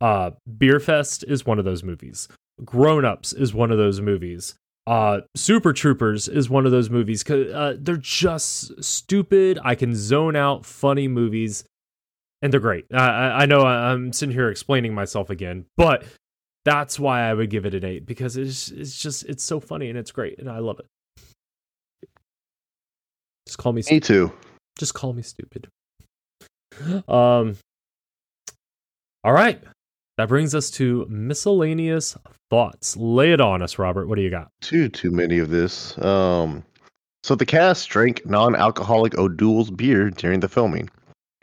Uh, 0.00 0.30
Beer 0.58 0.80
Fest 0.80 1.24
is 1.28 1.44
one 1.44 1.58
of 1.58 1.64
those 1.64 1.82
movies. 1.82 2.28
Grown 2.64 3.04
Ups 3.04 3.32
is 3.32 3.52
one 3.52 3.70
of 3.70 3.78
those 3.78 4.00
movies. 4.00 4.54
Uh, 4.86 5.20
Super 5.34 5.72
Troopers 5.72 6.28
is 6.28 6.48
one 6.48 6.64
of 6.64 6.72
those 6.72 6.88
movies. 6.88 7.22
Cause 7.22 7.46
uh, 7.52 7.76
they're 7.78 7.96
just 7.96 8.82
stupid. 8.82 9.58
I 9.62 9.74
can 9.74 9.94
zone 9.94 10.36
out 10.36 10.64
funny 10.64 11.08
movies, 11.08 11.64
and 12.42 12.52
they're 12.52 12.60
great. 12.60 12.86
I, 12.92 13.06
I 13.06 13.42
I 13.42 13.46
know 13.46 13.60
I'm 13.62 14.12
sitting 14.12 14.34
here 14.34 14.50
explaining 14.50 14.94
myself 14.94 15.30
again, 15.30 15.66
but 15.76 16.04
that's 16.64 16.98
why 16.98 17.22
I 17.22 17.34
would 17.34 17.50
give 17.50 17.64
it 17.66 17.74
an 17.74 17.84
eight 17.84 18.06
because 18.06 18.36
it's 18.36 18.70
it's 18.70 18.98
just 19.00 19.24
it's 19.26 19.44
so 19.44 19.60
funny 19.60 19.88
and 19.88 19.98
it's 19.98 20.10
great 20.12 20.38
and 20.38 20.50
I 20.50 20.58
love 20.58 20.80
it. 20.80 22.08
Just 23.46 23.58
call 23.58 23.72
me 23.72 23.82
Me 23.90 24.00
too. 24.00 24.32
just 24.78 24.94
call 24.94 25.12
me 25.12 25.22
stupid. 25.22 25.68
Um 27.08 27.56
All 29.24 29.32
right. 29.32 29.62
That 30.18 30.28
brings 30.28 30.54
us 30.54 30.70
to 30.72 31.06
miscellaneous 31.10 32.16
thoughts. 32.50 32.96
Lay 32.96 33.32
it 33.32 33.40
on 33.40 33.60
us, 33.62 33.78
Robert. 33.78 34.08
What 34.08 34.16
do 34.16 34.22
you 34.22 34.30
got? 34.30 34.48
Too 34.62 34.88
too 34.88 35.10
many 35.10 35.38
of 35.38 35.50
this. 35.50 35.96
Um, 35.98 36.64
so 37.22 37.34
the 37.34 37.44
cast 37.46 37.88
drank 37.90 38.24
non-alcoholic 38.24 39.18
O'Doul's 39.18 39.70
beer 39.70 40.10
during 40.10 40.40
the 40.40 40.48
filming, 40.48 40.88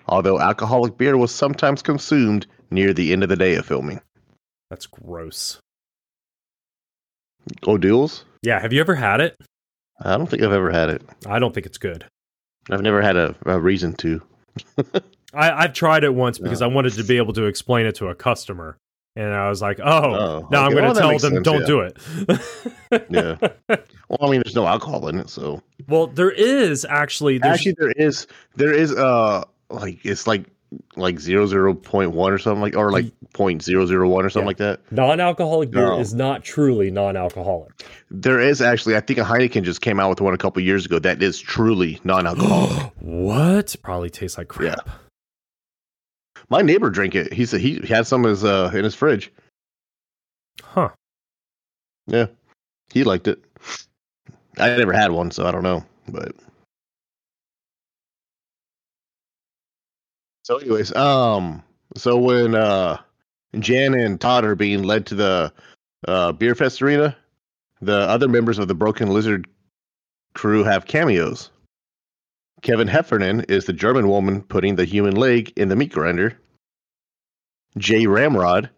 although 0.07 0.39
alcoholic 0.39 0.97
beer 0.97 1.17
was 1.17 1.33
sometimes 1.33 1.81
consumed 1.81 2.47
near 2.71 2.93
the 2.93 3.13
end 3.13 3.23
of 3.23 3.29
the 3.29 3.35
day 3.35 3.55
of 3.55 3.65
filming. 3.65 4.01
That's 4.69 4.85
gross. 4.85 5.59
O'Doul's? 7.67 8.25
Yeah, 8.41 8.59
have 8.59 8.73
you 8.73 8.79
ever 8.79 8.95
had 8.95 9.21
it? 9.21 9.37
I 10.01 10.17
don't 10.17 10.27
think 10.29 10.41
I've 10.43 10.51
ever 10.51 10.71
had 10.71 10.89
it. 10.89 11.01
I 11.27 11.39
don't 11.39 11.53
think 11.53 11.65
it's 11.65 11.77
good. 11.77 12.05
I've 12.69 12.81
never 12.81 13.01
had 13.01 13.15
a, 13.15 13.35
a 13.45 13.59
reason 13.59 13.93
to. 13.97 14.21
I, 15.33 15.51
I've 15.51 15.73
tried 15.73 16.03
it 16.03 16.13
once 16.13 16.39
because 16.39 16.61
I 16.61 16.67
wanted 16.67 16.93
to 16.93 17.03
be 17.03 17.17
able 17.17 17.33
to 17.33 17.45
explain 17.45 17.85
it 17.85 17.95
to 17.95 18.07
a 18.07 18.15
customer. 18.15 18.77
And 19.15 19.31
I 19.33 19.49
was 19.49 19.61
like, 19.61 19.79
oh, 19.79 20.15
Oh, 20.15 20.47
now 20.49 20.65
I'm 20.65 20.71
going 20.71 20.85
to 20.87 20.93
that 20.93 20.99
tell 20.99 21.09
them 21.09 21.19
sense, 21.19 21.43
don't 21.43 21.61
yeah. 21.61 21.67
do 21.67 21.79
it. 21.81 23.07
Yeah. 23.09 23.37
Well, 24.09 24.29
I 24.29 24.31
mean, 24.31 24.41
there's 24.45 24.53
no 24.53 24.67
alcohol 24.67 25.07
in 25.07 25.17
it, 25.17 25.27
so 25.29 25.63
well, 25.87 26.05
there 26.05 26.29
is 26.29 26.85
actually. 26.87 27.41
Actually 27.41 27.73
there 27.79 27.91
is 27.93 28.27
there 28.55 28.71
is 28.71 28.91
uh 28.91 29.43
like 29.73 30.05
it's 30.05 30.27
like 30.27 30.45
like 30.95 31.19
zero 31.19 31.45
zero 31.45 31.73
point 31.73 32.11
one 32.11 32.31
or 32.33 32.37
something 32.39 32.61
like 32.61 32.75
or 32.75 32.91
like 32.91 33.05
point 33.33 33.61
zero 33.61 33.85
zero 33.85 34.07
one 34.09 34.25
or 34.25 34.29
something 34.29 34.45
Yeah. 34.45 34.47
like 34.47 34.79
that. 34.79 34.91
non-alcoholic 34.91 35.69
beer 35.69 35.83
No. 35.87 35.99
is 35.99 36.13
not 36.15 36.43
truly 36.43 36.89
non-alcoholic. 36.89 37.71
There 38.09 38.39
is 38.39 38.59
actually 38.61 38.95
I 38.95 38.99
think 39.01 39.19
a 39.19 39.23
Heineken 39.23 39.63
just 39.63 39.81
came 39.81 39.99
out 39.99 40.09
with 40.09 40.19
one 40.21 40.33
a 40.33 40.37
couple 40.37 40.61
years 40.63 40.85
ago 40.85 40.97
that 40.99 41.21
is 41.21 41.39
truly 41.39 41.99
non-alcoholic. 42.03 42.91
what? 42.99 43.75
Probably 43.83 44.09
tastes 44.09 44.37
like 44.37 44.47
crap. 44.47 44.89
My 46.49 46.61
neighbor 46.61 46.89
drank 46.89 47.13
it. 47.15 47.31
He 47.33 47.45
said 47.45 47.61
he 47.61 47.79
had 47.87 48.07
some 48.07 48.23
his 48.23 48.43
uh 48.43 48.71
in 48.73 48.83
his 48.83 48.95
fridge. 48.95 49.31
Huh. 50.63 50.89
Yeah, 52.07 52.27
he 52.91 53.03
liked 53.03 53.27
it. 53.27 53.43
I 54.57 54.75
never 54.75 54.91
had 54.93 55.11
one, 55.11 55.31
so 55.31 55.45
I 55.45 55.51
don't 55.51 55.63
know. 55.63 55.85
But 56.09 56.33
so, 60.53 60.59
anyways, 60.59 60.95
um, 60.95 61.63
so 61.95 62.17
when 62.17 62.53
uh 62.55 62.97
Jan 63.59 63.93
and 63.93 64.19
Todd 64.19 64.45
are 64.45 64.55
being 64.55 64.83
led 64.83 65.05
to 65.07 65.15
the 65.15 65.53
uh 66.07 66.31
beer 66.31 66.53
fest 66.53 66.81
arena, 66.81 67.15
the 67.81 67.97
other 67.97 68.27
members 68.27 68.59
of 68.59 68.67
the 68.67 68.75
Broken 68.75 69.09
Lizard 69.09 69.47
crew 70.35 70.63
have 70.63 70.85
cameos. 70.85 71.49
Kevin 72.61 72.87
Heffernan 72.87 73.41
is 73.49 73.65
the 73.65 73.73
German 73.73 74.07
woman 74.07 74.41
putting 74.41 74.75
the 74.75 74.85
human 74.85 75.15
leg 75.15 75.51
in 75.55 75.69
the 75.69 75.75
meat 75.75 75.91
grinder. 75.91 76.37
Jay 77.77 78.05
Ramrod 78.05 78.69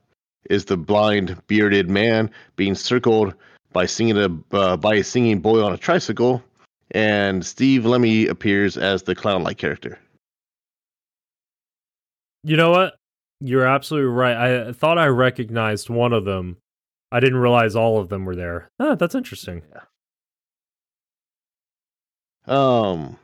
is 0.49 0.65
the 0.65 0.77
blind 0.77 1.35
bearded 1.47 1.89
man 1.89 2.31
being 2.56 2.76
circled 2.76 3.34
by 3.73 3.85
singing 3.85 4.18
a 4.18 4.56
uh, 4.56 4.77
by 4.77 4.95
a 4.95 5.03
singing 5.03 5.41
boy 5.41 5.61
on 5.61 5.73
a 5.73 5.77
tricycle, 5.77 6.41
and 6.91 7.45
Steve 7.45 7.85
Lemme 7.85 8.27
appears 8.27 8.77
as 8.77 9.03
the 9.03 9.14
clown-like 9.14 9.57
character. 9.57 9.99
You 12.45 12.57
know 12.57 12.69
what? 12.69 12.95
You're 13.41 13.65
absolutely 13.65 14.09
right. 14.09 14.67
I 14.67 14.72
thought 14.72 14.99
I 14.99 15.07
recognized 15.07 15.89
one 15.89 16.13
of 16.13 16.26
them. 16.26 16.57
I 17.11 17.19
didn't 17.19 17.39
realize 17.39 17.76
all 17.76 17.99
of 17.99 18.09
them 18.09 18.23
were 18.23 18.35
there. 18.35 18.69
Ah, 18.80 18.93
that's 18.93 19.15
interesting. 19.15 19.63
Um, 22.45 23.17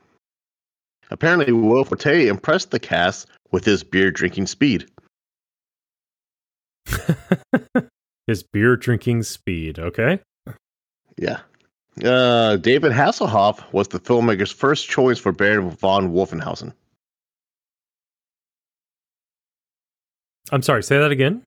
apparently, 1.11 1.53
Will 1.53 1.85
Forte 1.85 2.27
impressed 2.27 2.71
the 2.71 2.79
cast 2.79 3.27
with 3.51 3.63
his 3.63 3.83
beer 3.83 4.09
drinking 4.09 4.47
speed. 4.47 4.89
His 8.27 8.43
beer 8.43 8.75
drinking 8.75 9.23
speed, 9.23 9.77
okay? 9.79 10.19
Yeah. 11.17 11.39
Uh, 12.03 12.55
David 12.57 12.91
Hasselhoff 12.91 13.71
was 13.73 13.89
the 13.89 13.99
filmmaker's 13.99 14.51
first 14.51 14.87
choice 14.87 15.19
for 15.19 15.31
Baron 15.31 15.71
von 15.71 16.13
Wolfenhausen. 16.13 16.73
I'm 20.51 20.61
sorry, 20.61 20.83
say 20.83 20.97
that 20.99 21.11
again? 21.11 21.43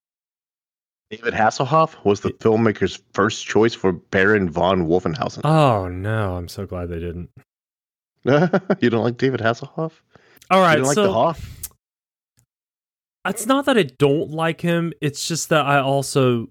David 1.10 1.34
Hasselhoff 1.34 2.02
was 2.04 2.20
the 2.20 2.30
filmmaker's 2.30 3.00
first 3.12 3.46
choice 3.46 3.74
for 3.74 3.92
Baron 3.92 4.48
von 4.50 4.86
Wolfenhausen. 4.86 5.42
Oh 5.44 5.88
no, 5.88 6.36
I'm 6.36 6.48
so 6.48 6.66
glad 6.66 6.88
they 6.88 6.98
didn't. 6.98 7.28
you 8.80 8.90
don't 8.90 9.04
like 9.04 9.18
David 9.18 9.40
Hasselhoff? 9.40 9.92
All 10.50 10.60
right, 10.60 10.78
you 10.78 10.78
don't 10.78 10.86
like 10.86 10.94
so 10.94 11.02
the 11.04 11.12
Hoff? 11.12 11.50
it's 13.26 13.46
not 13.46 13.66
that 13.66 13.76
I 13.78 13.84
don't 13.84 14.30
like 14.30 14.62
him, 14.62 14.92
it's 15.00 15.28
just 15.28 15.50
that 15.50 15.66
I 15.66 15.80
also 15.80 16.48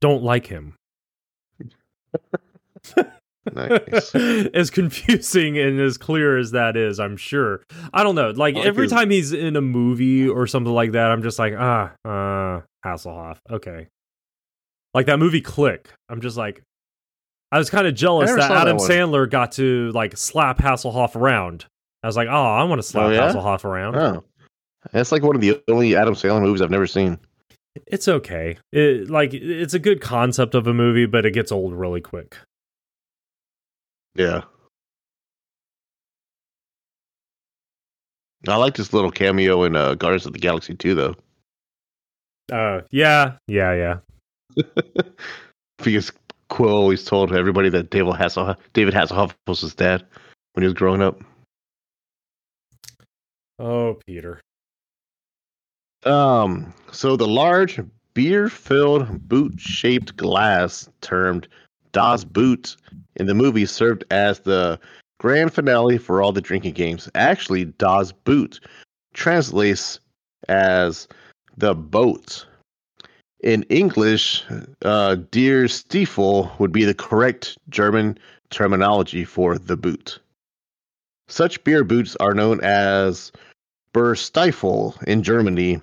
don't 0.00 0.22
like 0.22 0.46
him. 0.46 0.74
Nice. 3.54 4.14
as 4.54 4.70
confusing 4.70 5.58
and 5.58 5.80
as 5.80 5.96
clear 5.96 6.38
as 6.38 6.50
that 6.52 6.76
is, 6.76 6.98
I'm 7.00 7.16
sure. 7.16 7.62
I 7.92 8.02
don't 8.02 8.14
know. 8.14 8.30
Like 8.30 8.54
like 8.54 8.66
every 8.66 8.84
his- 8.84 8.92
time 8.92 9.10
he's 9.10 9.32
in 9.32 9.56
a 9.56 9.60
movie 9.60 10.28
or 10.28 10.46
something 10.46 10.72
like 10.72 10.92
that, 10.92 11.10
I'm 11.10 11.22
just 11.22 11.38
like, 11.38 11.54
ah, 11.56 11.92
uh, 12.04 12.60
Hasselhoff. 12.84 13.38
Okay. 13.50 13.88
Like 14.94 15.06
that 15.06 15.18
movie 15.18 15.40
Click. 15.40 15.88
I'm 16.08 16.20
just 16.20 16.36
like, 16.36 16.62
I 17.52 17.58
was 17.58 17.70
kind 17.70 17.86
of 17.86 17.94
jealous 17.94 18.30
that 18.30 18.42
saw 18.42 18.48
that 18.48 18.68
Adam. 18.68 18.78
Sandler 18.78 19.28
got 19.28 19.52
to 19.52 19.90
like 19.92 20.16
slap 20.16 20.58
Hasselhoff 20.58 21.16
around. 21.16 21.66
I 22.02 22.06
was 22.06 22.16
like, 22.16 22.28
oh, 22.28 22.30
I 22.30 22.62
want 22.64 22.78
to 22.80 22.86
slap 22.86 23.06
Oh, 23.06 23.10
yeah? 23.10 23.32
Hasselhoff 23.32 23.64
around. 23.64 23.96
Oh. 23.96 24.24
That's 24.92 25.12
like 25.12 25.22
one 25.22 25.34
of 25.34 25.40
the 25.40 25.62
only 25.68 25.96
Adam 25.96 26.14
Sandler 26.14 26.42
movies 26.42 26.62
I've 26.62 26.70
never 26.70 26.86
seen. 26.86 27.18
It's 27.86 28.08
okay. 28.08 28.58
It, 28.72 29.08
like 29.10 29.34
it's 29.34 29.74
a 29.74 29.78
good 29.78 30.00
concept 30.00 30.54
of 30.54 30.66
a 30.66 30.74
movie, 30.74 31.06
but 31.06 31.26
it 31.26 31.32
gets 31.32 31.52
old 31.52 31.74
really 31.74 32.00
quick. 32.00 32.36
Yeah. 34.18 34.42
I 38.48 38.56
like 38.56 38.74
this 38.74 38.92
little 38.92 39.12
cameo 39.12 39.62
in 39.62 39.76
uh, 39.76 39.94
Guardians 39.94 40.26
of 40.26 40.32
the 40.32 40.40
Galaxy 40.40 40.74
too, 40.74 40.94
though. 40.96 41.14
Uh, 42.52 42.82
yeah, 42.90 43.36
yeah, 43.46 44.00
yeah. 44.56 44.64
Because 45.84 46.10
Quill 46.48 46.74
always 46.74 47.04
told 47.04 47.32
everybody 47.32 47.68
that 47.68 47.90
David 47.90 48.14
Hasselhoff, 48.14 48.56
David 48.72 48.94
Hasselhoff 48.94 49.32
was 49.46 49.60
his 49.60 49.76
dad 49.76 50.04
when 50.54 50.62
he 50.62 50.66
was 50.66 50.74
growing 50.74 51.00
up. 51.00 51.20
Oh, 53.60 53.96
Peter. 54.04 54.40
Um, 56.04 56.74
so 56.90 57.14
the 57.14 57.28
large 57.28 57.78
beer-filled 58.14 59.28
boot-shaped 59.28 60.16
glass 60.16 60.88
termed 61.00 61.46
Das 61.92 62.24
Boot 62.24 62.76
in 63.18 63.26
the 63.26 63.34
movie 63.34 63.66
served 63.66 64.04
as 64.10 64.40
the 64.40 64.78
grand 65.18 65.52
finale 65.52 65.98
for 65.98 66.22
all 66.22 66.32
the 66.32 66.40
drinking 66.40 66.74
games. 66.74 67.10
Actually, 67.14 67.66
Das 67.66 68.12
Boot 68.12 68.60
translates 69.14 70.00
as 70.48 71.08
the 71.56 71.74
boat. 71.74 72.46
In 73.40 73.62
English, 73.64 74.44
uh, 74.82 75.16
Stiefel 75.66 76.52
would 76.58 76.72
be 76.72 76.84
the 76.84 76.94
correct 76.94 77.58
German 77.68 78.18
terminology 78.50 79.24
for 79.24 79.58
the 79.58 79.76
boot. 79.76 80.20
Such 81.28 81.62
beer 81.64 81.84
boots 81.84 82.16
are 82.16 82.34
known 82.34 82.60
as 82.62 83.32
Bierstiefel 83.92 85.02
in 85.04 85.22
Germany 85.22 85.80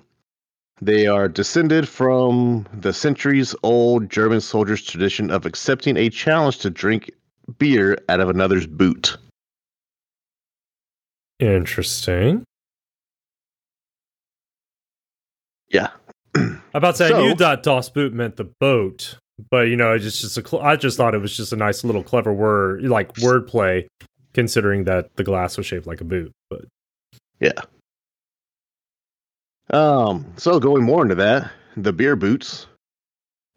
They 0.82 1.06
are 1.06 1.28
descended 1.28 1.88
from 1.88 2.66
the 2.72 2.92
centuries 2.92 3.54
old 3.62 4.10
German 4.10 4.42
soldiers' 4.42 4.82
tradition 4.82 5.30
of 5.30 5.46
accepting 5.46 5.96
a 5.96 6.10
challenge 6.10 6.58
to 6.58 6.70
drink 6.70 7.10
beer 7.58 7.98
out 8.08 8.20
of 8.20 8.28
another's 8.28 8.66
boot. 8.66 9.16
Interesting. 11.38 12.44
Yeah. 15.68 15.90
About 16.74 16.92
to 16.92 16.96
say 16.96 17.06
I 17.06 17.10
So- 17.10 17.20
knew 17.20 17.34
that 17.36 17.62
Das 17.62 17.90
Boot 17.90 18.12
meant 18.12 18.36
the 18.36 18.48
boat, 18.60 19.18
but 19.50 19.68
you 19.68 19.76
know, 19.76 19.92
it's 19.92 20.04
just, 20.04 20.20
just 20.20 20.38
a 20.38 20.46
cl- 20.46 20.62
I 20.62 20.76
just 20.76 20.96
thought 20.96 21.14
it 21.14 21.18
was 21.20 21.36
just 21.36 21.52
a 21.52 21.56
nice 21.56 21.84
little 21.84 22.02
clever 22.02 22.32
word, 22.32 22.82
like 22.82 23.12
wordplay, 23.14 23.86
considering 24.34 24.84
that 24.84 25.14
the 25.16 25.24
glass 25.24 25.56
was 25.56 25.66
shaped 25.66 25.86
like 25.86 26.00
a 26.00 26.04
boot. 26.04 26.32
But 26.50 26.64
Yeah. 27.40 27.60
Um, 29.70 30.32
so 30.36 30.60
going 30.60 30.84
more 30.84 31.02
into 31.02 31.16
that, 31.16 31.50
the 31.76 31.92
beer 31.92 32.14
boots 32.16 32.66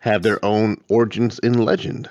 have 0.01 0.23
their 0.23 0.43
own 0.43 0.81
origins 0.89 1.39
in 1.39 1.53
legend. 1.53 2.09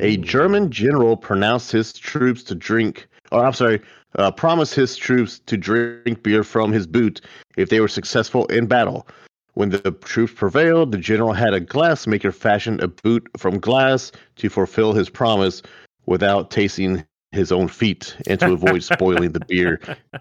A 0.00 0.16
German 0.16 0.70
general 0.70 1.16
pronounced 1.16 1.72
his 1.72 1.92
troops 1.92 2.42
to 2.44 2.54
drink, 2.54 3.06
or 3.32 3.44
I'm 3.44 3.52
sorry, 3.52 3.80
uh, 4.16 4.30
promised 4.30 4.74
his 4.74 4.96
troops 4.96 5.40
to 5.40 5.56
drink 5.56 6.22
beer 6.22 6.44
from 6.44 6.72
his 6.72 6.86
boot 6.86 7.20
if 7.56 7.68
they 7.68 7.80
were 7.80 7.88
successful 7.88 8.46
in 8.46 8.66
battle. 8.66 9.06
When 9.54 9.70
the 9.70 9.92
troops 10.02 10.32
prevailed, 10.34 10.92
the 10.92 10.98
general 10.98 11.32
had 11.32 11.54
a 11.54 11.60
glassmaker 11.60 12.34
fashion 12.34 12.80
a 12.80 12.88
boot 12.88 13.28
from 13.36 13.60
glass 13.60 14.10
to 14.36 14.48
fulfill 14.48 14.92
his 14.92 15.08
promise 15.08 15.62
without 16.06 16.50
tasting 16.50 17.04
his 17.30 17.52
own 17.52 17.68
feet 17.68 18.16
and 18.26 18.38
to 18.40 18.52
avoid 18.52 18.82
spoiling 18.82 19.32
the 19.32 19.44
beer 19.46 19.80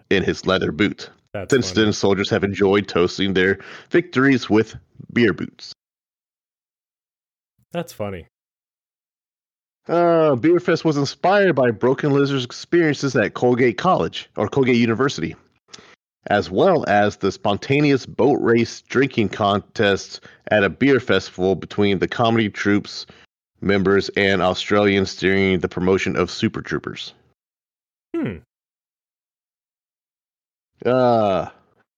in 0.10 0.24
his 0.24 0.46
leather 0.46 0.72
boot. 0.72 1.10
That's 1.34 1.52
Since 1.52 1.72
funny. 1.72 1.86
then, 1.86 1.94
soldiers 1.94 2.30
have 2.30 2.44
enjoyed 2.44 2.88
toasting 2.88 3.34
their 3.34 3.60
victories 3.90 4.50
with 4.50 4.76
beer 5.14 5.34
boots. 5.34 5.74
That's 7.72 7.92
funny. 7.92 8.28
Uh, 9.88 10.36
Beer 10.36 10.60
Fest 10.60 10.86
was 10.86 10.98
inspired 10.98 11.56
by 11.56 11.72
Broken 11.72 12.14
Lizard's 12.14 12.46
experiences 12.46 13.16
at 13.16 13.34
Colgate 13.34 13.78
College 13.78 14.30
or 14.38 14.48
Colgate 14.48 14.78
University, 14.78 15.36
as 16.28 16.50
well 16.50 16.86
as 16.88 17.18
the 17.18 17.32
spontaneous 17.32 18.06
boat 18.06 18.40
race 18.42 18.82
drinking 18.82 19.30
contest 19.30 20.22
at 20.48 20.64
a 20.64 20.70
beer 20.70 21.02
festival 21.02 21.56
between 21.56 22.00
the 22.00 22.08
comedy 22.08 22.50
troops 22.50 23.06
members 23.64 24.10
and 24.10 24.42
Australians 24.42 25.16
during 25.16 25.60
the 25.60 25.70
promotion 25.70 26.16
of 26.16 26.30
Super 26.30 26.62
Troopers. 26.62 27.14
Hmm. 28.16 28.38
Uh, 30.86 31.50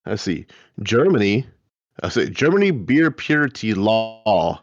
let's 0.06 0.22
see. 0.22 0.46
Germany, 0.82 1.46
I 2.02 2.08
say 2.08 2.30
Germany 2.30 2.70
beer 2.70 3.10
purity 3.10 3.74
law 3.74 4.62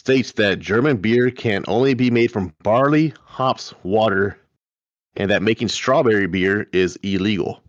states 0.00 0.32
that 0.32 0.58
German 0.60 0.96
beer 0.96 1.30
can 1.30 1.62
only 1.68 1.92
be 1.92 2.10
made 2.10 2.32
from 2.32 2.54
barley, 2.62 3.12
hops, 3.22 3.74
water, 3.82 4.38
and 5.16 5.30
that 5.30 5.42
making 5.42 5.68
strawberry 5.68 6.26
beer 6.26 6.66
is 6.72 6.96
illegal. 7.02 7.60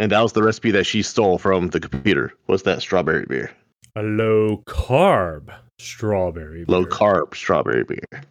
And 0.00 0.10
that 0.10 0.20
was 0.20 0.32
the 0.32 0.42
recipe 0.42 0.72
that 0.72 0.86
she 0.86 1.02
stole 1.02 1.38
from 1.38 1.68
the 1.68 1.78
computer. 1.78 2.32
What's 2.46 2.64
that 2.64 2.82
strawberry 2.82 3.24
beer? 3.28 3.52
A 3.94 4.02
low 4.02 4.64
carb 4.66 5.54
strawberry. 5.78 6.64
Low 6.66 6.84
carb 6.84 7.36
strawberry 7.36 7.84
beer. 7.84 8.24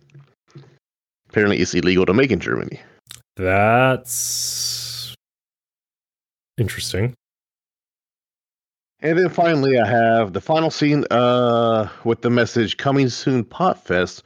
Apparently, 1.29 1.59
it's 1.59 1.73
illegal 1.73 2.05
to 2.07 2.13
make 2.13 2.29
in 2.29 2.41
Germany. 2.41 2.81
That's 3.37 5.15
interesting. 6.57 7.13
And 9.01 9.17
then 9.17 9.29
finally, 9.29 9.79
I 9.79 9.87
have 9.87 10.33
the 10.33 10.41
final 10.41 10.69
scene 10.69 11.05
uh, 11.09 11.87
with 12.03 12.21
the 12.21 12.29
message 12.29 12.77
"Coming 12.77 13.07
soon, 13.09 13.45
Potfest" 13.45 14.23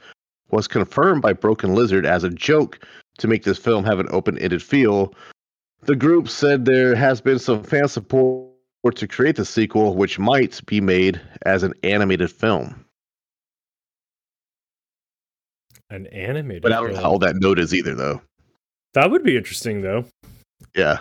was 0.50 0.66
confirmed 0.66 1.22
by 1.22 1.32
Broken 1.32 1.74
Lizard 1.74 2.04
as 2.04 2.24
a 2.24 2.30
joke 2.30 2.80
to 3.18 3.28
make 3.28 3.44
this 3.44 3.58
film 3.58 3.84
have 3.84 4.00
an 4.00 4.08
open-ended 4.10 4.62
feel. 4.62 5.14
The 5.82 5.94
group 5.94 6.28
said 6.28 6.64
there 6.64 6.94
has 6.96 7.20
been 7.20 7.38
some 7.38 7.62
fan 7.62 7.86
support 7.88 8.50
to 8.94 9.06
create 9.06 9.36
the 9.36 9.44
sequel, 9.44 9.94
which 9.94 10.18
might 10.18 10.60
be 10.66 10.80
made 10.80 11.20
as 11.46 11.62
an 11.62 11.72
animated 11.82 12.32
film. 12.32 12.84
An 15.90 16.06
animated. 16.08 16.62
But 16.62 16.72
I 16.72 16.80
don't 16.80 16.94
know 16.94 17.00
how 17.00 17.18
that 17.18 17.36
note 17.36 17.58
is 17.58 17.72
either, 17.72 17.94
though. 17.94 18.20
That 18.94 19.10
would 19.10 19.22
be 19.22 19.36
interesting, 19.36 19.82
though. 19.82 20.04
Yeah, 20.74 20.98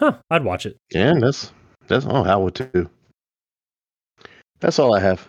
Huh? 0.00 0.16
I'd 0.30 0.44
watch 0.44 0.64
it. 0.66 0.76
yeah, 0.92 1.12
that's 1.20 1.52
that's 1.86 2.06
oh, 2.08 2.24
I 2.24 2.34
would 2.36 2.54
too. 2.54 2.88
That's 4.60 4.78
all 4.78 4.94
I 4.94 5.00
have. 5.00 5.28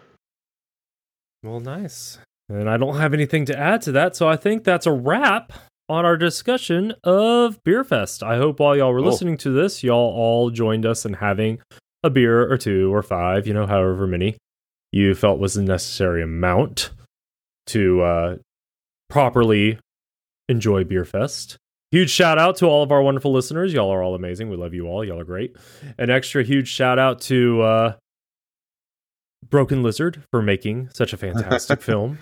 Well, 1.44 1.60
nice. 1.60 2.18
And 2.50 2.70
I 2.70 2.78
don't 2.78 2.98
have 2.98 3.14
anything 3.14 3.46
to 3.46 3.58
add 3.58 3.82
to 3.84 3.92
that, 3.94 4.16
so 4.16 4.28
I 4.28 4.36
think 4.36 4.64
that's 4.64 4.86
a 4.86 4.92
wrap 4.92 5.54
on 5.90 6.06
our 6.06 6.18
discussion 6.18 6.94
of 7.04 7.62
Beerfest. 7.64 8.24
I 8.24 8.38
hope 8.38 8.60
while 8.60 8.76
y'all 8.78 8.94
were 8.94 9.00
Cool. 9.00 9.10
listening 9.10 9.38
to 9.40 9.52
this, 9.52 9.84
y'all 9.84 10.14
all 10.16 10.50
joined 10.52 10.86
us 10.86 11.06
in 11.06 11.14
having 11.14 11.60
a 12.04 12.10
beer 12.10 12.50
or 12.52 12.58
two 12.58 12.94
or 12.94 13.02
five, 13.04 13.46
you 13.48 13.54
know, 13.54 13.66
however 13.68 14.08
many 14.08 14.38
you 14.92 15.16
felt 15.16 15.40
was 15.40 15.54
the 15.54 15.62
necessary 15.64 16.22
amount 16.22 16.90
to 17.68 18.02
uh, 18.02 18.36
properly 19.10 19.80
enjoy 20.50 20.84
Beerfest. 20.84 21.56
Huge 21.92 22.10
shout 22.10 22.38
out 22.38 22.56
to 22.58 22.66
all 22.68 22.84
of 22.84 22.92
our 22.92 23.02
wonderful 23.02 23.34
listeners. 23.34 23.74
Y'all 23.74 23.92
are 23.92 24.02
all 24.02 24.16
amazing. 24.16 24.50
We 24.50 24.56
love 24.56 24.74
you 24.74 24.88
all. 24.88 25.04
Y'all 25.04 25.20
are 25.20 25.26
great. 25.26 25.56
An 25.98 26.10
extra 26.10 26.42
huge 26.44 26.70
shout 26.70 26.98
out 26.98 27.20
to 27.22 27.62
uh, 27.62 27.94
Broken 29.50 29.84
Lizard 29.84 30.24
for 30.32 30.42
making 30.42 30.90
such 30.94 31.12
a 31.12 31.18
fantastic 31.18 31.82
film. 31.84 32.20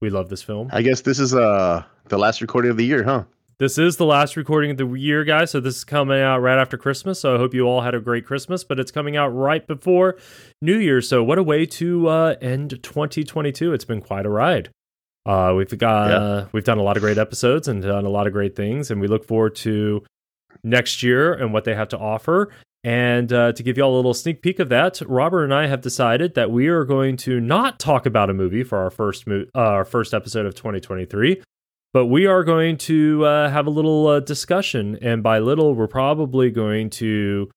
We 0.00 0.10
love 0.10 0.30
this 0.30 0.42
film. 0.42 0.70
I 0.72 0.82
guess 0.82 1.02
this 1.02 1.18
is 1.18 1.34
uh 1.34 1.82
the 2.06 2.18
last 2.18 2.40
recording 2.40 2.70
of 2.70 2.76
the 2.76 2.86
year, 2.86 3.04
huh? 3.04 3.24
This 3.58 3.76
is 3.76 3.96
the 3.96 4.06
last 4.06 4.36
recording 4.36 4.70
of 4.70 4.76
the 4.78 4.86
year, 4.86 5.24
guys. 5.24 5.50
So 5.50 5.58
this 5.58 5.78
is 5.78 5.84
coming 5.84 6.20
out 6.20 6.38
right 6.38 6.58
after 6.58 6.78
Christmas. 6.78 7.20
So 7.20 7.34
I 7.34 7.38
hope 7.38 7.52
you 7.52 7.64
all 7.64 7.80
had 7.80 7.92
a 7.92 8.00
great 8.00 8.24
Christmas, 8.24 8.62
but 8.62 8.78
it's 8.78 8.92
coming 8.92 9.16
out 9.16 9.28
right 9.30 9.66
before 9.66 10.16
New 10.62 10.78
Year. 10.78 11.00
So 11.00 11.24
what 11.24 11.38
a 11.38 11.42
way 11.42 11.66
to 11.66 12.06
uh, 12.06 12.36
end 12.40 12.80
2022. 12.84 13.72
It's 13.72 13.84
been 13.84 14.00
quite 14.00 14.26
a 14.26 14.30
ride. 14.30 14.70
Uh, 15.26 15.52
we've 15.56 15.76
got 15.76 16.10
uh, 16.10 16.46
we've 16.52 16.64
done 16.64 16.78
a 16.78 16.82
lot 16.82 16.96
of 16.96 17.02
great 17.02 17.18
episodes 17.18 17.68
and 17.68 17.82
done 17.82 18.04
a 18.04 18.10
lot 18.10 18.26
of 18.26 18.32
great 18.32 18.56
things, 18.56 18.90
and 18.90 19.00
we 19.00 19.06
look 19.06 19.24
forward 19.24 19.54
to 19.56 20.04
next 20.62 21.02
year 21.02 21.34
and 21.34 21.52
what 21.52 21.64
they 21.64 21.74
have 21.74 21.88
to 21.88 21.98
offer. 21.98 22.50
And 22.84 23.32
uh, 23.32 23.52
to 23.52 23.62
give 23.62 23.76
you 23.76 23.82
all 23.82 23.94
a 23.94 23.96
little 23.96 24.14
sneak 24.14 24.40
peek 24.40 24.60
of 24.60 24.68
that, 24.68 25.00
Robert 25.06 25.44
and 25.44 25.52
I 25.52 25.66
have 25.66 25.80
decided 25.80 26.34
that 26.34 26.50
we 26.50 26.68
are 26.68 26.84
going 26.84 27.16
to 27.18 27.40
not 27.40 27.78
talk 27.78 28.06
about 28.06 28.30
a 28.30 28.34
movie 28.34 28.62
for 28.62 28.78
our 28.78 28.90
first 28.90 29.26
mo- 29.26 29.46
uh, 29.54 29.58
our 29.58 29.84
first 29.84 30.14
episode 30.14 30.46
of 30.46 30.54
2023 30.54 31.42
but 31.94 32.06
we 32.06 32.26
are 32.26 32.44
going 32.44 32.76
to 32.76 33.24
uh, 33.24 33.50
have 33.50 33.66
a 33.66 33.70
little 33.70 34.06
uh, 34.06 34.20
discussion. 34.20 34.98
And 35.00 35.22
by 35.22 35.38
little 35.38 35.74
we're 35.74 35.88
probably 35.88 36.50
going 36.50 36.90
to 36.90 37.50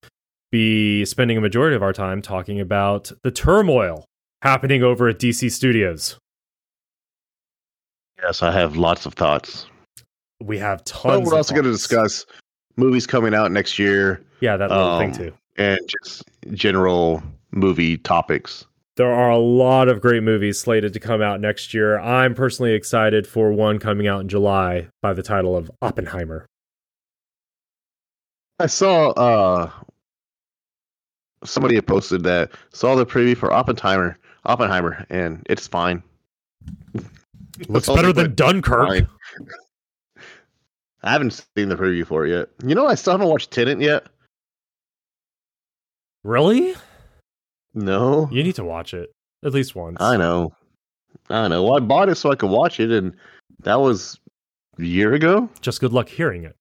be 0.52 1.04
spending 1.04 1.36
a 1.36 1.40
majority 1.40 1.74
of 1.74 1.82
our 1.82 1.92
time 1.92 2.22
talking 2.22 2.60
about 2.60 3.10
the 3.22 3.30
turmoil 3.30 4.04
happening 4.42 4.82
over 4.82 5.08
at 5.08 5.18
dc 5.18 5.50
studios 5.50 6.18
Yes, 8.22 8.42
I 8.42 8.50
have 8.52 8.76
lots 8.76 9.04
of 9.06 9.14
thoughts. 9.14 9.66
we 10.40 10.58
have 10.58 10.78
But 10.78 10.86
tons 10.86 11.26
we're 11.26 11.32
of 11.32 11.38
also 11.38 11.54
going 11.54 11.64
to 11.64 11.70
discuss 11.72 12.24
movies 12.76 13.06
coming 13.06 13.34
out 13.34 13.52
next 13.52 13.78
year 13.78 14.24
yeah 14.40 14.56
that 14.56 14.70
little 14.70 14.98
thing 14.98 15.10
um, 15.10 15.14
too 15.14 15.32
and 15.56 15.78
just 16.02 16.24
general 16.52 17.22
movie 17.50 17.98
topics. 17.98 18.64
there 18.96 19.12
are 19.12 19.30
a 19.30 19.36
lot 19.38 19.88
of 19.88 20.00
great 20.00 20.22
movies 20.22 20.58
slated 20.58 20.92
to 20.94 20.98
come 20.98 21.20
out 21.20 21.38
next 21.40 21.74
year 21.74 21.98
i'm 22.00 22.34
personally 22.34 22.72
excited 22.72 23.26
for 23.26 23.52
one 23.52 23.78
coming 23.78 24.06
out 24.08 24.20
in 24.22 24.28
july 24.28 24.88
by 25.02 25.12
the 25.12 25.22
title 25.22 25.54
of 25.56 25.70
oppenheimer 25.82 26.46
I 28.58 28.66
saw 28.66 29.10
uh 29.10 29.70
somebody 31.44 31.74
had 31.74 31.86
posted 31.86 32.22
that 32.24 32.52
saw 32.72 32.94
the 32.94 33.04
preview 33.04 33.36
for 33.36 33.52
Oppenheimer, 33.52 34.16
Oppenheimer, 34.44 35.04
and 35.10 35.44
it's 35.50 35.66
fine. 35.66 36.02
Looks 37.68 37.88
better 37.88 38.12
than 38.12 38.34
dunkirk 38.34 38.88
fine. 38.88 39.08
I 41.02 41.10
haven't 41.10 41.32
seen 41.56 41.68
the 41.68 41.76
preview 41.76 42.06
for 42.06 42.26
it 42.26 42.30
yet. 42.30 42.48
You 42.64 42.74
know, 42.74 42.86
I 42.86 42.94
still 42.94 43.12
haven't 43.12 43.28
watched 43.28 43.50
Tenet 43.50 43.80
yet. 43.80 44.06
really 46.24 46.74
No, 47.74 48.28
you 48.30 48.42
need 48.44 48.54
to 48.54 48.64
watch 48.64 48.94
it 48.94 49.10
at 49.44 49.52
least 49.52 49.74
once 49.74 49.96
I 50.00 50.16
know, 50.16 50.54
I 51.28 51.48
know. 51.48 51.64
Well, 51.64 51.76
I 51.76 51.80
bought 51.80 52.08
it 52.08 52.14
so 52.14 52.30
I 52.30 52.36
could 52.36 52.50
watch 52.50 52.78
it, 52.78 52.90
and 52.92 53.14
that 53.60 53.80
was 53.80 54.20
a 54.78 54.84
year 54.84 55.14
ago. 55.14 55.48
just 55.60 55.80
good 55.80 55.92
luck 55.92 56.08
hearing 56.08 56.44
it 56.44 56.54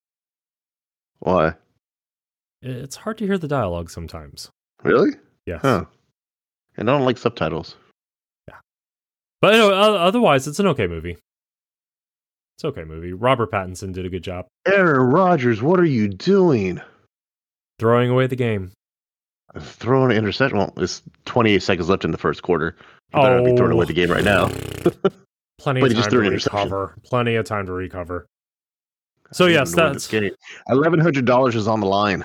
Why? 1.20 1.54
It's 2.64 2.96
hard 2.96 3.18
to 3.20 3.28
hear 3.28 3.38
the 3.38 3.48
dialogue 3.48 3.90
sometimes. 3.90 4.50
Really? 4.84 5.12
Yes. 5.46 5.62
Huh? 5.62 5.86
And 6.78 6.90
I 6.90 6.94
don't 6.94 7.06
like 7.06 7.18
subtitles. 7.18 7.76
But 9.42 9.56
anyway, 9.56 9.74
otherwise, 9.76 10.48
it's 10.48 10.60
an 10.60 10.68
okay 10.68 10.88
movie. 10.88 11.18
It's 12.58 12.66
okay 12.66 12.84
movie. 12.84 13.12
Robert 13.14 13.52
Pattinson 13.52 13.92
did 13.92 14.06
a 14.06 14.10
good 14.10 14.24
job. 14.24 14.46
Aaron 14.68 15.08
Rodgers, 15.12 15.62
what 15.62 15.80
are 15.80 15.86
you 15.86 16.08
doing? 16.08 16.80
throwing 17.80 18.12
away 18.12 18.28
the 18.28 18.36
game. 18.36 18.72
Throwing 19.58 20.12
an 20.12 20.18
interception. 20.18 20.60
Well, 20.60 20.72
it's 20.78 21.02
28 21.26 21.64
seconds 21.64 21.90
left 21.90 22.06
in 22.06 22.12
the 22.12 22.18
first 22.20 22.44
quarter. 22.44 22.76
You 23.16 23.22
better 23.24 23.38
not 23.40 23.46
be 23.46 23.56
throwing 23.58 23.72
Oh. 23.72 23.76
away 23.78 23.86
the 23.88 23.94
game 23.94 24.12
right 24.12 24.24
now. 24.24 24.50
Plenty 25.58 25.82
of 25.82 25.94
time 25.96 26.10
to 26.12 26.20
recover. 26.20 26.96
Plenty 27.04 27.36
of 27.38 27.46
time 27.46 27.66
to 27.66 27.72
recover. 27.72 28.28
So 29.34 29.48
yes, 29.48 29.70
even 29.70 29.78
know 29.78 29.84
where 29.86 29.94
this 29.94 30.08
that's 30.08 30.22
game- 30.22 30.36
$1,100 30.70 31.56
is 31.56 31.68
on 31.68 31.80
the 31.80 31.88
line. 31.88 32.24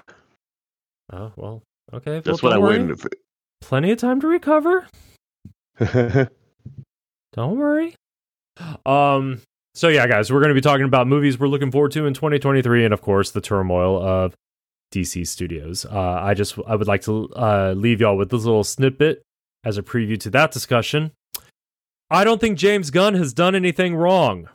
oh 1.14 1.32
well. 1.36 1.62
Okay, 1.94 2.20
That's 2.20 2.42
well, 2.42 2.52
what 2.52 2.52
I 2.52 2.58
worry. 2.58 2.84
win. 2.84 2.96
Plenty 3.62 3.92
of 3.92 3.98
time 3.98 4.20
to 4.20 4.26
recover. 4.28 4.86
Don't 7.36 7.58
worry. 7.58 7.94
Um. 8.84 9.42
So 9.74 9.88
yeah, 9.88 10.06
guys, 10.06 10.32
we're 10.32 10.40
going 10.40 10.48
to 10.48 10.54
be 10.54 10.62
talking 10.62 10.86
about 10.86 11.06
movies 11.06 11.38
we're 11.38 11.48
looking 11.48 11.70
forward 11.70 11.92
to 11.92 12.06
in 12.06 12.14
2023, 12.14 12.86
and 12.86 12.94
of 12.94 13.02
course, 13.02 13.30
the 13.30 13.42
turmoil 13.42 14.02
of 14.02 14.34
DC 14.92 15.26
Studios. 15.26 15.84
Uh, 15.84 16.18
I 16.22 16.32
just 16.32 16.58
I 16.66 16.74
would 16.76 16.88
like 16.88 17.02
to 17.02 17.28
uh, 17.34 17.74
leave 17.76 18.00
y'all 18.00 18.16
with 18.16 18.30
this 18.30 18.44
little 18.44 18.64
snippet 18.64 19.22
as 19.64 19.76
a 19.76 19.82
preview 19.82 20.18
to 20.20 20.30
that 20.30 20.50
discussion. 20.50 21.12
I 22.10 22.24
don't 22.24 22.40
think 22.40 22.56
James 22.56 22.90
Gunn 22.90 23.14
has 23.14 23.34
done 23.34 23.54
anything 23.54 23.96
wrong. 23.96 24.48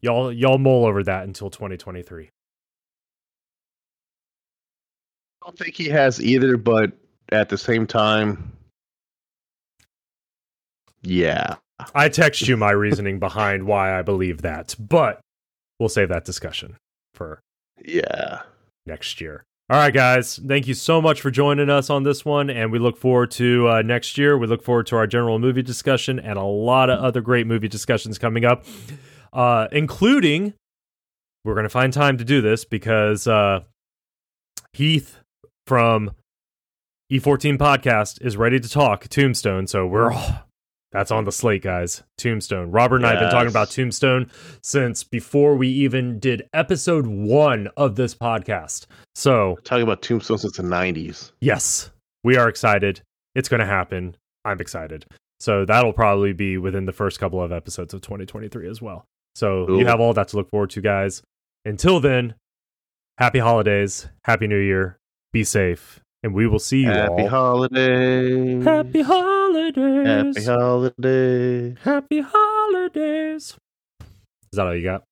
Y'all, 0.00 0.32
y'all 0.32 0.58
mull 0.58 0.86
over 0.86 1.02
that 1.02 1.24
until 1.24 1.50
2023. 1.50 2.24
I 2.24 2.28
don't 5.44 5.58
think 5.58 5.74
he 5.74 5.88
has 5.88 6.22
either, 6.22 6.56
but 6.56 6.92
at 7.30 7.48
the 7.48 7.58
same 7.58 7.86
time, 7.86 8.52
yeah. 11.08 11.56
I 11.94 12.08
text 12.08 12.48
you 12.48 12.56
my 12.56 12.72
reasoning 12.72 13.18
behind 13.20 13.64
why 13.64 13.96
I 13.96 14.02
believe 14.02 14.42
that, 14.42 14.74
but 14.78 15.20
we'll 15.78 15.88
save 15.88 16.08
that 16.08 16.24
discussion 16.24 16.76
for 17.14 17.40
Yeah. 17.84 18.42
next 18.84 19.20
year. 19.20 19.44
All 19.70 19.78
right, 19.78 19.92
guys. 19.94 20.38
Thank 20.44 20.66
you 20.66 20.74
so 20.74 21.00
much 21.00 21.20
for 21.20 21.30
joining 21.30 21.68
us 21.70 21.88
on 21.90 22.02
this 22.02 22.24
one. 22.24 22.48
And 22.50 22.72
we 22.72 22.78
look 22.78 22.96
forward 22.96 23.30
to 23.32 23.68
uh, 23.68 23.82
next 23.82 24.16
year. 24.18 24.36
We 24.36 24.46
look 24.46 24.62
forward 24.64 24.86
to 24.88 24.96
our 24.96 25.06
general 25.06 25.38
movie 25.38 25.62
discussion 25.62 26.18
and 26.18 26.38
a 26.38 26.42
lot 26.42 26.88
of 26.90 26.98
other 26.98 27.20
great 27.20 27.46
movie 27.46 27.68
discussions 27.68 28.18
coming 28.18 28.44
up, 28.44 28.64
uh, 29.32 29.68
including 29.70 30.54
we're 31.44 31.54
going 31.54 31.64
to 31.64 31.68
find 31.70 31.92
time 31.92 32.16
to 32.18 32.24
do 32.24 32.40
this 32.40 32.64
because 32.64 33.26
uh, 33.28 33.60
Heath 34.72 35.18
from 35.66 36.12
E14 37.12 37.56
Podcast 37.58 38.20
is 38.24 38.36
ready 38.36 38.58
to 38.58 38.68
talk 38.68 39.06
Tombstone. 39.08 39.66
So 39.66 39.86
we're 39.86 40.10
all. 40.12 40.47
That's 40.90 41.10
on 41.10 41.24
the 41.24 41.32
slate, 41.32 41.62
guys. 41.62 42.02
Tombstone. 42.16 42.70
Robert 42.70 42.96
and 42.96 43.06
I 43.06 43.10
have 43.10 43.20
been 43.20 43.30
talking 43.30 43.48
about 43.50 43.70
Tombstone 43.70 44.30
since 44.62 45.04
before 45.04 45.54
we 45.56 45.68
even 45.68 46.18
did 46.18 46.48
episode 46.54 47.06
one 47.06 47.68
of 47.76 47.96
this 47.96 48.14
podcast. 48.14 48.86
So, 49.14 49.58
Talking 49.64 49.82
about 49.82 50.00
Tombstone 50.00 50.38
since 50.38 50.56
the 50.56 50.62
90s. 50.62 51.32
yes, 51.40 51.90
we 52.24 52.36
are 52.36 52.48
excited. 52.48 53.02
It's 53.34 53.48
going 53.50 53.60
to 53.60 53.66
happen. 53.66 54.16
I'm 54.46 54.60
excited. 54.60 55.04
So, 55.40 55.66
that'll 55.66 55.92
probably 55.92 56.32
be 56.32 56.56
within 56.56 56.86
the 56.86 56.92
first 56.92 57.20
couple 57.20 57.42
of 57.42 57.52
episodes 57.52 57.92
of 57.92 58.00
2023 58.00 58.66
as 58.68 58.80
well. 58.80 59.04
So, 59.34 59.68
you 59.78 59.84
have 59.86 60.00
all 60.00 60.14
that 60.14 60.28
to 60.28 60.36
look 60.36 60.48
forward 60.50 60.70
to, 60.70 60.80
guys. 60.80 61.22
Until 61.66 62.00
then, 62.00 62.34
happy 63.18 63.40
holidays, 63.40 64.08
happy 64.24 64.46
new 64.46 64.58
year, 64.58 64.98
be 65.34 65.44
safe, 65.44 66.00
and 66.22 66.34
we 66.34 66.46
will 66.46 66.58
see 66.58 66.80
you 66.82 66.90
Happy 66.90 67.22
all. 67.22 67.28
holidays. 67.28 68.64
happy 68.64 69.02
holidays. 69.02 70.36
Happy 70.36 70.44
holidays. 70.44 71.76
Happy 71.82 72.20
holidays. 72.20 73.56
Is 74.00 74.56
that 74.56 74.66
all 74.66 74.74
you 74.74 74.82
got? 74.84 75.04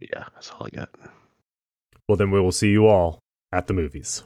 Yeah, 0.00 0.24
that's 0.34 0.50
all 0.50 0.66
I 0.66 0.76
got. 0.76 0.90
Well, 2.08 2.16
then 2.16 2.30
we 2.30 2.40
will 2.40 2.52
see 2.52 2.70
you 2.70 2.86
all 2.86 3.20
at 3.52 3.66
the 3.66 3.74
movies. 3.74 4.22